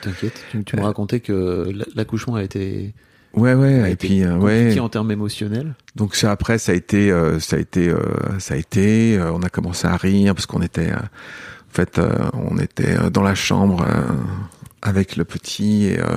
T'inquiète, 0.00 0.44
tu, 0.52 0.62
tu 0.62 0.76
me 0.76 0.82
racontais 0.82 1.18
que 1.18 1.72
l'accouchement 1.96 2.36
a 2.36 2.44
été, 2.44 2.94
ouais 3.34 3.54
ouais 3.54 3.82
a 3.82 3.88
et 3.88 3.92
été 3.92 4.06
puis 4.06 4.22
euh, 4.22 4.36
ouais 4.36 4.78
en 4.78 4.88
termes 4.88 5.10
émotionnels. 5.10 5.74
Donc 5.96 6.14
ça 6.14 6.30
après 6.30 6.58
ça 6.58 6.70
a 6.70 6.76
été 6.76 7.10
euh, 7.10 7.40
ça 7.40 7.56
a 7.56 7.58
été 7.58 7.88
euh, 7.88 7.98
ça 8.38 8.54
a 8.54 8.56
été 8.56 9.20
on 9.20 9.42
a 9.42 9.48
commencé 9.48 9.88
à 9.88 9.96
rire 9.96 10.36
parce 10.36 10.46
qu'on 10.46 10.62
était 10.62 10.92
en 10.92 11.00
fait 11.70 12.00
on 12.32 12.58
était 12.58 13.10
dans 13.10 13.22
la 13.22 13.34
chambre 13.34 13.84
avec 14.82 15.16
le 15.16 15.24
petit 15.24 15.86
et, 15.86 16.00
euh, 16.00 16.16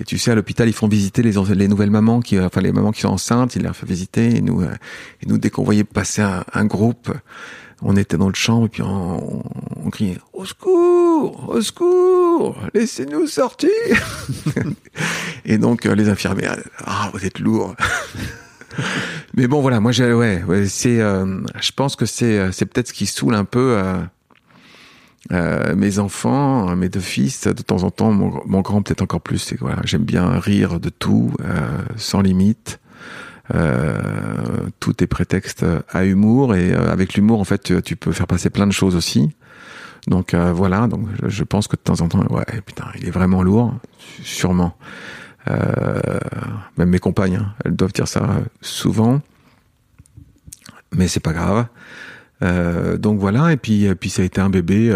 et 0.00 0.04
tu 0.04 0.18
sais 0.18 0.30
à 0.30 0.34
l'hôpital 0.34 0.68
ils 0.68 0.72
font 0.72 0.88
visiter 0.88 1.22
les 1.22 1.32
les 1.54 1.68
nouvelles 1.68 1.90
mamans 1.90 2.20
qui 2.20 2.38
enfin 2.40 2.60
les 2.60 2.72
mamans 2.72 2.92
qui 2.92 3.02
sont 3.02 3.08
enceintes 3.08 3.56
ils 3.56 3.62
les 3.62 3.72
font 3.72 3.86
visiter 3.86 4.36
et 4.36 4.40
nous 4.40 4.62
euh, 4.62 4.70
et 5.22 5.26
nous 5.26 5.38
dès 5.38 5.50
qu'on 5.50 5.64
voyait 5.64 5.84
passer 5.84 6.22
un, 6.22 6.44
un 6.52 6.64
groupe 6.64 7.12
on 7.82 7.96
était 7.96 8.16
dans 8.16 8.28
le 8.28 8.34
chambre 8.34 8.66
et 8.66 8.68
puis 8.68 8.82
on, 8.82 9.42
criait 9.90 10.18
au 10.34 10.44
secours 10.44 11.48
au 11.48 11.62
secours 11.62 12.56
laissez-nous 12.74 13.26
sortir 13.26 13.70
et 15.46 15.56
donc 15.56 15.86
euh, 15.86 15.94
les 15.94 16.10
infirmières 16.10 16.58
ah 16.84 17.10
vous 17.14 17.24
êtes 17.24 17.38
lourds 17.38 17.74
mais 19.34 19.46
bon, 19.46 19.60
voilà, 19.60 19.80
moi, 19.80 19.92
j'ai, 19.92 20.12
ouais, 20.12 20.44
c'est, 20.68 21.00
euh, 21.00 21.40
je 21.60 21.72
pense 21.72 21.96
que 21.96 22.06
c'est, 22.06 22.38
euh, 22.38 22.52
c'est 22.52 22.66
peut-être 22.66 22.88
ce 22.88 22.92
qui 22.92 23.06
saoule 23.06 23.34
un 23.34 23.44
peu, 23.44 23.76
mes 25.30 25.98
enfants, 25.98 26.76
mes 26.76 26.88
deux 26.88 27.00
fils, 27.00 27.48
de 27.48 27.62
temps 27.62 27.82
en 27.82 27.90
temps, 27.90 28.12
mon, 28.12 28.60
grand 28.60 28.82
peut-être 28.82 29.02
encore 29.02 29.20
plus, 29.20 29.54
j'aime 29.84 30.04
bien 30.04 30.38
rire 30.38 30.78
de 30.78 30.90
tout, 30.90 31.32
sans 31.96 32.20
limite. 32.20 32.78
Euh, 33.54 33.98
tout 34.78 35.02
est 35.02 35.06
prétexte 35.06 35.64
à 35.88 36.04
humour 36.04 36.54
et 36.54 36.74
euh, 36.74 36.92
avec 36.92 37.14
l'humour 37.14 37.40
en 37.40 37.44
fait 37.44 37.82
tu, 37.82 37.96
peux 37.96 38.12
faire 38.12 38.26
passer 38.26 38.50
plein 38.50 38.66
de 38.66 38.72
choses 38.72 38.94
aussi. 38.94 39.30
Donc 40.06 40.34
euh, 40.34 40.52
voilà, 40.52 40.86
donc 40.86 41.06
je 41.26 41.44
pense 41.44 41.66
que 41.66 41.76
de 41.76 41.80
temps 41.80 42.00
en 42.00 42.08
temps, 42.08 42.24
ouais, 42.30 42.44
putain, 42.64 42.86
il 42.98 43.08
est 43.08 43.10
vraiment 43.10 43.42
lourd, 43.42 43.74
sûrement. 44.22 44.76
même 46.76 46.90
mes 46.90 46.98
compagnes, 46.98 47.36
hein, 47.36 47.54
elles 47.64 47.74
doivent 47.74 47.92
dire 47.92 48.08
ça 48.08 48.40
souvent, 48.60 49.20
mais 50.94 51.08
c'est 51.08 51.20
pas 51.20 51.32
grave. 51.32 51.66
donc 52.98 53.18
voilà, 53.18 53.52
et 53.52 53.56
puis, 53.56 53.84
et 53.84 53.94
puis 53.94 54.10
ça 54.10 54.22
a 54.22 54.24
été 54.24 54.40
un 54.40 54.50
bébé 54.50 54.94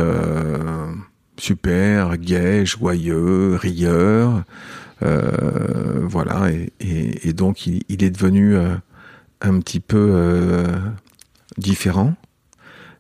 super, 1.38 2.16
gai, 2.18 2.64
joyeux, 2.64 3.56
rieur. 3.56 4.44
Euh, 5.02 6.00
voilà, 6.02 6.50
et, 6.80 7.32
donc 7.32 7.66
il, 7.66 8.04
est 8.04 8.10
devenu 8.10 8.54
euh, 8.54 8.74
un 9.40 9.58
petit 9.60 9.80
peu 9.80 10.10
euh, 10.12 10.66
différent. 11.58 12.14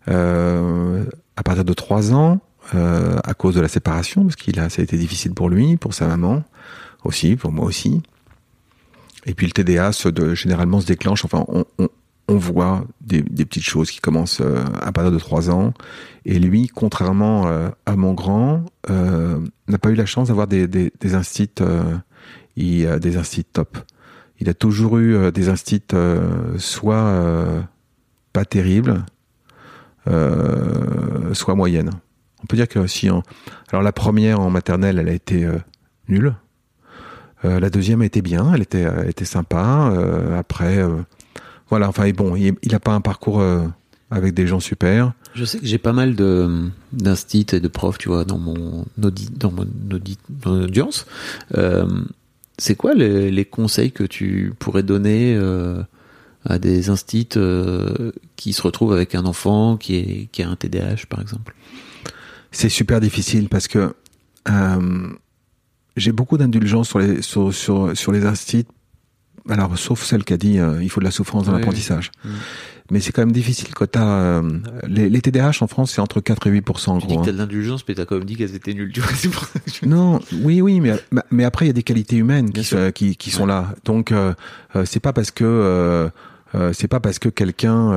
à 0.06 1.42
partir 1.44 1.64
de 1.64 1.72
trois 1.72 2.12
ans, 2.12 2.40
à 2.72 3.34
cause 3.34 3.54
de 3.54 3.60
la 3.60 3.68
séparation, 3.68 4.24
parce 4.24 4.36
qu'il 4.36 4.58
a, 4.58 4.68
ça 4.68 4.80
a 4.80 4.84
été 4.84 4.96
difficile 4.96 5.34
pour 5.34 5.48
lui, 5.48 5.76
pour 5.76 5.94
sa 5.94 6.06
maman 6.06 6.42
aussi, 7.04 7.36
pour 7.36 7.52
moi 7.52 7.66
aussi. 7.66 8.02
Et 9.26 9.34
puis 9.34 9.46
le 9.46 9.52
TDA 9.52 9.92
se 9.92 10.34
généralement 10.34 10.80
se 10.80 10.86
déclenche. 10.86 11.24
Enfin, 11.24 11.44
on 11.48 11.64
voit 12.28 12.84
des, 13.00 13.22
petites 13.22 13.64
choses 13.64 13.90
qui 13.90 14.00
commencent 14.00 14.40
euh, 14.40 14.64
à 14.80 14.92
partir 14.92 15.12
de 15.12 15.18
3 15.18 15.50
ans. 15.50 15.72
Et 16.24 16.38
lui, 16.38 16.68
contrairement 16.68 17.46
euh, 17.46 17.68
à 17.86 17.96
mon 17.96 18.14
grand, 18.14 18.64
euh, 18.90 19.38
n'a 19.68 19.78
pas 19.78 19.90
eu 19.90 19.94
la 19.94 20.06
chance 20.06 20.28
d'avoir 20.28 20.46
des, 20.46 20.66
des, 20.66 21.14
instits, 21.14 21.48
top. 23.52 23.78
Il 24.38 24.48
a 24.48 24.54
toujours 24.54 24.98
eu 24.98 25.30
des 25.32 25.48
instits 25.48 25.82
soit 26.58 27.66
pas 28.32 28.44
terribles, 28.44 29.04
soit 30.04 31.54
moyennes. 31.54 31.90
On 32.42 32.46
peut 32.46 32.56
dire 32.56 32.66
que 32.66 32.86
si 32.88 33.08
alors 33.08 33.82
la 33.82 33.92
première 33.92 34.40
en 34.40 34.50
maternelle, 34.50 34.98
elle 34.98 35.08
a 35.08 35.12
été 35.12 35.48
nulle. 36.08 36.34
la 37.44 37.70
deuxième 37.70 38.02
a 38.02 38.04
été 38.04 38.20
bien, 38.20 38.52
elle 38.52 38.62
était 38.62 39.24
sympa. 39.24 39.92
après, 40.36 40.84
voilà, 41.72 41.88
enfin, 41.88 42.10
bon, 42.10 42.36
il 42.36 42.54
n'a 42.70 42.80
pas 42.80 42.92
un 42.92 43.00
parcours 43.00 43.40
euh, 43.40 43.66
avec 44.10 44.34
des 44.34 44.46
gens 44.46 44.60
super. 44.60 45.14
Je 45.32 45.46
sais 45.46 45.58
que 45.58 45.64
j'ai 45.64 45.78
pas 45.78 45.94
mal 45.94 46.14
de 46.14 46.68
d'instits 46.92 47.46
et 47.52 47.60
de 47.60 47.68
profs, 47.68 47.96
tu 47.96 48.10
vois, 48.10 48.26
dans 48.26 48.36
mon 48.36 48.84
dans 48.98 49.50
mon 49.50 49.66
audience. 50.44 51.06
Euh, 51.56 51.86
c'est 52.58 52.74
quoi 52.74 52.92
les, 52.92 53.44
conseils 53.46 53.90
que 53.90 54.04
tu 54.04 54.52
pourrais 54.58 54.82
donner 54.82 55.34
euh, 55.34 55.82
à 56.44 56.58
des 56.58 56.90
instits 56.90 57.38
qui 58.36 58.52
se 58.52 58.60
retrouvent 58.60 58.92
avec 58.92 59.14
un 59.14 59.24
enfant 59.24 59.78
qui 59.78 59.96
est 59.96 60.28
qui 60.30 60.42
a 60.42 60.50
un 60.50 60.56
TDAH, 60.56 61.06
par 61.08 61.22
exemple? 61.22 61.54
C'est 62.50 62.68
super 62.68 63.00
difficile 63.00 63.48
parce 63.48 63.66
que 63.66 63.94
j'ai 65.96 66.12
beaucoup 66.12 66.36
d'indulgence 66.36 66.90
sur 66.90 66.98
les 66.98 67.22
sur, 67.22 67.54
sur, 67.54 67.96
sur 67.96 68.12
les 68.12 68.26
instits 68.26 68.66
alors 69.48 69.76
sauf 69.78 70.02
celle 70.02 70.24
qui 70.24 70.32
a 70.32 70.36
dit 70.36 70.58
euh, 70.58 70.82
il 70.82 70.90
faut 70.90 71.00
de 71.00 71.04
la 71.04 71.10
souffrance 71.10 71.46
dans 71.46 71.52
l'apprentissage. 71.52 72.10
Mm. 72.24 72.28
Mais 72.90 73.00
c'est 73.00 73.12
quand 73.12 73.22
même 73.22 73.32
difficile 73.32 73.74
quand 73.74 73.90
t'as 73.90 74.06
euh, 74.06 74.42
les, 74.86 75.08
les, 75.08 75.20
TDAH 75.20 75.58
en 75.60 75.66
France 75.66 75.92
c'est 75.92 76.00
entre 76.00 76.20
4 76.20 76.46
et 76.48 76.60
8% 76.60 76.90
en 76.90 76.98
tu 76.98 77.06
gros. 77.06 77.16
Dis 77.16 77.20
que 77.20 77.26
t'as 77.26 77.32
de 77.32 77.38
l'indulgence 77.38 77.84
mais 77.88 77.94
t'as 77.94 78.04
quand 78.04 78.16
même 78.16 78.24
dit 78.24 78.36
qu'elles 78.36 78.54
étaient 78.54 78.74
nulles. 78.74 78.92
Tu 78.92 79.00
vois, 79.00 79.48
Non, 79.86 80.20
oui 80.42 80.60
oui 80.60 80.80
mais 80.80 80.92
mais 81.30 81.44
après 81.44 81.64
il 81.64 81.68
y 81.68 81.70
a 81.70 81.74
des 81.74 81.82
qualités 81.82 82.16
humaines 82.16 82.52
qui, 82.52 82.64
qui, 82.94 83.16
qui 83.16 83.30
sont 83.30 83.46
là. 83.46 83.74
Donc 83.84 84.12
euh, 84.12 84.34
c'est 84.84 85.00
pas 85.00 85.12
parce 85.12 85.30
que 85.30 86.10
c'est 86.72 86.88
pas 86.88 87.00
parce 87.00 87.18
que 87.18 87.28
quelqu'un 87.28 87.92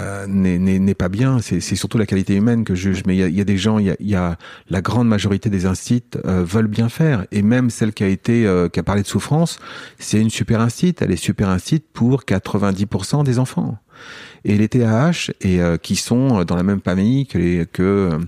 euh, 0.00 0.26
n'est 0.26 0.94
pas 0.94 1.08
bien. 1.08 1.40
C'est 1.40 1.60
surtout 1.60 1.98
la 1.98 2.06
qualité 2.06 2.34
humaine 2.34 2.64
que 2.64 2.74
je 2.74 2.90
juge. 2.90 3.02
Mais 3.06 3.14
il 3.16 3.20
y 3.20 3.22
a, 3.22 3.28
y 3.28 3.40
a, 3.40 3.44
des 3.44 3.56
gens, 3.56 3.78
il 3.78 3.86
y 3.86 3.90
a, 3.90 3.96
y 4.00 4.14
a, 4.14 4.36
la 4.68 4.80
grande 4.80 5.08
majorité 5.08 5.50
des 5.50 5.66
instituts 5.66 6.18
euh, 6.24 6.44
veulent 6.44 6.68
bien 6.68 6.88
faire. 6.88 7.26
Et 7.32 7.42
même 7.42 7.70
celle 7.70 7.92
qui 7.92 8.04
a 8.04 8.08
été, 8.08 8.46
euh, 8.46 8.68
qui 8.68 8.80
a 8.80 8.82
parlé 8.82 9.02
de 9.02 9.06
souffrance, 9.06 9.58
c'est 9.98 10.20
une 10.20 10.30
super 10.30 10.60
institut. 10.60 11.04
Elle 11.04 11.12
est 11.12 11.16
super 11.16 11.48
institut 11.48 11.86
pour 11.92 12.22
90% 12.22 13.24
des 13.24 13.38
enfants. 13.38 13.78
Et 14.44 14.56
les 14.56 14.68
TAH, 14.68 15.30
et 15.42 15.60
qui 15.82 15.96
sont 15.96 16.44
dans 16.44 16.56
la 16.56 16.62
même 16.62 16.80
famille 16.80 17.26
que 17.26 17.36
les, 17.36 17.66
que 17.70 18.18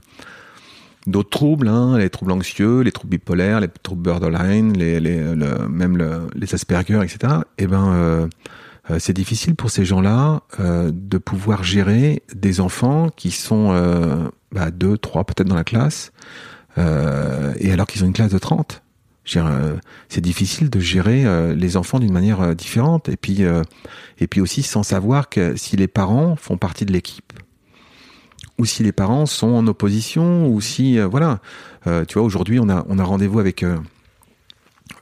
d'autres 1.07 1.31
troubles, 1.31 1.69
hein, 1.69 1.97
les 1.97 2.11
troubles 2.11 2.33
anxieux, 2.33 2.81
les 2.81 2.93
troubles 2.93 3.13
bipolaires, 3.13 3.61
les 3.61 3.69
troubles 3.83 4.03
borderline, 4.03 4.77
les, 4.77 5.01
les, 5.01 5.35
le, 5.35 5.67
même 5.71 5.97
le, 5.97 6.29
les 6.35 6.55
Asperger, 6.55 7.01
etc. 7.03 7.33
Et 7.57 7.65
eh 7.65 7.67
ben 7.67 8.29
euh, 8.91 8.99
c'est 8.99 9.13
difficile 9.13 9.55
pour 9.55 9.71
ces 9.71 9.85
gens-là 9.85 10.43
euh, 10.59 10.91
de 10.93 11.19
pouvoir 11.19 11.63
gérer 11.63 12.23
des 12.35 12.61
enfants 12.61 13.11
qui 13.15 13.31
sont 13.31 13.71
euh, 13.71 14.29
bah, 14.51 14.71
deux, 14.71 14.99
trois 14.99 15.25
peut-être 15.25 15.49
dans 15.49 15.55
la 15.55 15.65
classe, 15.65 16.13
et 16.77 17.71
alors 17.71 17.87
qu'ils 17.87 18.03
ont 18.03 18.07
une 18.07 18.15
classe 18.15 18.33
de 18.33 18.39
30. 18.39 18.83
C'est 19.25 20.21
difficile 20.23 20.71
de 20.71 20.81
gérer 20.81 21.55
les 21.55 21.77
enfants 21.77 21.99
d'une 21.99 22.13
manière 22.13 22.57
différente, 22.57 23.11
et 23.11 23.19
puis 23.19 23.43
et 24.19 24.27
puis 24.27 24.41
aussi 24.41 24.63
sans 24.63 24.83
savoir 24.83 25.29
que 25.29 25.55
si 25.55 25.77
les 25.77 25.87
parents 25.87 26.35
font 26.35 26.57
partie 26.57 26.87
de 26.87 26.93
l'équipe 26.93 27.35
ou 28.59 28.65
si 28.65 28.83
les 28.83 28.93
parents 28.93 29.27
sont 29.27 29.49
en 29.49 29.67
opposition, 29.67 30.49
ou 30.49 30.63
si 30.63 30.99
voilà, 30.99 31.41
tu 31.85 32.15
vois 32.15 32.23
aujourd'hui 32.23 32.59
on 32.59 32.71
a 32.71 32.87
on 32.89 32.99
a 32.99 33.05
rendez-vous 33.05 33.39
avec 33.39 33.67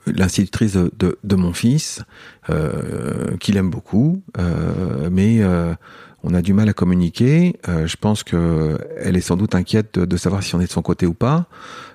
l'institutrice 0.05 0.73
de, 0.73 1.17
de, 1.23 1.35
mon 1.35 1.53
fils, 1.53 2.03
euh, 2.49 3.37
qu'il 3.37 3.57
aime 3.57 3.69
beaucoup, 3.69 4.21
euh, 4.37 5.09
mais 5.11 5.41
euh, 5.41 5.73
on 6.23 6.33
a 6.33 6.41
du 6.41 6.53
mal 6.53 6.69
à 6.69 6.73
communiquer. 6.73 7.55
Je 7.67 7.95
pense 7.95 8.23
que 8.23 8.77
elle 8.97 9.17
est 9.17 9.21
sans 9.21 9.37
doute 9.37 9.55
inquiète 9.55 9.99
de, 9.99 10.05
de, 10.05 10.17
savoir 10.17 10.43
si 10.43 10.55
on 10.55 10.61
est 10.61 10.67
de 10.67 10.71
son 10.71 10.81
côté 10.81 11.05
ou 11.05 11.13
pas. 11.13 11.47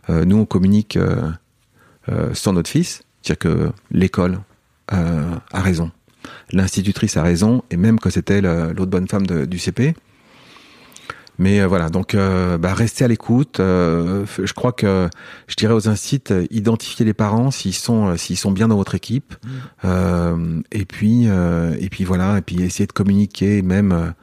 Nous, 0.09 0.37
on 0.37 0.47
communique 0.47 0.99
sans 2.32 2.53
notre 2.53 2.70
fils, 2.70 3.03
c'est-à-dire 3.22 3.39
que 3.39 3.72
l'école 3.91 4.41
a 4.89 5.61
raison, 5.61 5.93
l'institutrice 6.51 7.16
a 7.16 7.22
raison, 7.22 7.62
et 7.70 7.76
même 7.76 8.01
que 8.01 8.11
c'était 8.11 8.41
l'autre 8.41 8.87
bonne 8.87 9.07
femme 9.07 9.26
du 9.26 9.59
CP. 9.59 9.95
Mais 11.39 11.61
euh, 11.61 11.66
voilà, 11.66 11.91
donc 11.91 12.14
euh, 12.14 12.59
bah, 12.59 12.74
restez 12.74 13.05
à 13.05 13.09
l'écoute. 13.09 13.61
Euh, 13.61 14.24
je 14.43 14.53
crois 14.53 14.72
que 14.72 15.09
je 15.47 15.55
dirais 15.57 15.74
aux 15.74 15.89
incite 15.89 16.32
identifiez 16.51 17.05
les 17.05 17.14
parents 17.14 17.51
s'ils 17.51 17.74
sont 17.74 18.16
s'ils 18.16 18.37
sont 18.37 18.51
bien 18.51 18.68
dans 18.68 18.76
votre 18.76 18.95
équipe. 18.95 19.34
Mmh. 19.84 20.62
et 20.72 20.84
puis 20.84 21.26
et 21.26 21.89
puis 21.91 22.05
voilà, 22.05 22.39
et 22.39 22.43
puis 22.43 22.62
essayez 22.62 22.87
de 22.87 22.93
communiquer 22.93 23.62
même 23.62 24.14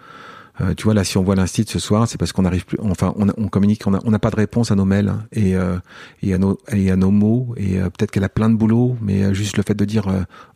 euh, 0.61 0.75
tu 0.75 0.83
vois, 0.83 0.93
là, 0.93 1.03
si 1.03 1.17
on 1.17 1.23
voit 1.23 1.35
l'instit 1.35 1.65
ce 1.67 1.79
soir, 1.79 2.07
c'est 2.07 2.19
parce 2.19 2.31
qu'on 2.31 2.45
arrive 2.45 2.65
plus, 2.65 2.77
enfin, 2.83 3.13
on, 3.17 3.27
on 3.37 3.47
communique, 3.47 3.87
on 3.87 3.91
n'a 3.91 4.19
pas 4.19 4.29
de 4.29 4.35
réponse 4.35 4.71
à 4.71 4.75
nos 4.75 4.85
mails 4.85 5.09
hein, 5.09 5.25
et, 5.31 5.55
euh, 5.55 5.77
et, 6.21 6.33
à 6.33 6.37
nos, 6.37 6.59
et 6.71 6.91
à 6.91 6.95
nos 6.95 7.09
mots. 7.09 7.55
Et 7.57 7.79
euh, 7.79 7.85
peut-être 7.85 8.11
qu'elle 8.11 8.23
a 8.23 8.29
plein 8.29 8.51
de 8.51 8.55
boulot, 8.55 8.95
mais 9.01 9.33
juste 9.33 9.57
le 9.57 9.63
fait 9.63 9.73
de 9.73 9.85
dire 9.85 10.07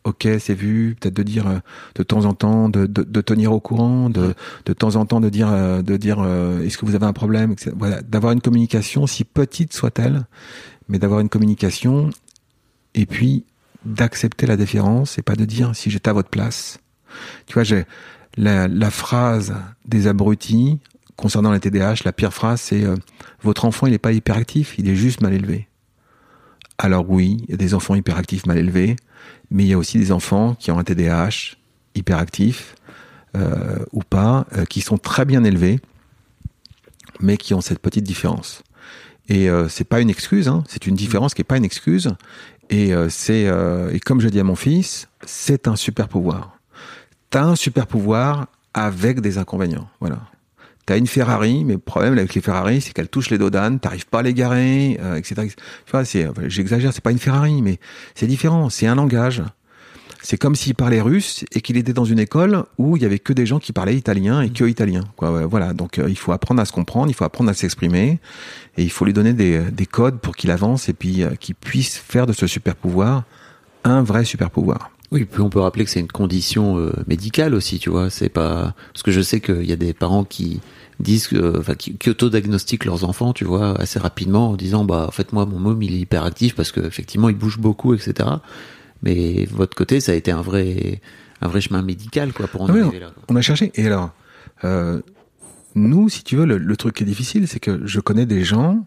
OK, 0.04 0.28
c'est 0.40 0.54
vu, 0.54 0.96
peut-être 1.00 1.16
de 1.16 1.24
dire 1.24 1.46
de 1.96 2.04
temps 2.04 2.26
en 2.26 2.34
temps, 2.34 2.70
de, 2.70 2.86
de, 2.86 3.02
de, 3.04 3.22
tenir 3.22 3.52
au 3.52 3.60
courant, 3.60 4.12
de, 4.12 4.36
de 4.66 4.74
temps 4.74 4.96
en 4.96 5.06
temps 5.06 5.20
de 5.20 5.30
dire, 5.30 5.50
de 5.84 5.98
dire 5.98 6.20
est-ce 6.64 6.78
que 6.78 6.86
vous 6.86 6.96
avez 6.96 7.06
un 7.06 7.14
problème, 7.14 7.56
Voilà, 7.76 8.02
d'avoir 8.02 8.34
une 8.34 8.42
communication, 8.42 9.08
si 9.08 9.24
petite 9.24 9.74
soit-elle, 9.74 10.28
mais 10.90 11.00
d'avoir 11.00 11.22
une 11.22 11.30
communication 11.30 12.12
et 12.94 13.08
puis 13.08 13.46
d'accepter 13.84 14.46
la 14.46 14.58
différence 14.58 15.18
et 15.18 15.24
pas 15.24 15.36
de 15.36 15.46
dire 15.46 15.76
si 15.76 15.90
j'étais 15.90 16.10
à 16.10 16.14
votre 16.14 16.30
place. 16.30 16.80
Tu 17.48 17.54
vois, 17.56 17.64
j'ai 17.64 17.86
la, 18.38 18.92
phrase 18.92 19.56
des 19.86 20.08
abrutis 20.08 20.80
concernant 21.16 21.52
la 21.52 21.60
TDAH, 21.60 21.96
la 22.06 22.14
pire 22.14 22.34
phrase, 22.34 22.62
c'est 22.62 22.84
euh, 22.84 22.96
votre 23.42 23.66
enfant, 23.66 23.88
il 23.88 23.92
n'est 23.92 23.98
pas 23.98 24.12
hyperactif, 24.12 24.76
il 24.78 24.88
est 24.88 24.96
juste 24.96 25.22
mal 25.22 25.34
élevé. 25.34 25.68
Alors 26.78 27.10
oui, 27.10 27.38
il 27.44 27.52
y 27.52 27.54
a 27.54 27.58
des 27.58 27.74
enfants 27.74 27.96
hyperactifs 27.96 28.46
mal 28.46 28.58
élevés, 28.58 28.96
mais 29.50 29.64
il 29.64 29.70
y 29.70 29.74
a 29.74 29.78
aussi 29.78 29.98
des 29.98 30.12
enfants 30.12 30.54
qui 30.54 30.70
ont 30.70 30.78
un 30.78 30.84
TDAH 30.84 31.56
hyperactif 31.96 32.76
euh, 33.36 33.80
ou 33.92 34.04
pas, 34.04 34.46
euh, 34.56 34.66
qui 34.66 34.82
sont 34.82 35.00
très 35.00 35.26
bien 35.26 35.44
élevés, 35.44 35.80
mais 37.20 37.38
qui 37.38 37.56
ont 37.56 37.62
cette 37.62 37.80
petite 37.80 38.04
différence. 38.04 38.62
Et 39.30 39.50
c'est 39.68 39.84
pas 39.84 40.00
une 40.00 40.10
excuse, 40.10 40.48
hein, 40.48 40.64
c'est 40.70 40.88
une 40.88 40.96
différence 40.96 41.34
qui 41.34 41.42
est 41.42 41.44
pas 41.44 41.58
une 41.58 41.66
excuse. 41.66 42.16
Et 42.70 42.94
c'est 43.10 43.52
et 43.92 44.00
comme 44.00 44.22
je 44.22 44.30
dis 44.30 44.40
à 44.40 44.46
mon 44.46 44.56
fils, 44.56 45.10
c'est 45.26 45.68
un 45.68 45.76
super 45.76 46.08
pouvoir 46.08 46.57
t'as 47.30 47.44
un 47.44 47.56
super 47.56 47.88
pouvoir 47.88 48.48
avec 48.74 49.22
des 49.22 49.38
inconvénients. 49.38 49.88
Voilà. 50.00 50.20
T'as 50.86 50.98
une 50.98 51.08
Ferrari, 51.08 51.66
mais 51.66 51.74
le 51.74 51.80
problème 51.80 52.14
avec 52.18 52.34
les 52.34 52.42
Ferrari, 52.42 52.80
c'est 52.80 52.94
qu'elle 52.94 53.10
touche 53.10 53.30
les 53.30 53.38
dodanes, 53.38 53.80
t'arrives 53.80 54.08
pas 54.08 54.20
à 54.20 54.22
les 54.22 54.34
garer, 54.34 54.98
euh, 55.02 55.16
etc., 55.16 55.48
Tu 55.48 55.92
vois, 55.92 56.06
c'est, 56.06 56.30
j'exagère, 56.48 56.94
c'est 56.94 57.04
pas 57.04 57.12
une 57.12 57.20
Ferrari, 57.20 57.62
mais 57.62 57.78
c'est 58.16 58.28
différent. 58.28 58.70
C'est 58.70 58.88
un 58.88 58.96
langage. 58.96 59.44
c'est 60.22 60.38
comme 60.38 60.56
s'il 60.56 60.76
parlait 60.76 61.02
russe 61.02 61.44
et 61.52 61.60
qu'il 61.60 61.76
était 61.76 61.92
dans 61.92 62.06
une 62.06 62.20
école 62.20 62.64
où 62.78 62.96
il 62.96 63.04
y 63.04 63.06
avait 63.06 63.20
que 63.20 63.34
des 63.34 63.46
gens 63.46 63.60
qui 63.60 63.74
parlaient 63.74 63.98
italien 63.98 64.42
et 64.42 64.50
que 64.50 64.64
italien. 64.64 65.04
Quoi. 65.18 65.46
Voilà, 65.46 65.74
donc 65.74 66.00
euh, 66.00 66.10
il 66.10 66.18
faut 66.18 66.32
apprendre 66.32 66.62
à 66.62 66.66
se 66.66 66.72
comprendre, 66.72 67.10
il 67.10 67.14
faut 67.14 67.26
apprendre 67.26 67.50
à 67.50 67.54
s'exprimer 67.54 68.20
et 68.78 68.84
il 68.84 68.90
faut 68.90 69.04
lui 69.04 69.14
donner 69.14 69.34
des, 69.34 69.60
des 69.72 69.86
codes 69.86 70.20
pour 70.20 70.38
qu'il 70.38 70.52
avance 70.52 70.88
et 70.88 70.94
puis 70.94 71.22
euh, 71.24 71.36
qu'il 71.36 71.56
puisse 71.56 71.98
faire 71.98 72.28
de 72.28 72.34
ce 72.34 72.48
super 72.48 72.76
pouvoir 72.76 73.24
un 73.84 74.04
vrai 74.04 74.26
super 74.26 74.50
pouvoir. 74.50 74.92
Oui, 75.12 75.24
puis 75.26 75.42
on 75.42 75.50
peut 75.50 75.60
rappeler 75.62 75.86
que 75.86 75.90
c'est 75.92 76.02
une 76.02 76.12
condition 76.12 76.78
euh, 76.78 76.92
médicale 77.08 77.54
aussi, 77.56 77.80
tu 77.80 77.90
vois. 77.90 78.10
C'est 78.10 78.30
pas 78.30 78.76
parce 78.94 79.04
que 79.04 79.12
je 79.12 79.22
sais 79.22 79.40
qu'il 79.40 79.66
y 79.66 79.72
a 79.72 79.78
des 79.78 79.94
parents 79.94 80.26
qui 80.26 80.60
disent, 81.00 81.30
euh, 81.34 81.60
enfin, 81.60 81.76
qui, 81.76 81.96
qui 81.96 82.10
autodiagnostiquent 82.10 82.84
leurs 82.86 83.04
enfants, 83.06 83.32
tu 83.32 83.46
vois, 83.46 83.80
assez 83.80 84.00
rapidement 84.00 84.50
en 84.52 84.56
disant, 84.56 84.84
bah, 84.84 85.06
en 85.08 85.12
fait, 85.12 85.32
moi, 85.32 85.46
mon 85.46 85.60
môme, 85.60 85.82
il 85.82 85.94
est 85.96 86.00
hyperactif 86.00 86.56
parce 86.56 86.72
que 86.72 86.82
effectivement, 86.82 87.30
il 87.30 87.36
bouge 87.38 87.58
beaucoup, 87.58 87.94
etc. 87.94 88.28
Mais 89.04 89.46
votre 89.52 89.78
côté, 89.78 90.02
ça 90.02 90.12
a 90.12 90.16
été 90.16 90.32
un 90.32 90.42
vrai, 90.42 91.02
un 91.42 91.48
vrai 91.48 91.62
chemin 91.62 91.82
médical, 91.84 92.34
quoi, 92.34 92.48
pour 92.48 92.64
en 92.64 92.68
Ah 92.68 92.74
oui, 92.74 92.82
arriver 92.82 93.00
là. 93.00 93.12
quoi. 93.14 93.24
On 93.30 93.36
a 93.38 93.42
cherché. 93.42 93.72
Et 93.76 93.86
alors, 93.86 94.10
euh, 94.66 95.02
nous, 95.76 96.10
si 96.10 96.24
tu 96.24 96.36
veux, 96.36 96.46
le, 96.46 96.58
le 96.58 96.76
truc 96.76 96.96
qui 96.96 97.04
est 97.04 97.06
difficile, 97.08 97.48
c'est 97.48 97.60
que 97.60 97.80
je 97.86 98.00
connais 98.02 98.26
des 98.26 98.44
gens 98.44 98.84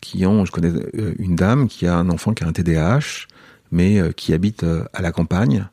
qui 0.00 0.24
ont, 0.26 0.44
je 0.44 0.52
connais 0.52 0.70
euh, 0.98 1.14
une 1.18 1.34
dame 1.34 1.66
qui 1.66 1.86
a 1.86 1.96
un 1.96 2.10
enfant 2.10 2.32
qui 2.34 2.44
a 2.44 2.46
un 2.46 2.52
TDAH, 2.52 3.26
mais 3.74 3.98
euh, 3.98 4.12
qui 4.12 4.32
habite 4.32 4.62
euh, 4.62 4.84
à 4.94 5.02
la 5.02 5.12
campagne, 5.12 5.66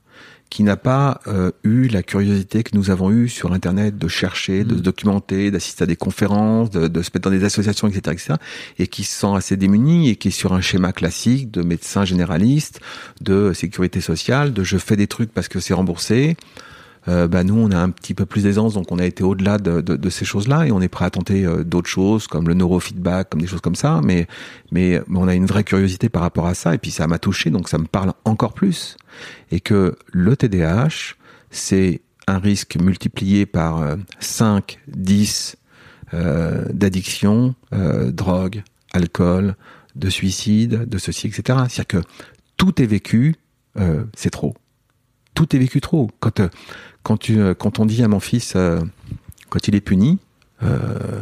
qui 0.49 0.64
n'a 0.64 0.76
pas 0.76 1.22
euh, 1.28 1.52
eu 1.64 1.88
la 1.88 2.04
curiosité 2.04 2.64
que 2.64 2.76
nous 2.76 2.89
avons 2.89 3.10
eue 3.10 3.30
sur 3.30 3.54
Internet 3.54 3.97
de 3.97 4.08
chercher, 4.10 4.66
de 4.66 4.76
se 4.76 4.82
documenter, 4.82 5.49
d'assister 5.49 5.84
à 5.84 5.88
des 5.88 5.95
conférences, 5.95 6.70
de, 6.72 6.89
de 6.89 7.02
se 7.02 7.12
mettre 7.14 7.30
dans 7.30 7.36
des 7.36 7.45
associations, 7.45 7.88
etc., 7.88 8.02
etc., 8.12 8.34
et 8.78 8.88
qui 8.88 9.04
se 9.04 9.18
sent 9.18 9.34
assez 9.34 9.56
démunie 9.56 10.10
et 10.10 10.18
qui 10.18 10.28
est 10.28 10.32
sur 10.32 10.52
un 10.52 10.60
schéma 10.60 10.91
classique 10.91 11.52
de 11.52 11.62
médecin 11.62 12.04
généraliste, 12.04 12.82
de 13.22 13.54
sécurité 13.54 14.02
sociale, 14.02 14.52
de 14.52 14.64
je 14.64 14.78
fais 14.78 14.97
des 14.97 15.08
trucs 15.08 15.32
parce 15.32 15.47
que 15.47 15.62
c'est 15.62 15.74
remboursé. 15.74 16.36
Euh, 17.08 17.28
bah 17.28 17.43
nous 17.43 17.58
on 17.58 17.72
a 17.72 17.78
un 17.78 17.89
petit 17.89 18.14
peu 18.14 18.28
plus 18.28 18.43
d'aisance 18.43 18.76
donc 18.76 18.91
on 18.91 18.99
a 18.99 19.06
été 19.06 19.24
au-delà 19.24 19.58
de, 19.58 19.82
de, 19.82 19.95
de 19.95 20.10
ces 20.12 20.24
choses-là 20.24 20.68
et 20.68 20.72
on 20.72 20.82
est 20.82 20.88
prêt 20.88 21.06
à 21.06 21.10
tenter 21.10 21.45
euh, 21.45 21.64
d'autres 21.64 21.89
choses 21.89 22.28
comme 22.28 22.47
le 22.47 22.54
neurofeedback 22.54 23.32
comme 23.32 23.41
des 23.41 23.47
choses 23.47 23.62
comme 23.62 23.76
ça. 23.76 24.02
Mais, 24.04 24.28
mais 24.72 25.02
mais 25.08 25.18
on 25.20 25.28
a 25.28 25.34
une 25.34 25.47
vraie 25.47 25.64
curiosité 25.64 26.10
par 26.10 26.22
rapport 26.22 26.45
à 26.45 26.54
ça 26.54 26.76
et 26.76 26.78
puis 26.78 26.91
ça 26.91 27.08
m'a 27.08 27.18
touché 27.18 27.49
donc 27.49 27.70
ça 27.70 27.78
me 27.78 27.86
parle 27.86 28.14
encore 28.24 28.54
plus. 28.54 28.97
Et 29.52 29.60
que 29.60 29.95
le 30.12 30.36
TDAH 30.36 31.16
c'est 31.49 32.02
un 32.28 32.38
risque 32.38 32.78
multiplié 32.78 33.45
par 33.45 33.82
euh, 33.82 33.95
5 34.20 34.80
10 34.88 35.58
euh, 36.14 36.66
d'addiction 36.72 37.56
euh, 37.74 38.12
drogue 38.12 38.64
alcool 38.93 39.56
de 39.95 40.10
suicide 40.10 40.88
de 40.88 40.97
ceci 40.97 41.28
etc 41.28 41.60
c'est-à-dire 41.68 41.88
que 41.88 42.02
tout 42.58 42.82
est 42.82 42.86
vécu 42.86 43.36
euh, 43.78 44.04
c'est 44.16 44.30
trop. 44.30 44.56
Tout 45.34 45.56
est 45.56 45.60
vécu 45.60 45.82
trop. 45.82 46.10
Quand, 46.20 46.39
euh, 46.39 46.49
quand, 47.04 47.18
tu, 47.18 47.39
euh, 47.39 47.54
quand 47.54 47.80
on 47.80 47.86
dit 47.86 48.04
à 48.04 48.08
mon 48.08 48.20
fils, 48.20 48.54
euh, 48.56 48.80
quand 49.49 49.68
il 49.68 49.76
est 49.76 49.82
puni, 49.82 50.20
euh, 50.64 51.22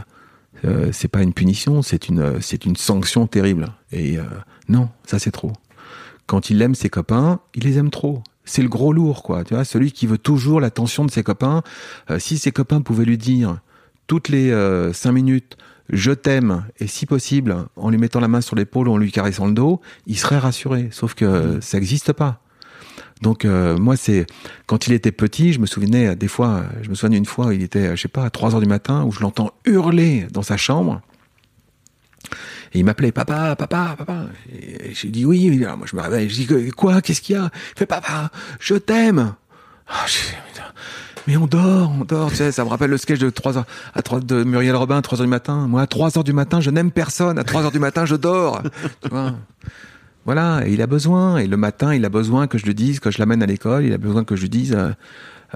c'est 0.92 1.08
pas 1.08 1.24
une 1.24 1.34
punition, 1.34 1.82
c'est 1.82 2.10
une, 2.10 2.42
c'est 2.42 2.66
une 2.66 2.76
sanction 2.76 3.28
terrible. 3.28 3.68
Et 3.94 4.18
non, 4.68 4.90
ça 5.06 5.18
c'est 5.18 5.32
trop. 5.32 5.54
Quand 6.28 6.50
il 6.50 6.62
aime 6.62 6.76
ses 6.76 6.90
copains, 6.90 7.40
il 7.56 7.64
les 7.64 7.78
aime 7.78 7.90
trop. 7.90 8.22
C'est 8.44 8.62
le 8.62 8.68
gros 8.68 8.92
lourd, 8.92 9.24
quoi. 9.24 9.46
Tu 9.46 9.54
vois, 9.54 9.64
celui 9.64 9.94
qui 9.94 10.06
veut 10.06 10.18
toujours 10.18 10.60
l'attention 10.60 11.06
de 11.06 11.12
ses 11.12 11.24
copains. 11.24 11.64
Si 12.18 12.38
ses 12.38 12.52
copains 12.52 12.82
pouvaient 12.82 13.06
lui 13.06 13.18
dire 13.18 13.60
toutes 14.08 14.28
les 14.28 14.52
cinq 14.92 15.14
minutes, 15.14 15.56
je 15.88 16.12
t'aime, 16.12 16.66
et 16.80 16.88
si 16.88 17.06
possible, 17.06 17.56
en 17.78 17.90
lui 17.90 17.98
mettant 17.98 18.20
la 18.20 18.28
main 18.28 18.42
sur 18.42 18.58
l'épaule 18.58 18.90
ou 18.90 18.92
en 18.92 18.98
lui 18.98 19.14
caressant 19.14 19.48
le 19.48 19.54
dos, 19.54 19.80
il 20.08 20.18
serait 20.20 20.40
rassuré. 20.40 20.90
Sauf 20.92 21.14
que 21.14 21.60
ça 21.62 21.78
n'existe 21.78 22.12
pas. 22.12 22.42
Donc 23.22 23.44
euh, 23.44 23.78
moi 23.78 23.98
c'est 23.98 24.26
quand 24.66 24.88
il 24.88 24.94
était 24.94 25.12
petit, 25.12 25.54
je 25.54 25.60
me 25.60 25.66
souvenais 25.66 26.08
euh, 26.08 26.16
des 26.16 26.28
fois, 26.28 26.48
euh, 26.48 26.64
je 26.82 26.90
me 26.90 26.96
souviens 26.96 27.18
une 27.18 27.26
fois, 27.26 27.54
il 27.54 27.64
était 27.64 27.96
je 27.96 28.02
sais 28.02 28.08
pas 28.08 28.26
à 28.26 28.30
3 28.30 28.56
heures 28.56 28.62
du 28.62 28.68
matin 28.68 29.04
où 29.04 29.12
je 29.12 29.20
l'entends 29.20 29.52
hurler 29.66 30.28
dans 30.32 30.44
sa 30.44 30.58
chambre. 30.58 31.02
Et 32.74 32.80
il 32.80 32.86
m'appelait 32.86 33.12
papa, 33.12 33.56
papa, 33.56 33.96
papa. 33.98 34.26
Et 34.54 34.94
j'ai 34.94 35.10
dit 35.10 35.26
oui. 35.26 35.64
Alors, 35.64 35.78
moi 35.78 35.88
je 35.90 35.96
me 35.96 36.02
réveille, 36.02 36.30
je 36.30 36.36
dis 36.44 36.72
quoi, 36.72 37.02
qu'est-ce 37.02 37.22
qu'il 37.22 37.36
y 37.36 37.40
a? 37.40 37.50
Il 37.76 37.80
fait 37.80 37.86
papa, 37.86 38.30
je 38.60 38.76
t'aime. 38.76 39.34
Ah, 39.88 40.06
mais 41.28 41.36
on 41.36 41.48
dort, 41.48 41.92
on 42.00 42.06
dort. 42.06 42.30
Tu 42.30 42.38
sais, 42.38 42.52
ça 42.52 42.64
me 42.64 42.70
rappelle 42.70 42.90
le 42.90 42.98
sketch 42.98 43.20
de 43.20 43.30
3 43.30 43.58
heures 43.58 43.66
à 43.94 44.02
3 44.02 44.22
de 44.22 44.44
Muriel 44.44 44.76
Robin, 44.76 45.02
3 45.02 45.20
heures 45.20 45.26
du 45.26 45.30
matin. 45.30 45.68
Moi 45.68 45.82
à 45.82 45.88
3 45.88 46.18
heures 46.18 46.24
du 46.24 46.34
matin, 46.34 46.62
je 46.62 46.70
n'aime 46.70 46.92
personne. 46.92 47.38
À 47.38 47.44
3 47.44 47.66
heures 47.66 47.72
du 47.72 47.80
matin, 47.80 48.06
je 48.06 48.16
dors. 48.16 48.62
tu 49.02 49.10
vois? 49.10 49.34
Voilà, 50.30 50.62
et 50.68 50.72
il 50.74 50.82
a 50.82 50.88
besoin. 50.88 51.38
Et 51.38 51.48
le 51.48 51.58
matin, 51.58 51.94
il 51.94 52.06
a 52.06 52.10
besoin 52.10 52.48
que 52.48 52.58
je 52.58 52.66
lui 52.66 52.76
dise, 52.76 53.00
que 53.00 53.10
je 53.12 53.18
l'amène 53.20 53.42
à 53.42 53.46
l'école, 53.48 53.84
il 53.86 53.94
a 53.94 53.98
besoin 53.98 54.24
que 54.24 54.36
je 54.36 54.42
lui 54.44 54.50
dise, 54.50 54.74
euh, 54.74 54.92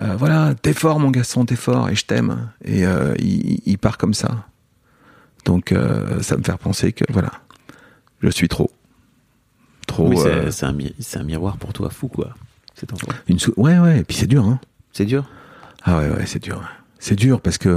euh, 0.01 0.15
voilà, 0.17 0.55
t'es 0.59 0.73
fort, 0.73 0.99
mon 0.99 1.11
garçon, 1.11 1.45
t'es 1.45 1.55
fort, 1.55 1.89
et 1.89 1.95
je 1.95 2.05
t'aime. 2.05 2.49
Et 2.65 2.85
euh, 2.85 3.13
il, 3.19 3.61
il 3.65 3.77
part 3.77 3.97
comme 3.97 4.13
ça. 4.13 4.45
Donc, 5.45 5.73
ça 6.21 6.37
me 6.37 6.43
fait 6.43 6.57
penser 6.57 6.93
que, 6.93 7.03
voilà, 7.11 7.31
je 8.21 8.29
suis 8.29 8.47
trop. 8.47 8.71
Trop. 9.87 10.07
Oui, 10.09 10.17
c'est 10.17 10.49
c'est 10.51 10.65
un, 10.65 10.73
mi- 10.73 10.95
c'est 10.99 11.19
un 11.19 11.23
miroir 11.23 11.57
pour 11.57 11.73
toi 11.73 11.89
fou, 11.89 12.07
quoi. 12.07 12.29
Cet 12.75 12.93
enfant. 12.93 13.07
une 13.27 13.37
sou- 13.39 13.53
Ouais, 13.57 13.77
ouais, 13.79 13.99
et 13.99 14.03
puis 14.03 14.15
c'est 14.17 14.27
dur, 14.27 14.45
hein. 14.45 14.59
C'est 14.93 15.05
dur? 15.05 15.25
Ah 15.83 15.97
ouais, 15.99 16.09
ouais, 16.09 16.25
c'est 16.25 16.41
dur. 16.41 16.63
C'est 16.99 17.15
dur 17.15 17.41
parce 17.41 17.57
que 17.57 17.73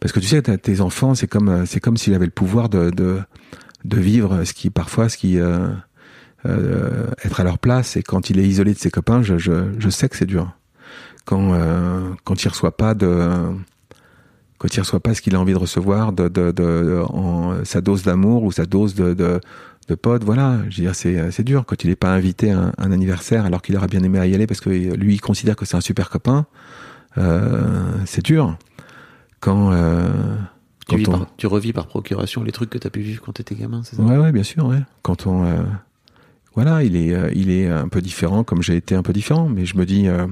parce 0.00 0.12
que 0.12 0.18
tu 0.20 0.26
sais, 0.26 0.42
tes 0.42 0.80
enfants, 0.80 1.14
c'est 1.14 1.28
comme 1.28 1.64
c'est 1.66 1.78
comme 1.78 1.96
s'il 1.96 2.12
avait 2.14 2.24
le 2.24 2.32
pouvoir 2.32 2.68
de, 2.68 2.90
de 2.90 3.20
de 3.84 3.98
vivre 3.98 4.44
ce 4.44 4.52
qui 4.52 4.70
parfois 4.70 5.08
ce 5.08 5.16
qui 5.16 5.38
euh, 5.38 5.68
euh, 6.46 7.06
être 7.24 7.40
à 7.40 7.44
leur 7.44 7.58
place. 7.58 7.96
Et 7.96 8.02
quand 8.02 8.30
il 8.30 8.38
est 8.38 8.46
isolé 8.46 8.74
de 8.74 8.78
ses 8.78 8.90
copains, 8.90 9.22
je 9.22 9.38
je, 9.38 9.72
je 9.78 9.88
sais 9.88 10.08
que 10.08 10.16
c'est 10.16 10.26
dur. 10.26 10.52
Quand 11.24 11.54
euh, 11.54 12.10
quand 12.24 12.42
il 12.42 12.48
reçoit 12.48 12.76
pas 12.76 12.94
de 12.94 13.30
quand 14.58 14.74
il 14.76 14.80
reçoit 14.80 15.00
pas 15.00 15.14
ce 15.14 15.20
qu'il 15.20 15.34
a 15.34 15.40
envie 15.40 15.54
de 15.54 15.58
recevoir, 15.58 16.12
de, 16.12 16.28
de, 16.28 17.02
sa 17.64 17.80
dose 17.80 18.04
d'amour 18.04 18.44
ou 18.44 18.52
sa 18.52 18.64
dose 18.64 18.94
de, 18.94 19.12
de, 19.12 19.40
voilà, 20.24 20.58
je 20.68 20.82
veux 20.82 20.92
dire, 20.92 20.94
c'est, 20.94 21.42
dur 21.42 21.64
quand 21.66 21.82
il 21.82 21.90
n'est 21.90 21.96
pas 21.96 22.12
invité 22.12 22.52
à 22.52 22.72
un, 22.78 22.92
anniversaire 22.92 23.44
alors 23.44 23.60
qu'il 23.60 23.76
aurait 23.76 23.88
bien 23.88 24.04
aimé 24.04 24.18
y 24.28 24.34
aller 24.34 24.46
parce 24.46 24.60
que 24.60 24.70
lui, 24.70 25.14
il 25.14 25.20
considère 25.20 25.56
que 25.56 25.64
c'est 25.64 25.76
un 25.76 25.80
super 25.80 26.10
copain, 26.10 26.46
euh, 27.18 27.90
c'est 28.06 28.24
dur. 28.24 28.56
Quand, 29.40 29.72
Tu, 30.88 30.92
quand 30.92 30.96
vis 30.96 31.08
on... 31.08 31.12
par- 31.12 31.26
tu 31.36 31.46
revis 31.46 31.72
par 31.72 31.86
procuration 31.86 32.42
les 32.42 32.52
trucs 32.52 32.70
que 32.70 32.78
t'as 32.78 32.90
pu 32.90 33.00
vivre 33.00 33.22
quand 33.24 33.32
t'étais 33.32 33.54
gamin, 33.54 33.82
c'est 33.84 33.96
ça? 33.96 34.02
Ouais, 34.02 34.16
ouais, 34.18 34.32
bien 34.32 34.42
sûr, 34.42 34.66
ouais. 34.66 34.80
Quand 35.02 35.26
on, 35.26 35.44
euh, 35.44 35.62
voilà, 36.54 36.82
il 36.82 36.96
est, 36.96 37.14
euh, 37.14 37.30
il 37.34 37.50
est 37.50 37.68
un 37.68 37.88
peu 37.88 38.00
différent, 38.02 38.44
comme 38.44 38.62
j'ai 38.62 38.76
été 38.76 38.94
un 38.94 39.02
peu 39.02 39.12
différent, 39.12 39.48
mais 39.48 39.64
je 39.64 39.76
me 39.76 39.86
dis, 39.86 40.08
euh, 40.08 40.26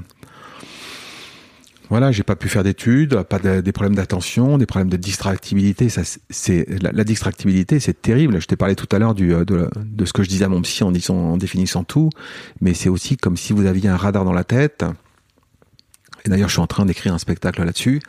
voilà, 1.89 2.11
j'ai 2.13 2.23
pas 2.23 2.37
pu 2.37 2.47
faire 2.47 2.63
d'études, 2.63 3.21
pas 3.23 3.37
de- 3.39 3.59
des 3.59 3.71
problèmes 3.73 3.95
d'attention, 3.95 4.57
des 4.57 4.65
problèmes 4.65 4.89
de 4.89 4.95
distractibilité. 4.97 5.89
Ça, 5.89 6.03
c'est 6.29 6.65
la, 6.81 6.91
la 6.93 7.03
distractibilité, 7.03 7.81
c'est 7.81 8.01
terrible. 8.01 8.39
Je 8.39 8.47
t'ai 8.47 8.55
parlé 8.55 8.75
tout 8.75 8.87
à 8.95 8.99
l'heure 8.99 9.13
du 9.13 9.33
euh, 9.33 9.43
de, 9.43 9.69
de 9.75 10.05
ce 10.05 10.13
que 10.13 10.23
je 10.23 10.29
disais 10.29 10.45
à 10.45 10.49
mon 10.49 10.61
psy 10.61 10.83
en, 10.85 10.91
disant, 10.91 11.15
en 11.15 11.37
définissant 11.37 11.83
tout, 11.83 12.09
mais 12.61 12.73
c'est 12.73 12.87
aussi 12.89 13.17
comme 13.17 13.35
si 13.35 13.51
vous 13.51 13.65
aviez 13.65 13.89
un 13.89 13.97
radar 13.97 14.23
dans 14.23 14.31
la 14.33 14.45
tête. 14.45 14.85
Et 16.25 16.29
d'ailleurs, 16.29 16.49
je 16.49 16.53
suis 16.53 16.61
en 16.61 16.67
train 16.67 16.85
d'écrire 16.85 17.13
un 17.13 17.17
spectacle 17.17 17.63
là-dessus 17.63 18.01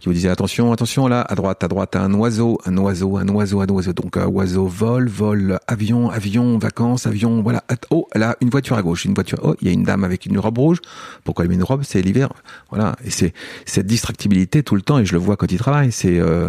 qui 0.00 0.08
vous 0.08 0.12
disait 0.12 0.28
attention, 0.28 0.72
attention 0.72 1.06
là, 1.06 1.22
à 1.22 1.34
droite, 1.34 1.62
à 1.62 1.68
droite, 1.68 1.96
un 1.96 2.12
oiseau, 2.14 2.58
un 2.66 2.76
oiseau, 2.76 3.16
un 3.16 3.28
oiseau, 3.28 3.60
un 3.60 3.68
oiseau. 3.68 3.92
Donc 3.92 4.16
euh, 4.16 4.26
oiseau, 4.26 4.66
vol, 4.66 5.08
vol, 5.08 5.58
avion, 5.66 6.10
avion, 6.10 6.58
vacances, 6.58 7.06
avion. 7.06 7.42
Voilà. 7.42 7.64
Oh, 7.90 8.08
là, 8.14 8.36
une 8.40 8.50
voiture 8.50 8.76
à 8.76 8.82
gauche, 8.82 9.04
une 9.04 9.14
voiture. 9.14 9.38
Oh, 9.42 9.54
il 9.60 9.68
y 9.68 9.70
a 9.70 9.72
une 9.72 9.84
dame 9.84 10.04
avec 10.04 10.26
une 10.26 10.38
robe 10.38 10.58
rouge. 10.58 10.78
Pourquoi 11.24 11.44
elle 11.44 11.50
met 11.50 11.56
une 11.56 11.62
robe? 11.62 11.82
C'est 11.84 12.02
l'hiver. 12.02 12.30
Voilà. 12.70 12.96
Et 13.04 13.10
c'est 13.10 13.32
cette 13.64 13.86
distractibilité 13.86 14.62
tout 14.62 14.74
le 14.74 14.82
temps. 14.82 14.98
Et 14.98 15.06
je 15.06 15.12
le 15.12 15.18
vois 15.18 15.36
quand 15.36 15.50
il 15.50 15.58
travaille. 15.58 15.92
C'est 15.92 16.18
euh, 16.18 16.48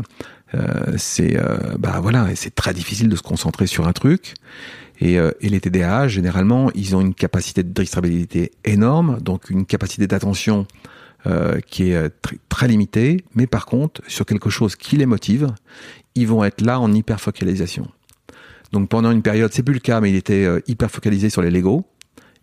euh, 0.55 0.93
c'est 0.97 1.37
euh, 1.37 1.57
bah 1.77 1.99
voilà. 2.01 2.27
C'est 2.35 2.55
très 2.55 2.73
difficile 2.73 3.09
de 3.09 3.15
se 3.15 3.21
concentrer 3.23 3.67
sur 3.67 3.87
un 3.87 3.93
truc. 3.93 4.33
Et, 4.99 5.19
euh, 5.19 5.31
et 5.41 5.49
les 5.49 5.59
TDAH, 5.59 6.07
généralement, 6.07 6.69
ils 6.75 6.95
ont 6.95 7.01
une 7.01 7.13
capacité 7.13 7.63
de 7.63 7.69
distractibilité 7.69 8.51
énorme, 8.63 9.19
donc 9.19 9.49
une 9.49 9.65
capacité 9.65 10.07
d'attention 10.07 10.67
euh, 11.27 11.59
qui 11.61 11.91
est 11.91 11.95
euh, 11.95 12.09
tr- 12.23 12.37
très 12.49 12.67
limitée, 12.67 13.23
mais 13.35 13.47
par 13.47 13.65
contre, 13.65 14.01
sur 14.07 14.25
quelque 14.25 14.49
chose 14.49 14.75
qui 14.75 14.97
les 14.97 15.05
motive, 15.05 15.47
ils 16.15 16.27
vont 16.27 16.43
être 16.43 16.61
là 16.61 16.79
en 16.79 16.91
hyper 16.93 17.21
focalisation. 17.21 17.89
Donc 18.71 18.89
pendant 18.89 19.11
une 19.11 19.21
période, 19.21 19.51
c'est 19.53 19.63
plus 19.63 19.73
le 19.75 19.79
cas, 19.79 20.01
mais 20.01 20.09
il 20.09 20.15
était 20.15 20.45
euh, 20.45 20.59
hyper 20.67 20.89
focalisé 20.91 21.29
sur 21.29 21.41
les 21.41 21.51
Lego. 21.51 21.85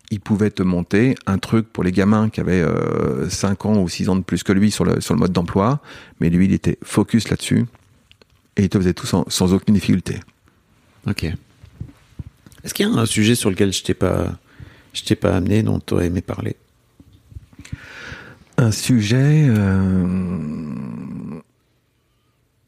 Il 0.09 0.19
pouvait 0.19 0.49
te 0.49 0.63
monter 0.63 1.15
un 1.25 1.37
truc 1.37 1.71
pour 1.71 1.83
les 1.83 1.91
gamins 1.91 2.29
qui 2.29 2.39
avaient 2.41 2.61
euh, 2.61 3.29
5 3.29 3.65
ans 3.65 3.81
ou 3.81 3.87
6 3.87 4.09
ans 4.09 4.15
de 4.15 4.23
plus 4.23 4.43
que 4.43 4.51
lui 4.51 4.71
sur 4.71 4.83
le, 4.83 4.99
sur 4.99 5.13
le 5.13 5.19
mode 5.19 5.31
d'emploi, 5.31 5.79
mais 6.19 6.29
lui, 6.29 6.45
il 6.45 6.53
était 6.53 6.77
focus 6.83 7.29
là-dessus, 7.29 7.65
et 8.57 8.63
il 8.63 8.69
te 8.69 8.77
faisait 8.77 8.93
tout 8.93 9.05
sans, 9.05 9.53
aucune 9.53 9.73
difficulté. 9.75 10.19
Ok. 11.07 11.23
Est-ce 12.63 12.73
qu'il 12.73 12.87
y 12.87 12.89
a 12.89 12.93
un 12.93 13.05
sujet 13.05 13.35
sur 13.35 13.49
lequel 13.49 13.71
je 13.71 13.83
t'ai 13.83 13.93
pas, 13.93 14.37
t'ai 15.05 15.15
pas 15.15 15.35
amené, 15.35 15.63
dont 15.63 15.79
tu 15.79 15.93
aurais 15.93 16.07
aimé 16.07 16.21
parler? 16.21 16.55
Un 18.61 18.71
sujet. 18.71 19.47
euh, 19.49 20.07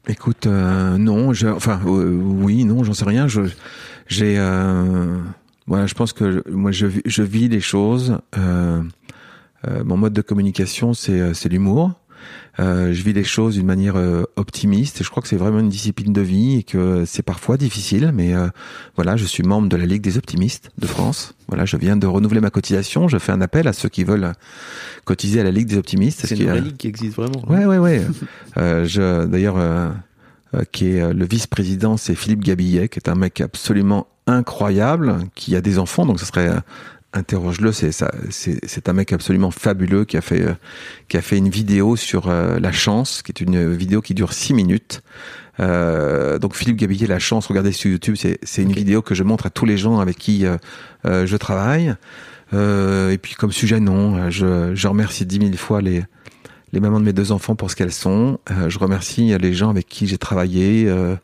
Écoute, 0.08 0.46
euh, 0.46 0.98
non, 0.98 1.32
je... 1.32 1.46
enfin, 1.46 1.80
euh, 1.86 2.10
oui, 2.20 2.64
non, 2.64 2.82
j'en 2.84 2.92
sais 2.94 3.04
rien. 3.06 3.26
Je, 3.28 3.42
j'ai, 4.08 4.34
euh, 4.38 5.18
Voilà, 5.66 5.86
je 5.86 5.94
pense 5.94 6.12
que 6.12 6.42
moi 6.50 6.72
je, 6.72 6.88
je 7.06 7.22
vis 7.22 7.48
les 7.48 7.60
choses. 7.60 8.18
euh, 8.36 8.82
mon 9.84 9.96
mode 9.96 10.12
de 10.12 10.20
communication, 10.20 10.92
c'est 10.92 11.32
c'est 11.32 11.48
l'humour. 11.48 11.92
Euh, 12.60 12.92
je 12.92 13.02
vis 13.02 13.12
les 13.12 13.24
choses 13.24 13.56
d'une 13.56 13.66
manière 13.66 13.96
euh, 13.96 14.24
optimiste. 14.36 15.00
Et 15.00 15.04
je 15.04 15.10
crois 15.10 15.22
que 15.22 15.28
c'est 15.28 15.36
vraiment 15.36 15.60
une 15.60 15.68
discipline 15.68 16.12
de 16.12 16.20
vie 16.20 16.58
et 16.58 16.62
que 16.62 17.04
c'est 17.06 17.22
parfois 17.22 17.56
difficile. 17.56 18.12
Mais 18.14 18.34
euh, 18.34 18.48
voilà, 18.96 19.16
je 19.16 19.24
suis 19.24 19.42
membre 19.42 19.68
de 19.68 19.76
la 19.76 19.86
Ligue 19.86 20.02
des 20.02 20.16
optimistes 20.16 20.70
de 20.78 20.86
France. 20.86 21.34
Voilà, 21.48 21.64
je 21.64 21.76
viens 21.76 21.96
de 21.96 22.06
renouveler 22.06 22.40
ma 22.40 22.50
cotisation. 22.50 23.08
Je 23.08 23.18
fais 23.18 23.32
un 23.32 23.40
appel 23.40 23.68
à 23.68 23.72
ceux 23.72 23.88
qui 23.88 24.04
veulent 24.04 24.32
cotiser 25.04 25.40
à 25.40 25.44
la 25.44 25.50
Ligue 25.50 25.68
des 25.68 25.78
optimistes. 25.78 26.20
C'est 26.20 26.34
Ce 26.34 26.40
une 26.40 26.48
vraie 26.48 26.60
ligue 26.60 26.76
qui 26.76 26.86
existe 26.86 27.16
vraiment. 27.16 27.42
Ouais, 27.48 27.66
ouais, 27.66 27.78
ouais. 27.78 28.02
euh, 28.56 28.84
je, 28.86 29.26
d'ailleurs, 29.26 29.56
euh, 29.58 29.90
qui 30.72 30.90
est 30.90 31.12
le 31.12 31.24
vice-président, 31.26 31.96
c'est 31.96 32.14
Philippe 32.14 32.44
Gabillet, 32.44 32.88
qui 32.88 32.98
est 32.98 33.08
un 33.08 33.16
mec 33.16 33.40
absolument 33.40 34.06
incroyable, 34.26 35.18
qui 35.34 35.54
a 35.54 35.60
des 35.60 35.78
enfants, 35.78 36.06
donc 36.06 36.18
ce 36.18 36.24
serait 36.24 36.50
interroge-le. 37.14 37.72
C'est 37.72 37.92
ça, 37.92 38.12
c'est, 38.30 38.58
c'est 38.66 38.88
un 38.88 38.92
mec 38.92 39.12
absolument 39.12 39.50
fabuleux 39.50 40.04
qui 40.04 40.16
a 40.16 40.20
fait, 40.20 40.42
euh, 40.42 40.54
qui 41.08 41.16
a 41.16 41.22
fait 41.22 41.38
une 41.38 41.48
vidéo 41.48 41.96
sur 41.96 42.28
euh, 42.28 42.58
la 42.58 42.72
chance, 42.72 43.22
qui 43.22 43.32
est 43.32 43.40
une 43.40 43.74
vidéo 43.74 44.02
qui 44.02 44.14
dure 44.14 44.32
six 44.32 44.52
minutes. 44.52 45.02
Euh, 45.60 46.38
donc 46.38 46.54
Philippe 46.54 46.76
Gabillet, 46.76 47.06
la 47.06 47.18
chance, 47.18 47.46
regardez 47.46 47.72
sur 47.72 47.90
YouTube, 47.90 48.16
c'est, 48.18 48.38
c'est 48.42 48.62
une 48.62 48.72
vidéo 48.72 49.02
que 49.02 49.14
je 49.14 49.22
montre 49.22 49.46
à 49.46 49.50
tous 49.50 49.64
les 49.64 49.78
gens 49.78 50.00
avec 50.00 50.18
qui 50.18 50.44
je 51.04 51.36
travaille. 51.36 51.94
Euh, 52.52 53.10
et 53.10 53.18
puis 53.18 53.34
comme 53.34 53.52
sujet, 53.52 53.80
non, 53.80 54.30
je, 54.30 54.74
je 54.74 54.88
remercie 54.88 55.24
dix 55.26 55.38
mille 55.38 55.56
fois 55.56 55.80
les 55.80 56.04
les 56.72 56.80
mamans 56.80 56.98
de 56.98 57.04
mes 57.04 57.12
deux 57.12 57.30
enfants 57.30 57.54
pour 57.54 57.70
ce 57.70 57.76
qu'elles 57.76 57.92
sont. 57.92 58.40
Je 58.66 58.78
remercie 58.80 59.38
les 59.38 59.54
gens 59.54 59.70
avec 59.70 59.86
qui 59.86 60.08
j'ai 60.08 60.18
travaillé, 60.18 60.86
euh, 60.88 61.14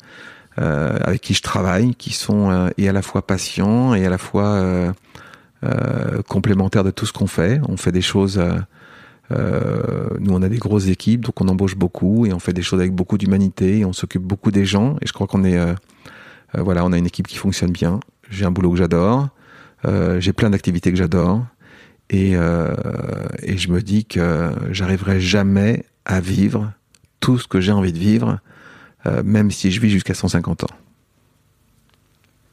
euh, 0.61 0.99
avec 1.03 1.21
qui 1.21 1.35
je 1.35 1.43
travaille, 1.43 1.95
qui 1.95 2.12
sont 2.12 2.51
euh, 2.51 2.69
et 2.79 2.89
à 2.89 2.93
la 2.93 3.03
fois 3.03 3.27
patients 3.27 3.95
et 3.95 4.07
à 4.07 4.11
la 4.11 4.19
fois 4.19 4.93
euh, 5.65 6.23
complémentaires 6.28 6.85
de 6.85 6.91
tout 6.91 7.07
ce 7.07 7.12
qu'on 7.12 7.27
fait. 7.27 7.61
On 7.69 7.77
fait 7.77 7.93
des 7.93 8.03
choses. 8.03 8.39
euh, 8.39 8.59
euh, 9.32 10.09
nous, 10.19 10.32
on 10.35 10.43
a 10.43 10.49
des 10.49 10.59
grosses 10.59 10.89
équipes, 10.89 11.24
donc 11.24 11.41
on 11.41 11.47
embauche 11.49 11.77
beaucoup 11.77 12.27
et 12.27 12.32
on 12.32 12.41
fait 12.41 12.53
des 12.53 12.62
choses 12.62 12.81
avec 12.81 12.93
beaucoup 12.93 13.16
d'humanité. 13.16 13.78
Et 13.78 13.85
on 13.85 13.93
s'occupe 13.93 14.23
beaucoup 14.23 14.51
des 14.51 14.65
gens. 14.65 14.97
Et 15.03 15.07
je 15.07 15.12
crois 15.12 15.27
qu'on 15.27 15.45
est, 15.45 15.57
euh, 15.57 15.74
euh, 16.57 16.62
voilà, 16.62 16.85
on 16.85 16.93
a 16.93 16.99
une 16.99 17.07
équipe 17.07 17.28
qui 17.28 17.37
fonctionne 17.37 17.70
bien. 17.70 18.01
J'ai 18.28 18.45
un 18.45 18.51
boulot 18.51 18.73
que 18.73 18.78
j'adore. 18.78 19.28
J'ai 20.19 20.32
plein 20.32 20.51
d'activités 20.51 20.91
que 20.91 20.99
j'adore. 20.99 21.45
Et, 22.11 22.32
et 22.32 23.57
je 23.57 23.70
me 23.70 23.81
dis 23.81 24.05
que 24.05 24.53
j'arriverai 24.70 25.20
jamais 25.20 25.85
à 26.05 26.20
vivre 26.20 26.73
tout 27.20 27.39
ce 27.39 27.49
que 27.49 27.61
j'ai 27.61 27.73
envie 27.73 27.93
de 27.93 27.99
vivre, 27.99 28.41
même 29.24 29.51
si 29.51 29.70
je 29.73 29.81
vis 29.81 29.91
jusqu'à 29.91 30.15
150 30.15 30.65
ans. 30.65 30.77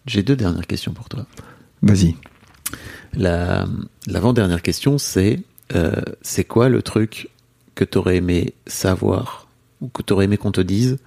J'ai 0.05 0.23
deux 0.23 0.37
dernières 0.37 0.65
questions 0.65 0.93
pour 0.93 1.09
toi. 1.09 1.25
Vas-y. 1.81 2.15
La, 3.13 3.65
l'avant-dernière 4.05 4.61
question, 4.61 4.97
c'est 4.97 5.39
euh, 5.75 6.01
c'est 6.21 6.43
quoi 6.43 6.69
le 6.69 6.81
truc 6.81 7.29
que 7.75 7.83
tu 7.83 7.97
aurais 7.97 8.17
aimé 8.17 8.53
savoir 8.65 9.47
ou 9.81 9.89
que 9.89 10.01
tu 10.01 10.13
aurais 10.13 10.25
aimé 10.25 10.37
qu'on 10.37 10.51
te 10.51 10.61
dise 10.61 10.97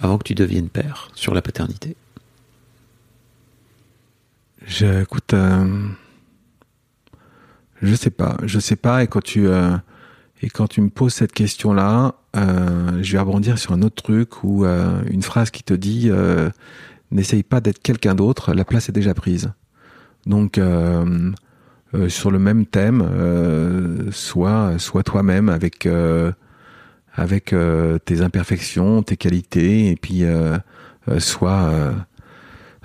avant 0.00 0.18
que 0.18 0.24
tu 0.24 0.34
deviennes 0.34 0.68
père 0.68 1.10
sur 1.14 1.34
la 1.34 1.42
paternité? 1.42 1.96
Je, 4.66 5.04
euh, 5.32 5.88
je 7.80 7.94
sais 7.94 8.10
pas, 8.10 8.36
je 8.44 8.58
sais 8.58 8.76
pas. 8.76 9.02
Et 9.02 9.06
quand 9.06 9.22
tu 9.22 9.46
euh, 9.46 9.76
et 10.42 10.50
quand 10.50 10.68
tu 10.68 10.80
me 10.80 10.90
poses 10.90 11.14
cette 11.14 11.32
question-là, 11.32 12.14
je 12.34 13.12
vais 13.12 13.18
rebondir 13.18 13.58
sur 13.58 13.72
un 13.72 13.82
autre 13.82 14.00
truc 14.00 14.44
ou 14.44 14.64
une 14.64 15.22
phrase 15.22 15.50
qui 15.50 15.64
te 15.64 15.74
dit 15.74 16.10
n'essaye 17.10 17.42
pas 17.42 17.60
d'être 17.60 17.82
quelqu'un 17.82 18.14
d'autre, 18.14 18.54
la 18.54 18.64
place 18.64 18.88
est 18.88 18.92
déjà 18.92 19.14
prise. 19.14 19.50
Donc 20.28 20.58
euh, 20.58 21.32
euh, 21.94 22.08
sur 22.08 22.30
le 22.30 22.38
même 22.38 22.66
thème, 22.66 23.02
euh, 23.02 24.12
sois 24.12 24.76
toi-même 25.04 25.48
avec 25.48 25.88
avec 27.14 27.54
tes 28.04 28.20
imperfections, 28.20 29.02
tes 29.02 29.16
qualités, 29.16 29.88
et 29.90 29.96
puis 29.96 30.22
sois 31.18 31.94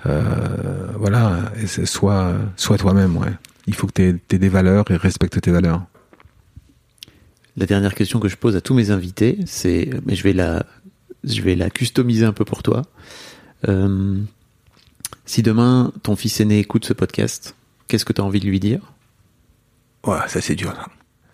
voilà, 0.04 1.52
sois 1.84 2.78
toi-même. 2.78 3.16
Ouais. 3.16 3.32
Il 3.66 3.74
faut 3.74 3.86
que 3.86 3.92
tu 3.92 4.02
aies, 4.02 4.38
des 4.38 4.48
valeurs 4.48 4.90
et 4.90 4.96
respecte 4.96 5.40
tes 5.40 5.52
valeurs. 5.52 5.84
La 7.56 7.66
dernière 7.66 7.94
question 7.94 8.18
que 8.18 8.28
je 8.28 8.36
pose 8.36 8.56
à 8.56 8.60
tous 8.60 8.74
mes 8.74 8.90
invités, 8.90 9.38
c'est, 9.46 9.90
mais 10.04 10.16
je 10.16 10.24
vais 10.24 10.32
la, 10.32 10.66
je 11.22 11.40
vais 11.40 11.54
la 11.54 11.70
customiser 11.70 12.24
un 12.24 12.32
peu 12.32 12.44
pour 12.44 12.64
toi. 12.64 12.82
Si 15.24 15.42
demain 15.42 15.92
ton 16.02 16.16
fils 16.16 16.40
aîné 16.40 16.58
écoute 16.58 16.84
ce 16.84 16.92
podcast, 16.92 17.56
qu'est-ce 17.88 18.04
que 18.04 18.12
tu 18.12 18.20
as 18.20 18.24
envie 18.24 18.40
de 18.40 18.46
lui 18.46 18.60
dire? 18.60 18.80
Ouais, 20.06 20.18
ça 20.28 20.40
c'est 20.40 20.54
dur. 20.54 20.74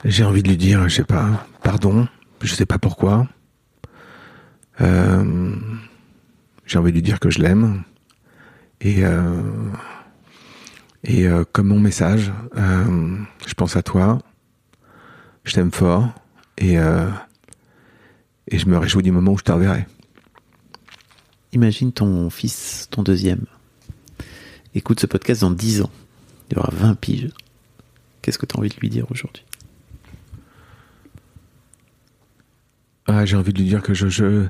J'ai 0.05 0.25
envie 0.25 0.43
de 0.43 0.49
lui 0.49 0.57
dire, 0.57 0.89
je 0.89 0.95
sais 0.97 1.05
pas, 1.05 1.47
pardon, 1.63 2.09
je 2.41 2.55
sais 2.55 2.67
pas 2.67 2.79
pourquoi. 2.79 3.27
Euh, 4.81 5.55
j'ai 6.67 6.79
envie 6.79 6.91
de 6.91 6.97
lui 6.97 7.03
dire 7.03 7.21
que 7.21 7.31
je 7.31 7.41
l'aime. 7.41 7.83
Et, 8.81 9.05
euh, 9.05 9.43
et 11.05 11.27
euh, 11.27 11.45
comme 11.53 11.69
mon 11.69 11.81
message, 11.81 12.33
euh, 12.57 13.17
je 13.47 13.55
pense 13.55 13.77
à 13.77 13.83
toi, 13.83 14.21
je 15.45 15.53
t'aime 15.53 15.73
fort, 15.73 16.09
et, 16.57 16.79
euh, 16.79 17.11
et 18.49 18.59
je 18.59 18.67
me 18.67 18.79
réjouis 18.79 19.03
du 19.03 19.11
moment 19.11 19.33
où 19.33 19.39
je 19.39 19.45
te 19.45 19.53
reverrai. 19.53 19.87
Imagine 21.53 21.93
ton 21.93 22.31
fils, 22.31 22.89
ton 22.91 23.03
deuxième, 23.03 23.45
écoute 24.75 25.01
ce 25.01 25.07
podcast 25.07 25.41
dans 25.43 25.51
10 25.51 25.83
ans. 25.83 25.91
Il 26.51 26.59
aura 26.59 26.71
20 26.73 26.95
piges. 26.95 27.31
Qu'est-ce 28.23 28.39
que 28.39 28.47
tu 28.47 28.57
as 28.57 28.59
envie 28.59 28.69
de 28.69 28.77
lui 28.77 28.89
dire 28.89 29.07
aujourd'hui? 29.11 29.45
Ah, 33.07 33.25
j'ai 33.25 33.37
envie 33.37 33.53
de 33.53 33.59
lui 33.59 33.67
dire 33.67 33.83
que 33.83 33.95
je, 33.95 34.09
je, 34.09 34.47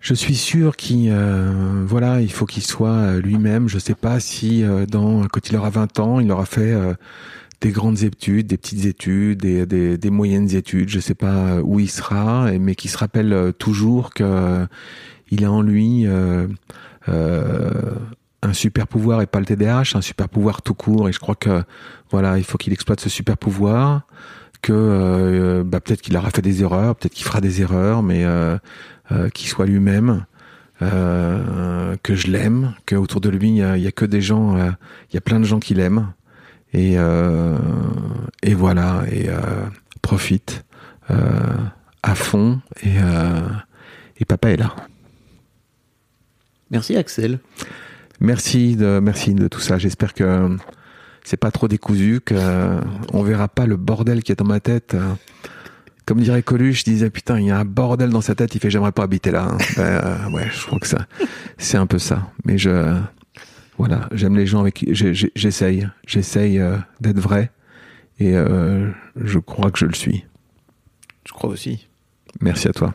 je 0.00 0.14
suis 0.14 0.36
sûr 0.36 0.76
qu'il, 0.76 1.10
euh, 1.10 1.84
voilà, 1.86 2.20
il 2.20 2.32
faut 2.32 2.46
qu'il 2.46 2.62
soit 2.62 2.90
euh, 2.90 3.20
lui-même. 3.20 3.68
Je 3.68 3.78
sais 3.78 3.94
pas 3.94 4.20
si 4.20 4.64
euh, 4.64 4.86
quand 4.86 5.48
il 5.48 5.56
aura 5.56 5.70
20 5.70 5.98
ans, 6.00 6.20
il 6.20 6.30
aura 6.30 6.46
fait 6.46 6.74
des 7.60 7.70
grandes 7.70 8.02
études, 8.02 8.46
des 8.46 8.56
petites 8.56 8.84
études, 8.86 9.40
des, 9.40 9.66
des, 9.66 9.98
des 9.98 10.10
moyennes 10.10 10.54
études. 10.54 10.88
Je 10.88 11.00
sais 11.00 11.14
pas 11.14 11.60
où 11.62 11.78
il 11.78 11.90
sera, 11.90 12.50
mais 12.52 12.74
qu'il 12.74 12.90
se 12.90 12.98
rappelle 12.98 13.52
toujours 13.58 14.14
que 14.14 14.24
euh, 14.24 14.66
il 15.30 15.44
a 15.44 15.52
en 15.52 15.62
lui 15.62 16.06
un 18.42 18.52
super 18.52 18.86
pouvoir 18.86 19.22
et 19.22 19.26
pas 19.26 19.40
le 19.40 19.46
TDAH, 19.46 19.92
un 19.94 20.00
super 20.00 20.28
pouvoir 20.28 20.62
tout 20.62 20.74
court. 20.74 21.08
Et 21.08 21.12
je 21.12 21.18
crois 21.18 21.36
que 21.36 21.62
voilà, 22.10 22.38
il 22.38 22.44
faut 22.44 22.58
qu'il 22.58 22.72
exploite 22.72 23.00
ce 23.00 23.08
super 23.08 23.36
pouvoir 23.36 24.02
que 24.62 24.72
euh, 24.72 25.64
bah, 25.64 25.80
peut-être 25.80 26.00
qu'il 26.00 26.16
aura 26.16 26.30
fait 26.30 26.42
des 26.42 26.62
erreurs, 26.62 26.96
peut-être 26.96 27.12
qu'il 27.12 27.26
fera 27.26 27.40
des 27.40 27.60
erreurs, 27.60 28.02
mais 28.02 28.24
euh, 28.24 28.56
euh, 29.10 29.28
qu'il 29.28 29.48
soit 29.48 29.66
lui-même, 29.66 30.24
que 30.80 32.16
je 32.16 32.26
l'aime, 32.26 32.74
que 32.86 32.96
autour 32.96 33.20
de 33.20 33.28
lui 33.28 33.50
il 33.50 33.56
y 33.56 33.86
a, 33.86 33.92
que 33.92 34.04
des 34.04 34.20
gens, 34.20 34.56
il 34.56 35.14
y 35.14 35.16
a 35.16 35.20
plein 35.20 35.38
de 35.38 35.44
gens 35.44 35.60
qui 35.60 35.74
l'aiment, 35.74 36.12
et 36.72 36.96
voilà, 38.54 39.04
et 39.08 39.28
profite 40.00 40.64
à 41.08 42.14
fond, 42.16 42.60
et 42.82 42.96
et 44.18 44.24
papa 44.24 44.50
est 44.50 44.56
là. 44.56 44.74
Merci 46.72 46.96
Axel. 46.96 47.38
Merci 48.22 48.76
de 48.76 49.00
merci 49.02 49.34
de 49.34 49.48
tout 49.48 49.58
ça. 49.60 49.78
J'espère 49.78 50.14
que 50.14 50.56
c'est 51.24 51.36
pas 51.36 51.50
trop 51.50 51.66
décousu, 51.66 52.20
que 52.24 52.34
on 53.12 53.22
verra 53.22 53.48
pas 53.48 53.66
le 53.66 53.76
bordel 53.76 54.22
qui 54.22 54.30
est 54.32 54.36
dans 54.38 54.44
ma 54.44 54.60
tête. 54.60 54.94
euh. 54.94 55.12
Comme 56.06 56.20
dirait 56.20 56.42
Coluche, 56.42 56.80
je 56.80 56.84
disais 56.84 57.10
putain, 57.10 57.38
il 57.40 57.46
y 57.46 57.50
a 57.50 57.58
un 57.58 57.64
bordel 57.64 58.10
dans 58.10 58.20
sa 58.20 58.34
tête. 58.34 58.54
Il 58.54 58.60
fait 58.60 58.70
j'aimerais 58.70 58.92
pas 58.92 59.02
habiter 59.04 59.30
là. 59.32 59.48
hein. 59.50 59.58
Ben, 59.76 59.82
euh, 59.82 60.30
ouais, 60.30 60.48
je 60.52 60.66
crois 60.66 60.78
que 60.78 60.86
ça, 60.86 61.06
c'est 61.58 61.76
un 61.78 61.86
peu 61.86 61.98
ça. 61.98 62.30
Mais 62.44 62.58
je, 62.58 62.94
voilà, 63.76 64.08
j'aime 64.12 64.36
les 64.36 64.46
gens 64.46 64.60
avec 64.60 64.74
qui 64.74 64.88
j'essaye, 64.94 65.88
j'essaye 66.06 66.58
euh, 66.60 66.76
d'être 67.00 67.18
vrai, 67.20 67.50
et 68.20 68.36
euh, 68.36 68.88
je 69.16 69.38
crois 69.40 69.70
que 69.72 69.78
je 69.80 69.86
le 69.86 69.94
suis. 69.94 70.24
Je 71.26 71.32
crois 71.32 71.50
aussi. 71.50 71.88
Merci 72.40 72.68
à 72.68 72.72
toi. 72.72 72.94